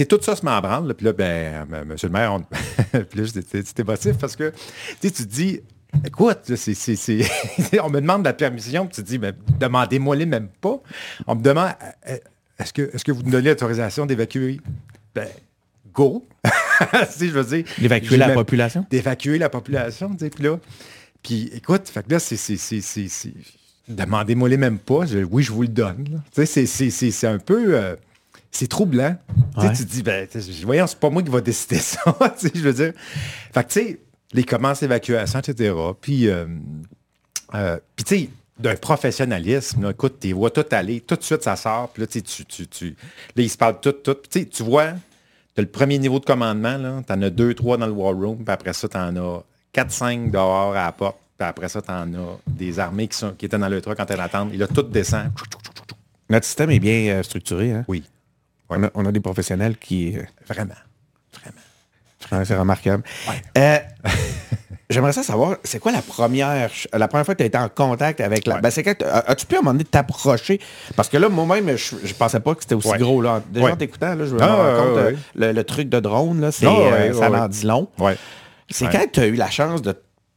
Tout 0.09 0.19
ça 0.23 0.37
se 0.37 0.45
met. 0.45 0.95
Puis 0.95 1.05
là, 1.05 1.13
ben, 1.13 1.85
monsieur 1.85 2.07
le 2.07 2.13
maire, 2.13 2.35
on... 2.35 2.45
j'étais 3.25 3.83
émotif 3.83 4.17
parce 4.19 4.37
que 4.37 4.53
tu 5.01 5.11
te 5.11 5.23
dis, 5.23 5.61
écoute, 6.05 6.39
on 7.83 7.91
me 7.91 8.01
demande 8.01 8.25
la 8.25 8.33
permission, 8.33 8.87
tu 8.87 9.03
te 9.03 9.07
dis, 9.07 9.19
ben, 9.19 9.35
demandez-moi-les 9.59 10.27
même 10.27 10.49
pas. 10.61 10.81
On 11.27 11.35
me 11.35 11.43
demande, 11.43 11.73
est-ce 12.59 12.73
que, 12.73 12.83
est-ce 12.95 13.05
que 13.05 13.13
vous 13.13 13.23
nous 13.23 13.31
donnez 13.31 13.51
l'autorisation 13.51 14.07
d'évacuer? 14.07 14.61
Ben, 15.15 15.29
go. 15.93 16.27
si 17.11 17.29
je 17.29 17.33
veux 17.33 17.45
dire. 17.45 17.65
D'évacuer 17.79 18.17
la 18.17 18.31
population? 18.31 18.87
D'évacuer 18.91 19.39
la 19.39 19.49
population, 19.49 20.11
tu 20.13 20.19
sais, 20.25 20.31
puis 20.31 20.45
là. 20.45 20.59
Puis 21.23 21.51
écoute, 21.55 21.89
fait 21.89 22.05
que 22.07 22.13
là, 22.13 22.19
c'est. 22.19 22.37
c'est- 22.37 22.57
c'est- 22.57 22.81
c'est- 22.81 23.09
c'est- 23.09 23.35
Demandez-moi 23.89 24.49
les 24.51 24.57
même 24.59 24.79
pas. 24.79 25.07
Je- 25.07 25.19
oui, 25.25 25.43
je 25.43 25.51
vous 25.51 25.63
le 25.63 25.69
donne. 25.69 26.05
Tu 26.05 26.21
sais, 26.33 26.47
c'est- 26.47 26.67
c'est- 26.67 26.91
c'est 26.91 27.11
c'est 27.11 27.27
un 27.27 27.39
peu. 27.39 27.75
euh, 27.75 27.97
c'est 28.51 28.67
troublant. 28.69 29.17
Tu 29.57 29.61
sais. 29.67 29.73
Tu 29.73 29.87
te 29.87 29.91
dis, 29.93 30.03
ben, 30.03 30.27
voyons, 30.65 30.87
c'est 30.87 30.99
pas 30.99 31.11
moi 31.11 31.23
qui 31.23 31.31
va 31.31 31.41
décider 31.41 31.79
ça. 31.79 32.01
tu 32.39 32.47
sais, 32.49 32.53
je 32.55 32.61
veux 32.61 32.73
dire. 32.73 32.93
Fait 33.53 33.65
que, 33.65 33.69
tu 33.73 33.81
sais, 33.81 33.99
les 34.33 34.45
commences 34.45 34.81
d'évacuation, 34.81 35.39
etc. 35.41 35.75
Puis, 36.01 36.29
euh, 36.29 36.47
euh, 37.55 37.79
puis 37.97 38.05
tu 38.05 38.15
sais, 38.17 38.31
d'un 38.59 38.75
professionnalisme, 38.77 39.83
là, 39.83 39.91
écoute, 39.91 40.17
tu 40.21 40.33
vois 40.33 40.51
tout 40.51 40.65
aller, 40.73 41.01
tout 41.01 41.17
de 41.17 41.23
suite 41.23 41.43
ça 41.43 41.57
sort, 41.57 41.91
puis 41.91 42.03
là, 42.03 42.07
tu, 42.07 42.23
tu, 42.23 42.67
tu, 42.67 42.87
là, 42.89 43.43
ils 43.43 43.49
se 43.51 43.57
parlent 43.57 43.81
tout, 43.81 43.93
tout. 43.93 44.15
Puis, 44.15 44.29
tu 44.31 44.39
sais, 44.41 44.47
tu 44.47 44.63
vois, 44.63 44.93
tu 45.55 45.59
as 45.59 45.63
le 45.63 45.69
premier 45.69 45.99
niveau 45.99 46.19
de 46.19 46.25
commandement, 46.25 47.03
tu 47.03 47.13
en 47.13 47.23
as 47.23 47.31
deux, 47.31 47.55
trois 47.55 47.77
dans 47.77 47.87
le 47.87 47.93
war 47.93 48.15
room, 48.15 48.39
puis 48.45 48.53
après 48.53 48.73
ça, 48.73 48.89
tu 48.89 48.97
en 48.97 49.17
as 49.17 49.43
quatre, 49.73 49.93
cinq 49.93 50.31
dehors 50.31 50.73
à 50.77 50.87
la 50.87 50.93
porte, 50.93 51.19
puis 51.39 51.47
après 51.47 51.69
ça, 51.69 51.81
tu 51.83 51.91
en 51.91 52.13
as 52.15 52.39
des 52.47 52.79
armées 52.79 53.07
qui, 53.09 53.17
sont, 53.17 53.33
qui 53.33 53.47
étaient 53.47 53.59
dans 53.59 53.69
le 53.69 53.81
truck 53.81 53.97
quand 53.97 54.11
elles 54.11 54.21
attendent, 54.21 54.53
et 54.53 54.57
là, 54.57 54.67
tout 54.67 54.83
descend. 54.83 55.31
Notre 56.29 56.47
système 56.47 56.71
est 56.71 56.81
bien 56.81 57.15
euh, 57.15 57.23
structuré. 57.23 57.73
hein? 57.73 57.85
Oui, 57.89 58.03
On, 58.69 58.83
a, 58.83 58.91
on 58.95 59.07
a 59.07 59.13
des 59.13 59.21
professionnels 59.21 59.77
qui... 59.79 60.19
euh, 60.19 60.23
vraiment, 60.47 60.75
vraiment. 61.33 61.57
Ouais, 62.33 62.45
c'est 62.45 62.57
remarquable. 62.57 63.03
Euh, 63.57 63.79
J'aimerais 64.91 65.13
ça 65.13 65.23
savoir, 65.23 65.57
c'est 65.65 65.79
quoi 65.81 65.93
la 65.93 66.01
première 66.01 66.71
la 66.95 67.09
première 67.09 67.27
fois 67.27 67.35
que 67.35 67.39
tu 67.39 67.43
as 67.43 67.47
été 67.47 67.59
en 67.59 67.69
contact 67.69 68.23
avec 68.23 68.47
la. 68.47 68.55
Ouais. 68.55 68.61
Ben, 68.63 68.71
c'est 68.71 68.83
quand 68.83 68.95
as-tu 69.03 69.45
pu 69.45 69.57
à 69.57 69.59
un 69.59 69.61
moment 69.61 69.73
donné 69.73 69.85
t'approcher? 69.85 70.61
Parce 70.97 71.11
que 71.11 71.19
là, 71.19 71.29
moi-même, 71.29 71.77
je, 71.77 71.97
je 72.03 72.15
pensais 72.15 72.41
pas 72.41 72.55
que 72.55 72.63
c'était 72.63 72.75
aussi 72.75 72.97
gros. 72.97 73.21
Là. 73.21 73.43
Déjà 73.51 73.67
en 73.67 73.77
t'écoutant, 73.77 74.17
je 74.19 74.35
me 74.35 74.41
Ah, 74.43 74.47
rends 74.47 74.83
compte, 74.85 74.97
euh, 74.97 75.13
le, 75.35 75.53
le 75.53 75.65
truc 75.65 75.91
de 75.91 76.01
drone, 76.01 76.41
là, 76.41 76.53
c'est, 76.53 76.65
Ah, 76.67 76.71
euh, 76.71 77.13
ça 77.13 77.31
en 77.31 77.49
dit 77.49 77.67
long. 77.67 77.89
C'est 78.71 78.91
quand 78.91 79.05
tu 79.13 79.21
as 79.21 79.27
eu 79.27 79.35
la 79.35 79.51
chance 79.51 79.83
de 79.83 79.95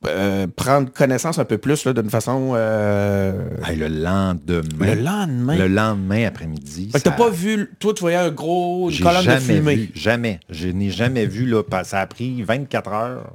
euh, 0.08 0.48
prendre 0.48 0.92
connaissance 0.92 1.38
un 1.40 1.46
peu 1.46 1.58
plus 1.58 1.86
là, 1.86 1.94
d'une 1.94 2.10
façon. 2.10 2.54
euh, 2.56 3.34
Hey, 3.66 3.78
le 3.78 3.88
lendemain. 3.88 4.96
le 4.96 5.02
lendemain. 5.02 5.56
Le 5.58 5.68
lendemain 5.68 6.26
après-midi. 6.26 6.90
T'as 6.92 7.00
ça- 7.00 7.12
pas 7.12 7.30
vu, 7.30 7.70
toi, 7.80 7.94
tu 7.94 8.02
voyais 8.02 8.18
un 8.18 8.32
gros, 8.32 8.90
une 8.90 8.96
J'ai 8.96 9.04
colonne 9.04 9.20
de 9.20 9.26
jamais 9.26 9.40
fumée. 9.40 9.76
vu, 9.76 9.92
jamais. 9.94 10.40
Je 10.50 10.68
n'ai 10.70 10.90
jamais 10.90 11.26
vu, 11.26 11.46
là, 11.46 11.62
ça 11.84 12.00
a 12.02 12.08
pris 12.08 12.42
24 12.44 12.92
heures. 12.92 13.34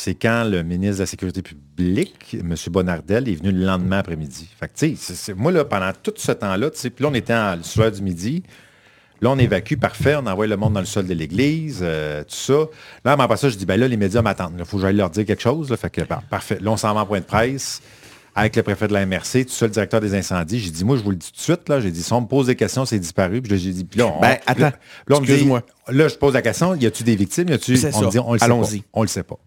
c'est 0.00 0.14
quand 0.14 0.44
le 0.44 0.62
ministre 0.62 0.96
de 0.98 1.02
la 1.02 1.06
Sécurité 1.06 1.42
publique, 1.42 2.36
M. 2.40 2.54
Bonardel, 2.70 3.28
est 3.28 3.34
venu 3.34 3.50
le 3.50 3.64
lendemain 3.66 3.98
après-midi. 3.98 4.48
Fait 4.58 4.68
que, 4.68 4.74
tu 4.94 5.34
moi, 5.34 5.50
là, 5.50 5.64
pendant 5.64 5.90
tout 6.00 6.12
ce 6.16 6.30
temps-là, 6.30 6.70
tu 6.70 6.88
puis 6.90 7.02
là, 7.02 7.10
on 7.10 7.14
était 7.14 7.34
en 7.34 7.56
le 7.56 7.64
soir 7.64 7.90
du 7.90 8.00
midi. 8.02 8.44
Là, 9.20 9.30
on 9.30 9.38
évacue, 9.38 9.74
parfait, 9.76 10.14
on 10.16 10.26
envoie 10.26 10.46
le 10.46 10.56
monde 10.56 10.74
dans 10.74 10.80
le 10.80 10.86
sol 10.86 11.06
de 11.06 11.14
l'église, 11.14 11.80
euh, 11.82 12.22
tout 12.22 12.36
ça. 12.36 12.66
Là, 13.04 13.16
mais 13.16 13.24
après 13.24 13.36
ça, 13.36 13.48
je 13.48 13.56
dis, 13.56 13.66
ben 13.66 13.78
là, 13.78 13.88
les 13.88 13.96
médias 13.96 14.22
m'attendent. 14.22 14.54
Il 14.58 14.64
faut 14.64 14.76
que 14.76 14.82
j'aille 14.82 14.96
leur 14.96 15.10
dire 15.10 15.24
quelque 15.26 15.42
chose. 15.42 15.70
Là, 15.70 15.76
fait 15.76 15.90
que, 15.90 16.02
par- 16.02 16.22
parfait. 16.22 16.58
Là, 16.60 16.70
on 16.70 16.76
s'en 16.76 16.94
va 16.94 17.00
en 17.00 17.06
point 17.06 17.18
de 17.20 17.24
presse 17.24 17.80
avec 18.34 18.54
le 18.54 18.62
préfet 18.62 18.86
de 18.86 18.92
la 18.92 19.04
MRC, 19.04 19.44
tout 19.46 19.52
ça, 19.52 19.66
le 19.66 19.72
directeur 19.72 20.00
des 20.00 20.14
incendies. 20.14 20.60
J'ai 20.60 20.70
dit, 20.70 20.84
moi, 20.84 20.96
je 20.96 21.02
vous 21.02 21.10
le 21.10 21.16
dis 21.16 21.26
tout 21.32 21.36
de 21.36 21.40
suite, 21.42 21.68
là, 21.68 21.80
j'ai 21.80 21.90
dit, 21.90 22.02
si 22.02 22.12
on 22.12 22.20
me 22.20 22.26
pose 22.28 22.46
des 22.46 22.54
questions, 22.54 22.84
c'est 22.84 23.00
disparu. 23.00 23.42
Puis 23.42 23.58
j'ai 23.58 23.72
dit, 23.72 23.84
puis 23.84 23.98
là, 23.98 24.06
on, 24.06 24.20
Ben, 24.20 24.38
attends, 24.46 24.60
là, 24.62 24.72
là, 25.08 25.16
on 25.16 25.20
me 25.20 25.26
dit, 25.26 25.48
là, 25.88 26.06
je 26.08 26.14
pose 26.14 26.34
la 26.34 26.42
question, 26.42 26.76
y 26.76 26.86
a-tu 26.86 27.02
des 27.02 27.16
victimes? 27.16 27.48
Y 27.48 27.54
a-tu, 27.54 27.72
on 27.72 27.90
ça. 28.02 28.06
dit, 28.06 28.18
on 28.20 28.32
le 28.34 28.38
sait 28.38 28.44
Allons-y. 28.44 28.78
pas. 28.82 28.88
On 28.92 29.02
le 29.02 29.08
sait 29.08 29.22
pas. 29.24 29.38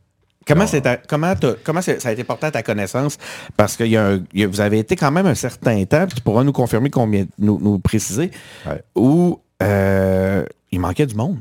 Comment, 0.46 0.66
c'est 0.68 2.02
ça 2.02 2.10
a 2.10 2.12
été 2.12 2.24
porté 2.24 2.48
à 2.48 2.52
ta 2.52 2.64
connaissance? 2.64 3.18
Parce 3.56 3.78
que 3.78 3.84
il 3.84 3.92
y 3.92 3.98
a 3.98 4.06
un- 4.08 4.24
il 4.34 4.42
y 4.42 4.44
a- 4.44 4.48
vous 4.48 4.60
avez 4.60 4.80
été 4.80 4.96
quand 4.96 5.12
même 5.12 5.28
un 5.28 5.36
certain 5.36 5.86
temps, 5.86 6.08
tu 6.08 6.20
pourras 6.20 6.44
nous 6.44 6.52
confirmer 6.52 6.90
combien, 6.90 7.26
nous, 7.38 7.60
nous 7.62 7.78
préciser, 7.80 8.32
Ouais. 8.66 8.82
où 8.96 9.40
euh, 9.62 10.46
il 10.72 10.80
manquait 10.80 11.06
du 11.06 11.16
monde. 11.16 11.40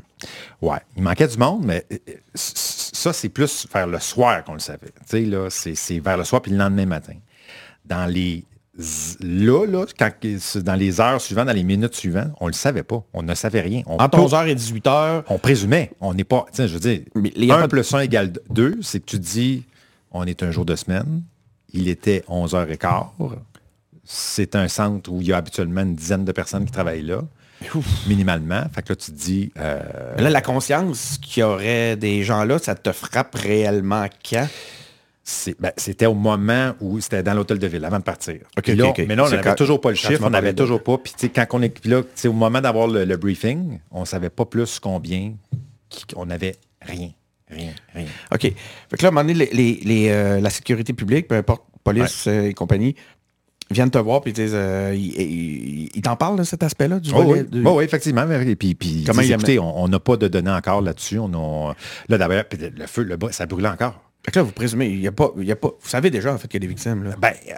Ouais, 0.61 0.77
il 0.95 1.03
manquait 1.03 1.27
du 1.27 1.37
monde, 1.37 1.63
mais 1.65 1.85
euh, 1.91 1.97
euh, 2.09 2.13
ça, 2.35 3.13
c'est 3.13 3.29
plus 3.29 3.67
vers 3.73 3.87
le 3.87 3.99
soir 3.99 4.43
qu'on 4.43 4.53
le 4.53 4.59
savait. 4.59 4.87
Tu 4.87 4.91
sais, 5.07 5.21
là, 5.21 5.47
c'est 5.49 5.99
vers 5.99 6.17
le 6.17 6.23
soir 6.23 6.41
puis 6.41 6.51
le 6.51 6.57
lendemain 6.57 6.85
matin. 6.85 7.15
Dans 7.85 8.05
les 8.05 8.43
là, 9.21 9.65
là, 9.65 9.85
quand, 9.99 10.11
dans 10.63 10.75
les 10.75 11.01
heures 11.01 11.19
suivantes, 11.19 11.47
dans 11.47 11.53
les 11.53 11.63
minutes 11.63 11.93
suivantes, 11.95 12.31
on 12.39 12.47
le 12.47 12.53
savait 12.53 12.83
pas. 12.83 13.03
On 13.13 13.21
ne 13.21 13.35
savait 13.35 13.61
rien. 13.61 13.83
On, 13.85 13.97
Entre 13.97 14.17
11h 14.17 14.47
et 14.47 14.55
18h, 14.55 15.23
on 15.27 15.37
présumait. 15.39 15.91
On 15.99 16.13
n'est 16.13 16.23
pas. 16.23 16.45
Je 16.57 16.63
veux 16.63 16.79
dire, 16.79 17.01
Mais 17.15 17.31
il 17.35 17.45
y 17.45 17.51
a 17.51 17.55
1 17.55 17.59
pas 17.61 17.63
de- 17.67 17.71
plus 17.71 17.93
1 17.93 17.99
égale 17.99 18.31
2, 18.49 18.79
c'est 18.81 18.99
que 19.01 19.05
tu 19.05 19.19
dis 19.19 19.65
on 20.11 20.23
est 20.25 20.41
un 20.43 20.51
jour 20.51 20.65
de 20.65 20.75
semaine. 20.75 21.21
Il 21.73 21.87
était 21.87 22.23
11h15. 22.29 23.05
C'est 24.03 24.55
un 24.55 24.67
centre 24.67 25.11
où 25.11 25.21
il 25.21 25.27
y 25.27 25.33
a 25.33 25.37
habituellement 25.37 25.81
une 25.81 25.95
dizaine 25.95 26.25
de 26.25 26.31
personnes 26.31 26.65
qui 26.65 26.71
travaillent 26.71 27.03
là, 27.03 27.21
minimalement. 28.07 28.63
Fait 28.73 28.81
que 28.81 28.89
là, 28.89 28.95
tu 28.95 29.11
te 29.11 29.17
dis. 29.17 29.51
euh, 29.57 29.79
là, 30.17 30.29
la 30.29 30.41
conscience 30.41 31.17
qu'il 31.21 31.41
y 31.41 31.43
aurait 31.43 31.95
des 31.95 32.23
gens 32.23 32.43
là, 32.43 32.59
ça 32.59 32.75
te 32.75 32.91
frappe 32.91 33.35
réellement 33.35 34.05
quand? 34.29 34.47
Ben, 35.59 35.71
c'était 35.77 36.07
au 36.07 36.15
moment 36.15 36.73
où 36.81 36.99
c'était 36.99 37.23
dans 37.23 37.33
l'hôtel 37.33 37.59
de 37.59 37.67
ville, 37.67 37.85
avant 37.85 37.99
de 37.99 38.03
partir. 38.03 38.35
Ok, 38.57 38.63
Puis 38.63 38.75
là, 38.75 38.87
ok, 38.87 38.99
ok. 38.99 39.05
Mais 39.07 39.15
là, 39.15 39.23
on 39.25 39.29
n'avait 39.29 39.55
toujours 39.55 39.79
pas 39.79 39.89
le 39.91 39.95
chiffre, 39.95 40.21
on 40.23 40.29
n'avait 40.31 40.53
toujours 40.53 40.83
pas. 40.83 40.97
Puis 40.97 41.13
tu 41.13 41.19
sais, 41.27 41.29
quand 41.29 41.45
on 41.51 41.61
est, 41.61 41.85
là, 41.85 42.01
au 42.25 42.33
moment 42.33 42.59
d'avoir 42.59 42.87
le, 42.87 43.05
le 43.05 43.17
briefing, 43.17 43.79
on 43.91 44.01
ne 44.01 44.05
savait 44.05 44.31
pas 44.31 44.45
plus 44.45 44.79
combien, 44.79 45.33
on 46.15 46.25
n'avait 46.25 46.55
rien, 46.81 47.11
rien, 47.49 47.71
rien. 47.93 48.05
OK. 48.33 48.41
Fait 48.41 48.51
que 48.97 49.03
là, 49.03 49.05
à 49.05 49.07
un 49.07 49.11
moment 49.11 49.21
donné, 49.21 49.33
les, 49.35 49.49
les- 49.53 49.79
les, 49.85 50.09
euh, 50.09 50.41
la 50.41 50.49
sécurité 50.49 50.91
publique, 50.91 51.27
peu 51.27 51.35
importe, 51.35 51.63
police 51.83 52.25
euh, 52.27 52.47
et 52.47 52.53
compagnie, 52.53 52.95
viennent 53.71 53.89
te 53.91 53.97
voir 53.97 54.21
puis 54.21 54.31
ils 54.31 54.33
disent, 54.35 54.51
euh, 54.53 54.93
ils, 54.95 55.19
ils- 55.21 55.89
ils 55.95 56.01
t'en 56.01 56.15
parlent 56.15 56.37
de 56.37 56.43
cet 56.43 56.63
aspect-là 56.63 56.99
du 56.99 57.11
Oh, 57.13 57.23
volet 57.23 57.41
oui. 57.41 57.47
du- 57.49 57.61
Bon, 57.61 57.77
oui, 57.77 57.83
effectivement. 57.83 58.25
mais- 58.25 58.55
Puis, 58.55 58.75
puis 58.75 59.03
Comment 59.05 59.21
disent, 59.21 59.31
écoutez, 59.31 59.59
on 59.59 59.83
on 59.83 59.87
n'a 59.87 59.99
pas 59.99 60.17
de 60.17 60.27
données 60.27 60.51
encore 60.51 60.81
là-dessus. 60.81 61.17
On 61.19 61.33
a, 61.33 61.73
là, 62.09 62.17
d'abord, 62.17 62.43
puis 62.45 62.59
le 62.59 62.87
feu, 62.87 63.03
le 63.03 63.17
bras, 63.17 63.31
ça 63.31 63.45
brûlait 63.45 63.67
encore. 63.69 64.01
Fait 64.23 64.31
que 64.31 64.39
là, 64.39 64.43
vous 64.43 64.51
présumez, 64.51 64.87
il 64.87 64.99
y 65.01 65.07
a 65.07 65.11
pas, 65.11 65.31
y 65.39 65.51
a 65.51 65.55
pas, 65.55 65.69
vous 65.69 65.89
savez 65.89 66.09
déjà 66.11 66.33
en 66.33 66.37
fait 66.37 66.47
qu'il 66.47 66.61
y 66.61 66.65
a 66.65 66.67
des 66.67 66.73
victimes 66.73 67.03
là. 67.03 67.15
Ben, 67.19 67.33
euh, 67.49 67.53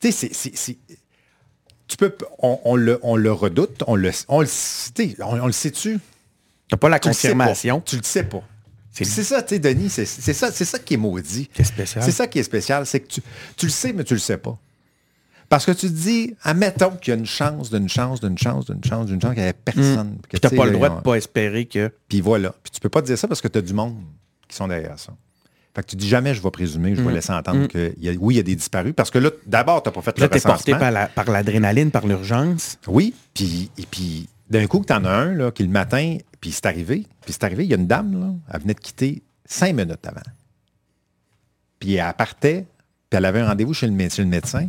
tu 0.00 0.12
sais, 0.12 0.30
c'est- 0.32 0.78
Tu 1.88 1.96
peux, 1.96 2.14
on, 2.38 2.60
on 2.64 2.76
le, 2.76 3.00
on 3.02 3.16
le 3.16 3.32
redoute, 3.32 3.82
on 3.88 3.96
le, 3.96 4.10
on 4.28 4.40
le, 4.42 4.46
on, 5.22 5.40
on 5.40 5.46
le 5.46 5.52
sait-tu? 5.52 5.98
Pas 6.78 6.88
la 6.88 7.00
Tu 7.00 7.08
sais 7.12 7.28
pas. 7.28 7.32
confirmation. 7.34 7.82
Tu 7.84 7.96
le 7.96 8.02
sais 8.04 8.22
pas. 8.22 8.42
C'est- 8.92 9.04
ça, 9.04 9.42
tu 9.42 9.54
sais, 9.54 9.58
Denis, 9.60 9.88
c'est 9.90 10.04
ça, 10.06 10.50
ça 10.50 10.78
qui 10.78 10.94
est 10.94 10.96
maudit. 10.96 11.48
C'est 11.56 11.64
spécial. 11.64 12.04
C'est 12.04 12.10
ça 12.10 12.26
qui 12.26 12.38
est 12.38 12.42
spécial, 12.42 12.84
c'est 12.86 13.00
que 13.00 13.08
tu, 13.08 13.22
tu 13.56 13.66
le 13.66 13.72
sais, 13.72 13.92
mais 13.92 14.04
tu 14.04 14.14
le 14.14 14.20
sais 14.20 14.36
pas. 14.38 14.58
Parce 15.48 15.66
que 15.66 15.72
tu 15.72 15.88
te 15.88 15.92
dis, 15.92 16.34
admettons 16.42 16.90
qu'il 16.90 17.12
y 17.12 17.16
a 17.16 17.18
une 17.18 17.26
chance, 17.26 17.70
d'une 17.70 17.88
chance, 17.88 18.20
d'une 18.20 18.38
chance, 18.38 18.66
d'une 18.66 18.84
chance, 18.84 19.06
d'une 19.06 19.20
chance, 19.20 19.30
qu'il 19.32 19.42
n'y 19.42 19.48
avait 19.48 19.52
personne. 19.52 20.18
que, 20.22 20.28
Puis 20.28 20.40
tu 20.40 20.48
sais, 20.48 20.54
pas 20.56 20.64
le 20.64 20.70
là, 20.72 20.76
droit 20.76 20.90
ont- 20.90 20.96
de 20.96 21.00
pas 21.02 21.14
espérer 21.16 21.66
que. 21.66 21.90
Puis 22.08 22.20
voilà. 22.20 22.54
Puis 22.62 22.70
tu 22.72 22.80
peux 22.80 22.88
pas 22.88 23.00
te 23.02 23.06
dire 23.06 23.18
ça 23.18 23.26
parce 23.26 23.40
que 23.40 23.48
tu 23.48 23.58
as 23.58 23.62
du 23.62 23.72
monde 23.74 23.96
qui 24.48 24.56
sont 24.56 24.68
derrière 24.68 24.98
ça. 24.98 25.12
Fait 25.74 25.82
que 25.82 25.88
tu 25.88 25.96
dis 25.96 26.08
jamais, 26.08 26.34
je 26.34 26.42
vais 26.42 26.50
présumer, 26.50 26.92
Mm. 26.92 26.96
je 26.96 27.02
vais 27.02 27.12
laisser 27.12 27.32
entendre 27.32 27.66
que 27.68 27.92
il 27.96 28.04
y 28.04 28.08
a- 28.08 28.12
oui, 28.20 28.34
il 28.34 28.36
y 28.36 28.40
a 28.40 28.44
des 28.44 28.54
disparus. 28.56 28.92
Parce 28.96 29.10
que 29.10 29.18
là, 29.18 29.30
d'abord, 29.46 29.82
tu 29.82 29.88
n'as 29.88 29.92
pas 29.92 30.02
fait 30.02 30.18
Là, 30.18 30.26
le 30.26 30.30
porté 30.30 30.48
recensement. 30.48 30.78
par 30.78 30.90
la- 30.90 31.06
par 31.08 31.30
l'adrénaline, 31.30 31.90
par 31.92 32.06
l'urgence. 32.06 32.78
Oui, 32.88 33.14
puis, 33.34 33.70
et 33.78 33.86
puis 33.90 34.28
d'un 34.50 34.66
coup, 34.66 34.84
tu 34.86 34.92
en 34.92 35.04
as 35.04 35.10
un 35.10 35.32
là, 35.34 35.50
qui 35.50 35.62
le 35.62 35.68
matin, 35.68 36.18
puis 36.40 36.50
c'est 36.52 36.66
arrivé. 36.66 37.06
Puis 37.22 37.32
c'est 37.32 37.44
arrivé, 37.44 37.64
il 37.64 37.70
y 37.70 37.74
a 37.74 37.76
une 37.76 37.86
dame, 37.86 38.20
là, 38.20 38.32
elle 38.52 38.60
venait 38.62 38.74
de 38.74 38.80
quitter 38.80 39.22
cinq 39.44 39.74
minutes 39.74 40.04
avant. 40.06 40.20
Puis 41.78 41.94
elle 41.94 42.12
partait, 42.14 42.66
puis 43.08 43.16
elle 43.18 43.24
avait 43.24 43.40
un 43.40 43.46
rendez-vous 43.48 43.74
chez 43.74 43.86
le, 43.86 43.92
mé- 43.92 44.12
chez 44.12 44.22
le 44.22 44.28
médecin. 44.28 44.68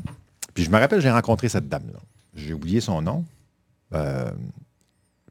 Puis 0.53 0.63
je 0.63 0.69
me 0.69 0.77
rappelle, 0.77 1.01
j'ai 1.01 1.11
rencontré 1.11 1.49
cette 1.49 1.67
dame-là. 1.67 1.99
J'ai 2.35 2.53
oublié 2.53 2.79
son 2.81 3.01
nom. 3.01 3.25
Euh, 3.93 4.31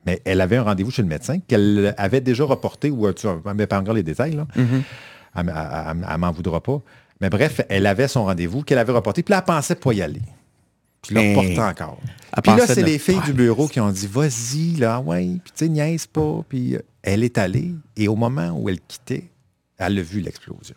mais 0.07 0.21
elle 0.25 0.41
avait 0.41 0.57
un 0.57 0.63
rendez-vous 0.63 0.91
chez 0.91 1.03
le 1.03 1.09
médecin 1.09 1.39
qu'elle 1.41 1.95
avait 1.97 2.21
déjà 2.21 2.45
reporté, 2.45 2.91
ou 2.91 3.11
tu 3.13 3.27
ne 3.27 3.65
pas 3.67 3.79
encore 3.79 3.95
les 3.95 4.03
détails, 4.03 4.33
là. 4.33 4.47
Elle, 5.37 5.53
elle 6.11 6.19
m'en 6.19 6.33
voudra 6.33 6.61
pas. 6.63 6.81
Mais 7.21 7.31
bref, 7.31 7.61
elle 7.69 7.87
avait 7.87 8.09
son 8.09 8.25
rendez-vous 8.25 8.63
qu'elle 8.63 8.79
avait 8.79 8.93
reporté, 8.93 9.23
puis 9.23 9.33
là, 9.33 9.39
elle 9.39 9.45
pensait 9.45 9.75
pas 9.75 9.93
y 9.93 10.03
aller. 10.03 10.23
Puis 11.03 11.15
là, 11.15 11.21
reportait 11.31 11.59
encore. 11.61 11.99
Puis 12.43 12.53
là, 12.57 12.67
c'est 12.67 12.81
de 12.83 12.87
les 12.87 12.99
filles 12.99 13.21
du 13.25 13.33
bureau 13.33 13.67
qui 13.69 13.81
ont 13.81 13.91
dit, 13.91 14.07
vas-y, 14.07 14.77
là, 14.77 15.01
ouais, 15.01 15.25
puis 15.43 15.53
tu 15.57 15.65
sais, 15.65 15.69
niaise 15.69 16.07
pas. 16.07 16.43
Puis 16.49 16.77
euh, 16.77 16.81
elle 17.03 17.25
est 17.25 17.39
allée, 17.39 17.73
et 17.97 18.07
au 18.09 18.17
moment 18.17 18.51
où 18.51 18.69
elle 18.69 18.81
quittait, 18.81 19.31
elle 19.79 19.99
a 19.99 20.03
vu 20.03 20.21
l'explosion. 20.21 20.77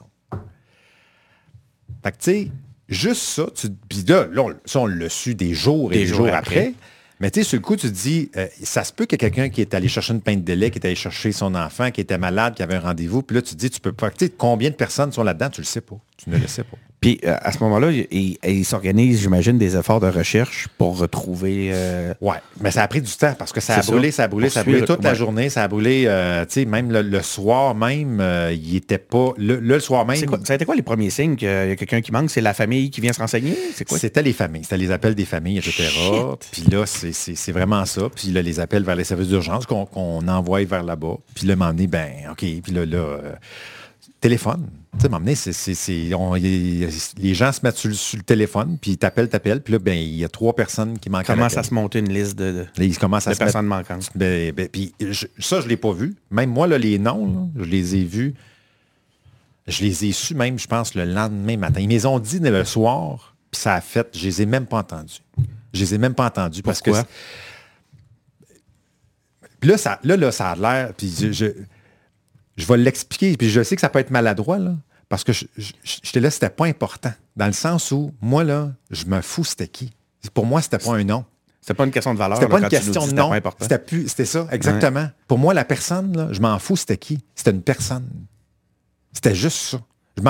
Fait 2.04 2.12
que, 2.12 2.18
tu 2.18 2.24
sais, 2.32 2.52
juste 2.90 3.22
ça, 3.22 3.46
tu, 3.54 3.68
puis 3.88 4.04
là, 4.08 4.28
là, 4.32 4.42
on- 4.44 4.56
ça, 4.66 4.80
on 4.80 4.86
l'a 4.88 5.10
su 5.10 5.36
des 5.36 5.54
jours 5.54 5.92
et 5.92 5.96
Des 5.96 6.02
des, 6.02 6.08
jours 6.08 6.18
jours, 6.26 6.28
après. 6.36 6.60
après. 6.68 6.74
Mais 7.20 7.32
tu 7.32 7.40
sais, 7.42 7.48
sur 7.50 7.58
le 7.58 7.62
coup, 7.62 7.76
tu 7.78 7.88
te 7.88 7.94
dis, 7.94 8.30
euh, 8.36 8.48
ça 8.64 8.84
se 8.84 8.92
peut 8.92 9.06
qu'il 9.06 9.14
y 9.22 9.26
ait 9.26 9.30
quelqu'un 9.30 9.50
qui 9.50 9.62
est 9.62 9.74
allé 9.74 9.88
chercher 9.88 10.14
une 10.14 10.22
pinte 10.22 10.44
de 10.44 10.54
lait, 10.54 10.72
qui 10.72 10.80
est 10.80 10.86
allé 10.86 10.96
chercher 10.96 11.32
son 11.32 11.56
enfant, 11.56 11.90
qui 11.92 12.02
était 12.02 12.18
malade, 12.18 12.56
qui 12.56 12.64
avait 12.64 12.76
un 12.76 12.80
rendez-vous. 12.82 13.22
Puis 13.22 13.36
là, 13.36 13.42
tu 13.42 13.54
te 13.54 13.60
dis, 13.60 13.70
tu 13.70 13.80
peux 13.80 13.94
pas. 13.94 14.10
Tu 14.10 14.26
sais, 14.26 14.34
combien 14.36 14.70
de 14.72 14.76
personnes 14.76 15.12
sont 15.12 15.24
là-dedans, 15.24 15.50
tu 15.50 15.62
le 15.62 15.66
sais 15.66 15.80
pas. 15.82 15.96
Tu 16.18 16.30
ne 16.30 16.38
le 16.38 16.48
sais 16.48 16.64
pas. 16.64 16.78
Puis 17.04 17.20
euh, 17.26 17.36
à 17.42 17.52
ce 17.52 17.60
moment-là, 17.60 17.92
il, 17.92 18.08
il- 18.12 18.38
il 18.44 18.66
s'organise, 18.66 19.22
j'imagine, 19.22 19.58
des 19.60 19.78
efforts 19.78 20.00
de 20.00 20.08
recherche 20.08 20.68
pour 20.78 20.98
retrouver. 20.98 21.70
euh, 21.74 22.14
Ouais, 22.22 22.38
mais 22.62 22.72
ça 22.72 22.82
a 22.82 22.88
pris 22.88 23.02
du 23.02 23.12
temps 23.12 23.36
parce 23.38 23.52
que 23.52 23.60
ça 23.62 23.76
a 23.76 23.82
ça. 23.84 23.92
brûlé, 23.92 24.10
ça 24.12 24.24
a 24.24 24.28
brûlé, 24.28 24.50
ça 24.50 24.62
a 24.62 24.64
brûlé 24.64 24.84
toute 24.86 25.04
la 25.04 25.14
journée, 25.14 25.50
ça 25.50 25.64
a 25.64 25.68
brûlé, 25.68 26.06
euh, 26.08 26.46
tu 26.46 26.54
sais, 26.62 26.66
même 26.66 26.92
le, 26.92 27.02
le 27.02 27.22
soir 27.22 27.76
même, 27.76 28.24
il 28.52 28.76
était 28.78 28.98
pas, 28.98 29.34
le, 29.38 29.60
le 29.60 29.80
soir 29.80 30.06
même, 30.06 30.26
quoi- 30.26 30.40
ça 30.44 30.54
a 30.54 30.56
été 30.56 30.66
quoi 30.66 30.76
les 30.76 30.82
premiers 30.82 31.10
signes 31.10 31.36
qu'il 31.36 31.48
y 31.48 31.52
a 31.52 31.76
quelqu'un 31.76 32.02
qui 32.02 32.12
manque? 32.12 32.30
C'est 32.32 32.42
la 32.42 32.54
famille 32.54 32.90
qui 32.90 33.02
vient 33.02 33.14
se 33.14 33.20
renseigner? 33.20 33.56
C'est 33.76 33.86
quoi? 33.88 34.00
c'était 34.00 34.24
les 34.24 34.34
familles, 34.34 34.64
c'était 34.64 34.78
les 34.78 34.90
appels 34.92 35.14
des 35.16 35.26
familles, 35.26 35.58
etc. 35.58 35.84
Shit. 35.90 36.50
Puis 36.52 36.64
là, 36.72 36.86
c'est- 36.86 37.52
vraiment 37.52 37.86
ça. 37.86 38.04
Puis 38.16 38.30
là, 38.30 38.42
les 38.42 38.60
appels 38.62 38.84
vers 38.84 38.96
les 38.96 39.04
services 39.04 39.28
d'urgence 39.28 39.66
qu'on 39.66 40.28
envoie 40.28 40.64
vers 40.64 40.84
là-bas. 40.84 41.18
Puis 41.36 41.46
là, 41.48 41.56
m'emmener, 41.58 41.88
ben, 41.88 42.10
OK. 42.32 42.38
Puis 42.64 42.72
là, 42.72 42.86
là, 42.86 43.18
téléphone. 44.22 44.68
Tu 45.00 45.08
sais, 45.08 45.14
les 47.18 47.34
gens 47.34 47.52
se 47.52 47.60
mettent 47.64 47.78
sur, 47.78 47.90
le- 47.90 47.96
sur 47.96 48.18
le 48.18 48.24
téléphone, 48.24 48.78
puis 48.80 48.92
ils 48.92 48.98
t'appellent, 48.98 49.30
t'appellent. 49.30 49.62
Puis 49.62 49.74
là, 49.74 49.80
ben, 49.80 49.98
il 49.98 50.16
y 50.16 50.24
a 50.24 50.30
trois 50.30 50.56
personnes 50.56 50.98
qui 51.00 51.10
manquent 51.10 51.30
à 51.30 51.34
Commence 51.36 51.58
à 51.58 51.64
se 51.64 51.74
monter 51.74 52.00
une 52.00 52.14
liste 52.14 52.38
de, 52.38 52.52
de- 52.52 52.68
Là, 52.78 52.84
ils 52.86 52.98
commencent 52.98 53.28
à 53.28 53.32
de 53.32 53.36
se 53.36 53.40
mettre 53.44 53.54
personnes 53.54 53.68
manquantes. 53.68 54.10
Ben, 54.16 54.52
ben, 54.54 54.68
puis 54.70 54.94
je- 55.00 55.26
ça, 55.40 55.60
je 55.60 55.66
ne 55.66 55.70
l'ai 55.70 55.78
pas 55.78 55.94
vu. 55.94 56.16
Même 56.32 56.52
moi, 56.52 56.68
là, 56.68 56.78
les 56.78 57.00
noms, 57.00 57.52
là, 57.56 57.64
je 57.66 57.70
les 57.70 57.96
ai 57.96 58.04
vus. 58.04 58.34
Je 59.68 59.84
les 59.84 60.06
ai 60.06 60.12
su 60.12 60.36
même, 60.36 60.60
je 60.60 60.68
pense, 60.68 60.94
le 60.94 61.06
lendemain 61.06 61.58
matin. 61.58 61.80
Ils 61.80 61.88
me 61.88 61.94
les 61.94 62.06
ont 62.06 62.20
dit 62.20 62.40
le 62.40 62.66
soir, 62.66 63.36
puis 63.50 63.62
ça 63.62 63.76
a 63.76 63.82
fait, 63.82 64.08
je 64.14 64.26
les 64.26 64.42
ai 64.42 64.46
même 64.46 64.66
pas 64.66 64.80
entendus. 64.80 65.20
Je 65.74 65.80
les 65.80 65.96
ai 65.96 65.98
même 65.98 66.14
pas 66.14 66.26
entendus 66.28 66.62
parce 66.62 66.82
que... 66.82 66.92
Pourquoi? 66.92 67.08
Puis 69.60 69.70
là, 69.70 69.78
ça, 69.78 70.00
là, 70.04 70.18
là, 70.18 70.32
ça 70.32 70.52
a 70.52 70.56
l'air, 70.58 70.94
puis 70.94 71.12
je, 71.18 71.32
je, 71.32 71.46
je 72.56 72.66
vais 72.66 72.78
l'expliquer, 72.78 73.36
puis 73.38 73.50
je 73.50 73.64
sais 73.64 73.76
que 73.76 73.82
ça 73.82 73.90
peut 73.90 74.00
être 74.00 74.12
maladroit, 74.12 74.58
là, 74.58 74.76
parce 75.10 75.24
que 75.24 75.34
je, 75.34 75.46
je, 75.58 75.74
j'étais 75.84 76.20
là, 76.20 76.30
c'était 76.32 76.50
pas 76.50 76.66
important. 76.66 77.14
Dans 77.36 77.48
le 77.48 77.54
sens 77.54 77.92
où, 77.92 78.12
moi, 78.22 78.44
là, 78.44 78.72
je 78.92 79.06
me 79.06 79.22
fous 79.22 79.44
c'était 79.44 79.68
qui? 79.68 79.94
Pour 80.34 80.46
moi, 80.46 80.62
c'était 80.62 80.78
pas 80.78 80.94
un 80.94 81.04
nom. 81.04 81.26
C'était 81.62 81.74
pas 81.74 81.86
une 81.86 81.92
question 81.92 82.14
de 82.14 82.20
valeur. 82.20 82.38
C'était 82.38 82.50
pas 82.50 82.60
une 82.60 82.68
question 82.68 83.08
de 83.08 83.14
nom. 83.14 83.32
C'était 84.08 84.26
ça, 84.26 84.48
exactement. 84.52 85.10
Pour 85.28 85.38
moi, 85.38 85.54
la 85.54 85.66
personne, 85.66 86.16
là, 86.16 86.28
je 86.32 86.42
m'en 86.42 86.60
fous, 86.60 86.76
c'était 86.76 86.98
qui? 86.98 87.20
C'était 87.36 87.52
une 87.52 87.62
personne. 87.62 88.08
C'était 89.14 89.36
juste 89.36 89.58
ça. 89.58 89.82
Je 90.18 90.22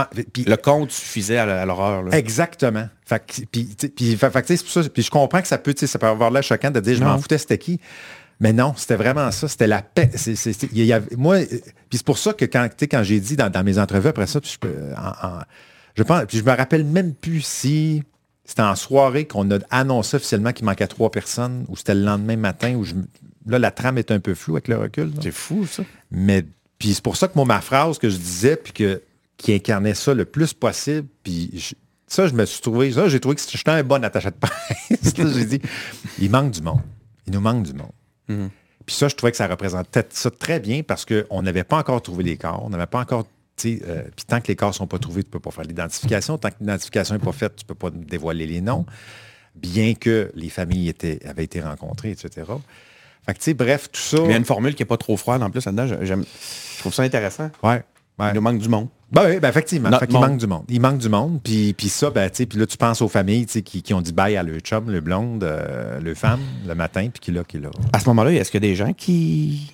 Le 0.50 0.56
compte 0.56 0.92
suffisait 0.92 1.38
à 1.38 1.66
l'horreur. 1.66 2.14
exactement. 2.14 2.88
Puis, 3.52 3.76
c'est 3.78 4.64
pour 4.64 4.72
ça. 4.72 4.90
Puis 4.90 5.04
je 5.04 5.12
comprends 5.12 5.42
que 5.42 5.48
ça 5.48 5.58
peut, 5.58 5.74
ça 5.76 6.00
peut 6.00 6.08
avoir 6.08 6.32
l'air 6.32 6.44
choquant 6.44 6.72
de 6.72 6.80
dire 6.80 6.96
je 6.96 7.04
m'en 7.04 7.18
foutais, 7.18 7.38
c'était 7.38 7.58
qui? 7.58 7.80
Mais 8.44 8.52
non, 8.54 8.74
c'était 8.78 8.96
vraiment 8.98 9.32
ça. 9.32 9.48
C'était 9.48 9.68
la 9.68 9.82
paix. 9.82 10.12
C'est- 10.16 10.36
c'est- 10.36 10.54
c'est- 10.54 10.70
il 10.74 10.84
y 10.86 10.94
avait- 10.94 11.16
moi, 11.16 11.38
puis 11.90 11.98
c'est 11.98 12.06
pour 12.06 12.18
ça 12.20 12.34
que 12.34 12.44
quand, 12.46 12.68
quand 12.82 13.02
j'ai 13.02 13.20
dit 13.20 13.36
dans, 13.38 13.50
dans 13.50 13.64
mes 13.64 13.80
entrevues 13.80 14.10
après 14.10 14.28
ça, 14.28 14.40
puis 14.42 14.52
je, 14.54 14.60
peux- 14.60 14.94
en- 14.98 15.28
en- 15.28 15.42
je 15.96 16.04
pense, 16.04 16.26
puis 16.28 16.38
je 16.38 16.44
me 16.44 16.52
rappelle 16.52 16.84
même 16.84 17.14
plus 17.14 17.42
si 17.42 18.04
c'était 18.46 18.62
en 18.62 18.76
soirée 18.76 19.26
qu'on 19.26 19.50
a 19.50 19.60
annoncé 19.72 20.18
officiellement 20.18 20.52
qu'il 20.52 20.66
manquait 20.66 20.88
trois 20.88 21.10
personnes 21.10 21.64
ou 21.70 21.78
c'était 21.78 21.96
le 21.96 22.04
lendemain 22.04 22.36
matin 22.36 22.76
où 22.76 22.84
je, 22.84 22.94
là, 23.48 23.58
la 23.60 23.72
trame 23.72 23.98
est 23.98 24.12
un 24.12 24.20
peu 24.20 24.36
floue 24.36 24.56
avec 24.56 24.68
le 24.68 24.78
recul. 24.78 25.06
là. 25.06 25.22
C'est 25.24 25.32
fou, 25.32 25.66
ça. 25.66 25.84
Mais 26.12 26.44
Puis 26.80 26.94
c'est 26.96 27.04
pour 27.04 27.16
ça 27.16 27.30
que 27.30 27.34
moi, 27.36 27.46
ma 27.46 27.62
phrase 27.62 27.98
que 27.98 28.10
je 28.10 28.18
disais, 28.18 28.58
puis 28.58 28.74
que, 28.74 29.02
qui 29.38 29.54
incarnait 29.54 29.94
ça 29.94 30.14
le 30.14 30.26
plus 30.26 30.54
possible, 30.54 31.08
puis 31.24 31.50
je- 31.54 31.76
ça, 32.08 32.28
je 32.28 32.34
me 32.34 32.46
suis 32.46 32.60
trouvé, 32.62 32.92
ça, 32.92 33.08
j'ai 33.08 33.22
trouvé 33.22 33.38
que 33.38 33.42
j'étais 33.50 33.72
un 33.72 33.84
bon 33.84 34.04
attaché 34.04 34.30
de 34.32 34.36
presse. 34.36 35.14
J'ai 35.34 35.46
dit, 35.46 35.62
il 36.20 36.30
manque 36.30 36.52
du 36.52 36.62
monde. 36.62 36.82
Il 37.26 37.32
nous 37.32 37.40
manque 37.40 37.64
du 37.64 37.72
monde. 37.74 37.92
Puis 38.28 38.96
ça, 38.96 39.08
je 39.08 39.16
trouvais 39.16 39.32
que 39.32 39.38
ça 39.38 39.48
représentait 39.48 40.06
ça 40.10 40.30
très 40.32 40.60
bien 40.60 40.84
parce 40.84 41.06
qu'on 41.06 41.42
n'avait 41.42 41.64
pas 41.64 41.78
encore 41.78 42.02
trouvé 42.02 42.24
les 42.24 42.38
corps. 42.38 42.62
On 42.66 42.70
n'avait 42.70 42.86
pas 42.88 43.00
encore. 43.02 43.26
euh, 43.66 44.02
puis 44.16 44.26
tant 44.28 44.42
que 44.42 44.48
les 44.48 44.56
corps 44.56 44.70
ne 44.70 44.74
sont 44.76 44.88
pas 44.88 45.00
trouvés, 45.00 45.24
tu 45.24 45.28
ne 45.30 45.32
peux 45.32 45.40
pas 45.40 45.52
faire 45.52 45.64
l'identification. 45.64 46.38
Tant 46.38 46.50
que 46.50 46.56
l'identification 46.60 47.16
n'est 47.16 47.22
pas 47.24 47.32
faite, 47.32 47.56
tu 47.56 47.64
ne 47.64 47.68
peux 47.68 47.76
pas 47.76 47.90
dévoiler 47.92 48.46
les 48.48 48.62
noms. 48.62 48.86
Bien 49.56 49.94
que 49.94 50.32
les 50.36 50.50
familles 50.50 50.90
étaient, 50.90 51.20
avaient 51.26 51.44
été 51.44 51.62
rencontrées, 51.62 52.12
etc. 52.12 52.30
Fait 53.26 53.34
que, 53.34 53.38
tu 53.38 53.44
sais, 53.46 53.54
bref, 53.54 53.90
tout 53.92 54.02
ça. 54.02 54.18
Il 54.26 54.32
y 54.32 54.34
a 54.34 54.38
une 54.38 54.44
formule 54.46 54.74
qui 54.76 54.82
n'est 54.82 54.88
pas 54.88 54.98
trop 54.98 55.16
froide 55.16 55.42
en 55.44 55.50
plus 55.50 55.66
là-dedans. 55.66 55.88
J'aime- 56.02 56.26
Je 56.76 56.80
trouve 56.80 56.94
ça 56.94 57.04
intéressant. 57.04 57.52
Ouais. 57.62 57.84
ouais. 58.20 58.30
Il 58.30 58.34
nous 58.34 58.42
manque 58.42 58.58
du 58.60 58.68
monde. 58.68 58.90
Ben 59.14 59.30
oui, 59.30 59.40
ben 59.40 59.50
effectivement. 59.50 59.98
Fait 60.00 60.12
monde. 60.12 60.22
manque 60.22 60.38
du 60.38 60.48
monde. 60.48 60.64
Il 60.70 60.82
manque 60.82 60.98
du 60.98 61.10
monde. 61.10 61.40
Puis, 61.44 61.74
puis 61.74 61.88
ça, 61.88 62.10
ben, 62.10 62.30
tu 62.30 62.38
sais, 62.38 62.46
puis 62.48 62.58
là, 62.58 62.66
tu 62.66 62.78
penses 62.78 63.02
aux 63.02 63.08
familles 63.08 63.46
tu 63.46 63.54
sais, 63.54 63.62
qui, 63.62 63.84
qui 63.84 63.94
ont 63.94 64.02
dit 64.02 64.12
bye 64.12 64.36
à 64.36 64.44
leur 64.44 64.60
chum, 64.60 64.90
le 64.90 65.02
blonde, 65.02 65.44
euh, 65.44 66.00
le 66.00 66.16
femme, 66.16 66.40
le 66.68 66.74
matin, 66.74 67.10
puis 67.14 67.20
qui 67.20 67.32
là, 67.32 67.44
qui 67.48 67.60
là. 67.60 67.70
À 67.94 68.00
ce 68.00 68.10
moment-là, 68.10 68.32
est-ce 68.32 68.50
qu'il 68.50 68.64
y 68.64 68.66
a 68.66 68.70
des 68.70 68.76
gens 68.76 68.94
qui 68.94 69.72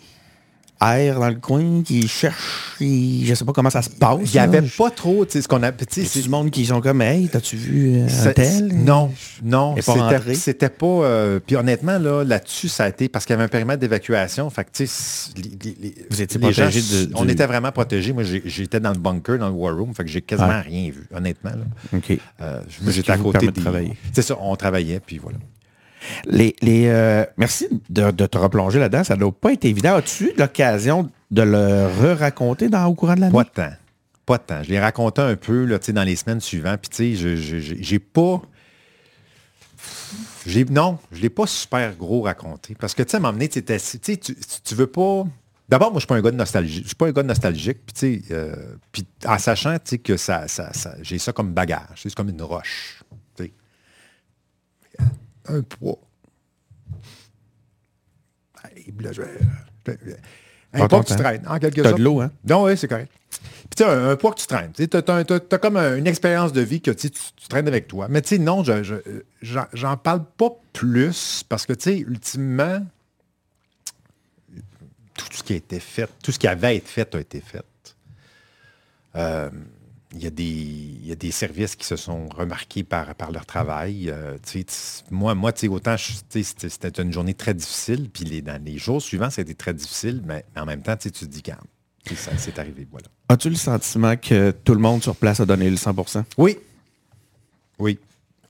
errent 0.81 1.19
dans 1.19 1.29
le 1.29 1.35
coin, 1.35 1.83
qui 1.83 2.07
cherchent, 2.07 2.75
qui- 2.77 3.25
je 3.25 3.33
sais 3.33 3.45
pas 3.45 3.53
comment 3.53 3.69
ça 3.69 3.81
se 3.81 3.89
passe. 3.89 4.19
Il 4.25 4.31
n'y 4.31 4.39
avait 4.39 4.61
pas 4.61 4.89
trop, 4.91 5.25
tu 5.25 5.33
sais, 5.33 5.41
ce 5.41 5.47
qu'on 5.47 5.61
a. 5.63 5.71
C'est 5.89 6.21
du 6.21 6.29
monde 6.29 6.49
qui 6.51 6.65
sont 6.65 6.81
comme, 6.81 7.01
hey, 7.01 7.27
t'as-tu 7.27 7.55
vu 7.57 7.97
euh, 7.97 8.05
un 8.05 8.07
C'est- 8.09 8.33
tel? 8.33 8.67
Non, 8.73 9.11
non, 9.43 9.75
c'était- 9.81 10.69
pas. 10.69 10.85
euh, 10.85 11.39
puis 11.45 11.55
honnêtement, 11.55 11.97
là, 11.99 12.23
là-dessus, 12.23 12.69
ça 12.69 12.85
a 12.85 12.89
été 12.89 13.09
parce 13.09 13.25
qu'il 13.25 13.33
y 13.33 13.35
avait 13.35 13.43
un 13.43 13.49
périmètre 13.49 13.79
d'évacuation. 13.79 14.49
Fait 14.49 14.63
que, 14.63 14.69
tu 14.73 14.87
sais, 14.87 15.31
les- 15.35 15.75
les- 15.81 15.95
Vous 16.09 16.21
étiez 16.21 16.39
les 16.39 16.53
gens, 16.53 16.65
de- 16.67 17.11
On 17.15 17.27
était 17.27 17.45
vraiment 17.47 17.71
protégés. 17.71 18.13
Moi, 18.13 18.23
j'étais 18.45 18.79
dans 18.79 18.91
le 18.91 18.99
bunker, 18.99 19.37
dans 19.39 19.47
le 19.49 19.53
war 19.55 19.75
room. 19.75 19.93
Fait 19.93 20.03
que 20.03 20.09
j'ai 20.09 20.21
quasiment 20.21 20.61
rien 20.61 20.89
vu, 20.91 21.05
honnêtement. 21.13 21.51
là. 21.51 21.97
OK. 21.97 22.17
Euh, 22.41 22.61
j'étais 22.87 23.11
à 23.11 23.17
côté 23.17 23.47
de 23.47 23.51
travailler? 23.51 23.93
C'est 24.13 24.21
ça, 24.21 24.37
on 24.39 24.55
travaillait, 24.55 24.99
puis 24.99 25.17
voilà. 25.17 25.37
Les, 26.25 26.55
les, 26.61 26.87
euh, 26.87 27.25
merci 27.37 27.67
de, 27.89 28.11
de 28.11 28.25
te 28.25 28.37
replonger 28.37 28.79
là-dedans. 28.79 29.03
Ça 29.03 29.15
doit 29.15 29.31
pas 29.31 29.53
être 29.53 29.65
évident. 29.65 29.95
As-tu 29.95 30.25
eu 30.29 30.33
l'occasion 30.37 31.09
de 31.31 31.41
le 31.41 31.87
re-raconter 31.87 32.69
dans, 32.69 32.85
au 32.85 32.95
courant 32.95 33.15
de 33.15 33.21
l'année? 33.21 33.33
Pas 33.33 33.43
de 33.43 33.49
temps. 33.49 33.75
Pas 34.25 34.37
de 34.37 34.43
temps. 34.43 34.63
Je 34.63 34.69
l'ai 34.69 34.79
raconté 34.79 35.21
un 35.21 35.35
peu 35.35 35.65
là, 35.65 35.79
dans 35.93 36.03
les 36.03 36.15
semaines 36.15 36.39
suivantes. 36.41 36.79
Puis, 36.81 36.89
tu 36.89 36.95
sais, 36.95 37.15
pas. 37.99 38.41
Non, 40.69 40.99
je 41.11 41.17
ne 41.17 41.21
l'ai 41.23 41.29
pas 41.29 41.47
super 41.47 41.95
gros 41.95 42.21
raconté. 42.21 42.75
Parce 42.75 42.93
que, 42.93 43.03
tu 43.03 43.11
sais, 43.11 43.19
donné, 43.33 43.49
tu 43.49 44.35
tu 44.63 44.75
veux 44.75 44.87
pas. 44.87 45.25
D'abord, 45.67 45.91
moi, 45.91 45.95
je 45.95 45.97
ne 45.97 45.99
suis 46.01 46.07
pas 46.07 46.15
un 46.15 46.21
gars 46.21 46.31
de 46.31 46.35
nostalgie. 46.37 46.81
Je 46.81 46.87
suis 46.87 46.95
pas 46.95 47.07
un 47.07 47.11
gars 47.11 47.21
de 47.23 47.27
nostalgique. 47.27 47.77
Puis, 47.85 48.23
euh, 48.31 48.55
en 49.25 49.37
sachant 49.37 49.77
que 50.03 50.17
ça, 50.17 50.47
ça, 50.47 50.73
ça- 50.73 50.95
j'ai 51.01 51.19
ça 51.19 51.31
comme 51.33 51.53
bagage. 51.53 51.83
C'est 52.01 52.13
comme 52.15 52.29
une 52.29 52.41
roche. 52.41 53.03
Un 55.49 55.61
poids. 55.61 55.97
Hey, 58.75 58.93
là, 58.99 59.11
je 59.11 59.21
vais- 59.21 59.39
je 59.87 59.91
vais- 59.91 60.17
Un 60.73 60.87
poids 60.87 61.03
que 61.03 61.07
tu 61.09 61.15
traînes, 61.15 61.45
en 61.47 61.57
quelque 61.59 61.81
sorte. 61.83 61.97
de 61.97 62.03
l'eau, 62.03 62.21
hein? 62.21 62.31
Non, 62.47 62.63
oui, 62.65 62.77
c'est 62.77 62.87
correct. 62.87 63.11
Puis 63.31 63.77
tu 63.77 63.83
sais, 63.83 63.89
un, 63.89 64.09
un 64.09 64.15
poids 64.15 64.33
que 64.33 64.39
tu 64.39 64.47
traînes. 64.47 64.71
Tu 64.73 64.83
as, 64.93 65.57
comme 65.57 65.77
un- 65.77 65.95
une 65.97 66.07
expérience 66.07 66.51
de 66.53 66.61
vie 66.61 66.81
que 66.81 66.91
tu, 66.91 67.09
traînes 67.47 67.67
avec 67.67 67.87
toi. 67.87 68.07
Mais 68.09 68.21
tu 68.21 68.29
sais, 68.29 68.37
non, 68.37 68.63
je- 68.63 68.83
je- 68.83 68.95
j'en 69.41 69.65
j'en 69.73 69.97
parle 69.97 70.23
pas 70.37 70.51
plus 70.73 71.43
parce 71.47 71.65
que, 71.65 71.73
tu 71.73 71.83
sais, 71.83 71.97
ultimement, 71.99 72.85
tout 75.15 75.25
ce 75.31 75.43
qui 75.43 75.53
a 75.53 75.55
été 75.57 75.79
fait, 75.79 76.09
tout 76.23 76.31
ce 76.31 76.39
qui 76.39 76.47
avait 76.47 76.67
à 76.67 76.73
être 76.75 76.87
fait 76.87 77.13
a 77.15 77.19
été 77.19 77.41
fait. 77.41 77.63
Euh, 79.15 79.49
Il 80.15 80.23
y, 80.23 80.27
a 80.27 80.31
des, 80.31 80.43
il 80.43 81.05
y 81.05 81.11
a 81.11 81.15
des 81.15 81.29
services 81.29 81.75
qui 81.75 81.85
se 81.85 81.95
sont 81.95 82.27
remarqués 82.29 82.83
par, 82.83 83.13
par 83.13 83.31
leur 83.31 83.45
travail. 83.45 84.09
Euh, 84.09 84.37
moi, 85.11 85.35
autant 85.69 85.95
c'était 85.97 87.01
une 87.01 87.13
journée 87.13 87.35
très 87.35 87.53
difficile, 87.53 88.09
puis 88.11 88.23
les, 88.25 88.41
dans 88.41 88.59
les 88.63 88.79
jours 88.79 89.01
suivants, 89.03 89.29
c'était 89.29 89.53
très 89.53 89.73
difficile, 89.73 90.23
mais 90.25 90.45
en 90.57 90.65
même 90.65 90.81
temps, 90.81 90.97
tu 90.97 91.11
te 91.11 91.25
dis, 91.25 91.43
quand 91.43 91.57
ça 92.15 92.31
c'est 92.37 92.57
arrivé, 92.57 92.87
voilà. 92.89 93.05
As-tu 93.29 93.49
le 93.51 93.55
sentiment 93.55 94.15
que 94.17 94.49
tout 94.49 94.73
le 94.73 94.79
monde 94.79 95.03
sur 95.03 95.15
place 95.15 95.41
a 95.41 95.45
donné 95.45 95.69
le 95.69 95.75
100% 95.75 96.23
Oui. 96.39 96.57
Oui. 97.77 97.99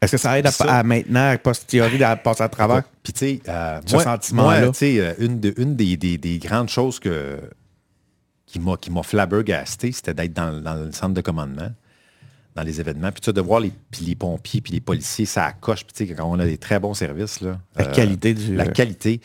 Est-ce 0.02 0.14
que 0.14 0.18
ça 0.18 0.40
aide 0.40 0.46
à, 0.48 0.52
Ça- 0.52 0.64
à 0.80 0.84
maintenant, 0.84 1.32
à 1.32 1.38
posteriori, 1.38 2.02
à 2.06 2.16
passer 2.16 2.44
à 2.44 2.48
travers? 2.48 2.84
Puis 3.04 3.12
tu 3.12 3.20
sais, 3.20 3.42
euh, 3.50 3.82
Ce 3.86 4.34
moi, 4.34 4.56
tu 4.72 4.78
sais, 4.78 5.00
euh, 5.02 5.14
une, 5.20 5.42
de- 5.42 5.54
une 5.58 5.76
des, 5.76 5.98
des- 5.98 6.18
des 6.18 6.38
grandes 6.40 6.70
choses 6.70 7.00
que, 7.00 7.38
qui 8.52 8.60
m'a 8.60 8.76
qui 8.78 8.90
m'a 8.92 9.04
flabbergasté, 9.04 9.92
c'était 9.92 10.14
d'être 10.14 10.34
dans, 10.34 10.60
dans 10.62 10.74
le 10.76 10.92
centre 10.92 11.14
de 11.14 11.22
commandement, 11.22 11.72
dans 12.56 12.64
les 12.64 12.80
événements, 12.82 13.12
puis 13.12 13.32
de 13.32 13.42
voir 13.42 13.60
les, 13.60 13.72
puis 13.92 14.06
les 14.06 14.16
pompiers, 14.16 14.60
puis 14.62 14.74
les 14.74 14.82
policiers, 14.82 15.26
ça 15.26 15.46
accroche, 15.46 15.86
puis 15.86 15.94
tu 15.94 16.08
sais, 16.08 16.16
quand 16.16 16.26
on 16.26 16.40
a 16.40 16.46
des 16.46 16.58
très 16.58 16.80
bons 16.80 16.94
services, 16.96 17.42
là, 17.42 17.60
La 17.76 17.88
euh, 17.88 17.94
qualité 17.94 18.34
du... 18.34 18.56
la 18.56 18.66
qualité. 18.68 19.22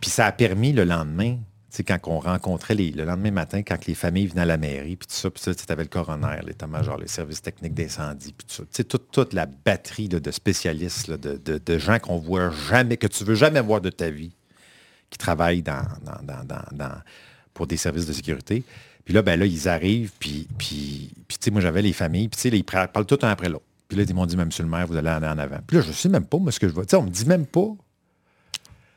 Puis 0.00 0.10
ça 0.10 0.26
a 0.26 0.32
permis 0.32 0.72
le 0.72 0.84
lendemain, 0.84 1.36
tu 1.36 1.76
sais, 1.78 1.84
quand 1.84 1.98
on 2.06 2.18
rencontrait 2.18 2.74
les, 2.74 2.90
le 2.90 3.04
lendemain 3.04 3.30
matin, 3.30 3.62
quand 3.62 3.86
les 3.86 3.94
familles 3.94 4.26
venaient 4.26 4.42
à 4.42 4.46
la 4.46 4.56
mairie, 4.58 4.96
puis 4.96 5.06
tout 5.06 5.14
ça, 5.14 5.30
puis 5.30 5.40
ça, 5.40 5.54
tu 5.54 5.64
avais 5.72 5.84
le 5.84 5.88
coroner, 5.88 6.40
l'état-major, 6.44 6.98
les 6.98 7.06
services 7.08 7.42
techniques 7.42 7.74
d'incendie, 7.74 8.32
puis 8.36 8.46
tout 8.46 8.54
ça. 8.56 8.62
Tu 8.64 8.68
sais, 8.72 8.84
toute, 8.84 9.10
toute 9.12 9.32
la 9.32 9.46
batterie 9.46 10.08
là, 10.08 10.18
de 10.18 10.30
spécialistes, 10.32 11.06
là, 11.08 11.16
de, 11.16 11.36
de- 11.36 11.58
de 11.64 11.78
gens 11.78 12.00
qu'on 12.00 12.18
voit 12.18 12.50
jamais, 12.50 12.96
que 12.96 13.06
tu 13.06 13.22
veux 13.24 13.36
jamais 13.36 13.60
voir 13.60 13.80
de 13.80 13.90
ta 13.90 14.10
vie, 14.10 14.34
qui 15.10 15.18
travaillent 15.18 15.62
dans, 15.62 15.82
dans- 16.04 16.22
dans- 16.24 16.44
dans- 16.44 16.76
dans- 16.76 17.00
pour 17.54 17.66
des 17.66 17.76
services 17.76 18.06
de 18.06 18.12
sécurité. 18.12 18.64
Puis 19.04 19.14
là, 19.14 19.22
ben 19.22 19.38
là, 19.38 19.46
ils 19.46 19.68
arrivent, 19.68 20.12
puis, 20.18 20.48
puis, 20.58 21.12
puis 21.28 21.38
tu 21.38 21.44
sais, 21.44 21.50
moi, 21.50 21.60
j'avais 21.60 21.82
les 21.82 21.92
familles, 21.92 22.28
puis 22.28 22.36
tu 22.36 22.50
sais, 22.50 22.56
ils 22.56 22.64
parlent 22.64 23.06
tout 23.06 23.18
un 23.22 23.28
après 23.28 23.48
l'autre. 23.48 23.64
Puis 23.88 23.98
là, 23.98 24.04
ils 24.08 24.14
m'ont 24.14 24.26
dit, 24.26 24.36
monsieur 24.36 24.64
le 24.64 24.68
maire, 24.68 24.86
vous 24.86 24.96
allez 24.96 25.08
aller 25.08 25.26
en 25.26 25.38
avant. 25.38 25.58
Puis 25.66 25.76
là, 25.76 25.82
je 25.86 25.92
sais 25.92 26.08
même 26.08 26.24
pas, 26.24 26.38
moi, 26.38 26.50
ce 26.52 26.58
que 26.58 26.68
je 26.68 26.72
vois. 26.72 26.84
Tu 26.84 26.90
sais, 26.90 26.96
on 26.96 27.02
me 27.02 27.10
dit 27.10 27.26
même 27.26 27.46
pas, 27.46 27.68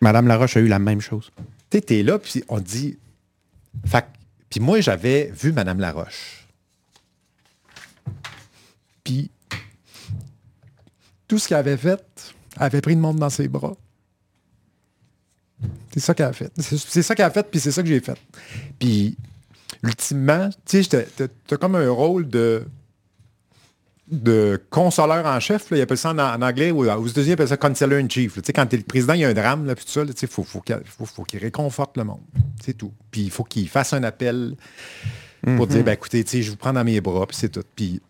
Madame 0.02 0.28
Laroche 0.28 0.58
a 0.58 0.60
eu 0.60 0.68
la 0.68 0.80
même 0.80 1.02
chose. 1.02 1.32
tu 1.70 1.82
t'es 1.82 2.04
là, 2.04 2.20
puis 2.20 2.44
on 2.50 2.60
dit. 2.60 2.98
Fait 3.86 4.06
puis 4.50 4.60
moi, 4.60 4.80
j'avais 4.80 5.32
vu 5.32 5.52
Madame 5.52 5.80
Laroche. 5.80 6.48
Puis 9.04 9.30
tout 11.28 11.38
ce 11.38 11.48
qu'elle 11.48 11.58
avait 11.58 11.78
fait, 11.78 12.34
elle 12.56 12.64
avait 12.64 12.82
pris 12.82 12.96
le 12.96 13.02
monde 13.02 13.18
dans 13.18 13.30
ses 13.30 13.48
bras. 13.48 13.76
C'est 15.98 16.06
ça 16.06 16.14
qu'elle 16.14 16.28
a 16.28 16.34
fait. 16.34 16.52
C'est 16.60 17.02
ça 17.02 17.16
qu'elle 17.16 17.26
a 17.26 17.32
fait, 17.32 17.50
puis 17.50 17.60
c'est 17.60 17.72
ça 17.72 17.82
que 17.82 17.88
j'ai 17.88 18.00
fait. 18.00 18.18
Puis, 18.78 19.18
ultimement, 19.84 20.50
tu 20.66 20.84
sais, 20.84 21.08
t'as 21.48 21.58
comme 21.58 21.76
un 21.76 21.90
rôle 21.90 22.28
de 22.28 22.64
de 24.10 24.62
consoleur 24.70 25.26
en 25.26 25.38
chef, 25.42 25.70
là, 25.70 25.78
ils 25.78 25.82
appellent 25.82 25.98
ça 25.98 26.12
en, 26.12 26.20
en 26.20 26.42
anglais, 26.42 26.72
ou 26.72 26.90
aux 26.90 27.08
États-Unis, 27.08 27.32
ils 27.32 27.34
appellent 27.34 27.48
ça 27.50 27.58
counselor 27.58 28.00
in 28.00 28.08
chief. 28.08 28.38
là. 28.38 28.42
Tu 28.42 28.54
quand 28.54 28.66
t'es 28.66 28.78
le 28.78 28.84
président, 28.84 29.14
il 29.14 29.20
y 29.20 29.26
a 29.26 29.28
un 29.28 29.34
drame, 29.34 29.66
là, 29.66 29.76
puis 29.76 29.84
tout 29.84 29.92
ça, 29.92 30.06
tu 30.06 30.14
sais, 30.16 30.28
faut, 30.28 30.44
faut 30.44 30.62
qu'il 30.62 30.80
faut, 30.86 31.06
faut 31.06 31.24
qu'il 31.24 31.40
réconforte 31.40 31.98
le 31.98 32.06
monde. 32.06 32.22
C'est 32.64 32.78
tout. 32.78 32.94
Puis 33.12 33.24
il 33.24 33.32
faut 33.32 33.44
qu'il 33.44 33.68
fasse 33.68 33.92
un 33.92 34.04
appel 34.04 34.56
pour 35.58 35.68
dire, 35.68 35.84
ben 35.84 35.92
écoutez, 35.92 36.24
tu 36.24 36.42
je 36.42 36.52
vous 36.52 36.58
prends 36.58 36.74
dans 36.74 36.84
mes 36.84 37.02
bras, 37.02 37.26
puis 37.28 37.36
c'est 37.36 37.50
tout. 37.50 37.64
Puis, 37.76 38.02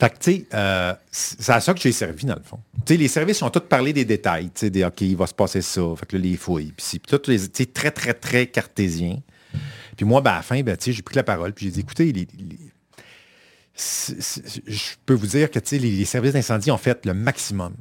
fait 0.00 0.10
que, 0.10 0.18
tu 0.18 0.32
sais, 0.32 0.46
euh, 0.54 0.94
c'est 1.10 1.52
à 1.52 1.60
ça 1.60 1.74
que 1.74 1.80
j'ai 1.80 1.92
servi, 1.92 2.24
dans 2.24 2.34
le 2.36 2.42
fond. 2.42 2.58
Les 2.88 3.08
services 3.08 3.42
ont 3.42 3.50
tous 3.50 3.60
parlé 3.60 3.92
des 3.92 4.04
détails, 4.04 4.46
tu 4.46 4.60
sais, 4.60 4.70
des, 4.70 4.84
OK, 4.84 5.00
il 5.02 5.16
va 5.16 5.26
se 5.26 5.34
passer 5.34 5.60
ça, 5.62 5.82
que 6.08 6.16
là, 6.16 6.22
les 6.22 6.36
fouilles, 6.36 6.72
puis 6.72 7.00
tout, 7.06 7.18
tu 7.18 7.66
très, 7.66 7.90
très, 7.90 8.14
très 8.14 8.46
cartésien. 8.46 9.20
Puis 9.96 10.06
moi, 10.06 10.20
ben, 10.22 10.30
à 10.32 10.36
la 10.36 10.42
fin, 10.42 10.62
ben, 10.62 10.76
tu 10.76 10.84
sais, 10.86 10.92
j'ai 10.92 11.02
pris 11.02 11.16
la 11.16 11.22
parole, 11.22 11.52
puis 11.52 11.66
j'ai 11.66 11.72
dit, 11.72 11.80
écoutez, 11.80 12.12
les- 12.12 12.26
je 13.76 14.94
peux 15.06 15.14
vous 15.14 15.26
dire 15.26 15.50
que 15.50 15.58
les, 15.70 15.78
les 15.78 16.04
services 16.04 16.32
d'incendie 16.32 16.70
ont 16.70 16.76
fait 16.78 17.04
le 17.06 17.14
maximum. 17.14 17.74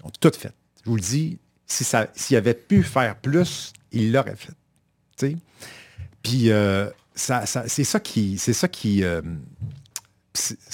Ils 0.00 0.06
ont 0.06 0.12
tout 0.20 0.30
fait. 0.36 0.52
Je 0.84 0.90
vous 0.90 0.96
le 0.96 1.02
dis, 1.02 1.38
s'ils 1.66 2.36
avaient 2.36 2.54
pu 2.54 2.82
faire 2.82 3.16
plus, 3.16 3.72
ils 3.92 4.12
l'auraient 4.12 4.36
fait. 4.36 5.36
Puis 6.22 6.50
euh, 6.50 6.88
c'est 7.14 7.84
ça 7.84 8.00
qui. 8.00 8.38
C'est 8.38 8.52
ça 8.52 8.68
qui. 8.68 9.02
euh, 9.04 9.20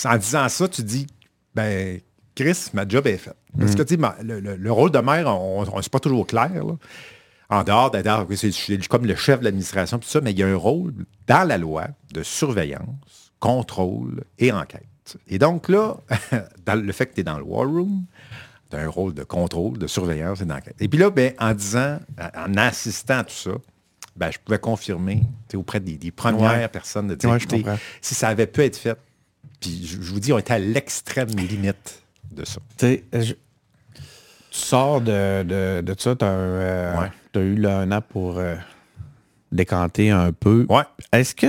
en 0.04 0.16
disant 0.18 0.48
ça, 0.48 0.68
tu 0.68 0.82
dis, 0.82 1.06
ben, 1.54 2.00
Chris, 2.34 2.66
ma 2.74 2.86
job 2.86 3.06
est 3.06 3.16
faite. 3.16 3.36
Parce 3.58 3.74
que 3.74 3.82
tu 3.82 3.94
sais, 3.96 4.00
le, 4.22 4.40
le- 4.40 4.56
le 4.56 4.72
rôle 4.72 4.90
de 4.90 4.98
maire, 4.98 5.26
on, 5.28 5.64
c'est 5.80 5.90
pas 5.92 6.00
toujours 6.00 6.26
clair. 6.26 6.50
là. 6.64 6.74
En 7.48 7.62
dehors 7.62 7.90
d'être 7.90 8.08
ah, 8.08 8.26
comme 8.90 9.06
le 9.06 9.14
chef 9.14 9.38
de 9.40 9.44
l'administration, 9.44 9.98
tout 9.98 10.08
ça, 10.08 10.20
mais 10.20 10.32
il 10.32 10.38
y 10.38 10.42
a 10.42 10.48
un 10.48 10.56
rôle 10.56 10.92
dans 11.28 11.46
la 11.46 11.56
loi 11.58 11.86
de 12.12 12.22
surveillance, 12.22 13.32
contrôle 13.40 14.24
et 14.38 14.52
enquête. 14.52 15.16
Et 15.28 15.38
donc 15.38 15.68
là, 15.68 15.96
dans 16.66 16.74
le 16.74 16.92
fait 16.92 17.06
que 17.06 17.14
tu 17.14 17.20
es 17.20 17.24
dans 17.24 17.38
le 17.38 17.44
war 17.44 17.66
room, 17.68 18.04
tu 18.68 18.76
as 18.76 18.80
un 18.80 18.88
rôle 18.88 19.14
de 19.14 19.22
contrôle, 19.22 19.78
de 19.78 19.86
surveillance 19.86 20.40
et 20.40 20.44
d'enquête. 20.44 20.74
Et 20.80 20.88
puis 20.88 20.98
là, 20.98 21.08
ben, 21.10 21.32
en 21.38 21.54
disant, 21.54 22.00
en 22.36 22.54
assistant 22.56 23.18
à 23.18 23.24
tout 23.24 23.32
ça, 23.34 23.52
ben, 24.16 24.30
je 24.32 24.38
pouvais 24.44 24.58
confirmer 24.58 25.22
auprès 25.54 25.78
des, 25.78 25.96
des 25.96 26.10
premières 26.10 26.58
Ouais. 26.58 26.68
personnes 26.68 27.06
de 27.06 27.14
dire, 27.14 27.30
Ouais, 27.30 27.36
écoutez, 27.36 27.64
si 28.00 28.14
ça 28.16 28.28
avait 28.28 28.46
pu 28.48 28.62
être 28.62 28.76
fait, 28.76 28.98
puis 29.60 29.86
je, 29.86 30.00
je 30.02 30.12
vous 30.12 30.20
dis, 30.20 30.32
on 30.32 30.38
était 30.38 30.54
à 30.54 30.58
l'extrême 30.58 31.28
limite 31.28 32.02
de 32.32 32.44
ça. 32.44 32.60
Tu 32.78 32.86
sais, 32.86 33.04
je- 33.12 33.34
tu 34.50 34.58
sors 34.62 35.00
de, 35.00 35.42
de, 35.42 35.80
de 35.82 35.94
ça, 35.98 36.14
tu 36.16 36.24
as, 36.24 37.00
Ouais. 37.00 37.40
eu 37.42 37.56
là, 37.56 37.78
un 37.80 37.92
an 37.92 38.00
pour 38.00 38.38
euh, 38.38 38.54
décanter 39.52 40.10
un 40.10 40.32
peu. 40.32 40.66
Ouais. 40.68 40.82
Est-ce 41.12 41.34
que, 41.34 41.46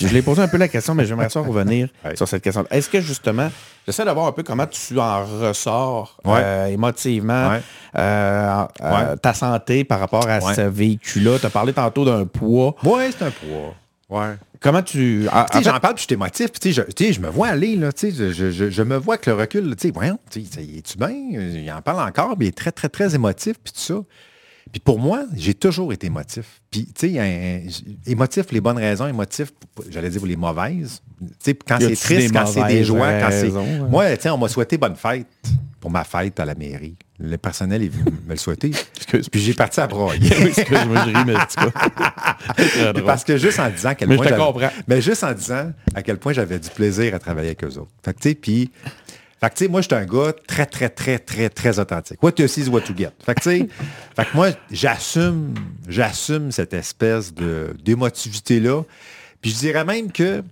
je 0.00 0.08
l'ai 0.08 0.22
posé 0.22 0.40
un 0.42 0.48
peu 0.48 0.56
la 0.56 0.68
question, 0.68 0.94
mais 0.94 1.04
j'aimerais 1.04 1.28
ça 1.30 1.40
revenir 1.40 1.88
Ouais. 2.04 2.16
sur 2.16 2.26
cette 2.28 2.42
question. 2.42 2.64
Est-ce 2.70 2.88
que 2.88 3.00
justement, 3.00 3.50
j'essaie 3.86 4.04
de 4.04 4.10
voir 4.10 4.26
un 4.26 4.32
peu 4.32 4.42
comment 4.42 4.66
tu 4.66 4.98
en 4.98 5.24
ressors 5.24 6.16
euh, 6.26 6.66
émotivement, 6.66 7.58
euh, 7.96 8.64
euh, 8.80 9.16
ta 9.16 9.34
santé 9.34 9.84
par 9.84 10.00
rapport 10.00 10.26
à 10.28 10.40
ce 10.54 10.60
véhicule-là? 10.62 11.38
Tu 11.40 11.46
as 11.46 11.50
parlé 11.50 11.72
tantôt 11.72 12.04
d'un 12.04 12.24
poids. 12.24 12.74
Ouais, 12.84 13.10
c'est 13.16 13.24
un 13.24 13.30
poids. 13.30 13.74
Ouais. 14.10 14.34
Comment 14.64 14.82
tu... 14.82 15.26
j'en 15.62 15.78
parle, 15.78 15.94
puis 15.94 16.02
je 16.02 16.06
suis 16.06 16.14
émotif, 16.14 16.50
puis 16.50 16.58
tu 16.58 16.72
sais, 16.72 16.86
je, 16.98 17.12
je 17.12 17.20
me 17.20 17.28
vois 17.28 17.48
aller, 17.48 17.76
là, 17.76 17.92
tu 17.92 18.10
sais, 18.10 18.32
je, 18.32 18.50
je- 18.50 18.70
je- 18.70 18.82
me 18.82 18.96
vois 18.96 19.14
avec 19.16 19.26
le 19.26 19.34
recul, 19.34 19.76
tu 19.76 19.88
sais, 19.88 19.92
voyons, 19.92 20.18
tu 20.30 20.42
sais, 20.46 20.62
es-tu 20.64 20.96
bien? 20.96 21.10
Il 21.10 21.70
en 21.70 21.82
parle 21.82 22.08
encore, 22.08 22.34
mais 22.38 22.46
il 22.46 22.48
est 22.48 22.52
très, 22.56 22.72
très, 22.72 22.88
très 22.88 23.14
émotif, 23.14 23.56
puis 23.62 23.74
tout 23.74 23.80
ça. 23.80 24.00
Puis 24.72 24.80
pour 24.80 24.98
moi, 24.98 25.26
j'ai 25.36 25.52
toujours 25.52 25.92
été 25.92 26.06
émotif. 26.06 26.62
Puis, 26.70 26.86
tu 26.98 27.10
sais, 27.14 27.62
émotif, 28.06 28.46
les 28.52 28.62
bonnes 28.62 28.78
raisons, 28.78 29.06
émotif, 29.06 29.52
j'allais 29.90 30.08
dire 30.08 30.18
pour 30.20 30.26
les 30.28 30.34
mauvaises. 30.36 31.02
Tu 31.20 31.26
sais, 31.40 31.54
quand 31.54 31.76
c'est 31.80 31.92
triste, 32.16 32.32
quand 32.32 32.46
c'est 32.46 32.60
des 32.68 32.84
joies, 32.84 33.12
quand 33.20 33.28
c'est... 33.30 33.50
ouais? 33.50 33.88
Moi, 33.90 34.16
tu 34.16 34.22
sais, 34.22 34.30
on 34.30 34.38
m'a 34.38 34.48
souhaité 34.48 34.78
bonne 34.78 34.96
fête 34.96 35.26
pour 35.78 35.90
ma 35.90 36.04
fête 36.04 36.40
à 36.40 36.46
la 36.46 36.54
mairie. 36.54 36.96
Le 37.20 37.36
personnel 37.38 37.82
est 37.82 37.88
venu 37.88 38.04
me 38.26 38.30
le 38.32 38.36
souhaiter. 38.36 38.72
Excuse. 38.96 39.28
Puis 39.28 39.40
j'ai 39.40 39.54
parti 39.54 39.80
à 39.80 39.86
broyer. 39.86 40.32
Excuse-moi, 40.46 41.04
je 41.06 41.16
ris, 41.16 41.24
mais. 41.26 41.34
C'est 42.94 43.02
parce 43.04 43.22
que 43.24 43.36
juste 43.36 43.60
en 43.60 43.70
disant 43.70 43.90
à 43.90 43.94
quel 43.94 44.08
Mais 44.08 44.16
point 44.16 44.24
je 44.24 44.30
te 44.30 44.34
j'avais- 44.36 44.44
comprends. 44.52 44.70
Mais 44.88 45.00
juste 45.00 45.22
en 45.22 45.32
disant 45.32 45.72
à 45.94 46.02
quel 46.02 46.18
point 46.18 46.32
j'avais 46.32 46.58
du 46.58 46.68
plaisir 46.70 47.14
à 47.14 47.18
travailler 47.18 47.48
avec 47.48 47.62
eux 47.64 47.78
autres. 47.78 47.90
Fait 48.04 48.14
que 48.14 48.20
tu 48.20 48.28
sais, 48.30 48.34
puis 48.34 48.70
fait 49.40 49.50
que 49.50 49.54
tu 49.54 49.64
sais, 49.64 49.70
moi 49.70 49.80
j'étais 49.82 49.94
un 49.94 50.06
gars 50.06 50.32
très 50.46 50.66
très 50.66 50.88
très 50.88 51.18
très 51.20 51.48
très 51.50 51.78
authentique. 51.78 52.20
What 52.22 52.32
you 52.38 52.48
see 52.48 52.62
is 52.62 52.68
what 52.68 52.82
you 52.88 52.96
get. 52.96 53.10
Fait 53.24 53.34
que 53.36 53.40
tu 53.42 53.50
sais, 53.50 53.68
fait 54.16 54.24
que 54.24 54.34
moi 54.36 54.48
j'assume 54.72 55.54
j'assume 55.88 56.50
cette 56.50 56.74
espèce 56.74 57.32
de 57.32 57.76
d'émotivité 57.84 58.58
là. 58.58 58.82
Puis 59.40 59.52
je 59.52 59.58
dirais 59.58 59.84
même 59.84 60.10
que 60.10 60.42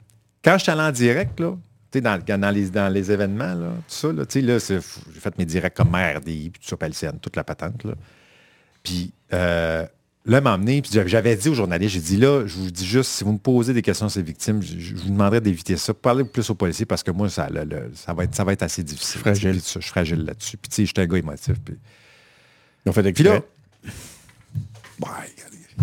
quand 0.44 0.58
je 0.58 0.62
suis 0.62 0.70
allé 0.72 0.82
en 0.82 0.92
direct 0.92 1.40
là, 1.40 1.56
tu 1.92 1.98
sais, 1.98 2.00
dans, 2.00 2.18
dans, 2.18 2.50
les, 2.50 2.70
dans 2.70 2.92
les 2.92 3.12
événements, 3.12 3.54
là, 3.54 3.68
tout 3.86 3.94
ça, 3.94 4.12
là, 4.12 4.24
tu 4.26 4.40
sais, 4.40 4.46
là, 4.46 4.58
j'ai 4.58 5.20
fait 5.20 5.38
mes 5.38 5.44
directs 5.44 5.74
comme 5.74 5.94
RDI, 5.94 6.50
puis 6.50 6.60
tout 6.62 6.68
ça, 6.68 6.76
PLCN, 6.76 7.18
toute 7.20 7.36
la 7.36 7.44
patente, 7.44 7.84
là. 7.84 7.92
Puis 8.82 9.12
euh, 9.32 9.86
là, 10.26 10.40
emmené, 10.44 10.82
puis 10.82 10.90
j'avais- 11.06 11.36
dit 11.36 11.48
aux 11.48 11.54
journalistes, 11.54 11.94
j'ai 11.94 12.00
dit 12.00 12.16
là, 12.16 12.44
je 12.46 12.56
vous 12.56 12.70
dis 12.70 12.84
juste, 12.86 13.10
si 13.10 13.22
vous 13.24 13.32
me 13.32 13.38
posez 13.38 13.72
des 13.74 13.82
questions 13.82 14.08
sur 14.08 14.18
les 14.20 14.26
victimes, 14.26 14.60
je, 14.62 14.78
je 14.78 14.94
vous 14.96 15.10
demanderai 15.10 15.40
d'éviter 15.40 15.76
ça. 15.76 15.94
Parlez 15.94 16.24
plus 16.24 16.48
aux 16.50 16.54
policiers 16.56 16.86
parce 16.86 17.02
que 17.02 17.10
moi, 17.12 17.28
ça, 17.28 17.48
le- 17.48 17.64
le- 17.64 17.90
ça, 17.94 18.12
va, 18.12 18.24
être, 18.24 18.34
ça 18.34 18.42
va 18.44 18.52
être 18.54 18.62
assez 18.64 18.82
difficile. 18.82 19.20
Fragile. 19.20 19.54
Je 19.54 19.60
suis 19.60 19.80
fragile 19.82 20.24
là-dessus. 20.24 20.56
Puis 20.56 20.68
tu 20.68 20.74
sais, 20.76 20.86
j'étais 20.86 21.02
un 21.02 21.06
gars 21.06 21.18
émotif. 21.18 21.54
Puis, 21.64 21.76
Ils 22.84 22.88
ont 22.88 22.92
fait 22.92 23.12
puis 23.12 23.22
là, 23.22 23.40
ouais, 25.00 25.08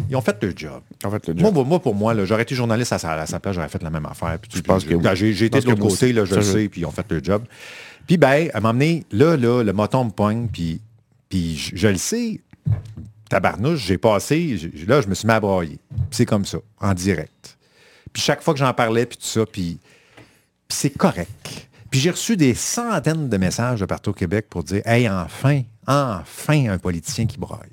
ils 0.09 0.15
ont 0.15 0.21
fait 0.21 0.43
leur 0.43 0.53
job. 0.55 0.81
En 1.03 1.11
fait, 1.11 1.27
le 1.27 1.37
job. 1.37 1.53
moi, 1.53 1.63
moi, 1.63 1.79
pour 1.79 1.95
moi, 1.95 2.25
j'aurais 2.25 2.41
été 2.41 2.55
journaliste 2.55 2.91
à 2.93 2.99
sa, 2.99 3.13
à 3.13 3.25
sa 3.25 3.39
place, 3.39 3.55
j'aurais 3.55 3.69
fait 3.69 3.83
la 3.83 3.89
même 3.89 4.05
affaire. 4.05 4.39
Puis, 4.39 4.51
Je 4.55 4.61
pense 4.61 4.83
que 4.83 4.95
oui. 4.95 5.15
j'ai, 5.15 5.45
été 5.45 5.59
de 5.61 5.67
l'autre 5.67 5.81
côté, 5.81 6.11
là, 6.11 6.25
je 6.25 6.35
le 6.35 6.41
sais, 6.41 6.67
puis 6.67 6.81
ils 6.81 6.85
ont 6.85 6.91
fait 6.91 7.05
leur 7.11 7.23
job. 7.23 7.43
Puis, 8.07 8.17
ben, 8.17 8.49
à 8.53 8.59
m'emmener, 8.59 9.05
là, 9.11 9.37
là, 9.37 9.63
le 9.63 9.71
moton 9.71 10.05
me 10.05 10.09
pogne, 10.09 10.47
puis, 10.51 10.81
puis 11.29 11.55
je, 11.55 11.75
je 11.75 11.87
le 11.87 11.97
sais, 11.97 12.41
tabarnouche, 13.29 13.85
j'ai 13.85 13.97
passé, 13.99 14.59
là, 14.87 15.01
je 15.01 15.07
me 15.07 15.13
suis 15.13 15.27
mis 15.27 15.33
à. 15.33 15.39
Puis 15.39 15.79
C'est 16.11 16.25
comme 16.25 16.45
ça, 16.45 16.57
en 16.79 16.93
direct. 16.93 17.57
Puis 18.11 18.21
chaque 18.21 18.41
fois 18.41 18.53
que 18.53 18.59
j'en 18.59 18.73
parlais, 18.73 19.05
puis 19.05 19.17
tout 19.17 19.27
ça, 19.27 19.45
puis, 19.45 19.79
puis 20.67 20.77
c'est 20.77 20.89
correct. 20.89 21.67
Puis 21.89 21.99
j'ai 21.99 22.11
reçu 22.11 22.35
des 22.35 22.53
centaines 22.53 23.29
de 23.29 23.37
messages 23.37 23.79
de 23.79 23.85
partout 23.85 24.11
au 24.11 24.13
Québec 24.13 24.47
pour 24.49 24.63
dire 24.63 24.81
Hey, 24.85 25.09
enfin, 25.09 25.61
enfin 25.87 26.69
un 26.69 26.77
politicien 26.77 27.25
qui 27.25 27.37
braille. 27.37 27.69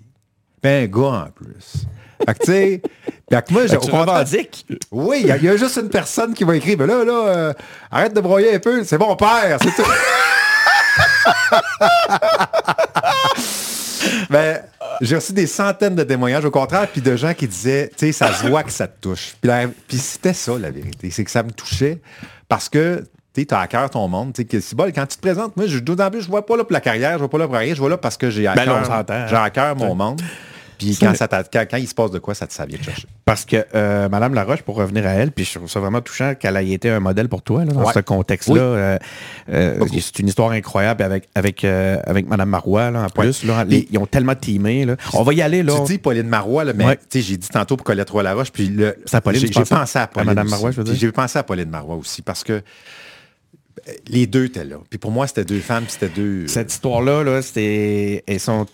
Ben, 0.63 0.85
un 0.85 0.87
gars 0.87 1.27
en 1.27 1.31
plus. 1.31 1.87
Fait 2.25 2.35
que, 2.35 2.39
tu 2.45 2.47
sais, 2.53 2.83
fait 3.31 3.47
que 3.47 3.53
moi, 3.53 3.63
j'ai- 3.63 3.69
Fait 3.71 3.77
au 3.77 3.81
contraire- 3.91 4.25
oui, 4.91 5.19
il 5.23 5.27
y, 5.27 5.33
a- 5.33 5.37
il 5.37 5.45
y 5.45 5.49
a 5.49 5.57
juste 5.57 5.77
une 5.77 5.89
personne 5.91 6.33
qui 6.35 6.45
va 6.45 6.57
écrire, 6.57 6.77
mais 6.79 6.87
là, 6.87 7.05
là, 7.05 7.13
euh, 7.29 7.53
arrête 7.91 8.15
de 8.15 8.21
broyer 8.21 8.55
un 8.55 8.59
peu, 8.59 8.83
c'est 8.85 8.99
mon 8.99 9.15
père, 9.17 9.59
c'est 9.63 9.75
tout. 9.75 9.89
Mais 14.31 14.63
j'ai 15.01 15.17
reçu 15.17 15.33
des 15.33 15.47
centaines 15.47 15.95
de 15.95 16.03
témoignages, 16.05 16.45
au 16.45 16.51
contraire, 16.51 16.87
puis 16.91 17.01
de 17.01 17.17
gens 17.17 17.35
qui 17.35 17.47
disaient, 17.49 17.91
tu 17.97 18.07
sais, 18.07 18.13
ça 18.13 18.33
se 18.33 18.47
voit 18.47 18.63
que 18.63 18.71
ça 18.73 18.87
te 18.87 19.01
touche. 19.01 19.35
Puis, 19.89 19.99
c'était 19.99 20.33
ça, 20.33 20.53
la 20.59 20.71
vérité, 20.71 21.11
c'est 21.11 21.25
que 21.25 21.31
ça 21.31 21.43
me 21.43 21.51
touchait 21.51 21.99
parce 22.49 22.69
que 22.69 23.05
tu 23.35 23.47
as 23.51 23.61
à 23.61 23.67
cœur 23.67 23.91
ton 23.91 24.09
monde. 24.09 24.33
Tu 24.33 24.43
sais, 24.43 24.47
que 24.49 24.75
bon, 24.75 24.91
quand 24.95 25.07
tu 25.07 25.17
te 25.17 25.23
présentes, 25.23 25.57
moi, 25.57 25.67
je, 25.67 25.79
d'autant 25.79 26.11
plus, 26.11 26.23
je 26.23 26.29
vois 26.29 26.47
pas 26.47 26.57
là 26.57 26.65
pour 26.65 26.73
la 26.73 26.81
carrière, 26.81 27.13
je 27.15 27.19
vois 27.19 27.29
pas 27.31 27.39
là 27.39 27.47
pour 27.47 27.57
rien, 27.57 27.75
je 27.75 27.81
vois 27.81 27.91
là 27.91 27.99
parce 27.99 28.17
que 28.17 28.31
j'ai 28.31 28.47
à 28.47 28.55
Ben 28.55 28.65
là, 28.65 28.73
on 28.73 28.77
cœur, 28.77 28.87
s'entend. 28.87 29.27
j'ai 29.29 29.37
à 29.37 29.51
cœur 29.51 29.77
mon 29.77 29.95
monde. 29.95 30.23
Puis 30.79 30.97
quand, 31.01 31.15
ça 31.15 31.27
quand, 31.29 31.65
quand 31.71 31.77
il 31.77 31.89
se 31.89 31.95
passe 31.95 32.11
de 32.11 32.19
quoi, 32.19 32.35
ça, 32.35 32.47
te- 32.47 32.67
vient 32.67 32.79
te 32.79 32.85
chercher. 32.85 33.07
Parce 33.25 33.45
que 33.45 33.65
euh, 33.75 34.09
Madame 34.09 34.35
Laroche, 34.35 34.63
pour 34.63 34.77
revenir 34.77 35.07
à 35.07 35.11
elle, 35.11 35.33
puis 35.33 35.45
je 35.45 35.55
trouve 35.59 35.71
ça 35.71 35.81
vraiment 35.81 36.01
touchant 36.01 36.35
qu'elle 36.35 36.57
ait 36.57 36.71
été 36.71 36.91
un 36.91 37.01
modèle 37.01 37.29
pour 37.29 37.43
toi 37.43 37.65
là, 37.65 37.73
dans 37.73 37.85
Ouais. 37.85 37.93
ce 37.95 38.01
contexte-là. 38.01 38.55
Oui. 38.55 38.61
Euh, 38.61 38.99
euh, 39.51 39.87
c'est 40.01 40.19
une 40.21 40.29
histoire 40.29 40.51
incroyable 40.51 41.03
avec 41.03 41.29
avec 41.35 41.65
euh, 41.65 41.99
avec 42.05 42.27
Madame 42.29 42.49
Marois 42.51 42.91
là, 42.91 43.05
en 43.05 43.09
plus. 43.09 43.45
Là, 43.45 43.65
les- 43.65 43.89
ils 43.91 43.99
ont 43.99 44.07
tellement 44.07 44.35
teamé. 44.35 44.85
Là. 44.85 44.97
On 45.15 45.23
va 45.23 45.33
y 45.35 45.43
aller 45.43 45.63
là. 45.63 45.75
Tu 45.87 45.93
dis 45.93 45.99
Pauline 45.99 46.29
Marois, 46.29 46.65
là, 46.65 46.73
mais 46.75 46.87
Ouais. 46.87 46.99
j'ai 47.15 47.37
dit 47.37 47.49
tantôt 47.49 47.77
pour 47.77 47.85
Colette 47.85 48.11
Roy-Laroche, 48.11 48.51
puis 48.53 48.69
le, 48.69 48.97
C'est 49.07 49.17
à 49.17 49.21
Pauline, 49.21 49.41
j'ai 49.41 49.65
pensé 49.65 49.99
à 49.99 50.07
Pauline. 50.07 50.27
Madame. 50.27 50.49
Marois, 50.49 50.71
je 50.71 50.77
veux 50.77 50.85
Puis 50.85 50.93
dire? 50.93 51.01
J'ai 51.01 51.13
pensé 51.13 51.39
à 51.39 51.43
Pauline 51.43 51.71
Marois 51.71 51.97
aussi, 51.97 52.23
parce 52.23 52.45
que 52.45 52.63
les 54.09 54.27
deux 54.27 54.47
étaient 54.47 54.65
là. 54.65 54.77
Puis 54.91 54.99
pour 54.99 55.11
moi, 55.11 55.27
c'était 55.27 55.45
deux 55.45 55.61
femmes, 55.61 55.85
puis 55.85 55.93
c'était 55.93 56.09
deux... 56.09 56.47
Cette 56.49 56.73
histoire-là, 56.73 57.23
là, 57.23 57.43
c'était. 57.43 58.25
Elles 58.27 58.41
sont, 58.41 58.67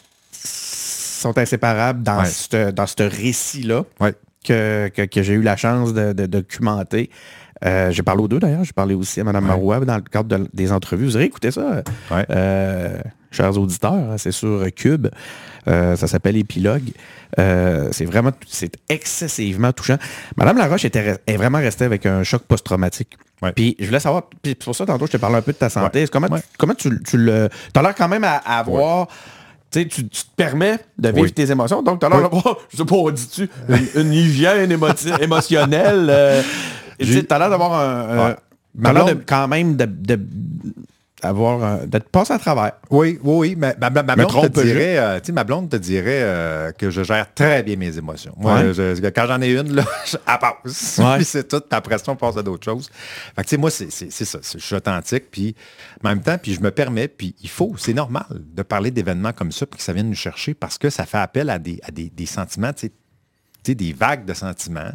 sont 1.23 1.39
inséparables 1.39 2.03
dans 2.03 2.21
Ouais. 2.21 2.27
ce 2.27 2.71
dans 2.71 2.87
ce 2.87 3.03
récit-là 3.03 3.85
Ouais. 4.01 4.15
que, 4.47 4.89
que, 4.89 5.03
que 5.03 5.23
j'ai 5.23 5.35
eu 5.35 5.43
la 5.43 5.57
chance 5.57 5.95
de, 5.95 6.13
de 6.13 6.27
documenter. 6.27 7.11
Euh, 7.65 7.93
j'ai 7.93 8.03
parlé 8.03 8.23
aux 8.25 8.29
deux 8.29 8.41
d'ailleurs, 8.41 8.65
j'ai 8.65 8.73
parlé 8.73 8.93
aussi 8.95 9.21
à 9.21 9.25
Mme 9.25 9.45
Marois 9.47 9.79
dans 9.85 9.95
le 9.95 10.01
cadre 10.03 10.29
de- 10.37 10.49
des 10.53 10.73
entrevues. 10.73 11.05
Vous 11.05 11.15
aurez 11.17 11.27
écouté 11.27 11.53
ça, 11.53 11.85
Ouais. 12.11 12.27
euh, 12.31 12.99
chers 13.31 13.57
auditeurs, 13.57 13.93
hein, 13.93 14.17
c'est 14.19 14.33
sur 14.33 14.67
Cube. 14.75 15.07
Euh, 15.69 15.95
ça 15.95 16.09
s'appelle 16.09 16.37
Épilogue. 16.37 16.91
Euh, 17.39 17.89
c'est 17.93 18.05
vraiment, 18.05 18.33
c'est 18.49 18.73
excessivement 18.89 19.73
touchant. 19.73 19.97
Madame 20.37 20.59
Laroche 20.59 20.85
était, 20.85 21.17
est 21.25 21.37
vraiment 21.37 21.59
restée 21.59 21.85
avec 21.85 22.05
un 22.05 22.25
choc 22.25 22.43
post-traumatique. 22.43 23.17
Ouais. 23.43 23.53
Puis 23.53 23.77
je 23.79 23.87
voulais 23.87 24.01
savoir, 24.01 24.25
puis 24.43 24.57
pour 24.57 24.75
ça 24.75 24.85
tantôt 24.85 25.07
je 25.07 25.13
te 25.13 25.17
parlais 25.19 25.37
un 25.39 25.43
peu 25.43 25.53
de 25.53 25.59
ta 25.59 25.69
santé. 25.69 26.01
Ouais. 26.03 26.09
Comment, 26.11 26.27
Ouais. 26.29 26.41
tu, 26.41 26.47
comment 26.59 26.75
tu, 26.75 27.01
tu 27.05 27.17
le... 27.17 27.49
Tu 27.73 27.79
as 27.79 27.83
l'air 27.83 27.95
quand 27.95 28.09
même 28.09 28.25
à, 28.25 28.39
à 28.45 28.59
avoir... 28.59 29.07
Tu 29.73 29.89
tu, 29.89 30.05
te 30.09 30.19
permets 30.37 30.79
de 30.99 31.09
vivre 31.09 31.23
Oui. 31.23 31.33
tes 31.33 31.51
émotions. 31.51 31.83
Donc, 31.83 31.99
tu 32.01 32.07
as 32.07 32.09
l'air 32.11 32.19
Oui. 32.19 32.25
d'avoir, 32.25 32.57
je 32.71 32.77
sais 32.77 32.85
pas, 32.85 32.95
on 32.95 33.11
dit-tu, 33.11 33.49
une, 33.69 34.03
une 34.03 34.13
hygiène 34.13 34.71
émoti- 34.71 35.19
émotionnelle. 35.23 36.07
euh, 36.11 36.43
tu 37.01 37.25
t'as 37.25 37.39
l'air 37.39 37.51
d'avoir 37.51 37.73
un... 37.75 38.29
Ouais. 38.29 38.37
De, 38.75 38.91
blonde- 38.91 39.23
quand 39.27 39.49
même 39.49 39.77
de, 39.77 39.85
de- 39.87 40.21
avoir 41.23 41.87
de 41.87 41.99
te 41.99 42.09
passer 42.09 42.33
à 42.33 42.39
travers. 42.39 42.73
Oui, 42.91 43.19
oui, 43.23 43.37
oui. 43.51 43.57
Ma, 43.57 43.75
ma- 43.91 44.03
ma- 44.03 44.17
blonde 44.17 44.53
te 44.53 44.61
dirait, 44.61 44.99
euh, 44.99 45.21
tu 45.21 45.27
sais, 45.27 45.33
ma 45.33 45.45
blonde 45.45 45.69
te 45.71 45.77
dirait 45.77 46.23
euh, 46.23 46.73
que 46.73 46.91
je 46.91 47.03
gère 47.03 47.33
très 47.35 47.63
bien 47.63 47.77
mes 47.77 47.97
émotions. 47.97 48.35
Moi, 48.37 48.55
Ouais. 48.61 48.75
je- 48.75 49.09
quand 49.11 49.27
j'en 49.27 49.41
ai 49.41 49.53
une, 49.53 49.75
là, 49.75 49.85
je- 50.07 50.17
elle 50.17 50.39
passe. 50.39 50.99
Ouais. 50.99 51.17
puis 51.17 51.25
c'est 51.25 51.47
tout. 51.49 51.63
Après 51.71 51.99
ça, 51.99 52.05
on 52.13 52.17
passe 52.17 52.37
à 52.37 52.43
d'autres 52.43 52.65
choses. 52.65 52.91
Fait 53.37 53.43
que, 53.43 53.43
tu 53.43 53.49
sais, 53.51 53.57
moi, 53.57 53.71
c'est 53.71 53.91
ça. 53.91 54.39
Je 54.43 54.59
suis 54.59 54.75
authentique. 54.75 55.31
Puis, 55.31 55.55
en 56.05 56.09
même 56.11 56.21
temps, 56.23 56.37
puis 56.39 56.55
je 56.55 56.61
me 56.61 56.71
permets, 56.71 57.09
puis 57.09 57.35
il 57.43 57.49
faut, 57.49 57.75
c'est 57.79 57.95
normal 57.95 58.27
de 58.31 58.63
parler 58.63 58.91
d'événements 58.91 59.33
comme 59.33 59.53
ça, 59.53 59.65
puis 59.67 59.79
que 59.79 59.85
ça 59.85 59.93
vienne 59.93 60.09
nous 60.09 60.15
chercher 60.15 60.55
parce 60.55 60.79
que 60.79 60.91
ça 60.91 61.07
fait 61.07 61.19
appel 61.19 61.49
à 61.51 61.59
des, 61.59 61.79
à 61.85 61.91
des, 61.91 62.11
des 62.11 62.27
sentiments, 62.27 62.73
tu 62.73 62.87
sais, 62.87 62.89
tu 62.89 63.71
sais, 63.71 63.75
des 63.75 63.93
vagues 63.93 64.25
de 64.25 64.35
sentiments. 64.35 64.91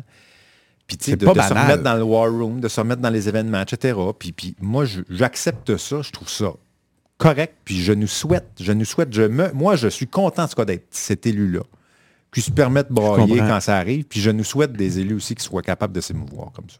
Puis, 0.88 0.98
tu 0.98 1.06
sais, 1.06 1.12
C'est 1.12 1.18
de, 1.18 1.26
pas 1.26 1.34
de 1.34 1.42
se 1.42 1.50
remettre 1.54 1.84
dans 1.84 1.96
le 1.96 2.04
war 2.04 2.32
room, 2.32 2.62
de 2.62 2.68
se 2.70 2.80
remettre 2.80 3.02
dans 3.02 3.10
les 3.10 3.28
événements, 3.28 3.62
etc. 3.62 3.98
Puis, 4.18 4.32
puis 4.32 4.56
moi, 4.62 4.86
j'accepte 5.10 5.76
ça, 5.78 6.02
je 6.02 6.12
trouve 6.12 6.30
ça 6.30 6.54
correct, 7.18 7.56
puis 7.66 7.82
je 7.82 7.92
nous 7.94 8.08
souhaite, 8.08 8.48
je 8.60 8.72
nous 8.72 8.86
souhaite, 8.86 9.12
je 9.14 9.24
me, 9.24 9.52
moi, 9.52 9.76
je 9.76 9.88
suis 9.88 10.08
content, 10.08 10.44
en 10.44 10.48
tout 10.48 10.56
cas, 10.56 10.66
d'être 10.66 10.86
cet 10.92 11.26
élu-là, 11.26 11.62
qui 12.32 12.42
se 12.42 12.52
permet 12.52 12.84
de 12.84 12.90
brailler 12.94 13.28
comprends. 13.38 13.48
quand 13.48 13.60
ça 13.60 13.76
arrive, 13.78 14.06
puis 14.06 14.22
je 14.22 14.30
nous 14.30 14.44
souhaite 14.44 14.74
des 14.74 15.00
élus 15.00 15.16
aussi 15.16 15.34
qui 15.36 15.44
soient 15.44 15.62
capables 15.64 15.94
de 15.94 16.00
s'émouvoir 16.02 16.52
comme 16.54 16.70
ça. 16.70 16.78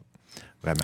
Vraiment. 0.64 0.82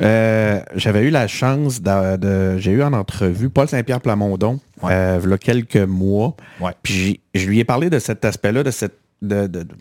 Euh, 0.00 0.60
J'avais 0.76 1.02
eu 1.02 1.10
la 1.10 1.26
chance 1.28 1.80
de, 1.82 2.16
de- 2.16 2.58
j'ai 2.58 2.72
eu 2.72 2.82
en 2.82 2.92
entrevue 2.92 3.48
Paul 3.50 3.68
Saint-Pierre 3.68 4.00
Plamondon, 4.00 4.60
Ouais. 4.82 4.92
euh, 4.92 5.20
il 5.24 5.30
y 5.30 5.32
a 5.32 5.38
quelques 5.38 5.76
mois. 5.76 6.36
Ouais. 6.60 6.72
Puis 6.82 7.20
je 7.34 7.46
lui 7.46 7.58
ai 7.58 7.64
parlé 7.64 7.90
de 7.90 7.98
cet 7.98 8.24
aspect-là, 8.24 8.62
de 8.62 8.70
cette. 8.70 8.98
De, 9.22 9.46
de- 9.46 9.62
de- 9.64 9.74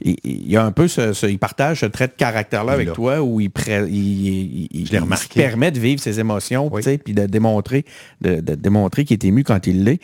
il, 0.00 0.56
a 0.56 0.64
un 0.64 0.72
peu 0.72 0.88
ce, 0.88 1.12
ce- 1.12 1.26
il 1.26 1.38
partage 1.38 1.80
ce 1.80 1.86
trait 1.86 2.08
de 2.08 2.12
caractère-là 2.12 2.72
avec 2.72 2.92
toi 2.92 3.20
où 3.22 3.40
il, 3.40 3.50
pré- 3.50 3.86
il, 3.88 4.68
il- 4.72 4.86
se 4.88 5.28
permet 5.34 5.70
de 5.70 5.78
vivre 5.80 6.00
ses 6.00 6.20
émotions, 6.20 6.68
Oui. 6.72 6.82
puis 6.98 7.14
de 7.14 7.26
démontrer, 7.26 7.84
de, 8.20 8.40
de 8.40 8.54
démontrer 8.54 9.04
qu'il 9.04 9.14
est 9.14 9.24
ému 9.24 9.44
quand 9.44 9.66
il 9.66 9.84
l'est. 9.84 10.00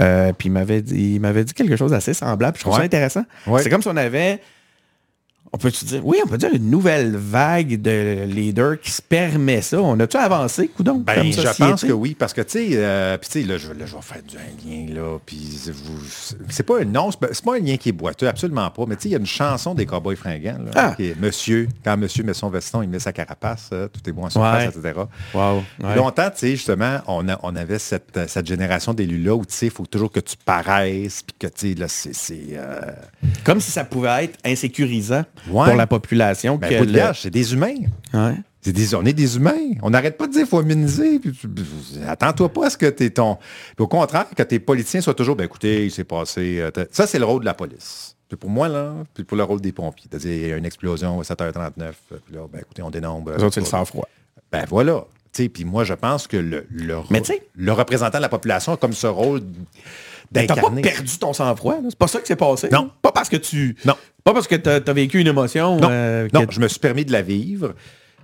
Euh, 0.00 0.32
puis 0.36 0.48
il 0.48 0.52
m'avait 0.52 0.82
dit, 0.82 1.14
il 1.14 1.20
m'avait 1.20 1.44
dit 1.44 1.54
quelque 1.54 1.76
chose 1.76 1.90
d'assez 1.92 2.14
semblable. 2.14 2.56
Je 2.56 2.62
trouve 2.62 2.74
Ouais. 2.74 2.80
ça 2.80 2.84
intéressant. 2.84 3.24
Ouais. 3.46 3.62
C'est 3.62 3.70
comme 3.70 3.82
si 3.82 3.88
on 3.88 3.96
avait 3.96 4.40
on 5.52 5.58
peut 5.58 5.70
dire, 5.70 6.04
oui, 6.06 6.18
on 6.24 6.28
peut 6.28 6.38
dire 6.38 6.50
une 6.52 6.70
nouvelle 6.70 7.16
vague 7.16 7.80
de 7.80 8.24
leaders 8.26 8.80
qui 8.80 8.90
se 8.90 9.00
permet 9.02 9.62
ça. 9.62 9.80
On 9.80 9.98
a-tu 10.00 10.16
avancé, 10.16 10.68
coudon? 10.68 10.96
Ben, 10.98 11.14
comme 11.16 11.32
je 11.32 11.56
pense 11.58 11.84
que 11.84 11.92
oui, 11.92 12.14
parce 12.18 12.32
que, 12.32 12.42
tu 12.42 12.50
sais, 12.50 12.68
euh, 12.74 13.16
puis, 13.18 13.30
tu 13.30 13.40
sais, 13.42 13.46
là, 13.46 13.56
je, 13.58 13.68
là, 13.72 13.86
je 13.86 13.94
vais 13.96 14.02
faire 14.02 14.22
du 14.22 14.36
un 14.36 14.40
lien, 14.68 14.94
là, 14.94 15.18
puis 15.24 15.58
vous- 15.72 16.34
c'est 16.50 16.62
pas 16.64 16.80
un 16.80 16.84
non, 16.84 17.10
c'est 17.10 17.44
pas- 17.44 17.54
un 17.56 17.60
lien 17.60 17.76
qui 17.76 17.88
est 17.88 17.92
boiteux, 17.92 18.28
absolument 18.28 18.70
pas, 18.70 18.84
mais 18.86 18.96
tu 18.96 19.02
sais, 19.04 19.08
il 19.08 19.12
y 19.12 19.14
a 19.16 19.18
une 19.18 19.26
chanson 19.26 19.74
des 19.74 19.86
Cowboys 19.86 20.16
fringants, 20.16 20.58
là, 20.64 20.70
Ah. 20.74 20.94
qui 20.96 21.06
est 21.06 21.18
Monsieur, 21.20 21.68
quand 21.84 21.96
Monsieur 21.96 22.24
met 22.24 22.34
son 22.34 22.50
veston, 22.50 22.82
il 22.82 22.88
met 22.88 22.98
sa 22.98 23.12
carapace, 23.12 23.70
euh, 23.72 23.88
tout 23.88 24.00
est 24.08 24.12
bon 24.12 24.26
en 24.26 24.30
surface, 24.30 24.74
Ouais. 24.74 24.80
etc. 24.80 25.00
Wow. 25.34 25.62
ouais. 25.82 25.96
Longtemps, 25.96 26.30
tu 26.30 26.38
sais, 26.38 26.50
justement, 26.56 26.98
on, 27.06 27.28
a- 27.28 27.38
on 27.42 27.56
avait 27.56 27.78
cette, 27.78 28.18
cette 28.28 28.46
génération 28.46 28.92
d'élus-là 28.92 29.34
où, 29.34 29.44
tu 29.46 29.54
sais, 29.54 29.66
il 29.66 29.72
faut 29.72 29.86
toujours 29.86 30.12
que 30.12 30.20
tu 30.20 30.36
paraisses, 30.44 31.22
puis 31.22 31.34
que, 31.38 31.46
tu 31.46 31.70
sais, 31.70 31.74
là, 31.74 31.88
c'est... 31.88 32.14
c'est, 32.14 32.38
euh, 32.52 32.80
Comme 33.44 33.60
si 33.60 33.70
ça 33.70 33.84
pouvait 33.84 34.24
être 34.24 34.38
insécurisant 34.44 35.24
Ouais. 35.48 35.66
pour 35.66 35.76
la 35.76 35.86
population. 35.86 36.56
ben, 36.56 36.68
que 36.70 36.84
de 36.84 36.92
le- 36.92 37.14
c'est 37.14 37.30
des 37.30 37.52
humains. 37.52 37.74
Ouais. 38.14 38.34
C'est 38.60 38.72
des, 38.72 38.94
on 38.94 39.04
est 39.04 39.12
des 39.12 39.36
humains. 39.36 39.52
On 39.82 39.90
n'arrête 39.90 40.16
pas 40.18 40.26
de 40.26 40.32
dire 40.32 40.40
qu'il 40.42 40.48
faut 40.50 40.62
immuniser. 40.62 41.20
Attends-toi 42.06 42.48
pas 42.52 42.66
à 42.66 42.70
ce 42.70 42.76
que 42.76 42.86
tu 42.90 43.04
es 43.04 43.10
ton. 43.10 43.36
Puis 43.76 43.84
au 43.84 43.86
contraire, 43.86 44.26
que 44.36 44.42
tes 44.42 44.58
politiciens 44.58 45.00
soient 45.00 45.14
toujours, 45.14 45.36
ben 45.36 45.44
écoutez, 45.44 45.84
il 45.86 45.90
s'est 45.90 46.04
passé. 46.04 46.58
euh, 46.60 46.70
ça, 46.90 47.06
c'est 47.06 47.18
le 47.18 47.24
rôle 47.24 47.40
de 47.40 47.46
la 47.46 47.54
police. 47.54 48.16
Puis 48.28 48.36
pour 48.36 48.50
moi, 48.50 48.68
là, 48.68 48.92
puis 49.14 49.24
pour 49.24 49.36
le 49.36 49.44
rôle 49.44 49.60
des 49.60 49.72
pompiers. 49.72 50.06
C'est-à-dire, 50.10 50.32
il 50.32 50.48
y 50.48 50.52
a 50.52 50.56
une 50.56 50.66
explosion 50.66 51.20
à 51.20 51.22
7h39. 51.22 51.62
euh, 51.80 51.92
Puis 52.26 52.34
là, 52.34 52.40
ben 52.52 52.58
écoutez, 52.60 52.82
on 52.82 52.90
dénombre. 52.90 53.32
Les 53.36 53.42
autres, 53.42 53.54
c'est 53.54 53.60
le 53.60 53.66
sang-froid. 53.66 54.06
Ben 54.52 54.64
voilà. 54.68 55.04
Tu 55.32 55.44
sais, 55.44 55.48
Puis 55.48 55.64
moi, 55.64 55.84
je 55.84 55.94
pense 55.94 56.26
que 56.26 56.36
le, 56.36 56.66
le, 56.70 56.96
Mais 57.10 57.22
le 57.54 57.72
représentant 57.72 58.18
de 58.18 58.22
la 58.22 58.28
population 58.28 58.72
a 58.72 58.76
comme 58.76 58.92
ce 58.92 59.06
rôle 59.06 59.40
T'as 60.32 60.46
pas 60.46 60.54
d'incarner. 60.56 60.82
perdu 60.82 61.16
ton 61.18 61.32
sang-froid. 61.32 61.74
là. 61.76 61.80
C'est 61.88 61.98
pas 61.98 62.08
ça 62.08 62.20
qui 62.20 62.26
s'est 62.26 62.36
passé. 62.36 62.68
Non. 62.70 62.82
là. 62.82 62.90
Pas 63.00 63.12
parce 63.12 63.30
que 63.30 63.36
tu. 63.36 63.76
Non. 63.86 63.94
Pas 64.28 64.34
parce 64.34 64.46
que 64.46 64.56
t'as 64.56 64.80
as 64.86 64.92
vécu 64.92 65.20
une 65.20 65.26
émotion. 65.26 65.78
Non, 65.80 65.88
euh, 65.90 66.28
non, 66.34 66.44
je 66.50 66.60
me 66.60 66.68
suis 66.68 66.78
permis 66.78 67.06
de 67.06 67.12
la 67.12 67.22
vivre. 67.22 67.72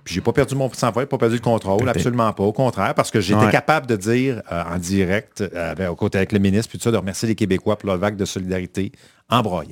Puis 0.03 0.13
j'ai 0.13 0.21
pas 0.21 0.33
perdu 0.33 0.53
mon 0.53 0.71
sang-froid, 0.71 1.03
pas 1.07 1.17
perdu 1.17 1.33
le 1.37 1.41
contrôle, 1.41 1.89
absolument 1.89 2.31
pas. 2.31 2.43
Au 2.43 2.53
contraire, 2.53 2.93
parce 2.93 3.09
que 3.09 3.19
j'étais 3.21 3.45
Ouais. 3.45 3.51
capable 3.51 3.87
de 3.87 3.95
dire 3.95 4.43
euh, 4.51 4.63
en 4.71 4.77
direct, 4.77 5.41
euh, 5.41 5.73
ben, 5.73 5.89
au 5.89 5.95
côté 5.95 6.19
avec 6.19 6.31
le 6.31 6.37
ministre, 6.37 6.69
puis 6.69 6.77
tout 6.77 6.83
ça, 6.83 6.91
de 6.91 6.97
remercier 6.97 7.27
les 7.27 7.33
Québécois 7.33 7.75
pour 7.75 7.87
leur 7.89 7.97
vague 7.97 8.15
de 8.17 8.25
solidarité 8.25 8.91
en 9.31 9.41
broyant. 9.41 9.71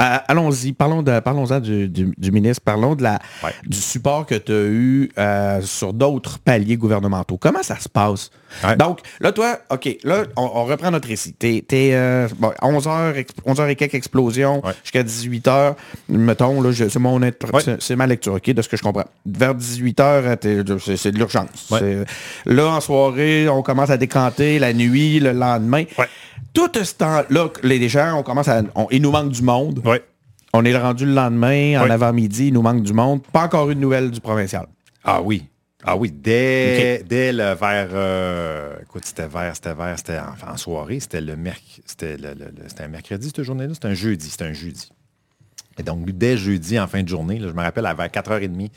Euh, 0.00 0.16
Allons-y, 0.28 0.72
parlons 0.72 1.02
de, 1.02 1.18
parlons-en 1.18 1.58
du, 1.58 1.88
du- 1.88 2.14
du 2.16 2.30
ministre, 2.30 2.62
parlons 2.64 2.94
de 2.94 3.02
la, 3.02 3.18
Ouais. 3.42 3.50
du 3.66 3.76
support 3.78 4.26
que 4.26 4.36
tu 4.36 4.52
as 4.52 4.64
eu 4.66 5.10
euh, 5.18 5.60
sur 5.60 5.92
d'autres 5.92 6.38
paliers 6.38 6.76
gouvernementaux. 6.76 7.36
Comment 7.36 7.64
ça 7.64 7.80
se 7.80 7.88
passe? 7.88 8.30
Ouais. 8.64 8.76
Donc, 8.76 9.00
là, 9.20 9.32
toi, 9.32 9.58
OK, 9.70 9.88
là, 10.04 10.24
on, 10.36 10.42
on 10.54 10.64
reprend 10.64 10.90
notre 10.90 11.08
récit. 11.08 11.32
T'es, 11.32 11.64
t'es, 11.66 11.90
euh, 11.92 12.28
bon, 12.38 12.52
11h, 12.62 13.24
11h 13.46 13.68
et 13.68 13.76
quelques 13.76 13.94
explosions 13.94 14.64
Ouais. 14.64 14.72
jusqu'à 14.82 15.02
18h. 15.02 15.74
Mettons, 16.08 16.60
là, 16.60 16.70
je- 16.72 16.88
c'est, 16.88 16.98
mon 16.98 17.20
Ouais. 17.20 17.32
c'est, 17.64 17.80
c'est 17.82 17.96
ma 17.96 18.06
lecture, 18.06 18.34
OK, 18.34 18.50
de 18.50 18.62
ce 18.62 18.68
que 18.68 18.76
je 18.76 18.82
comprends. 18.82 19.04
Vers 19.26 19.54
18h, 19.54 20.36
c'est, 20.80 20.96
c'est 20.96 21.12
de 21.12 21.18
l'urgence. 21.18 21.48
C'est- 21.68 22.04
là, 22.46 22.66
en 22.68 22.80
soirée, 22.80 23.48
on 23.48 23.62
commence 23.62 23.90
à 23.90 23.96
décanter 23.96 24.58
la 24.58 24.72
nuit, 24.72 25.20
le 25.20 25.32
lendemain. 25.32 25.84
Tout 26.54 26.70
ce 26.74 26.94
temps-là, 26.94 27.48
les 27.62 27.88
gens, 27.88 28.18
on 28.18 28.22
commence 28.22 28.48
à... 28.48 28.62
on- 28.74 28.86
il 28.90 29.00
nous 29.02 29.10
manque 29.10 29.30
du 29.30 29.42
monde. 29.42 29.82
On 30.52 30.64
est 30.66 30.76
rendu 30.76 31.06
le 31.06 31.12
lendemain, 31.14 31.80
en 31.80 31.88
avant-midi, 31.88 32.48
il 32.48 32.52
nous 32.52 32.60
manque 32.62 32.82
du 32.82 32.92
monde. 32.92 33.22
Pas 33.32 33.44
encore 33.44 33.70
une 33.70 33.80
nouvelle 33.80 34.10
du 34.10 34.20
provincial. 34.20 34.66
Ah 35.02 35.22
oui. 35.22 35.44
Ah 35.84 35.96
oui, 35.96 36.12
dès, 36.12 37.02
dès 37.04 37.32
le 37.32 37.54
vers. 37.54 37.88
euh, 37.92 38.76
écoute, 38.82 39.04
c'était 39.04 39.26
vers, 39.26 39.54
c'était 39.56 39.74
vers, 39.74 39.98
c'était 39.98 40.18
en, 40.18 40.52
en 40.52 40.56
soirée, 40.56 41.00
c'était 41.00 41.20
le 41.20 41.36
mercredi. 41.36 41.82
C'était 41.86 42.16
le, 42.16 42.34
le- 42.34 42.44
le- 42.46 42.68
c'était 42.68 42.84
un 42.84 42.88
mercredi, 42.88 43.26
cette 43.28 43.42
journée-là? 43.42 43.74
C'était 43.74 43.88
un 43.88 43.94
jeudi. 43.94 44.30
C'était 44.30 44.44
un 44.44 44.52
jeudi. 44.52 44.90
Et 45.78 45.82
donc, 45.82 46.04
dès 46.10 46.36
jeudi, 46.36 46.78
en 46.78 46.86
fin 46.86 47.02
de 47.02 47.08
journée, 47.08 47.38
là, 47.38 47.48
je 47.48 47.52
me 47.54 47.62
rappelle, 47.62 47.86
à 47.86 47.94
vers 47.94 48.06
4h30, 48.08 48.70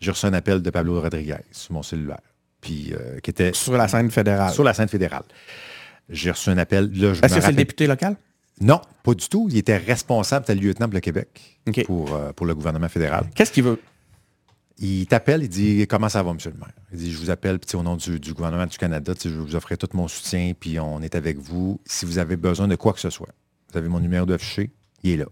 j'ai 0.00 0.10
reçu 0.10 0.26
un 0.26 0.34
appel 0.34 0.60
de 0.62 0.70
Pablo 0.70 1.00
Rodriguez 1.00 1.36
sur 1.50 1.72
mon 1.72 1.82
cellulaire. 1.82 2.20
Puis, 2.60 2.92
euh, 2.94 3.18
qui 3.20 3.30
était 3.30 3.52
Sur 3.54 3.72
la 3.76 3.88
scène 3.88 4.10
fédérale. 4.10 4.52
sur 4.52 4.62
la 4.62 4.74
scène 4.74 4.88
fédérale. 4.88 5.24
J'ai 6.10 6.30
reçu 6.30 6.50
un 6.50 6.58
appel. 6.58 6.90
Là, 6.92 7.14
je 7.14 7.22
Est-ce 7.24 7.34
que 7.34 7.40
c'est 7.40 7.48
le 7.50 7.56
député 7.56 7.86
local? 7.86 8.16
Non, 8.60 8.80
pas 9.02 9.14
du 9.14 9.26
tout. 9.28 9.48
Il 9.50 9.56
était 9.56 9.78
responsable, 9.78 10.44
c'était 10.46 10.60
le 10.60 10.66
lieutenant 10.68 10.86
pour 10.86 10.94
le 10.94 11.00
Québec 11.00 11.28
pour, 11.86 12.14
euh, 12.14 12.32
pour 12.32 12.46
le 12.46 12.54
gouvernement 12.54 12.88
fédéral. 12.88 13.24
Qu'est-ce 13.34 13.50
qu'il 13.50 13.64
veut? 13.64 13.80
Il 14.84 15.06
t'appelle, 15.06 15.42
il 15.44 15.48
dit 15.48 15.86
Comment 15.88 16.08
ça 16.08 16.22
va, 16.22 16.32
monsieur 16.34 16.50
le 16.50 16.58
maire? 16.58 16.72
Il 16.92 16.98
dit 16.98 17.12
Je 17.12 17.18
vous 17.18 17.30
appelle 17.30 17.58
puis, 17.60 17.76
au 17.76 17.82
nom 17.82 17.96
du, 17.96 18.18
du 18.18 18.34
gouvernement 18.34 18.66
du 18.66 18.76
Canada, 18.76 19.14
je 19.22 19.28
vous 19.30 19.54
offrir 19.54 19.78
tout 19.78 19.88
mon 19.94 20.08
soutien, 20.08 20.52
puis 20.58 20.78
on 20.80 21.00
est 21.00 21.14
avec 21.14 21.38
vous. 21.38 21.80
Si 21.86 22.04
vous 22.04 22.18
avez 22.18 22.36
besoin 22.36 22.66
de 22.68 22.74
quoi 22.76 22.92
que 22.92 23.00
ce 23.00 23.08
soit, 23.10 23.28
vous 23.70 23.78
avez 23.78 23.88
mon 23.88 24.00
numéro 24.00 24.26
d'affiché, 24.26 24.70
il 25.04 25.12
est 25.12 25.16
là. 25.18 25.26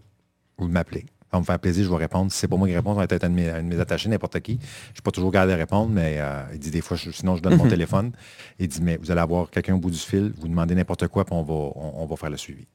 Vous 0.57 0.67
m'appelez. 0.67 1.01
Ça 1.31 1.37
va 1.37 1.39
me 1.41 1.45
faire 1.45 1.59
plaisir, 1.59 1.85
je 1.85 1.89
vais 1.89 1.95
répondre. 1.97 2.31
Si 2.31 2.37
c'est 2.39 2.47
pas 2.47 2.57
moi 2.57 2.67
qui 2.67 2.75
réponds, 2.75 2.91
ça 2.93 3.05
va 3.05 3.15
être 3.15 3.23
un 3.23 3.29
de 3.29 3.33
mes, 3.35 3.49
un 3.49 3.63
de 3.63 3.67
mes 3.67 3.79
attachés, 3.79 4.09
n'importe 4.09 4.39
qui. 4.41 4.53
Je 4.53 4.57
ne 4.57 4.93
suis 4.95 5.01
pas 5.03 5.11
toujours 5.11 5.31
garde 5.31 5.49
à 5.49 5.55
répondre, 5.55 5.89
mais 5.89 6.15
euh, 6.19 6.43
il 6.53 6.59
dit 6.59 6.71
des 6.71 6.81
fois, 6.81 6.95
je- 6.97 7.11
sinon 7.11 7.35
je 7.35 7.41
donne 7.41 7.55
mon 7.55 7.67
téléphone. 7.69 8.11
Il 8.59 8.67
dit 8.69 8.81
Mais 8.81 8.97
vous 8.97 9.11
allez 9.11 9.21
avoir 9.21 9.49
quelqu'un 9.49 9.75
au 9.75 9.79
bout 9.79 9.91
du 9.91 9.97
fil, 9.97 10.33
vous 10.39 10.47
demandez 10.47 10.75
n'importe 10.75 11.07
quoi, 11.07 11.23
puis 11.25 11.33
on 11.35 11.43
va, 11.43 11.53
on- 11.53 12.03
on 12.03 12.05
va 12.05 12.15
faire 12.17 12.29
le 12.29 12.37
suivi. 12.37 12.67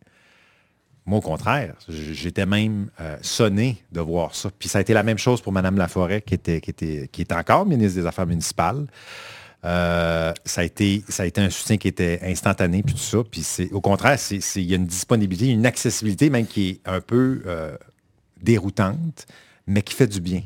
Moi, 1.07 1.19
au 1.19 1.23
contraire, 1.23 1.75
j'étais 1.89 2.47
même 2.47 2.89
euh, 3.01 3.17
sonné 3.23 3.77
de 3.93 4.01
voir 4.01 4.35
ça. 4.35 4.51
Puis 4.59 4.69
ça 4.69 4.79
a 4.79 4.81
été 4.81 4.93
la 4.93 5.05
même 5.05 5.19
chose 5.19 5.41
pour 5.41 5.53
Mme 5.53 5.77
Laforêt, 5.79 6.21
qui 6.21 6.35
était, 6.35 6.61
qui 6.61 6.71
était, 6.71 7.09
qui 7.13 7.21
est 7.21 7.33
encore 7.33 7.65
ministre 7.65 8.01
des 8.01 8.07
Affaires 8.07 8.27
municipales. 8.27 8.87
Euh, 9.65 10.33
ça, 10.45 10.61
a 10.61 10.65
été, 10.65 11.03
ça 11.09 11.23
a 11.23 11.27
été 11.27 11.41
un 11.41 11.51
soutien 11.51 11.77
qui 11.77 11.89
était 11.89 12.21
instantané, 12.23 12.83
puis 12.83 12.95
tout 12.95 13.01
ça. 13.01 13.19
Puis 13.29 13.43
c'est, 13.43 13.73
au 13.73 13.81
contraire, 13.81 14.19
c'est, 14.19 14.41
c'est- 14.41 14.63
il 14.63 14.69
y 14.69 14.73
a 14.75 14.77
une 14.77 14.87
disponibilité, 14.87 15.51
une 15.53 15.67
accessibilité 15.67 16.29
même 16.29 16.47
qui 16.47 16.69
est 16.71 16.81
un 16.89 17.01
peu 17.01 17.43
euh, 17.47 17.77
déroutante, 18.43 19.27
mais 19.67 19.83
qui 19.83 19.95
fait 19.95 20.07
du 20.07 20.21
bien. 20.21 20.43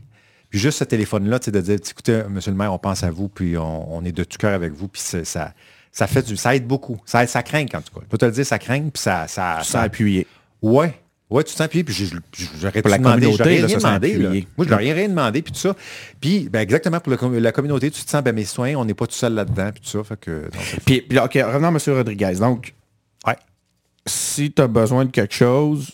Puis 0.48 0.58
juste 0.58 0.78
ce 0.78 0.84
téléphone-là, 0.84 1.38
sais, 1.42 1.50
de 1.50 1.60
dire, 1.60 1.74
écoutez, 1.76 2.22
monsieur 2.28 2.50
le 2.50 2.56
maire, 2.56 2.72
on 2.72 2.78
pense 2.78 3.02
à 3.02 3.10
vous, 3.10 3.28
puis 3.28 3.56
on, 3.56 4.04
est 4.04 4.12
de 4.12 4.24
tout 4.24 4.38
cœur 4.38 4.54
avec 4.54 4.72
vous, 4.72 4.88
puis 4.88 5.00
c'est- 5.04 5.24
ça, 5.24 5.54
ça 5.92 6.06
fait 6.06 6.22
du, 6.22 6.36
ça 6.36 6.54
aide 6.54 6.66
beaucoup. 6.66 7.00
Ça, 7.04 7.26
ça 7.26 7.42
craint, 7.42 7.64
en 7.74 7.80
tout 7.82 7.94
cas. 7.94 8.00
Je 8.02 8.06
peux 8.08 8.18
te 8.18 8.24
le 8.24 8.32
dire, 8.32 8.46
ça 8.46 8.58
craint, 8.58 8.80
puis 8.88 9.02
ça, 9.02 9.26
ça, 9.28 9.60
ça. 9.64 9.88
Ouais. 10.62 10.94
Ouais, 11.30 11.44
tu 11.44 11.52
te 11.52 11.58
sens 11.58 11.68
puis 11.68 11.84
j'aurais 12.60 12.82
tout 12.82 12.88
demandé, 12.90 13.30
là, 13.30 13.44
rien 13.44 13.68
ça, 13.68 13.76
demandé. 13.76 14.14
là. 14.14 14.30
Moi, 14.30 14.66
je 14.66 14.70
n'aurais 14.70 14.92
rien 14.92 15.08
demandé, 15.08 15.42
puis 15.42 15.52
tout 15.52 15.60
ça. 15.60 15.76
Puis, 16.20 16.48
ben, 16.48 16.58
exactement, 16.58 16.98
pour 16.98 17.12
le 17.12 17.38
la 17.38 17.52
communauté, 17.52 17.88
tu 17.88 18.02
te 18.02 18.10
sens, 18.10 18.20
ben, 18.24 18.34
mes 18.34 18.44
soins, 18.44 18.74
on 18.74 18.84
n'est 18.84 18.94
pas 18.94 19.06
tout 19.06 19.14
seul 19.14 19.34
là-dedans, 19.34 19.70
puis 19.70 19.80
tout 19.80 19.90
ça. 19.90 20.02
Fait 20.02 20.18
que, 20.18 20.50
Puis, 20.84 21.02
puis, 21.02 21.18
OK, 21.20 21.34
revenons 21.34 21.68
à 21.68 21.70
M. 21.70 21.78
Rodriguez. 21.96 22.34
Donc, 22.40 22.74
ouais, 23.28 23.36
si 24.06 24.50
tu 24.50 24.60
as 24.60 24.66
besoin 24.66 25.04
de 25.04 25.10
quelque 25.12 25.34
chose, 25.34 25.92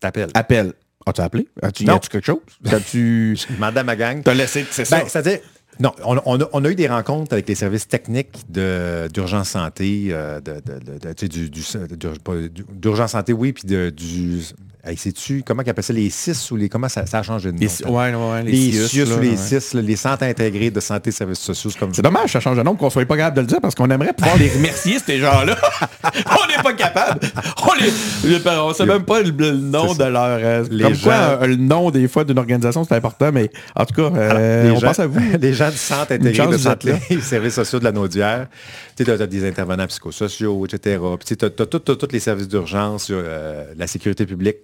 t'appelles. 0.00 0.30
appelle. 0.32 0.72
As-tu 1.04 1.20
appelé? 1.20 1.48
As-tu 1.60 1.90
as-tu 1.90 2.08
quelque 2.08 2.24
chose? 2.24 2.38
As-tu... 2.64 3.36
Demande 3.50 3.76
à 3.76 3.82
ma 3.84 3.96
gang. 3.96 4.22
T'as 4.22 4.34
laissé, 4.34 4.64
c'est 4.70 4.84
ça. 4.84 5.00
Ben, 5.00 5.08
c'est-à-dire, 5.08 5.40
non, 5.80 5.92
on, 6.04 6.64
a, 6.64 6.70
eu 6.70 6.74
des 6.74 6.88
rencontres 6.88 7.32
avec 7.32 7.48
les 7.48 7.54
services 7.54 7.88
techniques 7.88 8.38
d'urgence 8.48 9.50
santé, 9.50 10.14
d'urgence 12.72 13.12
santé, 13.12 13.32
oui, 13.32 13.52
puis 13.52 13.66
de, 13.66 13.90
du... 13.90 14.42
Hey, 14.84 14.96
sais-tu, 14.96 15.44
comment 15.46 15.62
ils 15.64 15.70
appellent 15.70 15.84
ça, 15.84 15.92
les 15.92 16.10
CIS 16.10 16.50
ou 16.50 16.56
les... 16.56 16.68
Comment 16.68 16.88
ça, 16.88 17.06
ça 17.06 17.20
a 17.20 17.22
changé 17.22 17.52
de 17.52 17.56
nom? 17.56 17.60
Les- 17.60 17.86
ouais, 17.86 18.14
ouais, 18.14 18.42
les 18.42 18.50
les 18.50 18.72
CIUS, 18.72 18.88
CIUS 18.88 19.04
là, 19.04 19.14
ou 19.14 19.20
les 19.20 19.30
ouais. 19.30 19.36
CIS, 19.60 19.74
les 19.80 19.94
centres 19.94 20.24
intégrés 20.24 20.72
de 20.72 20.80
santé 20.80 21.10
et 21.10 21.12
services 21.12 21.38
sociaux, 21.38 21.70
c'est 21.70 21.78
comme 21.78 21.92
dommage, 21.92 22.32
ça 22.32 22.40
change 22.40 22.56
de 22.56 22.64
nom, 22.64 22.74
qu'on 22.74 22.90
soit 22.90 23.06
pas 23.06 23.16
capable 23.16 23.36
de 23.36 23.40
le 23.42 23.46
dire, 23.46 23.60
parce 23.60 23.76
qu'on 23.76 23.88
aimerait 23.90 24.12
pouvoir 24.12 24.36
les 24.38 24.48
remercier, 24.50 24.98
ces 24.98 25.18
gens-là. 25.20 25.56
on 26.04 26.48
n'est 26.48 26.60
pas 26.64 26.72
capable. 26.72 27.20
On 27.64 27.74
les, 27.80 28.40
on 28.58 28.74
sait 28.74 28.84
même 28.84 29.04
pas 29.04 29.22
le, 29.22 29.30
le 29.30 29.52
nom 29.52 29.94
de 29.94 30.02
leur... 30.02 30.24
euh, 30.24 30.64
Les 30.68 30.82
comme 30.82 30.98
quoi, 30.98 31.14
gens- 31.14 31.42
euh, 31.42 31.46
le 31.46 31.54
nom, 31.56 31.90
des 31.92 32.08
fois, 32.08 32.24
d'une 32.24 32.38
organisation, 32.40 32.82
c'est 32.82 32.96
important, 32.96 33.30
mais 33.32 33.52
en 33.76 33.84
tout 33.84 33.94
cas, 33.94 34.16
euh, 34.18 34.64
Les 34.64 34.70
on 34.72 34.80
gens- 34.80 34.88
pense 34.88 34.98
à 34.98 35.06
vous. 35.06 35.20
Les 35.40 35.54
gens 35.54 35.70
du 35.70 35.76
centre 35.76 36.10
intégré 36.10 36.44
de 36.48 36.56
santé 36.58 36.94
et 37.08 37.20
services 37.20 37.54
sociaux 37.54 37.78
de 37.78 37.84
la 37.84 37.92
Naudière. 37.92 38.48
Tu 38.96 39.08
as, 39.08 39.16
des 39.28 39.48
intervenants 39.48 39.86
psychosociaux, 39.86 40.66
etc. 40.66 40.98
Tu 41.24 41.44
as, 41.44 41.50
tous 41.50 42.08
les 42.10 42.18
services 42.20 42.48
d'urgence, 42.48 43.06
euh, 43.12 43.64
la 43.76 43.86
sécurité 43.86 44.26
publique. 44.26 44.56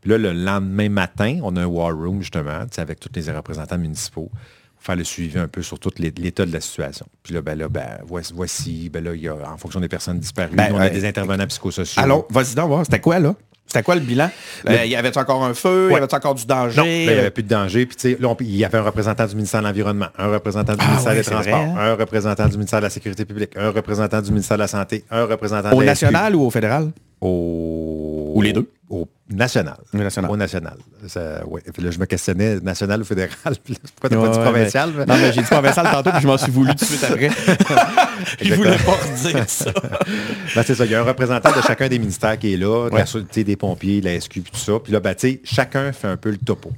Puis 0.00 0.10
là, 0.10 0.18
le 0.18 0.32
lendemain 0.32 0.88
matin, 0.88 1.38
on 1.42 1.56
a 1.56 1.62
un 1.62 1.66
war 1.66 1.94
room, 1.96 2.20
justement, 2.22 2.60
avec 2.76 3.00
tous 3.00 3.10
les 3.14 3.30
représentants 3.32 3.78
municipaux 3.78 4.30
pour 4.76 4.82
faire 4.84 4.96
le 4.96 5.04
suivi 5.04 5.38
un 5.38 5.48
peu 5.48 5.62
sur 5.62 5.78
tout 5.78 5.90
l'é- 5.98 6.12
l'état 6.16 6.44
de 6.46 6.52
la 6.52 6.60
situation. 6.60 7.06
Puis 7.22 7.34
là, 7.34 7.42
ben 7.42 7.56
là, 7.58 7.68
ben, 7.68 7.98
voici, 8.06 8.88
ben 8.90 9.02
là, 9.02 9.14
il 9.14 9.22
y 9.22 9.28
a, 9.28 9.34
en 9.34 9.56
fonction 9.56 9.80
des 9.80 9.88
personnes 9.88 10.18
disparues, 10.18 10.54
Ben, 10.54 10.70
on 10.72 10.76
a 10.76 10.80
ouais. 10.82 10.90
des 10.90 11.04
intervenants 11.04 11.46
psychosociaux. 11.46 12.02
Allons, 12.02 12.24
vas-y 12.30 12.54
donc 12.54 12.68
voir, 12.68 12.84
c'était 12.84 13.00
quoi, 13.00 13.18
là? 13.18 13.34
C'était 13.68 13.82
quoi 13.82 13.96
le 13.96 14.00
bilan? 14.00 14.30
Euh, 14.68 14.84
y 14.84 14.94
avait-tu 14.94 15.18
encore 15.18 15.42
un 15.44 15.52
feu? 15.52 15.88
Y 15.90 15.92
Ouais. 15.94 15.98
avait-tu 15.98 16.14
encore 16.14 16.36
du 16.36 16.46
danger? 16.46 16.76
Non, 16.76 16.84
là, 16.84 16.90
il 16.92 17.06
n'y 17.06 17.12
avait 17.18 17.30
plus 17.32 17.42
de 17.42 17.48
danger. 17.48 17.84
Puis, 17.84 17.96
tu 17.96 18.12
sais, 18.12 18.16
là, 18.20 18.32
il 18.38 18.54
y 18.56 18.64
avait 18.64 18.78
un 18.78 18.82
représentant 18.82 19.26
du 19.26 19.34
ministère 19.34 19.60
de 19.60 19.66
l'Environnement, 19.66 20.06
un 20.16 20.28
représentant 20.28 20.74
du 20.74 20.78
Ah 20.82 20.88
ministère 20.90 21.14
des 21.14 21.22
Transports, 21.24 21.42
vrai, 21.52 21.72
hein? 21.72 21.74
un 21.76 21.94
représentant 21.96 22.46
du 22.46 22.52
ministère 22.58 22.78
de 22.78 22.84
la 22.84 22.90
Sécurité 22.90 23.24
publique, 23.24 23.56
un 23.56 23.70
représentant 23.70 24.22
du 24.22 24.30
ministère 24.30 24.56
de 24.56 24.62
la 24.62 24.68
Santé, 24.68 25.04
un 25.10 25.24
représentant 25.24 25.72
Au 25.72 25.80
de 25.80 25.82
SQ. 25.82 25.86
national 25.86 26.36
ou 26.36 26.42
au 26.42 26.50
fédéral? 26.50 26.92
Au... 27.20 28.32
Ou 28.36 28.42
les 28.42 28.52
deux? 28.52 28.70
Au 28.88 29.08
national. 29.28 29.76
Au 29.92 29.96
national. 29.98 30.30
Au 30.30 30.36
national. 30.36 30.76
Ça, 31.08 31.44
ouais. 31.46 31.62
Puis 31.72 31.82
là, 31.82 31.90
je 31.90 31.98
me 31.98 32.06
questionnais, 32.06 32.60
national 32.60 33.00
ou 33.00 33.04
fédéral? 33.04 33.34
Puis 33.64 33.74
là, 33.74 33.80
Pourquoi 33.94 34.10
t'as 34.10 34.16
Ouais, 34.16 34.28
pas 34.28 34.32
dit 34.36 34.38
provincial? 34.40 34.92
mais- 34.96 35.06
Non, 35.06 35.14
mais 35.16 35.32
j'ai 35.32 35.42
dit 35.42 35.48
provincial 35.48 35.86
tantôt, 35.90 36.10
puis 36.12 36.20
je 36.22 36.26
m'en 36.26 36.38
suis 36.38 36.52
voulu 36.52 36.70
tout 36.74 36.84
de 36.84 36.88
suite 36.90 37.04
après. 37.04 37.30
je 38.40 38.54
voulais 38.54 38.76
pas 38.78 38.92
redire 38.92 39.48
ça. 39.50 39.72
Ben, 40.54 40.62
c'est 40.64 40.74
ça, 40.74 40.84
il 40.86 40.90
y 40.90 40.94
a 40.94 41.00
un 41.00 41.04
représentant 41.04 41.50
de 41.54 41.60
chacun 41.60 41.88
des 41.88 41.98
ministères 41.98 42.38
qui 42.38 42.54
est 42.54 42.56
là, 42.56 42.88
Ouais. 42.88 43.04
des 43.44 43.56
pompiers, 43.56 44.00
la 44.00 44.18
SQ, 44.18 44.30
puis 44.40 44.52
tout 44.52 44.56
ça. 44.58 44.72
Puis 44.82 44.92
là, 44.92 45.00
ben, 45.00 45.14
tu 45.14 45.28
sais, 45.28 45.40
chacun 45.44 45.92
fait 45.92 46.08
un 46.08 46.16
peu 46.16 46.30
le 46.30 46.38
topo. 46.38 46.72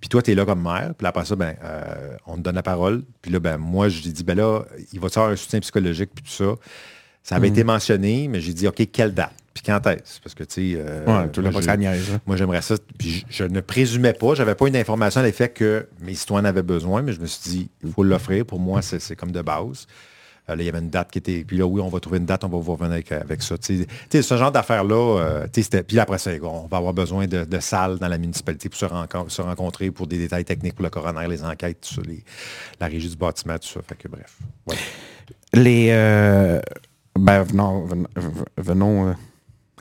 Puis 0.00 0.08
toi, 0.08 0.22
tu 0.22 0.30
es 0.30 0.34
là 0.34 0.44
comme 0.46 0.62
maire. 0.62 0.92
Puis 0.96 1.06
après 1.06 1.24
ça, 1.24 1.36
ben, 1.36 1.54
euh, 1.62 2.16
on 2.26 2.36
te 2.36 2.40
donne 2.40 2.54
la 2.54 2.62
parole. 2.62 3.02
Puis 3.20 3.30
là, 3.32 3.38
ben, 3.40 3.58
moi, 3.58 3.88
j'ai 3.88 4.10
dit, 4.12 4.24
ben 4.24 4.36
là, 4.36 4.62
il 4.92 5.00
va 5.00 5.10
te 5.10 5.18
avoir 5.18 5.32
un 5.32 5.36
soutien 5.36 5.60
psychologique, 5.60 6.10
puis 6.14 6.24
tout 6.24 6.30
ça. 6.44 6.54
Ça 7.22 7.36
avait 7.36 7.48
été 7.48 7.64
mentionné, 7.64 8.28
mais 8.28 8.40
j'ai 8.40 8.54
dit, 8.54 8.66
OK, 8.66 8.82
quelle 8.90 9.12
date? 9.12 9.32
Puis 9.52 9.62
quand 9.66 9.84
est-ce? 9.88 10.20
Parce 10.20 10.34
que, 10.34 10.44
tu 10.44 10.72
sais... 10.72 10.78
euh, 10.80 11.04
Ouais, 11.04 11.28
tout 11.30 11.40
moi, 11.42 11.60
hein. 11.60 12.18
moi, 12.26 12.36
j'aimerais 12.36 12.62
ça. 12.62 12.76
Puis 12.96 13.24
je, 13.28 13.38
je 13.38 13.44
ne 13.44 13.60
présumais 13.60 14.12
pas, 14.12 14.34
j'avais 14.34 14.54
pas 14.54 14.68
une 14.68 14.76
information 14.76 15.20
à 15.20 15.24
l'effet 15.24 15.48
que 15.48 15.88
mes 16.00 16.14
citoyens 16.14 16.44
en 16.44 16.48
avaient 16.48 16.62
besoin, 16.62 17.02
mais 17.02 17.12
je 17.12 17.20
me 17.20 17.26
suis 17.26 17.50
dit, 17.50 17.70
il 17.84 17.90
faut 17.92 18.04
l'offrir. 18.04 18.46
Pour 18.46 18.60
moi, 18.60 18.82
c'est 18.82 19.16
comme 19.16 19.32
de 19.32 19.42
base. 19.42 19.86
Euh, 20.48 20.54
là, 20.56 20.62
il 20.62 20.66
y 20.66 20.68
avait 20.70 20.78
une 20.78 20.88
date 20.90 21.10
qui 21.10 21.18
était. 21.18 21.44
Puis 21.44 21.58
là, 21.58 21.66
oui, 21.66 21.80
on 21.82 21.88
va 21.88 21.98
trouver 22.00 22.18
une 22.18 22.24
date, 22.24 22.44
on 22.44 22.48
va 22.48 22.56
vous 22.56 22.72
revenir 22.72 22.92
avec, 22.92 23.10
avec 23.12 23.42
ça. 23.42 23.58
Tu 23.58 23.84
sais, 24.10 24.22
ce 24.22 24.36
genre 24.38 24.52
d'affaires-là, 24.52 25.18
euh, 25.20 25.42
tu 25.44 25.50
sais, 25.56 25.62
c'était- 25.64 25.82
puis 25.82 25.98
après 25.98 26.18
ça, 26.18 26.30
on 26.42 26.66
va 26.68 26.76
avoir 26.78 26.94
besoin 26.94 27.26
de, 27.26 27.44
de 27.44 27.58
salles 27.60 27.98
dans 27.98 28.08
la 28.08 28.16
municipalité 28.16 28.68
pour 28.70 28.78
se, 28.78 28.86
renco- 28.86 29.28
se 29.28 29.42
rencontrer 29.42 29.90
pour 29.90 30.06
des 30.06 30.16
détails 30.18 30.44
techniques 30.46 30.76
pour 30.76 30.84
le 30.84 30.90
coroner, 30.90 31.26
les 31.28 31.42
enquêtes, 31.44 31.80
tout 31.86 31.94
ça, 31.96 32.00
les- 32.06 32.24
la 32.80 32.86
régie 32.86 33.10
du 33.10 33.16
bâtiment, 33.16 33.58
tout 33.58 33.68
ça. 33.68 33.80
Fait 33.86 33.96
que 33.96 34.06
bref. 34.08 34.38
Ouais. 34.68 34.76
Les. 35.52 35.88
euh, 35.90 36.60
ben, 37.18 37.42
venons, 37.42 37.84
ven- 37.84 38.06
venons, 38.56 39.08
euh, 39.08 39.12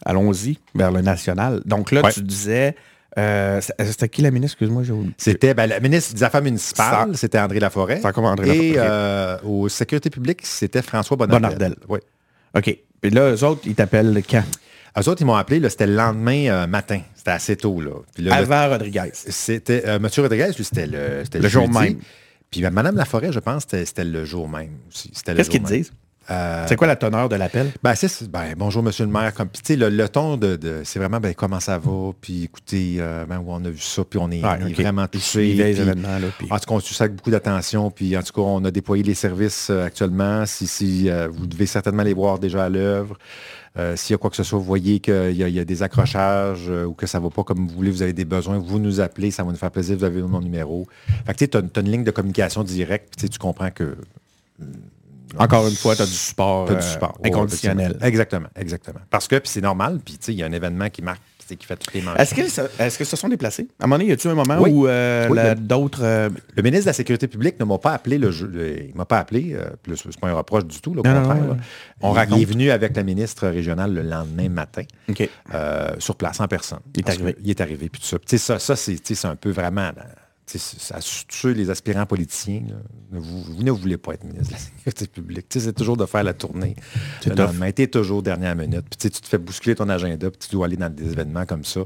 allons-y 0.05 0.57
vers 0.75 0.91
le 0.91 1.01
national. 1.01 1.61
Donc 1.65 1.91
là, 1.91 2.01
Ouais. 2.03 2.11
tu 2.11 2.21
disais. 2.21 2.75
euh, 3.17 3.59
c'était 3.61 4.09
qui 4.09 4.21
la 4.21 4.29
ministre, 4.29 4.55
excuse-moi, 4.55 4.83
j'ai 4.83 4.91
oublié. 4.91 5.13
C'était 5.17 5.53
ben, 5.55 5.65
la 5.65 5.79
ministre 5.79 6.13
des 6.13 6.23
Affaires 6.23 6.41
municipales, 6.43 7.17
c'était 7.17 7.39
André 7.39 7.59
Laforêt. 7.59 7.97
C'est 7.99 8.05
encore 8.07 8.25
André 8.25 8.49
Et 8.49 8.73
Laforêt. 8.73 8.88
euh, 8.88 9.38
aux 9.43 9.69
sécurités 9.69 10.09
publiques, 10.11 10.45
c'était 10.45 10.83
François 10.83 11.17
Bonnardel. 11.17 11.49
Bonnardel. 11.57 11.75
Oui. 11.89 11.99
OK. 12.55 12.77
Puis 13.01 13.09
là, 13.11 13.31
eux 13.33 13.43
autres, 13.43 13.61
ils 13.65 13.73
t'appellent 13.75 14.21
quand? 14.29 14.43
Eux 14.99 15.09
autres, 15.09 15.21
ils 15.21 15.25
m'ont 15.25 15.35
appelé, 15.35 15.67
c'était 15.69 15.88
le 15.88 15.95
lendemain 15.95 16.47
euh, 16.47 16.67
matin. 16.67 17.01
C'était 17.15 17.31
assez 17.31 17.55
tôt. 17.55 17.81
Là. 17.81 17.91
Puis 18.13 18.23
là, 18.23 18.35
le- 18.39 18.51
Avant 18.53 18.69
Rodriguez. 18.69 19.09
c'était 19.13 19.83
euh, 19.88 19.99
Monsieur 19.99 20.21
Rodriguez, 20.21 20.51
lui, 20.55 20.63
c'était 20.63 20.85
le, 20.88 21.21
c'était 21.23 21.39
Le 21.39 21.47
jour 21.49 21.67
même. 21.69 21.97
Puis 22.51 22.61
Madame 22.61 22.95
Laforêt, 22.95 23.31
je 23.31 23.39
pense, 23.39 23.63
c'était, 23.63 23.85
c'était 23.85 24.03
le 24.05 24.25
jour 24.25 24.47
même 24.47 24.77
aussi. 24.89 25.09
C'était 25.13 25.31
le 25.33 25.38
Qu'est-ce 25.38 25.49
qu'ils 25.49 25.63
disent? 25.63 25.91
Euh, 26.30 26.65
C'est 26.67 26.75
quoi 26.75 26.88
la 26.88 26.95
teneur 26.97 27.30
de 27.30 27.36
l'appel? 27.36 27.71
ben, 27.82 27.95
c'est, 27.95 28.30
ben, 28.30 28.53
bonjour, 28.57 28.84
monsieur 28.84 29.05
le 29.05 29.11
maire. 29.11 29.34
Comme, 29.34 29.47
le, 29.69 29.89
le 29.89 30.09
ton 30.09 30.36
de, 30.38 30.55
de- 30.57 30.82
c'est 30.84 30.99
vraiment, 30.99 31.19
ben, 31.19 31.34
comment 31.34 31.59
ça 31.59 31.78
va? 31.78 32.11
Puis, 32.19 32.43
écoutez, 32.43 32.97
euh, 32.99 33.25
ben, 33.25 33.41
on 33.47 33.63
a 33.63 33.69
vu 33.69 33.80
ça, 33.80 34.03
puis 34.03 34.19
on 34.19 34.30
est, 34.32 34.41
vraiment 34.73 35.07
touché. 35.07 35.55
puis- 36.38 36.47
En 36.51 36.59
tout 36.59 36.65
cas, 36.67 36.75
on 36.75 36.80
suit 36.80 36.95
ça 36.95 37.05
avec 37.05 37.15
beaucoup 37.15 37.32
d'attention. 37.32 37.89
Puis, 37.91 38.17
en 38.17 38.21
tout 38.23 38.34
cas, 38.34 38.41
on 38.41 38.63
a 38.65 38.71
déployé 38.71 39.03
les 39.03 39.13
services 39.13 39.69
euh, 39.69 39.86
actuellement. 39.86 40.45
Si, 40.45 40.67
si 40.67 41.09
vous 41.32 41.47
devez 41.47 41.65
certainement 41.65 42.03
les 42.03 42.13
voir 42.13 42.39
déjà 42.39 42.65
à 42.65 42.69
l'œuvre. 42.69 43.17
S'il 43.95 44.13
y 44.13 44.15
a 44.15 44.17
quoi 44.17 44.32
que 44.32 44.36
ce 44.36 44.41
soit, 44.41 44.57
vous 44.57 44.65
voyez 44.65 44.99
qu'il 44.99 45.13
y, 45.38 45.43
a- 45.43 45.47
il 45.47 45.53
y 45.55 45.59
a 45.59 45.63
des 45.63 45.84
accrochages 45.84 46.67
ou 46.67 46.93
que 46.93 47.05
ça 47.05 47.19
ne 47.19 47.23
va 47.25 47.30
pas 47.30 47.43
comme 47.43 47.67
vous 47.67 47.75
voulez, 47.75 47.91
vous 47.91 48.01
avez 48.01 48.11
des 48.13 48.25
besoins, 48.25 48.57
vous 48.57 48.80
nous 48.80 48.99
appelez, 49.01 49.30
ça 49.30 49.43
va 49.43 49.51
nous 49.51 49.55
faire 49.57 49.69
plaisir, 49.69 49.95
vous 49.99 50.03
avez 50.03 50.19
mon 50.23 50.41
numéro. 50.41 50.88
Fait 51.28 51.36
que 51.36 51.45
tu 51.45 51.57
as, 51.57 51.80
une 51.82 51.91
ligne 51.91 52.03
de 52.03 52.09
communication 52.09 52.63
directe, 52.63 53.13
puis 53.15 53.30
tu 53.30 53.38
comprends 53.38 53.69
que 53.69 53.95
Encore 55.38 55.67
une 55.67 55.75
fois, 55.75 55.95
tu 55.95 56.01
as 56.01 56.05
du 56.05 56.11
support, 56.11 56.65
tu 56.67 56.73
as 56.73 56.75
du 56.75 56.82
euh, 56.86 56.89
support. 56.91 57.17
Inconditionnel. 57.23 57.97
Exactement, 58.01 58.47
exactement. 58.55 58.99
Parce 59.09 59.28
que, 59.28 59.39
c'est 59.43 59.61
normal, 59.61 59.99
puis 60.03 60.17
il 60.30 60.36
y 60.36 60.43
a 60.43 60.45
un 60.45 60.51
événement 60.51 60.89
qui 60.89 61.01
marque, 61.01 61.21
qui 61.47 61.65
fait 61.65 61.78
toutes 61.78 61.93
les 61.93 62.01
manches. 62.01 62.19
Est-ce 62.19 62.36
qu'ils 62.36 62.49
se- 62.51 62.59
est-ce 62.78 62.97
que 62.97 63.05
se 63.05 63.15
sont 63.15 63.30
déplacés? 63.30 63.69
À 63.80 63.86
un 63.86 63.88
moment 63.88 63.97
donné, 63.99 64.09
y 64.09 64.13
a-tu 64.13 64.28
un 64.28 64.34
moment 64.36 64.57
Oui. 64.59 64.69
où 64.69 64.86
euh, 64.88 65.30
Oui, 65.30 65.39
d'autres... 65.57 66.01
euh, 66.03 66.30
Le 66.57 66.61
ministre 66.61 66.84
de 66.86 66.89
la 66.89 66.93
Sécurité 66.93 67.28
publique 67.28 67.57
ne 67.57 67.63
m'a 67.63 67.78
pas 67.78 67.93
appelé 67.93 68.17
le 68.17 68.32
jeu. 68.32 68.47
le- 68.53 68.84
il 68.89 68.95
m'a 68.95 69.05
pas 69.05 69.19
appelé. 69.19 69.53
euh, 69.53 69.69
c'est 69.95 70.19
pas 70.19 70.28
un 70.28 70.34
reproche 70.34 70.65
du 70.65 70.82
tout, 70.82 70.93
là, 70.93 70.99
au 70.99 71.07
Non, 71.07 71.13
contraire. 71.21 71.36
non, 71.36 71.47
là. 71.49 71.53
non. 71.53 71.57
On 72.01 72.11
il, 72.11 72.15
raconte. 72.17 72.38
il 72.38 72.41
est 72.41 72.45
venu 72.45 72.69
avec 72.69 72.95
la 72.97 73.03
ministre 73.03 73.47
régionale 73.47 73.93
le 73.93 74.01
lendemain 74.01 74.49
matin, 74.49 74.84
sur 75.99 76.15
place, 76.15 76.39
en 76.41 76.47
personne. 76.49 76.80
Il 76.95 76.99
est 76.99 77.09
arrivé. 77.09 77.34
que 77.34 77.39
Il 77.43 77.49
est 77.49 77.61
arrivé, 77.61 77.88
puis 77.89 78.01
tout 78.01 78.38
ça. 78.38 78.59
Ça, 78.59 78.75
c'est 78.75 79.25
un 79.25 79.36
peu 79.38 79.49
vraiment. 79.51 79.91
Ça 80.48 81.00
tue 81.28 81.54
les 81.54 81.70
aspirants 81.70 82.06
politiciens. 82.06 82.62
là. 82.70 82.76
Vous, 83.12 83.43
vous 83.43 83.64
ne 83.64 83.72
voulez 83.72 83.98
pas 83.98 84.14
être 84.14 84.24
ministre 84.24 84.48
de 84.48 84.54
la 84.54 84.60
Sécurité 84.60 85.08
publique. 85.08 85.45
C'est 85.50 85.74
toujours 85.74 85.98
de 85.98 86.06
faire 86.06 86.24
la 86.24 86.34
tournée. 86.34 86.76
Le 87.26 87.36
lendemain, 87.36 87.72
t'es 87.72 87.88
toujours 87.88 88.24
dernière 88.24 88.56
minute. 88.56 88.86
Puis 88.89 89.10
tu 89.10 89.22
te 89.22 89.28
fais 89.28 89.38
bousculer 89.38 89.76
ton 89.76 89.89
agenda, 89.89 90.30
puis 90.32 90.39
tu 90.39 90.50
dois 90.56 90.68
aller 90.68 90.78
dans 90.78 90.89
des 90.93 91.12
événements 91.12 91.45
comme 91.45 91.66
ça. 91.66 91.82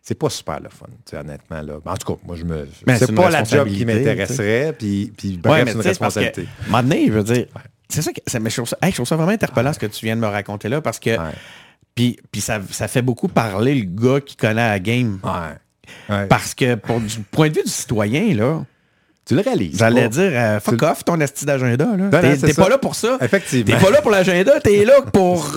C'est 0.00 0.18
pas 0.18 0.28
super 0.28 0.60
le 0.60 0.68
fun, 0.68 0.86
honnêtement. 1.18 1.62
Là. 1.62 1.78
En 1.82 1.96
tout 1.96 2.12
cas, 2.12 2.20
moi, 2.26 2.36
je 2.36 2.44
me. 2.44 2.68
Mais 2.86 2.98
c'est 2.98 3.06
C'est 3.06 3.14
pas 3.14 3.30
la 3.30 3.42
job 3.42 3.66
qui 3.68 3.86
m'intéresserait, 3.86 4.74
puis, 4.78 5.10
puis 5.16 5.30
Ouais, 5.36 5.40
bref, 5.40 5.64
mais 5.64 5.70
c'est 5.70 5.76
une 5.76 5.82
que, 5.82 5.88
responsabilité. 5.88 6.48
donné, 6.70 7.06
je 7.06 7.12
veux 7.12 7.24
dire, 7.24 7.46
c'est 7.88 8.02
ça 8.02 8.12
que, 8.12 8.20
ça, 8.26 8.38
mais 8.38 8.50
je, 8.50 8.56
trouve 8.56 8.68
ça, 8.68 8.76
hey, 8.82 8.90
je 8.90 8.96
trouve 8.96 9.06
ça 9.08 9.16
vraiment 9.16 9.32
interpellant 9.32 9.72
ce 9.72 9.78
que 9.78 9.86
tu 9.86 10.04
viens 10.04 10.14
de 10.14 10.20
me 10.20 10.26
raconter 10.26 10.68
là, 10.68 10.82
parce 10.82 10.98
que, 10.98 11.16
puis, 11.94 12.18
puis 12.30 12.42
ça, 12.42 12.60
ça 12.70 12.86
fait 12.86 13.00
beaucoup 13.00 13.28
parler 13.28 13.74
le 13.74 13.86
gars 13.86 14.20
qui 14.20 14.36
connaît 14.36 14.68
la 14.68 14.78
game. 14.78 15.20
Ouais. 15.24 15.56
Parce 16.28 16.54
que, 16.54 16.74
pour 16.74 17.00
du 17.00 17.20
point 17.20 17.48
de 17.48 17.54
vue 17.54 17.62
du 17.62 17.70
citoyen, 17.70 18.34
là, 18.34 18.64
Tu 19.26 19.34
le 19.34 19.40
réalises. 19.40 19.78
j'allais 19.78 20.08
dire, 20.10 20.30
euh, 20.34 20.60
fuck 20.60 20.76
Tu- 20.78 20.84
off 20.84 21.04
ton 21.04 21.18
esti 21.20 21.46
d'agenda, 21.46 21.86
T'es 22.40 22.52
pas 22.52 22.68
là 22.68 22.76
pour 22.78 22.94
ça. 22.94 23.16
Effectivement. 23.22 23.74
T'es 23.78 23.82
pas 23.82 23.90
là 23.90 24.02
pour 24.02 24.10
l'agenda, 24.10 24.60
t'es 24.60 24.84
là 24.84 25.00
pour 25.12 25.50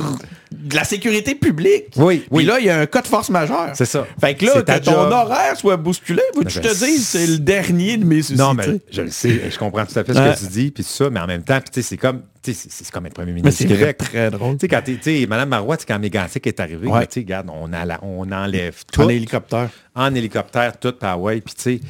de 0.52 0.74
la 0.76 0.86
sécurité 0.86 1.36
publique. 1.36 1.88
Oui, 1.98 2.20
Puis 2.20 2.28
oui. 2.32 2.46
là, 2.46 2.60
il 2.60 2.66
y 2.66 2.70
a 2.70 2.80
un 2.80 2.86
cas 2.86 3.02
de 3.02 3.08
force 3.08 3.30
majeure. 3.30 3.72
C'est 3.74 3.86
ça. 3.86 4.08
Fait 4.22 4.36
que 4.36 4.46
là, 4.46 4.62
que 4.62 4.80
ton 4.80 4.92
job. 4.94 5.12
horaire 5.12 5.58
soit 5.58 5.76
bousculé, 5.76 6.22
faut 6.34 6.42
que 6.44 6.50
je 6.50 6.62
Ben, 6.62 6.70
te 6.72 6.86
dise, 6.86 7.06
c'est 7.08 7.28
le 7.28 7.38
dernier 7.40 7.98
de 7.98 8.06
mes 8.06 8.22
soucis. 8.22 8.38
Non, 8.40 8.54
mais 8.54 8.64
je 8.90 9.02
le 9.02 9.12
sais, 9.12 9.42
je 9.52 9.58
comprends 9.58 9.86
tout 9.86 10.00
à 10.00 10.04
fait 10.06 10.14
ce 10.14 10.18
Ouais. 10.20 10.34
que 10.34 10.40
tu 10.40 10.46
dis, 10.48 10.72
puis 10.72 10.84
tout 10.86 10.90
ça, 10.90 11.10
mais 11.10 11.20
en 11.20 11.28
même 11.28 11.44
temps, 11.44 11.60
c'est 11.72 11.98
comme, 11.98 12.22
c'est 12.42 12.90
comme 12.92 13.06
être 13.08 13.14
premier 13.14 13.34
Mais 13.34 13.42
ministre 13.42 13.60
c'est 13.64 13.68
du 13.68 13.78
Québec. 13.78 13.98
très 13.98 14.32
drôle. 14.32 14.54
Tu 14.58 14.62
sais, 14.62 14.68
quand 14.70 14.82
t'es, 14.84 15.26
Mme 15.28 15.50
Marois, 15.50 15.76
quand 15.86 16.00
Mégantic 16.00 16.48
est 16.48 16.60
arrivé, 16.62 16.88
Ouais. 16.88 17.06
tu 17.08 17.16
sais, 17.16 17.20
regarde, 17.20 17.50
on, 17.54 17.72
a 17.74 17.84
la- 17.84 18.00
on 18.02 18.32
enlève 18.32 18.76
tout 18.92 19.02
En 19.02 19.10
hélicoptère. 19.10 19.70
en 19.96 20.16
hélicoptère, 20.16 20.80
tout 20.80 20.94
par 20.94 21.14
Hawaï, 21.16 21.42
puis 21.42 21.54
tu 21.56 21.62
sais, 21.62 21.82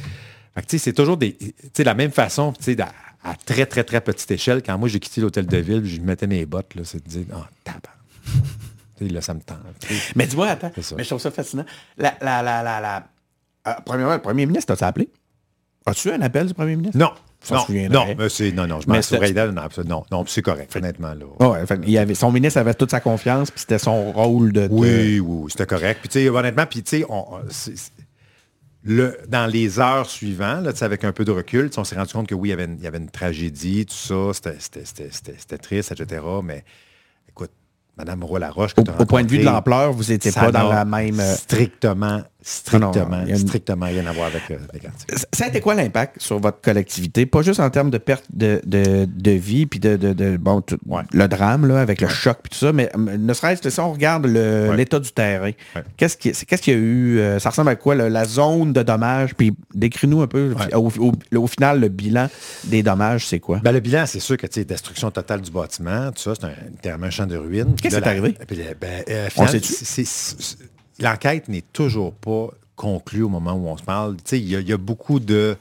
c'est 0.67 0.93
toujours 0.93 1.17
des, 1.17 1.33
tu 1.33 1.53
sais, 1.73 1.83
la 1.83 1.93
même 1.93 2.11
façon, 2.11 2.53
tu 2.53 2.63
sais, 2.63 2.81
à, 2.81 2.89
à 3.23 3.35
très, 3.35 3.65
très, 3.65 3.83
très 3.83 4.01
petite 4.01 4.29
échelle, 4.31 4.61
quand 4.63 4.77
moi, 4.77 4.87
j'ai 4.89 4.99
quitté 4.99 5.21
l'hôtel 5.21 5.45
de 5.45 5.57
ville, 5.57 5.85
je 5.85 5.99
mettais 6.01 6.27
mes 6.27 6.45
bottes, 6.45 6.75
là, 6.75 6.81
c'est 6.83 7.03
de 7.03 7.09
dire, 7.09 7.25
oh, 7.33 7.43
tabac. 7.63 7.81
Tu 8.97 9.07
sais, 9.07 9.13
là, 9.13 9.21
ça 9.21 9.33
me 9.33 9.41
tente. 9.41 9.57
Mais 10.15 10.25
dis-moi, 10.27 10.47
attends, 10.47 10.71
mais 10.97 11.03
je 11.03 11.09
trouve 11.09 11.21
ça 11.21 11.31
fascinant. 11.31 11.65
La, 11.97 12.15
la, 12.21 12.41
la, 12.41 12.63
la, 12.63 12.79
la- 12.81 13.07
euh, 13.67 13.73
premièrement, 13.85 14.13
le 14.13 14.21
premier 14.21 14.45
ministre, 14.45 14.73
t'as-tu 14.73 14.83
appelé? 14.85 15.09
As-tu 15.85 16.09
eu 16.09 16.11
un 16.13 16.21
appel 16.21 16.47
du 16.47 16.53
premier 16.53 16.75
ministre? 16.75 16.97
Non, 16.97 17.11
non, 17.51 17.65
non, 17.89 18.29
c'est, 18.29 18.51
non, 18.51 18.65
non, 18.67 18.81
je 18.81 18.87
m'en 18.87 19.01
souviens, 19.01 19.43
non, 19.53 19.69
non, 19.85 20.05
non, 20.11 20.23
c'est 20.25 20.41
correct, 20.41 20.75
honnêtement, 20.75 21.13
là. 21.13 21.25
Ah 21.39 21.49
Ouais, 21.49 21.65
fait, 21.67 21.79
il 21.85 21.97
avait, 21.97 22.15
son 22.15 22.31
ministre 22.31 22.59
avait 22.59 22.73
toute 22.73 22.91
sa 22.91 22.99
confiance, 22.99 23.51
puis 23.51 23.59
c'était 23.61 23.77
son 23.77 24.11
rôle 24.11 24.51
de... 24.51 24.67
Oui, 24.71 24.89
oui, 24.89 25.19
oui, 25.19 25.51
c'était 25.51 25.67
correct. 25.67 25.99
Puis, 26.01 26.09
tu 26.09 26.19
sais, 26.19 26.29
honnêtement, 26.29 26.65
puis, 26.65 26.81
tu 26.81 27.03
sais, 27.03 27.05
le, 28.87 29.17
dans 29.27 29.45
les 29.51 29.79
heures 29.79 30.09
suivantes, 30.09 30.63
là, 30.63 30.71
avec 30.81 31.03
un 31.03 31.11
peu 31.11 31.25
de 31.25 31.31
recul, 31.31 31.69
on 31.77 31.83
s'est 31.83 31.95
rendu 31.97 32.13
compte 32.13 32.27
que 32.27 32.35
oui, 32.35 32.49
il 32.49 32.51
y 32.51 32.53
avait 32.53 32.65
une, 32.65 32.77
il 32.77 32.83
y 32.83 32.87
avait 32.87 32.97
une 32.97 33.09
tragédie, 33.09 33.85
tout 33.85 33.93
ça, 33.93 34.31
c'était- 34.33 35.57
triste, 35.57 35.91
etc. 35.91 36.21
Mais 36.43 36.63
écoute, 37.29 37.51
Mme 37.97 38.23
Roy-Laroche, 38.23 38.71
Au, 38.77 39.01
au 39.01 39.05
point 39.05 39.23
de 39.23 39.29
vue 39.29 39.39
de 39.39 39.43
l'ampleur, 39.43 39.91
vous 39.91 40.05
n'étiez 40.05 40.31
pas 40.31 40.51
dans 40.51 40.69
la 40.69 40.85
même... 40.85 41.19
euh, 41.19 41.35
Strictement, 41.35 42.21
strictement, 42.47 42.91
Non, 43.09 43.25
non, 43.27 43.35
strictement 43.37 43.85
rien 43.87 44.05
à 44.05 44.11
voir 44.13 44.27
avec, 44.27 44.43
euh. 44.51 44.57
Ça 45.33 45.45
a 45.45 45.47
été 45.49 45.59
quoi 45.59 45.75
l'impact 45.75 46.21
sur 46.21 46.39
votre 46.39 46.61
collectivité? 46.61 47.25
Pas 47.25 47.41
juste 47.41 47.59
en 47.59 47.69
termes 47.69 47.89
de 47.89 47.97
perte 47.97 48.23
de, 48.33 48.61
de, 48.65 49.05
de 49.05 49.31
vie, 49.31 49.65
puis 49.65 49.79
de, 49.81 49.97
de, 49.97 50.13
de- 50.13 50.37
bon, 50.37 50.61
tout- 50.61 50.77
Ouais. 50.87 51.01
le 51.11 51.27
drame, 51.27 51.65
là, 51.67 51.81
avec 51.81 51.99
le 51.99 52.07
choc, 52.07 52.37
puis 52.41 52.51
tout 52.51 52.57
ça, 52.65 52.71
mais 52.71 52.89
ne 52.95 53.33
serait-ce 53.33 53.61
que 53.61 53.69
si 53.69 53.79
on 53.81 53.91
regarde 53.91 54.25
Ouais. 54.27 54.75
l'état 54.77 54.99
du 54.99 55.11
terrain, 55.11 55.51
qu'est-ce 55.97 56.15
qu'il 56.17 56.73
y 56.73 56.75
a 56.75 56.79
eu? 56.79 57.19
euh, 57.19 57.39
ça 57.39 57.49
ressemble 57.49 57.69
à 57.69 57.75
quoi, 57.75 57.95
le- 57.95 58.07
la 58.07 58.23
zone 58.25 58.71
de 58.73 58.81
dommages? 58.83 59.33
Puis 59.35 59.53
décris-nous 59.73 60.21
un 60.21 60.27
peu, 60.27 60.55
au, 60.73 60.87
au- 60.99 61.37
au 61.37 61.47
final, 61.47 61.79
le 61.81 61.89
bilan 61.89 62.29
des 62.65 62.81
dommages, 62.83 63.27
c'est 63.27 63.39
quoi? 63.39 63.59
Ben, 63.63 63.71
le 63.73 63.79
bilan, 63.81 64.05
c'est 64.05 64.19
sûr 64.21 64.37
que 64.37 64.47
destruction 64.47 65.11
totale 65.11 65.41
du 65.41 65.51
bâtiment, 65.51 66.11
tout 66.11 66.21
ça, 66.21 66.33
c'est 66.39 66.89
un, 66.89 67.03
un 67.03 67.09
champ 67.09 67.27
de 67.27 67.35
ruines. 67.37 67.75
Qu'est-ce 67.81 67.95
qui 67.95 68.01
est 68.01 68.05
la- 68.05 68.07
arrivé? 68.11 68.37
ben, 68.79 69.03
euh, 69.09 69.27
On 69.37 69.45
finalement, 69.45 69.59
L'enquête 70.99 71.47
n'est 71.47 71.63
toujours 71.73 72.13
pas 72.13 72.49
conclue 72.75 73.23
au 73.23 73.29
moment 73.29 73.53
où 73.53 73.67
on 73.67 73.77
se 73.77 73.83
parle. 73.83 74.17
Il 74.31 74.37
y, 74.49 74.55
a- 74.55 74.59
il 74.59 74.67
y 74.69 74.73
a 74.73 74.77
beaucoup 74.77 75.19
de. 75.19 75.55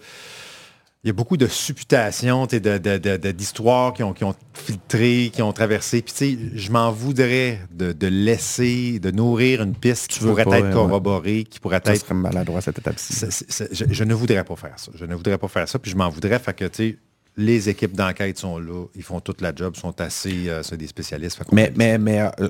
Il 1.04 1.08
y 1.08 1.10
a 1.10 1.12
beaucoup 1.12 1.36
de 1.36 1.46
supputations, 1.46 2.46
d'histoires 2.46 3.92
qui 3.92 4.02
ont, 4.02 4.12
qui 4.12 4.24
ont 4.24 4.34
filtré, 4.54 5.30
qui 5.32 5.40
ont 5.40 5.52
traversé. 5.52 6.02
Puis, 6.02 6.12
tu 6.12 6.18
sais, 6.18 6.38
je 6.54 6.72
m'en 6.72 6.90
voudrais 6.90 7.60
de, 7.70 7.92
de 7.92 8.06
laisser, 8.08 8.98
de 8.98 9.12
nourrir 9.12 9.62
une 9.62 9.76
piste 9.76 10.08
qui 10.08 10.18
pourrait 10.18 10.42
pas, 10.44 10.58
être 10.58 10.66
ouais. 10.66 10.72
corroborée, 10.72 11.44
qui 11.44 11.60
pourrait 11.60 11.80
Ça 11.84 11.94
être 11.94 12.12
maladroit 12.12 12.60
cette 12.60 12.80
étape-ci. 12.80 13.24
je, 13.70 13.84
je 13.88 14.04
ne 14.04 14.14
voudrais 14.14 14.42
pas 14.42 14.56
faire 14.56 14.74
ça. 14.78 14.90
Je 14.96 15.04
ne 15.04 15.14
voudrais 15.14 15.38
pas 15.38 15.46
faire 15.46 15.68
ça, 15.68 15.78
puis 15.78 15.92
je 15.92 15.96
m'en 15.96 16.08
voudrais. 16.08 16.40
Fait 16.40 16.54
que, 16.54 16.64
tu 16.64 16.90
sais, 16.90 16.98
les 17.36 17.68
équipes 17.68 17.92
d'enquête 17.94 18.38
sont 18.38 18.58
là, 18.58 18.86
ils 18.96 19.02
font 19.04 19.20
toute 19.20 19.42
la 19.42 19.54
job, 19.54 19.76
sont 19.76 20.00
assez, 20.00 20.48
euh, 20.48 20.64
c'est 20.64 20.76
des 20.76 20.88
spécialistes. 20.88 21.38
Mais, 21.52 21.72
mais, 21.76 21.98
mais 21.98 22.20
euh, 22.40 22.48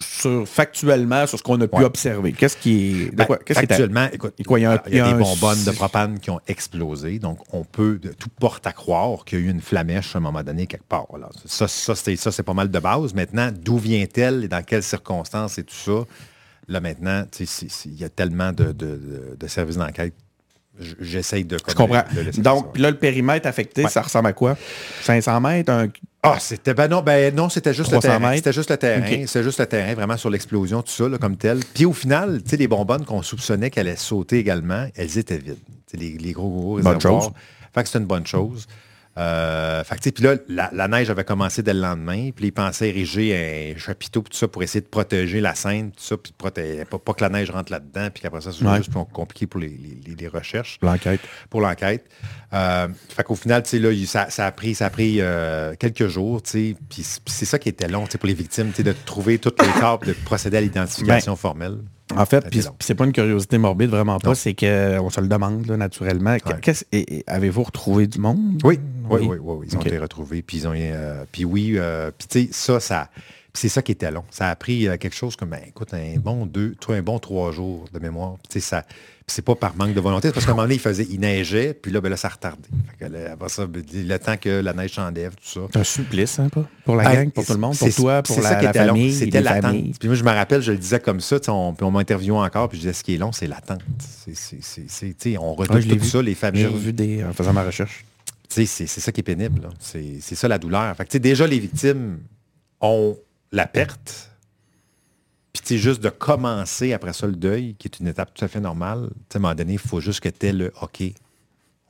sur, 0.00 0.46
factuellement, 0.48 1.26
sur 1.26 1.38
ce 1.38 1.42
qu'on 1.42 1.60
a 1.60 1.66
pu 1.66 1.76
Ouais. 1.78 1.84
observer, 1.84 2.32
qu'est-ce 2.32 2.56
qui 2.56 3.02
est... 3.06 3.10
de 3.10 3.16
Ben, 3.16 3.24
quoi- 3.24 3.38
qu'est-ce 3.38 3.58
qui 3.58 3.64
est- 3.64 3.72
actuellement, 3.72 4.08
écoute, 4.12 4.32
il 4.38 4.42
y 4.42 4.44
a 4.44 4.48
quoi, 4.48 4.58
il 4.58 4.62
y 4.62 4.64
a 4.66 4.70
un- 4.72 4.80
il 4.86 4.94
y 4.96 5.00
a 5.00 5.06
il 5.06 5.10
y 5.10 5.12
a 5.12 5.12
des 5.16 5.22
bonbonnes 5.22 5.64
de 5.64 5.70
propane 5.72 6.20
qui 6.20 6.30
ont 6.30 6.40
explosé, 6.46 7.18
donc 7.18 7.40
on 7.52 7.64
peut, 7.64 7.98
de- 8.00 8.12
tout 8.12 8.28
porte 8.38 8.66
à 8.66 8.72
croire 8.72 9.24
qu'il 9.24 9.40
y 9.40 9.42
a 9.42 9.44
eu 9.46 9.50
une 9.50 9.60
flamèche 9.60 10.14
à 10.14 10.18
un 10.18 10.22
moment 10.22 10.42
donné 10.44 10.66
quelque 10.68 10.86
part. 10.88 11.06
Voilà. 11.10 11.28
Ça, 11.46 11.66
ça, 11.66 11.94
c'est, 11.96 12.14
ça, 12.16 12.30
c'est 12.30 12.42
pas 12.44 12.54
mal 12.54 12.70
de 12.70 12.78
base. 12.78 13.12
Maintenant, 13.14 13.50
d'où 13.52 13.78
vient-elle 13.78 14.44
et 14.44 14.48
dans 14.48 14.62
quelles 14.62 14.84
circonstances 14.84 15.58
et 15.58 15.64
tout 15.64 15.74
ça, 15.74 16.04
là 16.68 16.80
maintenant, 16.80 17.24
il 17.40 17.94
y 18.00 18.04
a 18.04 18.08
tellement 18.08 18.52
de, 18.52 18.66
de- 18.72 19.36
de- 19.38 19.46
services 19.48 19.76
d'enquête 19.78 20.14
j'essaye 21.00 21.44
de... 21.44 21.58
Je 21.68 21.74
comprends. 21.74 22.04
de 22.14 22.40
Donc, 22.40 22.66
ça. 22.76 22.80
là, 22.82 22.90
le 22.92 22.96
périmètre 22.96 23.48
affecté, 23.48 23.82
Ouais. 23.82 23.90
ça 23.90 24.00
ressemble 24.00 24.28
à 24.28 24.32
quoi? 24.32 24.56
500 25.02 25.40
mètres? 25.40 25.72
Un... 25.72 25.88
Ah, 26.36 26.40
c'était 26.40 26.74
ben 26.74 26.88
non, 26.88 27.02
ben 27.02 27.34
non, 27.34 27.48
c'était 27.48 27.74
juste 27.74 27.90
le 27.92 27.98
300 27.98 28.18
terrain. 28.18 28.36
C'était 28.36 28.52
juste 28.52 28.70
le 28.70 28.76
terrain. 28.76 29.26
C'était 29.26 29.42
juste 29.42 29.60
le 29.60 29.66
terrain, 29.66 29.94
vraiment 29.94 30.16
sur 30.16 30.30
l'explosion, 30.30 30.82
tout 30.82 30.92
ça, 30.92 31.08
là, 31.08 31.18
comme 31.18 31.36
tel. 31.36 31.60
Puis 31.74 31.84
au 31.84 31.92
final, 31.92 32.42
tu 32.42 32.50
sais, 32.50 32.56
les 32.56 32.68
bonbonnes 32.68 33.04
qu'on 33.04 33.22
soupçonnait 33.22 33.70
qu'elles 33.70 33.86
allaient 33.88 33.96
sauter 33.96 34.38
également, 34.38 34.86
elles 34.94 35.18
étaient 35.18 35.38
vides. 35.38 35.56
Les, 35.94 36.18
les 36.18 36.32
gros, 36.32 36.48
gros 36.50 36.80
Bonne 36.80 36.94
réservoirs. 36.96 37.22
chose. 37.24 37.32
Fait 37.74 37.82
que 37.82 37.86
c'était 37.88 37.98
une 38.00 38.06
bonne 38.06 38.26
chose. 38.26 38.66
Euh, 39.16 39.82
fait 39.82 40.12
puis 40.12 40.22
là, 40.22 40.36
la, 40.48 40.70
la 40.72 40.86
neige 40.86 41.10
avait 41.10 41.24
commencé 41.24 41.60
dès 41.64 41.74
le 41.74 41.80
lendemain, 41.80 42.30
puis 42.30 42.46
ils 42.46 42.52
pensaient 42.52 42.88
ériger 42.90 43.74
un 43.74 43.78
chapiteau, 43.78 44.20
tout 44.20 44.36
ça, 44.36 44.46
pour 44.46 44.62
essayer 44.62 44.80
de 44.80 44.86
protéger 44.86 45.40
la 45.40 45.56
scène, 45.56 45.90
tout 45.90 46.04
ça, 46.04 46.16
puis 46.16 46.32
protéger, 46.38 46.84
pas, 46.84 46.98
pas 47.00 47.14
que 47.14 47.24
la 47.24 47.28
neige 47.30 47.50
rentre 47.50 47.72
là-dedans, 47.72 48.10
puis 48.14 48.22
qu'après 48.22 48.40
ça, 48.42 48.52
c'est 48.52 48.64
Ouais. 48.64 48.76
juste 48.76 48.90
plus 48.92 49.00
compliqué 49.12 49.48
pour 49.48 49.58
les, 49.58 49.68
les- 49.70 49.98
les- 50.06 50.14
les 50.14 50.28
recherches 50.28 50.78
L'enquête. 50.82 51.20
pour 51.50 51.60
l'enquête. 51.60 52.04
Euh, 52.54 52.88
fait 53.10 53.24
qu'au 53.24 53.34
final, 53.34 53.62
tu 53.62 53.70
sais, 53.70 53.78
là, 53.78 53.90
ça, 54.06 54.30
ça 54.30 54.46
a 54.46 54.52
pris, 54.52 54.74
ça 54.74 54.86
a 54.86 54.90
pris 54.90 55.20
euh, 55.20 55.74
quelques 55.78 56.08
jours, 56.08 56.42
tu 56.42 56.50
sais, 56.50 56.76
puis 56.88 57.04
c'est 57.26 57.44
ça 57.44 57.58
qui 57.58 57.68
était 57.68 57.88
long, 57.88 58.06
tu 58.06 58.12
sais, 58.12 58.18
pour 58.18 58.26
les 58.26 58.34
victimes, 58.34 58.70
tu 58.70 58.76
sais, 58.76 58.82
de 58.82 58.94
trouver 59.04 59.38
toutes 59.38 59.60
les 59.62 59.72
cartes, 59.80 60.06
de 60.06 60.14
procéder 60.24 60.56
à 60.56 60.60
l'identification 60.62 61.36
formelle. 61.36 61.78
En 62.16 62.24
fait, 62.24 62.48
puis 62.48 62.62
c'est 62.80 62.94
pas 62.94 63.04
une 63.04 63.12
curiosité 63.12 63.58
morbide, 63.58 63.90
vraiment 63.90 64.18
pas, 64.18 64.34
c'est 64.34 64.54
qu'on 64.54 65.10
se 65.10 65.20
le 65.20 65.28
demande, 65.28 65.66
là, 65.66 65.76
naturellement. 65.76 66.36
Ouais. 66.46 67.22
Avez-vous 67.26 67.62
retrouvé 67.64 68.06
du 68.06 68.18
monde? 68.18 68.62
Oui, 68.64 68.80
oui, 69.10 69.20
oui, 69.20 69.26
oui, 69.26 69.38
oui, 69.42 69.66
ils 69.70 69.76
ont 69.76 69.82
été 69.82 69.98
retrouvés, 69.98 70.40
puis 70.40 70.58
ils 70.58 70.68
ont, 70.68 70.72
euh, 70.74 71.24
puis 71.30 71.44
oui, 71.44 71.74
euh, 71.76 72.10
puis 72.16 72.28
tu 72.28 72.46
sais, 72.46 72.48
ça, 72.50 72.80
ça, 72.80 73.10
c'est 73.52 73.68
ça 73.68 73.82
qui 73.82 73.92
était 73.92 74.10
long. 74.10 74.24
Ça 74.30 74.48
a 74.48 74.56
pris 74.56 74.88
quelque 74.98 75.14
chose 75.14 75.36
comme, 75.36 75.50
ben, 75.50 75.60
écoute, 75.66 75.92
un 75.92 76.18
bon 76.18 76.46
deux, 76.46 76.74
toi, 76.80 76.96
un 76.96 77.02
bon 77.02 77.18
trois 77.18 77.52
jours 77.52 77.84
de 77.92 77.98
mémoire. 77.98 78.36
Puis 78.38 78.48
tu 78.48 78.60
sais, 78.60 78.66
ça, 78.66 78.84
c'est 79.32 79.42
pas 79.44 79.54
par 79.54 79.76
manque 79.76 79.94
de 79.94 80.00
volonté, 80.00 80.28
c'est 80.28 80.34
parce 80.34 80.46
qu'à 80.46 80.52
un 80.52 80.54
moment 80.54 80.64
donné, 80.64 80.74
il 80.76 80.80
faisait, 80.80 81.06
il 81.10 81.20
neigeait, 81.20 81.74
puis 81.74 81.92
là, 81.92 82.00
ben 82.00 82.08
là, 82.08 82.16
ça 82.16 82.28
retardait. 82.28 82.68
Ben, 83.00 83.10
le 83.10 84.16
temps 84.18 84.36
que 84.36 84.48
la 84.60 84.72
neige 84.72 84.92
s'enlève, 84.94 85.32
tout 85.34 85.48
ça. 85.48 85.60
C'est 85.72 85.78
un 85.78 85.84
supplice, 85.84 86.38
hein, 86.38 86.48
pas? 86.48 86.64
Pour 86.84 86.96
la 86.96 87.08
Ah, 87.08 87.16
gang, 87.16 87.30
pour 87.30 87.44
tout 87.46 87.52
le 87.52 87.58
monde, 87.58 87.76
pour 87.76 87.94
toi, 87.94 88.22
pour 88.22 88.40
la, 88.40 88.48
ça 88.48 88.54
qui 88.56 88.64
la 88.64 88.70
était 88.70 88.80
long. 88.86 88.94
famille, 88.94 89.12
C'était 89.14 89.40
l'attente. 89.40 89.98
Puis 89.98 90.08
moi, 90.08 90.14
je 90.16 90.24
me 90.24 90.30
rappelle, 90.30 90.62
je 90.62 90.72
le 90.72 90.78
disais 90.78 91.00
comme 91.00 91.20
ça, 91.20 91.36
on, 91.48 91.74
puis 91.74 91.84
on 91.84 91.90
m'a 91.90 92.00
interviewé 92.00 92.38
encore, 92.38 92.68
puis 92.68 92.78
je 92.78 92.82
disais, 92.82 92.92
ce 92.94 93.04
qui 93.04 93.14
est 93.14 93.18
long, 93.18 93.32
c'est 93.32 93.46
l'attente. 93.46 93.80
On 95.38 95.56
l'ai 95.62 95.96
tout 95.96 95.98
vu. 96.04 96.08
ça, 96.08 96.22
les 96.22 96.30
J'ai 96.30 96.34
familles. 96.34 96.66
revu 96.66 96.92
des, 96.92 97.24
en 97.24 97.32
faisant 97.32 97.52
ma 97.52 97.64
recherche. 97.64 98.04
C'est 98.48 98.66
ça 98.66 99.12
qui 99.12 99.20
est 99.20 99.24
pénible. 99.24 99.68
C'est 99.80 100.20
ça 100.34 100.48
la 100.48 100.58
douleur. 100.58 100.96
Fait 100.96 101.04
que, 101.06 101.18
déjà, 101.18 101.46
les 101.46 101.58
victimes 101.58 102.18
ont 102.80 103.16
la 103.52 103.66
perte. 103.66 104.27
Puis 105.62 105.68
sais, 105.68 105.78
juste 105.78 106.00
de 106.00 106.08
commencer 106.08 106.92
après 106.92 107.12
ça 107.12 107.26
le 107.26 107.34
deuil, 107.36 107.74
qui 107.76 107.88
est 107.88 108.00
une 108.00 108.08
étape 108.08 108.32
tout 108.34 108.44
à 108.44 108.48
fait 108.48 108.60
normale, 108.60 109.08
tu 109.10 109.14
sais, 109.32 109.36
à 109.36 109.38
un 109.38 109.42
moment 109.42 109.54
donné, 109.54 109.74
il 109.74 109.78
faut 109.78 110.00
juste 110.00 110.20
que 110.20 110.28
tu 110.28 110.52
le 110.52 110.72
OK, 110.82 111.02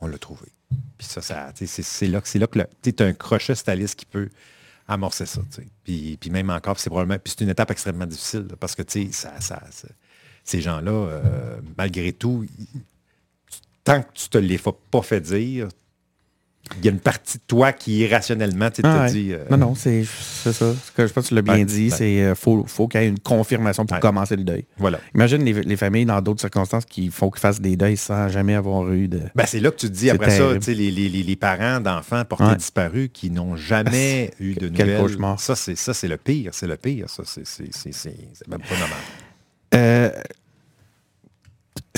on 0.00 0.06
l'a 0.06 0.18
trouvé. 0.18 0.48
Puis 0.96 1.06
ça, 1.06 1.20
ça 1.22 1.52
c'est 1.54 1.66
c'est 1.66 2.08
là, 2.08 2.20
que- 2.20 2.28
c'est 2.28 2.38
là 2.38 2.46
que 2.46 2.58
tu 2.82 3.02
as 3.02 3.06
un 3.06 3.12
crochet 3.12 3.54
staliste 3.54 3.98
qui 3.98 4.06
peut 4.06 4.28
amorcer 4.86 5.26
ça. 5.26 5.40
Puis, 5.84 6.16
puis 6.18 6.30
même 6.30 6.50
encore, 6.50 6.78
c'est 6.78 6.90
probablement. 6.90 7.18
Puis 7.22 7.34
c'est 7.36 7.44
une 7.44 7.50
étape 7.50 7.70
extrêmement 7.70 8.06
difficile 8.06 8.46
parce 8.58 8.74
que 8.74 8.82
ça, 9.12 9.40
ça, 9.40 9.62
ces 10.44 10.60
gens-là, 10.60 10.90
euh, 10.90 11.60
malgré 11.76 12.12
tout, 12.12 12.46
tant 13.84 14.02
que 14.02 14.08
tu 14.14 14.28
te 14.28 14.38
les 14.38 14.58
pas 14.90 15.02
fait 15.02 15.20
dire, 15.20 15.68
il 16.78 16.84
y 16.84 16.88
a 16.88 16.90
une 16.92 16.98
partie 17.00 17.38
de 17.38 17.42
toi 17.46 17.72
qui 17.72 17.98
irrationnellement 17.98 18.70
tu 18.70 18.80
Ah 18.84 18.92
te 18.94 18.98
ouais. 19.04 19.10
dit. 19.12 19.32
euh, 19.32 19.44
Non, 19.50 19.56
non, 19.56 19.74
c'est 19.74 20.04
ça. 20.04 20.52
Ce 20.52 20.72
que 20.94 21.06
je 21.06 21.12
pense 21.12 21.24
que 21.24 21.28
tu 21.28 21.34
l'as 21.34 21.42
bien 21.42 21.54
Ouais, 21.54 21.64
dit, 21.64 21.90
c'est 21.90 22.22
euh, 22.22 22.34
faut, 22.34 22.64
faut 22.66 22.88
qu'il 22.88 23.00
y 23.00 23.04
ait 23.04 23.08
une 23.08 23.18
confirmation 23.18 23.86
pour 23.86 23.94
Ouais. 23.96 24.00
commencer 24.00 24.36
le 24.36 24.44
deuil. 24.44 24.64
Voilà. 24.78 25.00
Imagine 25.14 25.42
les, 25.44 25.52
les 25.52 25.76
familles 25.76 26.04
dans 26.06 26.20
d'autres 26.20 26.40
circonstances 26.40 26.84
qui 26.84 27.10
font 27.10 27.30
qu'ils 27.30 27.40
fassent 27.40 27.60
des 27.60 27.76
deuils 27.76 27.96
sans 27.96 28.28
jamais 28.28 28.54
avoir 28.54 28.90
eu 28.92 29.08
de. 29.08 29.20
Ben, 29.34 29.44
c'est 29.46 29.60
là 29.60 29.70
que 29.70 29.76
tu 29.76 29.88
te 29.88 29.92
dis, 29.94 30.10
après 30.10 30.30
ça, 30.30 30.58
terrible. 30.58 30.64
les, 30.66 30.90
les- 31.08 31.22
les- 31.22 31.36
parents 31.36 31.80
d'enfants 31.80 32.24
portés 32.24 32.56
disparus 32.56 33.08
qui 33.12 33.30
n'ont 33.30 33.56
jamais 33.56 34.32
eu 34.40 34.54
de 34.54 34.68
Quel 34.68 34.86
nouvelles. 34.86 35.00
cauchemar. 35.00 35.40
Ça, 35.40 35.54
c'est 35.56 35.76
ça, 35.76 35.94
c'est 35.94 36.08
le 36.08 36.16
pire. 36.16 36.50
C'est 36.52 36.66
le 36.66 36.76
pire. 36.76 37.08
Ça, 37.08 37.22
c'est 37.24 37.42
même 38.48 38.60
pas 38.60 38.78
normal. 38.78 38.98
Euh, 39.74 40.10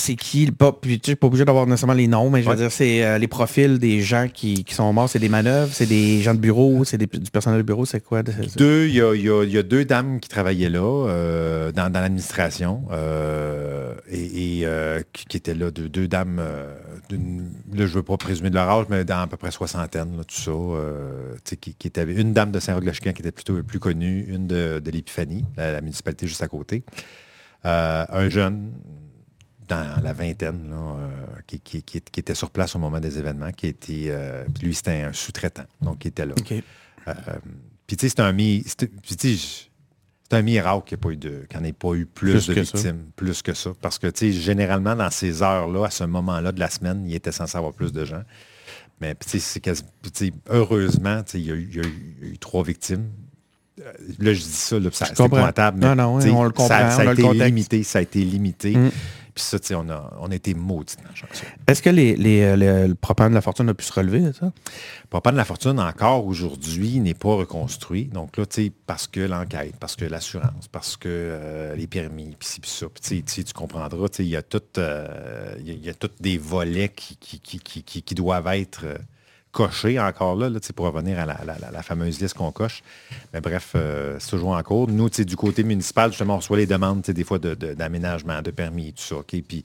c'est 0.01 0.16
qui 0.16 0.51
pas 0.51 0.72
puis 0.72 0.98
tu 0.98 1.11
sais, 1.12 1.16
pas 1.16 1.26
obligé 1.28 1.44
d'avoir 1.44 1.66
nécessairement 1.66 1.92
les 1.94 2.09
noms 2.09 2.30
mais 2.30 2.40
je 2.42 2.46
veux 2.46 2.51
Ouais. 2.51 2.57
dire 2.57 2.72
c'est 2.72 3.05
euh, 3.05 3.18
les 3.18 3.28
profils 3.28 3.78
des 3.78 4.01
gens 4.01 4.26
qui, 4.32 4.64
qui 4.64 4.74
sont 4.74 4.92
morts 4.92 5.09
c'est 5.09 5.18
des 5.18 5.28
manœuvres 5.28 5.72
c'est 5.72 5.86
des 5.86 6.20
gens 6.22 6.34
de 6.34 6.40
bureau 6.40 6.84
c'est 6.84 6.98
du 6.98 7.07
personnel 7.30 7.59
de 7.59 7.62
bureau 7.64 7.84
c'est 7.84 8.01
quoi? 8.03 8.22
De- 8.22 8.32
Deux, 8.57 8.86
il 8.88 8.94
y 8.94 9.01
a, 9.01 9.14
y 9.14 9.28
a- 9.28 9.44
y 9.44 9.59
a 9.59 9.62
deux 9.62 9.84
dames 9.84 10.18
qui 10.20 10.28
travaillaient 10.28 10.68
là, 10.70 10.80
euh, 11.09 11.72
dans, 11.72 11.90
dans 11.92 12.01
l'administration, 12.01 12.82
euh, 12.90 13.94
et, 14.11 14.61
et, 14.62 14.66
qui, 15.12 15.26
qui 15.26 15.36
étaient 15.36 15.55
là, 15.55 15.70
deux, 15.70 15.88
deux 15.88 16.09
dames, 16.09 16.40
là, 17.11 17.86
je 17.86 17.94
veux 17.94 18.03
pas 18.03 18.16
présumer 18.16 18.51
de 18.51 18.55
leur 18.55 18.68
âge, 18.68 18.86
mais 18.88 19.05
dans 19.05 19.20
à 19.20 19.26
peu 19.26 19.36
près 19.36 19.51
soixantaine, 19.51 20.16
là, 20.16 20.24
tout 20.24 20.34
ça, 20.40 21.55
qui, 21.61 21.74
qui 21.74 21.86
était, 21.88 22.05
une 22.05 22.32
dame 22.32 22.51
de 22.51 22.61
Saint-Roch-le-Chican 22.61 23.12
qui 23.12 23.22
était 23.22 23.32
plutôt 23.32 23.62
plus 23.62 23.78
connue, 23.78 24.26
une 24.28 24.46
de, 24.46 24.80
de 24.84 24.90
l'Épiphanie, 24.90 25.44
la, 25.57 25.72
la 25.72 25.80
municipalité 25.80 26.26
juste 26.26 26.42
à 26.42 26.48
côté, 26.48 26.82
un 27.64 28.28
jeune 28.28 28.72
dans 29.70 30.02
la 30.02 30.12
vingtaine, 30.12 30.68
là, 30.70 30.76
euh, 30.76 31.08
qui, 31.46 31.60
qui- 31.60 31.82
qui- 31.82 32.00
qui 32.00 32.20
était 32.20 32.34
sur 32.34 32.50
place 32.50 32.74
au 32.76 32.78
moment 32.78 33.00
des 33.00 33.18
événements, 33.18 33.52
qui 33.52 33.68
était, 33.68 34.06
euh, 34.08 34.44
lui, 34.62 34.74
c'était 34.74 35.02
un 35.02 35.12
sous-traitant, 35.12 35.64
donc 35.80 36.00
qui 36.00 36.08
était 36.08 36.26
là. 36.26 36.34
Euh, 37.08 37.12
puis 37.86 37.96
tu 37.96 38.06
sais, 38.06 38.14
c'est 38.16 38.20
un 38.20 38.32
mi. 38.32 38.62
un 40.32 40.42
miracle 40.42 40.84
qu'il 40.86 40.96
n'y 40.96 41.00
ait 41.00 41.02
pas 41.02 41.10
eu 41.10 41.18
ait 41.66 41.72
pas 41.72 41.88
plus, 42.04 42.04
Plus 42.32 42.32
de 42.34 42.40
ça. 42.40 42.52
victimes, 42.78 43.04
plus 43.16 43.42
que 43.42 43.52
ça. 43.54 43.70
Parce 43.80 43.98
que 43.98 44.06
tu 44.08 44.32
sais, 44.32 44.32
généralement, 44.32 44.94
dans 44.94 45.10
ces 45.10 45.42
heures-là, 45.42 45.86
à 45.86 45.90
ce 45.90 46.04
moment-là 46.04 46.52
de 46.52 46.60
la 46.60 46.70
semaine, 46.70 47.04
il 47.06 47.14
était 47.14 47.32
censé 47.32 47.56
avoir 47.58 47.72
plus 47.72 47.92
de 47.92 48.04
gens. 48.04 48.22
Mais 49.00 49.14
tu 49.14 49.40
sais, 49.40 50.32
heureusement, 50.50 51.22
tu 51.22 51.32
sais, 51.32 51.40
il 51.40 51.46
y, 51.46 51.50
a 51.50 51.54
eu- 51.54 51.68
il 51.70 51.76
y 51.76 51.80
a 51.80 51.82
eu- 51.88 52.16
il 52.32 52.38
trois 52.38 52.62
victimes. 52.62 53.08
Là, 54.18 54.34
je 54.34 54.40
dis 54.40 54.44
ça, 54.44 54.76
c'est 54.92 55.18
épouvantable, 55.24 55.78
mais 55.80 55.86
Non, 55.94 55.96
non, 55.96 56.20
on 56.36 56.44
le 56.44 56.50
comprend, 56.50 56.68
Ça, 56.68 56.90
ça 56.90 56.96
on 57.02 57.06
a 57.06 57.10
a 57.10 57.14
le 57.14 57.20
été 57.20 57.44
limité, 57.46 57.82
ça 57.82 57.98
a 58.00 58.02
été 58.02 58.22
limité. 58.22 58.76
Mm. 58.76 58.90
Puis 59.41 59.59
ça, 59.66 59.78
on 59.78 59.88
a, 59.88 60.12
on 60.20 60.30
a 60.30 60.34
été 60.34 60.55
chanceux. 61.14 61.47
est-ce 61.66 61.82
que 61.82 61.91
les, 61.91 62.14
les, 62.16 62.43
euh, 62.43 62.57
le, 62.57 62.88
le 62.88 62.95
propane 62.95 63.30
de 63.30 63.34
la 63.34 63.41
fortune 63.41 63.68
a 63.68 63.74
pu 63.74 63.84
se 63.84 63.93
relever 63.93 64.20
de 64.20 64.32
ça? 64.32 64.53
Papa 65.09 65.32
de 65.32 65.36
la 65.36 65.45
fortune, 65.45 65.80
encore 65.80 66.26
aujourd'hui, 66.26 67.01
n'est 67.01 67.14
pas 67.14 67.34
reconstruit. 67.34 68.05
Donc 68.05 68.36
là, 68.36 68.47
tu 68.47 68.64
sais, 68.66 68.72
parce 68.86 69.07
que 69.07 69.20
l'enquête, 69.20 69.74
parce 69.80 69.97
que 69.97 70.05
l'assurance, 70.05 70.68
parce 70.70 70.97
que 70.97 71.09
euh, 71.09 71.74
les 71.74 71.86
permis, 71.86 72.36
puis 72.38 72.49
ci, 72.49 72.61
puis 72.61 72.70
ça. 72.70 72.86
Puis 72.88 73.22
tu 73.24 73.53
comprendras, 73.55 74.07
il 74.18 74.26
y 74.26 74.36
a 74.36 74.43
tout, 74.43 74.62
euh, 74.78 75.55
il 75.61 75.66
y 75.68 75.70
a- 75.70 75.74
il 75.74 75.84
y 75.84 75.88
a 75.91 75.95
tous 75.95 76.11
des 76.20 76.38
volets 76.38 76.91
qui, 76.91 77.16
qui, 77.16 77.41
qui, 77.41 77.59
qui, 77.59 77.82
qui- 77.82 78.03
qui 78.03 78.14
doivent 78.14 78.47
être 78.49 78.82
euh, 78.84 78.99
cochés 79.53 79.98
encore 79.98 80.36
là, 80.36 80.48
là 80.48 80.61
pour 80.74 80.86
revenir 80.86 81.18
à 81.18 81.26
la, 81.26 81.82
fameuse 81.82 82.20
liste 82.20 82.34
qu'on 82.34 82.53
coche. 82.53 82.82
Mais 83.32 83.40
bref, 83.40 83.72
euh, 83.74 84.16
c'est 84.18 84.30
toujours 84.30 84.51
en 84.51 84.62
cours. 84.62 84.88
Nous, 84.88 85.09
du 85.09 85.36
côté 85.36 85.64
municipal, 85.64 86.11
justement, 86.11 86.34
on 86.34 86.38
reçoit 86.38 86.59
les 86.59 86.66
demandes, 86.66 87.03
des 87.03 87.24
fois, 87.24 87.38
de- 87.38 87.55
de- 87.55 87.74
d'aménagement, 87.74 88.42
de, 88.42 88.51
permis, 88.51 88.92
tout 88.92 89.03
ça, 89.03 89.16
OK? 89.16 89.34
Puis 89.46 89.64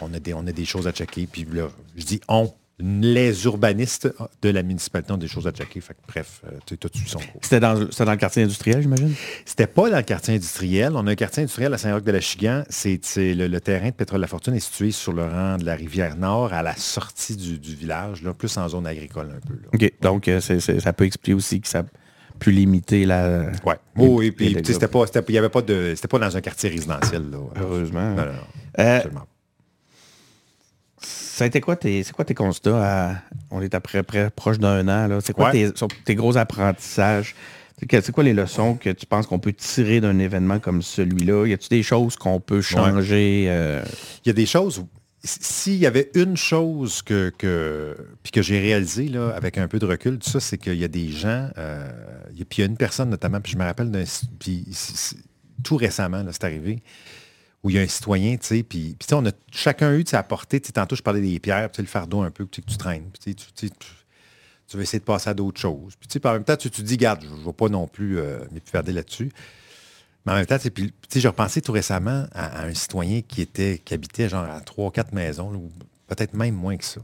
on 0.00 0.12
a, 0.14 0.18
des, 0.18 0.34
on 0.34 0.46
a 0.46 0.52
des 0.52 0.64
choses 0.64 0.86
à 0.86 0.92
checker. 0.92 1.28
Puis 1.30 1.46
là, 1.52 1.68
je 1.96 2.04
dis 2.04 2.20
on, 2.28 2.52
les 2.82 3.44
urbanistes 3.44 4.12
de 4.42 4.48
la 4.48 4.62
municipalité 4.62 5.12
ont 5.12 5.18
des 5.18 5.28
choses 5.28 5.46
à 5.46 5.50
checker. 5.52 5.80
Fait 5.80 5.94
que, 5.94 5.98
bref, 6.08 6.42
euh, 6.46 6.56
tu 6.66 6.78
tout 6.78 6.90
suit 6.94 7.08
son 7.08 7.18
cours. 7.18 7.40
C'était 7.42 7.60
dans, 7.60 7.74
le 7.74 8.16
quartier 8.16 8.42
industriel, 8.42 8.82
j'imagine? 8.82 9.14
C'était 9.44 9.66
pas 9.66 9.90
dans 9.90 9.96
le 9.96 10.02
quartier 10.02 10.34
industriel. 10.34 10.92
On 10.94 11.06
a 11.06 11.10
un 11.10 11.14
quartier 11.14 11.42
industriel 11.42 11.74
à 11.74 11.78
Saint-Roch-de-la-Chigan. 11.78 12.64
C'est 12.68 13.00
le, 13.16 13.46
le 13.46 13.60
terrain 13.60 13.88
de 13.88 13.94
Pétrole 13.94 14.20
La 14.20 14.26
Fortune 14.26 14.54
est 14.54 14.60
situé 14.60 14.90
sur 14.90 15.12
le 15.12 15.24
rang 15.24 15.58
de 15.58 15.64
la 15.64 15.74
rivière 15.74 16.16
Nord, 16.16 16.52
à 16.52 16.62
la 16.62 16.76
sortie 16.76 17.36
du, 17.36 17.58
du 17.58 17.74
village, 17.74 18.22
là, 18.22 18.34
plus 18.34 18.56
en 18.56 18.68
zone 18.68 18.86
agricole 18.86 19.28
un 19.36 19.46
peu. 19.46 19.54
là. 19.54 19.68
OK. 19.74 19.92
Donc, 20.00 20.28
euh, 20.28 20.40
ça 20.40 20.92
peut 20.92 21.04
expliquer 21.04 21.34
aussi 21.34 21.60
que 21.60 21.68
ça 21.68 21.80
a 21.80 21.84
pu 22.38 22.50
limiter 22.50 23.04
la... 23.04 23.50
Ouais. 23.64 23.76
Oh, 23.98 24.22
et 24.22 24.32
puis, 24.32 24.56
c'était 24.64 24.88
pas, 24.88 25.06
c'était- 25.06 25.22
il 25.28 25.34
y 25.34 25.38
avait 25.38 25.48
pas 25.48 25.62
de, 25.62 25.92
c'était 25.94 26.08
pas 26.08 26.18
dans 26.18 26.36
un 26.36 26.40
quartier 26.40 26.70
résidentiel. 26.70 27.30
Là. 27.30 27.38
Heureusement. 27.60 28.10
Non, 28.14 28.24
non, 28.24 28.32
non. 28.32 28.32
Euh. 28.78 29.00
Ça 31.40 31.44
a 31.44 31.46
été 31.46 31.62
quoi 31.62 31.74
tes, 31.74 32.02
c'est 32.02 32.12
quoi 32.12 32.26
tes 32.26 32.34
constats 32.34 33.12
à- 33.12 33.16
on 33.50 33.62
est 33.62 33.74
après, 33.74 34.02
près, 34.02 34.28
proche 34.28 34.58
d'un 34.58 34.86
an, 34.88 35.06
là? 35.06 35.20
C'est 35.22 35.32
quoi 35.32 35.48
Ouais. 35.52 35.72
tes, 36.04 36.14
gros 36.14 36.36
apprentissages? 36.36 37.34
C'est 37.88 38.12
quoi 38.12 38.24
les 38.24 38.34
leçons 38.34 38.74
que 38.74 38.90
tu 38.90 39.06
penses 39.06 39.26
qu'on 39.26 39.38
peut 39.38 39.54
tirer 39.54 40.02
d'un 40.02 40.18
événement 40.18 40.58
comme 40.58 40.82
celui-là? 40.82 41.46
Y 41.46 41.54
a-tu 41.54 41.70
des 41.70 41.82
choses 41.82 42.16
qu'on 42.16 42.40
peut 42.40 42.60
changer? 42.60 43.46
euh, 43.48 43.82
Il 44.26 44.28
y 44.28 44.30
a 44.30 44.34
des 44.34 44.44
choses 44.44 44.84
s'il 45.24 45.76
y 45.76 45.86
avait 45.86 46.10
une 46.14 46.36
chose 46.36 47.00
que, 47.00 47.32
que, 47.38 47.96
puis 48.22 48.32
que 48.32 48.42
j'ai 48.42 48.60
réalisé 48.60 49.08
là, 49.08 49.30
avec 49.30 49.56
un 49.56 49.66
peu 49.66 49.78
de 49.78 49.86
recul, 49.86 50.18
tout 50.18 50.28
ça, 50.28 50.40
c'est 50.40 50.58
qu'il 50.58 50.74
y 50.76 50.84
a 50.84 50.88
des 50.88 51.08
gens, 51.08 51.48
euh, 51.56 51.90
puis 52.50 52.58
il 52.58 52.60
y 52.60 52.62
a 52.62 52.66
une 52.66 52.76
personne 52.76 53.08
notamment, 53.08 53.40
puis 53.40 53.52
je 53.52 53.56
me 53.58 53.64
rappelle 53.64 53.90
d'un, 53.90 54.04
puis 54.38 54.66
tout 55.62 55.76
récemment, 55.76 56.22
là, 56.22 56.32
c'est 56.32 56.44
arrivé, 56.44 56.82
où 57.62 57.70
il 57.70 57.76
y 57.76 57.78
a 57.78 57.82
un 57.82 57.86
citoyen, 57.86 58.36
tu 58.36 58.46
sais, 58.46 58.62
puis, 58.62 58.96
puis 58.98 59.14
on 59.14 59.24
a 59.26 59.32
chacun 59.52 59.94
eu 59.94 60.04
de 60.04 60.08
sa 60.08 60.22
portée, 60.22 60.60
tantôt 60.60 60.96
je 60.96 61.02
parlais 61.02 61.20
des 61.20 61.38
pierres, 61.38 61.70
puis 61.70 61.82
le 61.82 61.88
fardeau 61.88 62.22
un 62.22 62.30
peu 62.30 62.46
que 62.46 62.60
tu, 62.60 62.76
traînes, 62.76 63.10
puis 63.12 63.34
tu 63.34 63.44
tu- 63.54 63.70
tu 64.70 64.76
veux 64.76 64.82
essayer 64.84 65.00
de 65.00 65.04
passer 65.04 65.28
à 65.28 65.34
d'autres 65.34 65.60
choses. 65.60 65.96
Puis 65.96 66.06
tu 66.06 66.18
sais, 66.20 66.26
en 66.26 66.32
même 66.32 66.44
temps, 66.44 66.56
tu 66.56 66.70
te 66.70 66.80
dis, 66.80 66.96
garde, 66.96 67.24
je 67.24 67.28
ne 67.28 67.44
vais 67.44 67.52
pas 67.52 67.68
non 67.68 67.88
plus 67.88 68.18
euh, 68.18 68.38
là-dessus. 68.86 69.32
Mais 70.24 70.32
en 70.32 70.34
même 70.36 70.46
temps, 70.46 70.58
tu 70.58 70.70
sais, 71.08 71.20
j'ai 71.20 71.28
repensé 71.28 71.60
tout 71.60 71.72
récemment 71.72 72.26
à, 72.32 72.62
un 72.62 72.74
citoyen 72.74 73.20
qui 73.22 73.40
était 73.42 73.78
qui 73.84 73.94
habitait 73.94 74.28
genre 74.28 74.44
à 74.44 74.60
trois, 74.60 74.92
quatre 74.92 75.12
maisons, 75.12 75.52
ou 75.54 75.70
peut-être 76.06 76.34
même 76.34 76.54
moins 76.54 76.76
que 76.76 76.84
ça. 76.84 77.00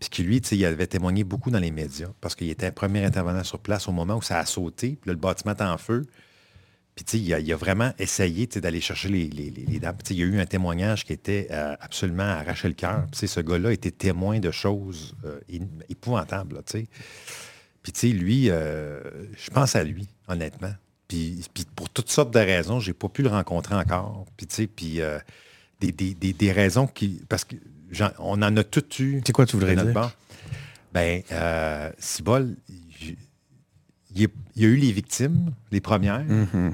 Puis 0.00 0.24
lui, 0.24 0.38
il 0.38 0.64
avait 0.64 0.86
témoigné 0.88 1.22
beaucoup 1.22 1.50
dans 1.50 1.60
les 1.60 1.70
médias 1.70 2.08
parce 2.20 2.34
qu'il 2.34 2.50
était 2.50 2.72
premier 2.72 3.04
intervenant 3.04 3.44
sur 3.44 3.60
place 3.60 3.86
au 3.88 3.92
moment 3.92 4.16
où 4.16 4.22
ça 4.22 4.40
a 4.40 4.46
sauté, 4.46 4.98
puis 5.00 5.10
le 5.10 5.16
bâtiment 5.16 5.54
est 5.54 5.62
en 5.62 5.78
feu. 5.78 6.06
Puis 6.96 7.18
il 7.18 7.34
a, 7.34 7.40
il 7.40 7.52
a, 7.52 7.56
vraiment 7.56 7.92
essayé 7.98 8.46
d'aller 8.46 8.80
chercher 8.80 9.10
les, 9.10 9.28
les, 9.28 9.78
dames. 9.78 9.98
il 10.08 10.16
y 10.16 10.22
a 10.22 10.24
eu 10.24 10.40
un 10.40 10.46
témoignage 10.46 11.04
qui 11.04 11.12
était 11.12 11.46
euh, 11.50 11.76
absolument 11.78 12.22
arraché 12.22 12.68
le 12.68 12.74
cœur. 12.74 13.06
Ce 13.12 13.40
gars-là 13.40 13.72
était 13.72 13.90
témoin 13.90 14.40
de 14.40 14.50
choses 14.50 15.14
euh, 15.26 15.38
épouvantables. 15.90 16.62
Puis 17.82 18.12
lui, 18.14 18.48
euh, 18.48 19.02
je 19.36 19.50
pense 19.50 19.76
à 19.76 19.84
lui, 19.84 20.08
honnêtement. 20.26 20.72
Puis, 21.06 21.44
pour 21.76 21.90
toutes 21.90 22.10
sortes 22.10 22.32
de 22.32 22.40
raisons, 22.40 22.80
j'ai 22.80 22.94
pas 22.94 23.10
pu 23.10 23.22
le 23.22 23.28
rencontrer 23.28 23.74
encore. 23.74 24.24
Puis, 24.38 24.66
puis 24.66 25.00
des, 25.80 26.14
des, 26.14 26.32
des, 26.32 26.52
raisons 26.52 26.86
qui... 26.86 27.20
Parce 27.28 27.44
que 27.44 27.56
on 28.18 28.42
en 28.42 28.56
a 28.56 28.64
tout 28.64 28.84
eu. 28.98 29.20
C'est 29.24 29.32
quoi 29.32 29.44
tu 29.44 29.56
voudrais 29.56 29.76
dire? 29.76 30.10
Ben, 30.94 31.22
Cibol, 31.98 32.56
il 34.14 34.30
y, 34.56 34.64
a 34.64 34.68
eu 34.68 34.76
les 34.76 34.92
victimes, 34.92 35.52
les 35.70 35.82
premières. 35.82 36.24
Mm-hmm. 36.24 36.72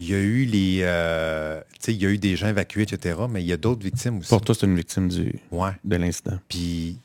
Il 0.00 0.08
y 0.08 0.14
a 0.14 0.18
eu 0.18 0.44
les. 0.46 0.78
Euh, 0.80 1.60
il 1.86 2.02
y 2.02 2.06
a 2.06 2.08
eu 2.08 2.16
des 2.16 2.34
gens 2.34 2.48
évacués, 2.48 2.82
etc. 2.82 3.20
Mais 3.28 3.42
il 3.42 3.46
y 3.46 3.52
a 3.52 3.58
d'autres 3.58 3.84
victimes 3.84 4.18
aussi. 4.18 4.30
Pour 4.30 4.40
toi, 4.40 4.54
c'est 4.54 4.66
une 4.66 4.74
victime 4.74 5.08
du, 5.08 5.38
ouais. 5.50 5.72
de 5.84 5.96
l'incident. 5.96 6.38
Puis 6.48 6.98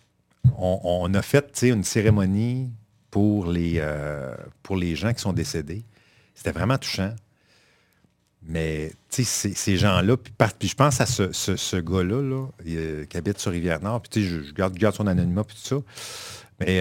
on, 0.58 1.14
a 1.14 1.22
fait 1.22 1.62
une 1.64 1.84
cérémonie 1.84 2.72
pour 3.12 3.48
les, 3.48 3.76
euh, 3.78 4.34
pour 4.64 4.78
les 4.78 4.96
gens 4.96 5.14
qui 5.14 5.20
sont 5.20 5.34
décédés. 5.34 5.84
C'était 6.36 6.54
vraiment 6.54 6.78
touchant. 6.78 7.14
Mais 8.48 8.94
ces 9.10 9.78
gens-là, 9.78 10.16
puis, 10.18 10.70
je 10.70 10.76
pense 10.76 11.02
à 11.02 11.06
ce, 11.08 11.80
gars-là 11.80 12.22
là, 12.22 12.48
euh, 12.68 13.06
qui 13.06 13.18
habite 13.18 13.40
sur 13.40 13.52
Rivière-Nord, 13.52 14.04
puis 14.04 14.24
je, 14.24 14.44
je 14.44 14.54
garde, 14.54 14.76
garde, 14.76 14.96
son 14.96 15.08
anonymat, 15.08 15.44
puis 15.44 15.58
tout 15.58 15.68
ça. 15.68 15.78
Mais 16.60 16.80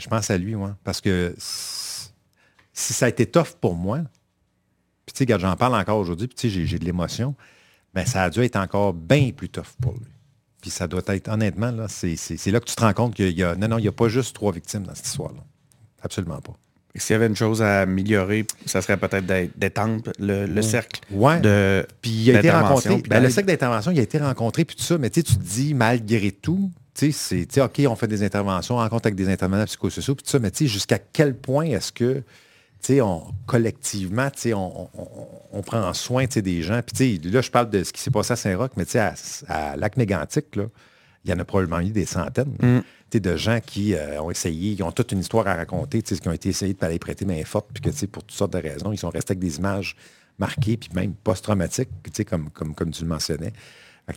je 0.00 0.08
pense 0.08 0.30
à 0.30 0.38
lui, 0.38 0.54
moi, 0.54 0.76
parce 0.84 1.00
que 1.00 1.34
si 1.36 2.92
ça 2.92 3.06
a 3.06 3.08
été 3.08 3.26
tough 3.26 3.56
pour 3.60 3.74
moi, 3.74 4.02
puis 5.12 5.26
tu 5.26 5.32
sais, 5.32 5.38
j'en 5.38 5.56
parle 5.56 5.74
encore 5.74 5.98
aujourd'hui, 5.98 6.28
puis 6.28 6.36
tu 6.36 6.50
sais, 6.50 6.66
j'ai 6.66 6.78
de 6.78 6.84
l'émotion, 6.84 7.34
mais 7.94 8.06
ça 8.06 8.24
a 8.24 8.30
dû 8.30 8.40
être 8.42 8.56
encore 8.56 8.92
bien 8.92 9.30
plus 9.34 9.48
tough 9.48 9.76
pour 9.80 9.92
lui. 9.94 10.10
Puis 10.60 10.70
ça 10.70 10.86
doit 10.86 11.02
être, 11.06 11.28
honnêtement, 11.28 11.70
là, 11.70 11.86
c'est 11.88 12.50
là 12.50 12.60
que 12.60 12.66
tu 12.66 12.74
te 12.74 12.80
rends 12.80 12.92
compte 12.92 13.14
qu'il 13.14 13.36
y 13.36 13.42
a, 13.42 13.54
non, 13.56 13.68
non, 13.68 13.78
il 13.78 13.82
n'y 13.82 13.88
a 13.88 13.92
pas 13.92 14.08
juste 14.08 14.34
trois 14.34 14.52
victimes 14.52 14.82
dans 14.82 14.94
cette 14.94 15.06
histoire-là. 15.06 15.40
Absolument 16.02 16.40
pas. 16.40 16.52
S'il 16.96 17.14
y 17.14 17.16
avait 17.16 17.28
une 17.28 17.36
chose 17.36 17.62
à 17.62 17.82
améliorer, 17.82 18.46
ça 18.66 18.82
serait 18.82 18.96
peut-être 18.96 19.24
d'étendre 19.56 20.12
le, 20.18 20.60
cercle 20.60 21.00
ouais. 21.12 21.40
de 21.40 21.86
Puis 22.02 22.10
il 22.10 22.36
a 22.36 22.40
été 22.40 22.50
rencontré. 22.50 23.00
Ben, 23.08 23.22
le 23.22 23.30
cercle 23.30 23.48
d'intervention, 23.48 23.92
il 23.92 24.00
a 24.00 24.02
été 24.02 24.18
rencontré, 24.18 24.64
puis 24.64 24.74
tout 24.74 24.82
ça, 24.82 24.98
mais 24.98 25.08
tu 25.08 25.22
te 25.22 25.32
dis, 25.32 25.72
malgré 25.72 26.32
tout, 26.32 26.70
c'est, 26.94 27.62
OK, 27.62 27.80
on 27.86 27.96
fait 27.96 28.08
des 28.08 28.22
interventions, 28.22 28.74
on 28.74 28.78
rencontre 28.78 29.06
avec 29.06 29.14
des 29.14 29.28
intervenants 29.28 29.64
psychosociaux, 29.64 30.14
puis 30.14 30.24
tout 30.24 30.30
ça, 30.30 30.38
mais 30.38 30.50
jusqu'à 30.60 30.98
quel 30.98 31.34
point 31.34 31.66
est-ce 31.66 31.92
que, 31.92 32.22
on, 33.00 33.22
collectivement, 33.46 34.28
on, 34.46 34.88
on, 35.52 35.62
prend 35.62 35.92
soin 35.92 36.26
des 36.26 36.62
gens. 36.62 36.80
Puis 36.82 37.18
là, 37.18 37.40
je 37.40 37.50
parle 37.50 37.70
de 37.70 37.84
ce 37.84 37.92
qui 37.92 38.00
s'est 38.00 38.10
passé 38.10 38.32
à 38.32 38.36
Saint-Roch, 38.36 38.70
mais 38.76 38.84
à, 38.96 39.14
à 39.48 39.76
Lac-Mégantic, 39.76 40.56
là, 40.56 40.64
il 41.24 41.30
y 41.30 41.34
en 41.34 41.38
a 41.38 41.44
probablement 41.44 41.80
eu 41.80 41.90
des 41.90 42.06
centaines 42.06 42.56
mm. 42.60 43.18
de 43.18 43.36
gens 43.36 43.60
qui 43.64 43.94
euh, 43.94 44.22
ont 44.22 44.30
essayé, 44.30 44.76
qui 44.76 44.82
ont 44.82 44.92
toute 44.92 45.12
une 45.12 45.20
histoire 45.20 45.46
à 45.46 45.54
raconter, 45.54 46.02
qui 46.02 46.28
ont 46.28 46.32
été 46.32 46.48
essayés 46.48 46.74
de 46.74 46.84
aller 46.84 46.98
prêter 46.98 47.24
main 47.24 47.44
forte, 47.44 47.68
puis 47.72 47.82
que 47.82 48.06
pour 48.06 48.24
toutes 48.24 48.36
sortes 48.36 48.52
de 48.52 48.58
raisons, 48.58 48.92
ils 48.92 48.98
sont 48.98 49.10
restés 49.10 49.32
avec 49.32 49.40
des 49.40 49.58
images 49.58 49.96
marquées, 50.38 50.76
puis 50.76 50.88
même 50.94 51.12
post-traumatiques, 51.12 51.90
comme, 52.28 52.50
comme, 52.50 52.74
comme 52.74 52.90
tu 52.90 53.02
le 53.02 53.08
mentionnais. 53.08 53.52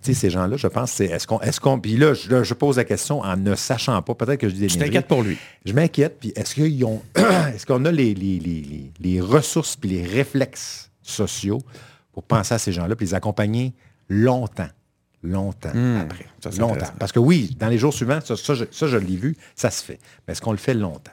Ces 0.01 0.29
gens-là, 0.29 0.57
je 0.57 0.67
pense, 0.67 0.91
c'est 0.91 1.05
est-ce 1.05 1.27
qu'on. 1.27 1.39
Est-ce 1.41 1.59
qu'on 1.59 1.79
puis 1.79 1.97
là 1.97 2.13
je, 2.13 2.53
pose 2.53 2.77
la 2.77 2.85
question 2.85 3.21
en 3.21 3.37
ne 3.37 3.55
sachant 3.55 4.01
pas, 4.01 4.15
peut-être 4.15 4.39
que 4.39 4.49
je 4.49 4.53
dis 4.53 4.61
des 4.61 4.69
Je 4.69 4.77
t'inquiète 4.77 5.07
pour 5.07 5.23
lui. 5.23 5.37
Je 5.65 5.73
m'inquiète, 5.73 6.17
puis 6.19 6.33
est-ce 6.35 6.55
qu'ils 6.55 6.83
ont 6.85 7.01
est-ce 7.53 7.65
qu'on 7.65 7.85
a 7.85 7.91
les, 7.91 8.13
les, 8.13 9.21
ressources 9.21 9.75
puis 9.75 9.89
les 9.89 10.05
réflexes 10.05 10.91
sociaux 11.01 11.61
pour 12.11 12.23
penser 12.23 12.53
à 12.53 12.57
ces 12.57 12.71
gens-là, 12.71 12.95
puis 12.95 13.07
les 13.07 13.13
accompagner 13.13 13.73
longtemps? 14.09 14.69
longtemps 15.23 15.73
hmm. 15.73 16.01
après? 16.01 16.25
longtemps. 16.59 16.91
Parce 16.99 17.11
que 17.11 17.19
oui, 17.19 17.55
dans 17.57 17.69
les 17.69 17.77
jours 17.77 17.93
suivants, 17.93 18.19
ça, 18.21 18.35
je, 18.35 18.97
l'ai 18.97 19.15
vu, 19.15 19.37
ça 19.55 19.71
se 19.71 19.83
fait. 19.83 19.99
Mais 20.27 20.33
est-ce 20.33 20.41
qu'on 20.41 20.51
le 20.51 20.57
fait 20.57 20.73
longtemps? 20.73 21.11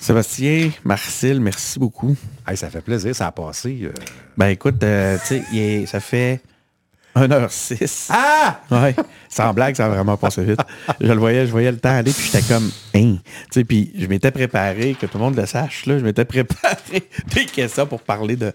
Sébastien, 0.00 0.70
Marcel, 0.84 1.40
merci 1.40 1.78
beaucoup. 1.78 2.16
ça 2.54 2.70
fait 2.70 2.80
plaisir, 2.80 3.14
ça 3.16 3.26
a 3.26 3.32
passé. 3.32 3.80
Euh. 3.82 3.92
Ben 4.36 4.46
écoute, 4.46 4.82
euh, 4.84 5.18
tu 5.26 5.42
sais, 5.42 5.86
ça 5.86 5.98
fait 5.98 6.40
1h06. 7.26 8.08
Ah! 8.10 8.60
Ouais. 8.70 8.94
Sans 9.28 9.52
blague, 9.52 9.74
ça 9.76 9.86
a 9.86 9.88
vraiment 9.88 10.16
passé 10.16 10.44
vite. 10.44 10.60
je 11.00 11.12
le 11.12 11.18
voyais, 11.18 11.46
je 11.46 11.50
voyais 11.50 11.70
le 11.70 11.78
temps 11.78 11.96
aller, 11.96 12.12
puis 12.12 12.30
j'étais 12.32 12.42
comme, 12.52 12.70
hein. 12.94 13.16
Tu 13.22 13.60
sais, 13.60 13.64
puis 13.64 13.92
je 13.98 14.06
m'étais 14.06 14.30
préparé, 14.30 14.96
que 14.98 15.06
tout 15.06 15.18
le 15.18 15.24
monde 15.24 15.36
le 15.36 15.46
sache, 15.46 15.86
là, 15.86 15.98
je 15.98 16.04
m'étais 16.04 16.24
préparé 16.24 17.08
des 17.34 17.44
questions 17.46 17.86
pour 17.86 18.00
parler 18.00 18.36
de 18.36 18.52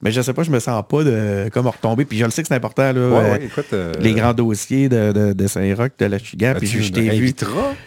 mais 0.00 0.12
je 0.12 0.20
sais 0.20 0.32
pas, 0.32 0.44
je 0.44 0.50
me 0.50 0.60
sens 0.60 0.82
pas 0.88 1.02
de 1.02 1.48
comme 1.52 1.66
retomber. 1.66 2.04
Puis 2.04 2.18
je 2.18 2.24
le 2.24 2.30
sais 2.30 2.42
que 2.42 2.48
c'est 2.48 2.54
important, 2.54 2.92
là, 2.92 3.00
euh, 3.00 3.38
euh, 3.72 3.92
les 4.00 4.12
grands 4.14 4.32
dossiers 4.32 4.88
de, 4.88 5.32
de, 5.32 5.46
Saint-Roch, 5.46 5.90
de 5.98 6.06
la 6.06 6.18
Chigan. 6.18 6.54
Puis 6.56 6.68
je, 6.68 6.92
t'ai 6.92 7.10
vu. 7.10 7.34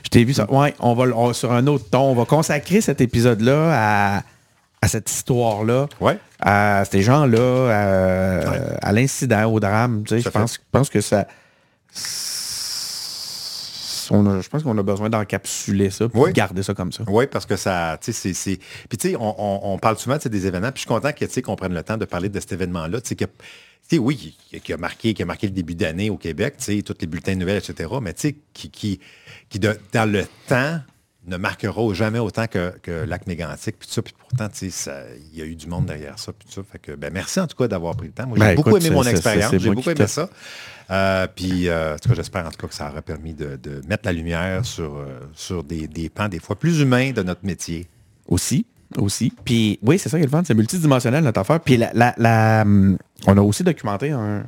Je 0.04 0.10
t'ai 0.10 0.24
vu 0.24 0.34
ça. 0.34 0.52
Ouais, 0.52 0.74
on 0.80 0.94
va 0.94 1.34
sur 1.34 1.52
un 1.54 1.66
autre 1.68 1.86
ton. 1.90 2.12
On 2.12 2.16
va 2.16 2.26
consacrer 2.26 2.82
cet 2.82 3.00
épisode-là 3.00 4.18
à, 4.18 4.24
à 4.82 4.88
cette 4.88 5.10
histoire-là. 5.10 5.88
Ouais. 6.00 6.18
À 6.40 6.84
ces 6.90 7.02
gens-là, 7.02 8.78
à, 8.82 8.92
l'incident, 8.92 9.46
au 9.52 9.60
drame. 9.60 10.04
Tu 10.04 10.16
sais, 10.16 10.22
je 10.22 10.30
pense, 10.30 10.60
pense 10.72 10.90
que 10.90 11.02
ça 11.02 11.28
je 14.12 14.50
pense 14.50 14.64
qu'on 14.64 14.78
a 14.78 14.84
besoin 14.84 15.10
d'encapsuler 15.10 15.90
ça, 15.90 16.10
pour 16.10 16.28
garder 16.30 16.64
ça 16.64 16.74
comme 16.74 16.92
ça. 16.92 17.04
Oui, 17.08 17.28
parce 17.28 17.46
que 17.46 17.56
ça, 17.56 17.98
tu 18.02 18.12
sais, 18.14 18.34
c'est... 18.34 18.58
Puis 18.90 18.98
tu 18.98 19.12
sais, 19.12 19.16
on, 19.20 19.78
parle 19.82 19.98
souvent 19.98 20.18
des 20.18 20.48
événements, 20.48 20.72
puis 20.72 20.84
je 20.84 20.88
suis 20.88 20.88
content 20.88 21.12
qu'on 21.44 21.56
prenne 21.56 21.74
le 21.74 21.84
temps 21.84 21.98
de 21.98 22.06
parler 22.06 22.30
de 22.30 22.40
cet 22.40 22.52
événement-là, 22.54 23.02
tu 23.02 23.16
sais, 23.18 23.98
oui, 23.98 24.38
qui 24.64 24.74
a, 24.74 24.78
marqué, 24.78 25.14
qui 25.14 25.22
a 25.22 25.26
marqué 25.26 25.48
le 25.48 25.54
début 25.54 25.76
d'année 25.76 26.10
au 26.10 26.18
Québec, 26.18 26.56
tu 26.58 26.78
sais, 26.78 26.82
tous 26.82 26.96
les 27.02 27.08
bulletins 27.08 27.34
de 27.34 27.40
nouvelles, 27.40 27.58
etc., 27.58 27.90
mais 28.02 28.14
tu 28.14 28.22
sais, 28.22 28.36
qui, 28.54 28.70
qui, 28.70 29.00
qui 29.50 29.60
dans 29.60 30.12
le 30.12 30.26
temps, 30.48 30.80
ne 31.28 31.38
marquera 31.38 31.94
jamais 31.94 32.20
autant 32.20 32.48
que, 32.48 32.74
que 32.82 32.92
Lac 33.06 33.28
Mégantic, 33.28 33.78
puis 33.78 33.88
ça. 33.90 34.02
Puis 34.02 34.14
pourtant, 34.18 34.48
il 34.62 35.40
y 35.40 35.42
a 35.42 35.46
eu 35.46 35.56
du 35.56 35.68
monde 35.68 35.86
derrière 35.86 36.18
ça, 36.18 36.34
puis 36.34 36.48
ça. 36.50 36.62
Fait 36.64 36.80
que, 36.80 36.94
ben, 36.94 37.14
merci 37.14 37.40
en 37.40 37.48
tout 37.48 37.56
cas 37.56 37.68
d'avoir 37.68 37.96
pris 37.96 38.08
le 38.08 38.14
temps. 38.14 38.28
Moi, 38.28 38.38
j'ai 38.40 38.46
ben, 38.46 38.56
beaucoup 38.56 38.76
aimé 38.76 38.90
mon 38.90 39.04
expérience. 39.04 39.52
J'ai 39.56 39.70
beaucoup 39.70 39.90
aimé 39.90 40.08
ça. 40.08 40.30
Euh, 40.90 41.28
puis, 41.34 41.70
euh, 41.70 41.96
en 41.96 41.98
tout 41.98 42.10
cas, 42.10 42.16
j'espère 42.16 42.46
en 42.46 42.50
tout 42.50 42.58
cas 42.58 42.68
que 42.68 42.74
ça 42.74 42.90
aura 42.90 43.02
permis 43.02 43.34
de, 43.34 43.58
mettre 43.88 44.06
la 44.06 44.14
lumière 44.14 44.66
sur, 44.66 44.96
euh, 44.98 45.20
sur 45.34 45.64
des, 45.64 45.88
des, 45.88 46.10
pans 46.10 46.28
des 46.28 46.40
fois 46.40 46.58
plus 46.58 46.80
humains 46.82 47.12
de 47.12 47.24
notre 47.24 47.46
métier. 47.46 47.88
Aussi, 48.28 48.66
aussi. 48.98 49.32
Puis, 49.46 49.80
oui, 49.84 50.00
c'est 50.00 50.10
ça 50.10 50.18
qui 50.18 50.24
est 50.24 50.28
le 50.28 50.32
fun. 50.32 50.44
C'est 50.46 50.54
multidimensionnel, 50.54 51.24
notre 51.24 51.40
affaire. 51.40 51.60
Puis, 51.60 51.78
la, 51.78 52.62
hum, 52.62 52.98
on 53.28 53.38
a 53.38 53.42
aussi 53.42 53.64
documenté 53.64 54.12
un, 54.12 54.44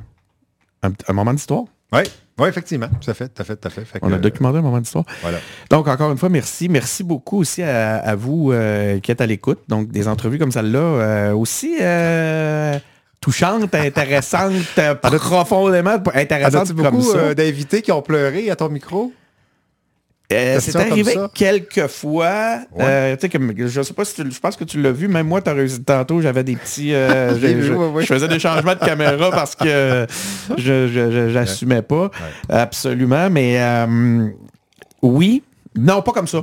un 0.82 1.12
moment 1.12 1.32
d'histoire. 1.32 1.64
Oui. 1.94 2.02
Oui, 2.36 2.48
effectivement, 2.48 2.88
tout 3.00 3.08
à 3.08 3.14
fait, 3.14 3.28
tout 3.28 3.42
à 3.42 3.44
fait, 3.44 3.56
tout 3.56 3.68
à 3.68 3.70
fait. 3.70 3.84
On 4.02 4.12
a 4.12 4.18
documenté 4.18 4.58
un 4.58 4.62
moment 4.62 4.80
d'histoire. 4.80 5.04
Voilà. 5.22 5.38
Donc, 5.70 5.86
encore 5.86 6.10
une 6.10 6.18
fois, 6.18 6.28
merci. 6.28 6.68
Merci 6.68 7.04
beaucoup 7.04 7.38
aussi 7.38 7.62
à, 7.62 8.14
vous 8.16 8.50
euh, 8.50 8.98
qui 8.98 9.12
êtes 9.12 9.20
à 9.20 9.26
l'écoute. 9.26 9.60
Donc, 9.68 9.92
des 9.92 10.08
entrevues 10.08 10.38
comme 10.38 10.50
celle-là, 10.50 10.78
euh, 10.78 11.32
aussi 11.32 11.76
euh, 11.80 12.76
touchantes, 13.20 13.72
intéressantes, 13.72 14.52
profondément 15.02 15.96
intéressantes. 16.12 16.72
beaucoup 16.72 17.14
d'invités 17.36 17.82
qui 17.82 17.92
ont 17.92 18.02
pleuré 18.02 18.50
à 18.50 18.56
ton 18.56 18.68
micro? 18.68 19.12
Euh, 20.32 20.58
c'est 20.58 20.76
arrivé 20.76 21.16
quelques 21.34 21.86
fois. 21.86 22.60
Euh, 22.80 23.16
je 23.20 23.82
sais 23.82 23.92
pas 23.92 24.04
si 24.04 24.14
tu, 24.14 24.30
je 24.30 24.40
pense 24.40 24.56
que 24.56 24.64
tu 24.64 24.80
l'as 24.80 24.92
vu. 24.92 25.06
Même 25.06 25.26
moi, 25.26 25.40
as 25.44 25.52
réussi 25.52 25.82
tantôt. 25.82 26.20
J'avais 26.22 26.42
des 26.44 26.56
petits. 26.56 26.94
Euh, 26.94 27.38
je, 28.00 28.06
faisais 28.06 28.28
des 28.28 28.38
changements 28.38 28.74
de 28.74 28.80
caméra 28.80 29.30
parce 29.30 29.54
que 29.54 30.06
je 30.56 31.30
j'assumais 31.32 31.82
pas 31.82 32.10
absolument. 32.48 33.28
Mais 33.30 33.60
oui, 35.02 35.42
non, 35.76 36.00
pas 36.02 36.12
comme 36.12 36.28
ça. 36.28 36.42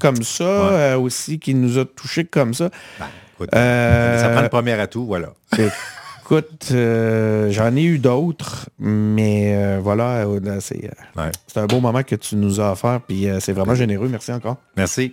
Comme 0.00 0.22
ça 0.22 0.98
aussi, 0.98 1.38
qui 1.38 1.54
nous 1.54 1.78
a 1.78 1.84
touchés 1.84 2.24
comme 2.24 2.54
ça. 2.54 2.70
Ben, 3.52 4.18
ça 4.18 4.28
prend 4.28 4.42
le 4.42 4.48
premier 4.48 4.72
atout, 4.72 5.06
voilà. 5.06 5.28
Écoute, 6.32 6.68
euh, 6.70 7.50
j'en 7.50 7.74
ai 7.74 7.82
eu 7.82 7.98
d'autres, 7.98 8.68
mais 8.78 9.52
euh, 9.56 9.80
voilà, 9.82 10.18
euh, 10.28 10.60
c'est 10.60 11.58
un 11.58 11.66
beau 11.66 11.80
moment 11.80 12.04
que 12.04 12.14
tu 12.14 12.36
nous 12.36 12.60
as 12.60 12.70
offert, 12.70 13.00
puis 13.00 13.26
c'est 13.40 13.50
vraiment 13.52 13.74
généreux. 13.74 14.06
Merci 14.06 14.30
encore. 14.30 14.58
Merci. 14.76 15.12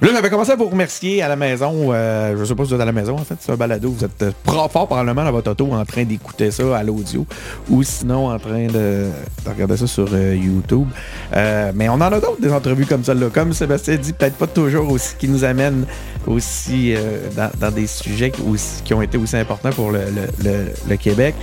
Là, 0.00 0.08
j'avais 0.12 0.30
commencé 0.30 0.50
à 0.50 0.56
vous 0.56 0.68
remercier 0.68 1.22
à 1.22 1.28
la 1.28 1.36
maison. 1.36 1.92
je 1.92 2.38
ne 2.38 2.44
sais 2.44 2.54
pas 2.54 2.64
si 2.64 2.70
vous 2.70 2.74
êtes 2.74 2.80
à 2.80 2.84
la 2.84 2.92
maison, 2.92 3.14
en 3.14 3.24
fait, 3.24 3.36
c'est 3.38 3.52
un 3.52 3.56
balado. 3.56 3.90
Vous 3.90 4.04
êtes 4.04 4.34
fort 4.44 4.68
probablement 4.88 5.24
dans 5.24 5.32
votre 5.32 5.50
auto 5.52 5.72
en 5.72 5.84
train 5.84 6.04
d'écouter 6.04 6.50
ça 6.50 6.76
à 6.76 6.82
l'audio 6.82 7.26
ou 7.70 7.82
sinon 7.82 8.30
en 8.30 8.38
train 8.38 8.66
de, 8.66 9.06
regarder 9.46 9.76
ça 9.76 9.86
sur 9.86 10.08
YouTube. 10.16 10.88
mais 11.32 11.88
on 11.88 11.94
en 11.94 12.00
a 12.00 12.20
d'autres, 12.20 12.40
des 12.40 12.52
entrevues 12.52 12.86
comme 12.86 13.04
celle-là. 13.04 13.28
Comme 13.32 13.52
Sébastien 13.52 13.96
dit, 13.96 14.12
peut-être 14.12 14.36
pas 14.36 14.46
toujours 14.46 14.90
aussi, 14.90 15.14
qui 15.16 15.28
nous 15.28 15.44
amènent 15.44 15.86
aussi 16.26 16.94
dans, 17.36 17.70
des 17.70 17.86
sujets 17.86 18.30
qui, 18.30 18.94
ont 18.94 19.02
été 19.02 19.16
aussi 19.16 19.36
importants 19.36 19.70
pour 19.70 19.90
le, 19.92 20.96
Québec. 20.96 21.34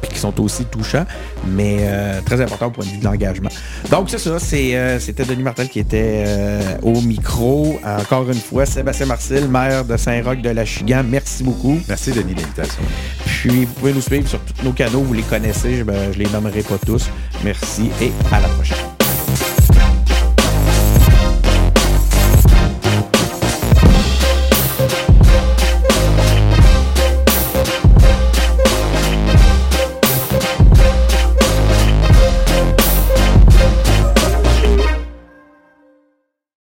Puis 0.00 0.12
qui 0.12 0.18
sont 0.18 0.38
aussi 0.40 0.64
touchants, 0.64 1.06
mais 1.46 1.78
euh, 1.80 2.20
très 2.24 2.40
importants 2.40 2.66
au 2.66 2.70
point 2.70 2.84
de 2.84 2.90
vue 2.90 2.98
de 2.98 3.04
l'engagement. 3.04 3.50
Donc 3.90 4.10
c'est 4.10 4.18
ça, 4.18 4.38
c'était 4.38 5.24
Denis 5.24 5.42
Martel 5.42 5.68
qui 5.68 5.80
était 5.80 6.24
au 6.82 7.00
micro. 7.00 7.80
Encore 7.84 8.28
une 8.28 8.34
fois, 8.34 8.66
Sébastien 8.66 9.06
Marcel, 9.06 9.48
maire 9.48 9.84
de 9.84 9.96
Saint-Roch 9.96 10.40
de 10.40 10.50
la 10.50 10.64
Chigan, 10.64 11.02
merci 11.08 11.42
beaucoup. 11.42 11.78
Merci 11.88 12.12
Denis 12.12 12.34
l'invitation. 12.34 12.82
Puis 13.24 13.64
vous 13.64 13.72
pouvez 13.74 13.92
nous 13.92 14.00
suivre 14.00 14.28
sur 14.28 14.40
tous 14.40 14.64
nos 14.64 14.72
canaux, 14.72 15.02
vous 15.02 15.14
les 15.14 15.22
connaissez, 15.22 15.76
je, 15.76 15.84
je 16.12 16.18
les 16.18 16.28
nommerai 16.30 16.62
pas 16.62 16.78
tous. 16.78 17.08
Merci 17.44 17.90
et 18.00 18.12
à 18.32 18.40
la 18.40 18.48
prochaine. 18.48 18.97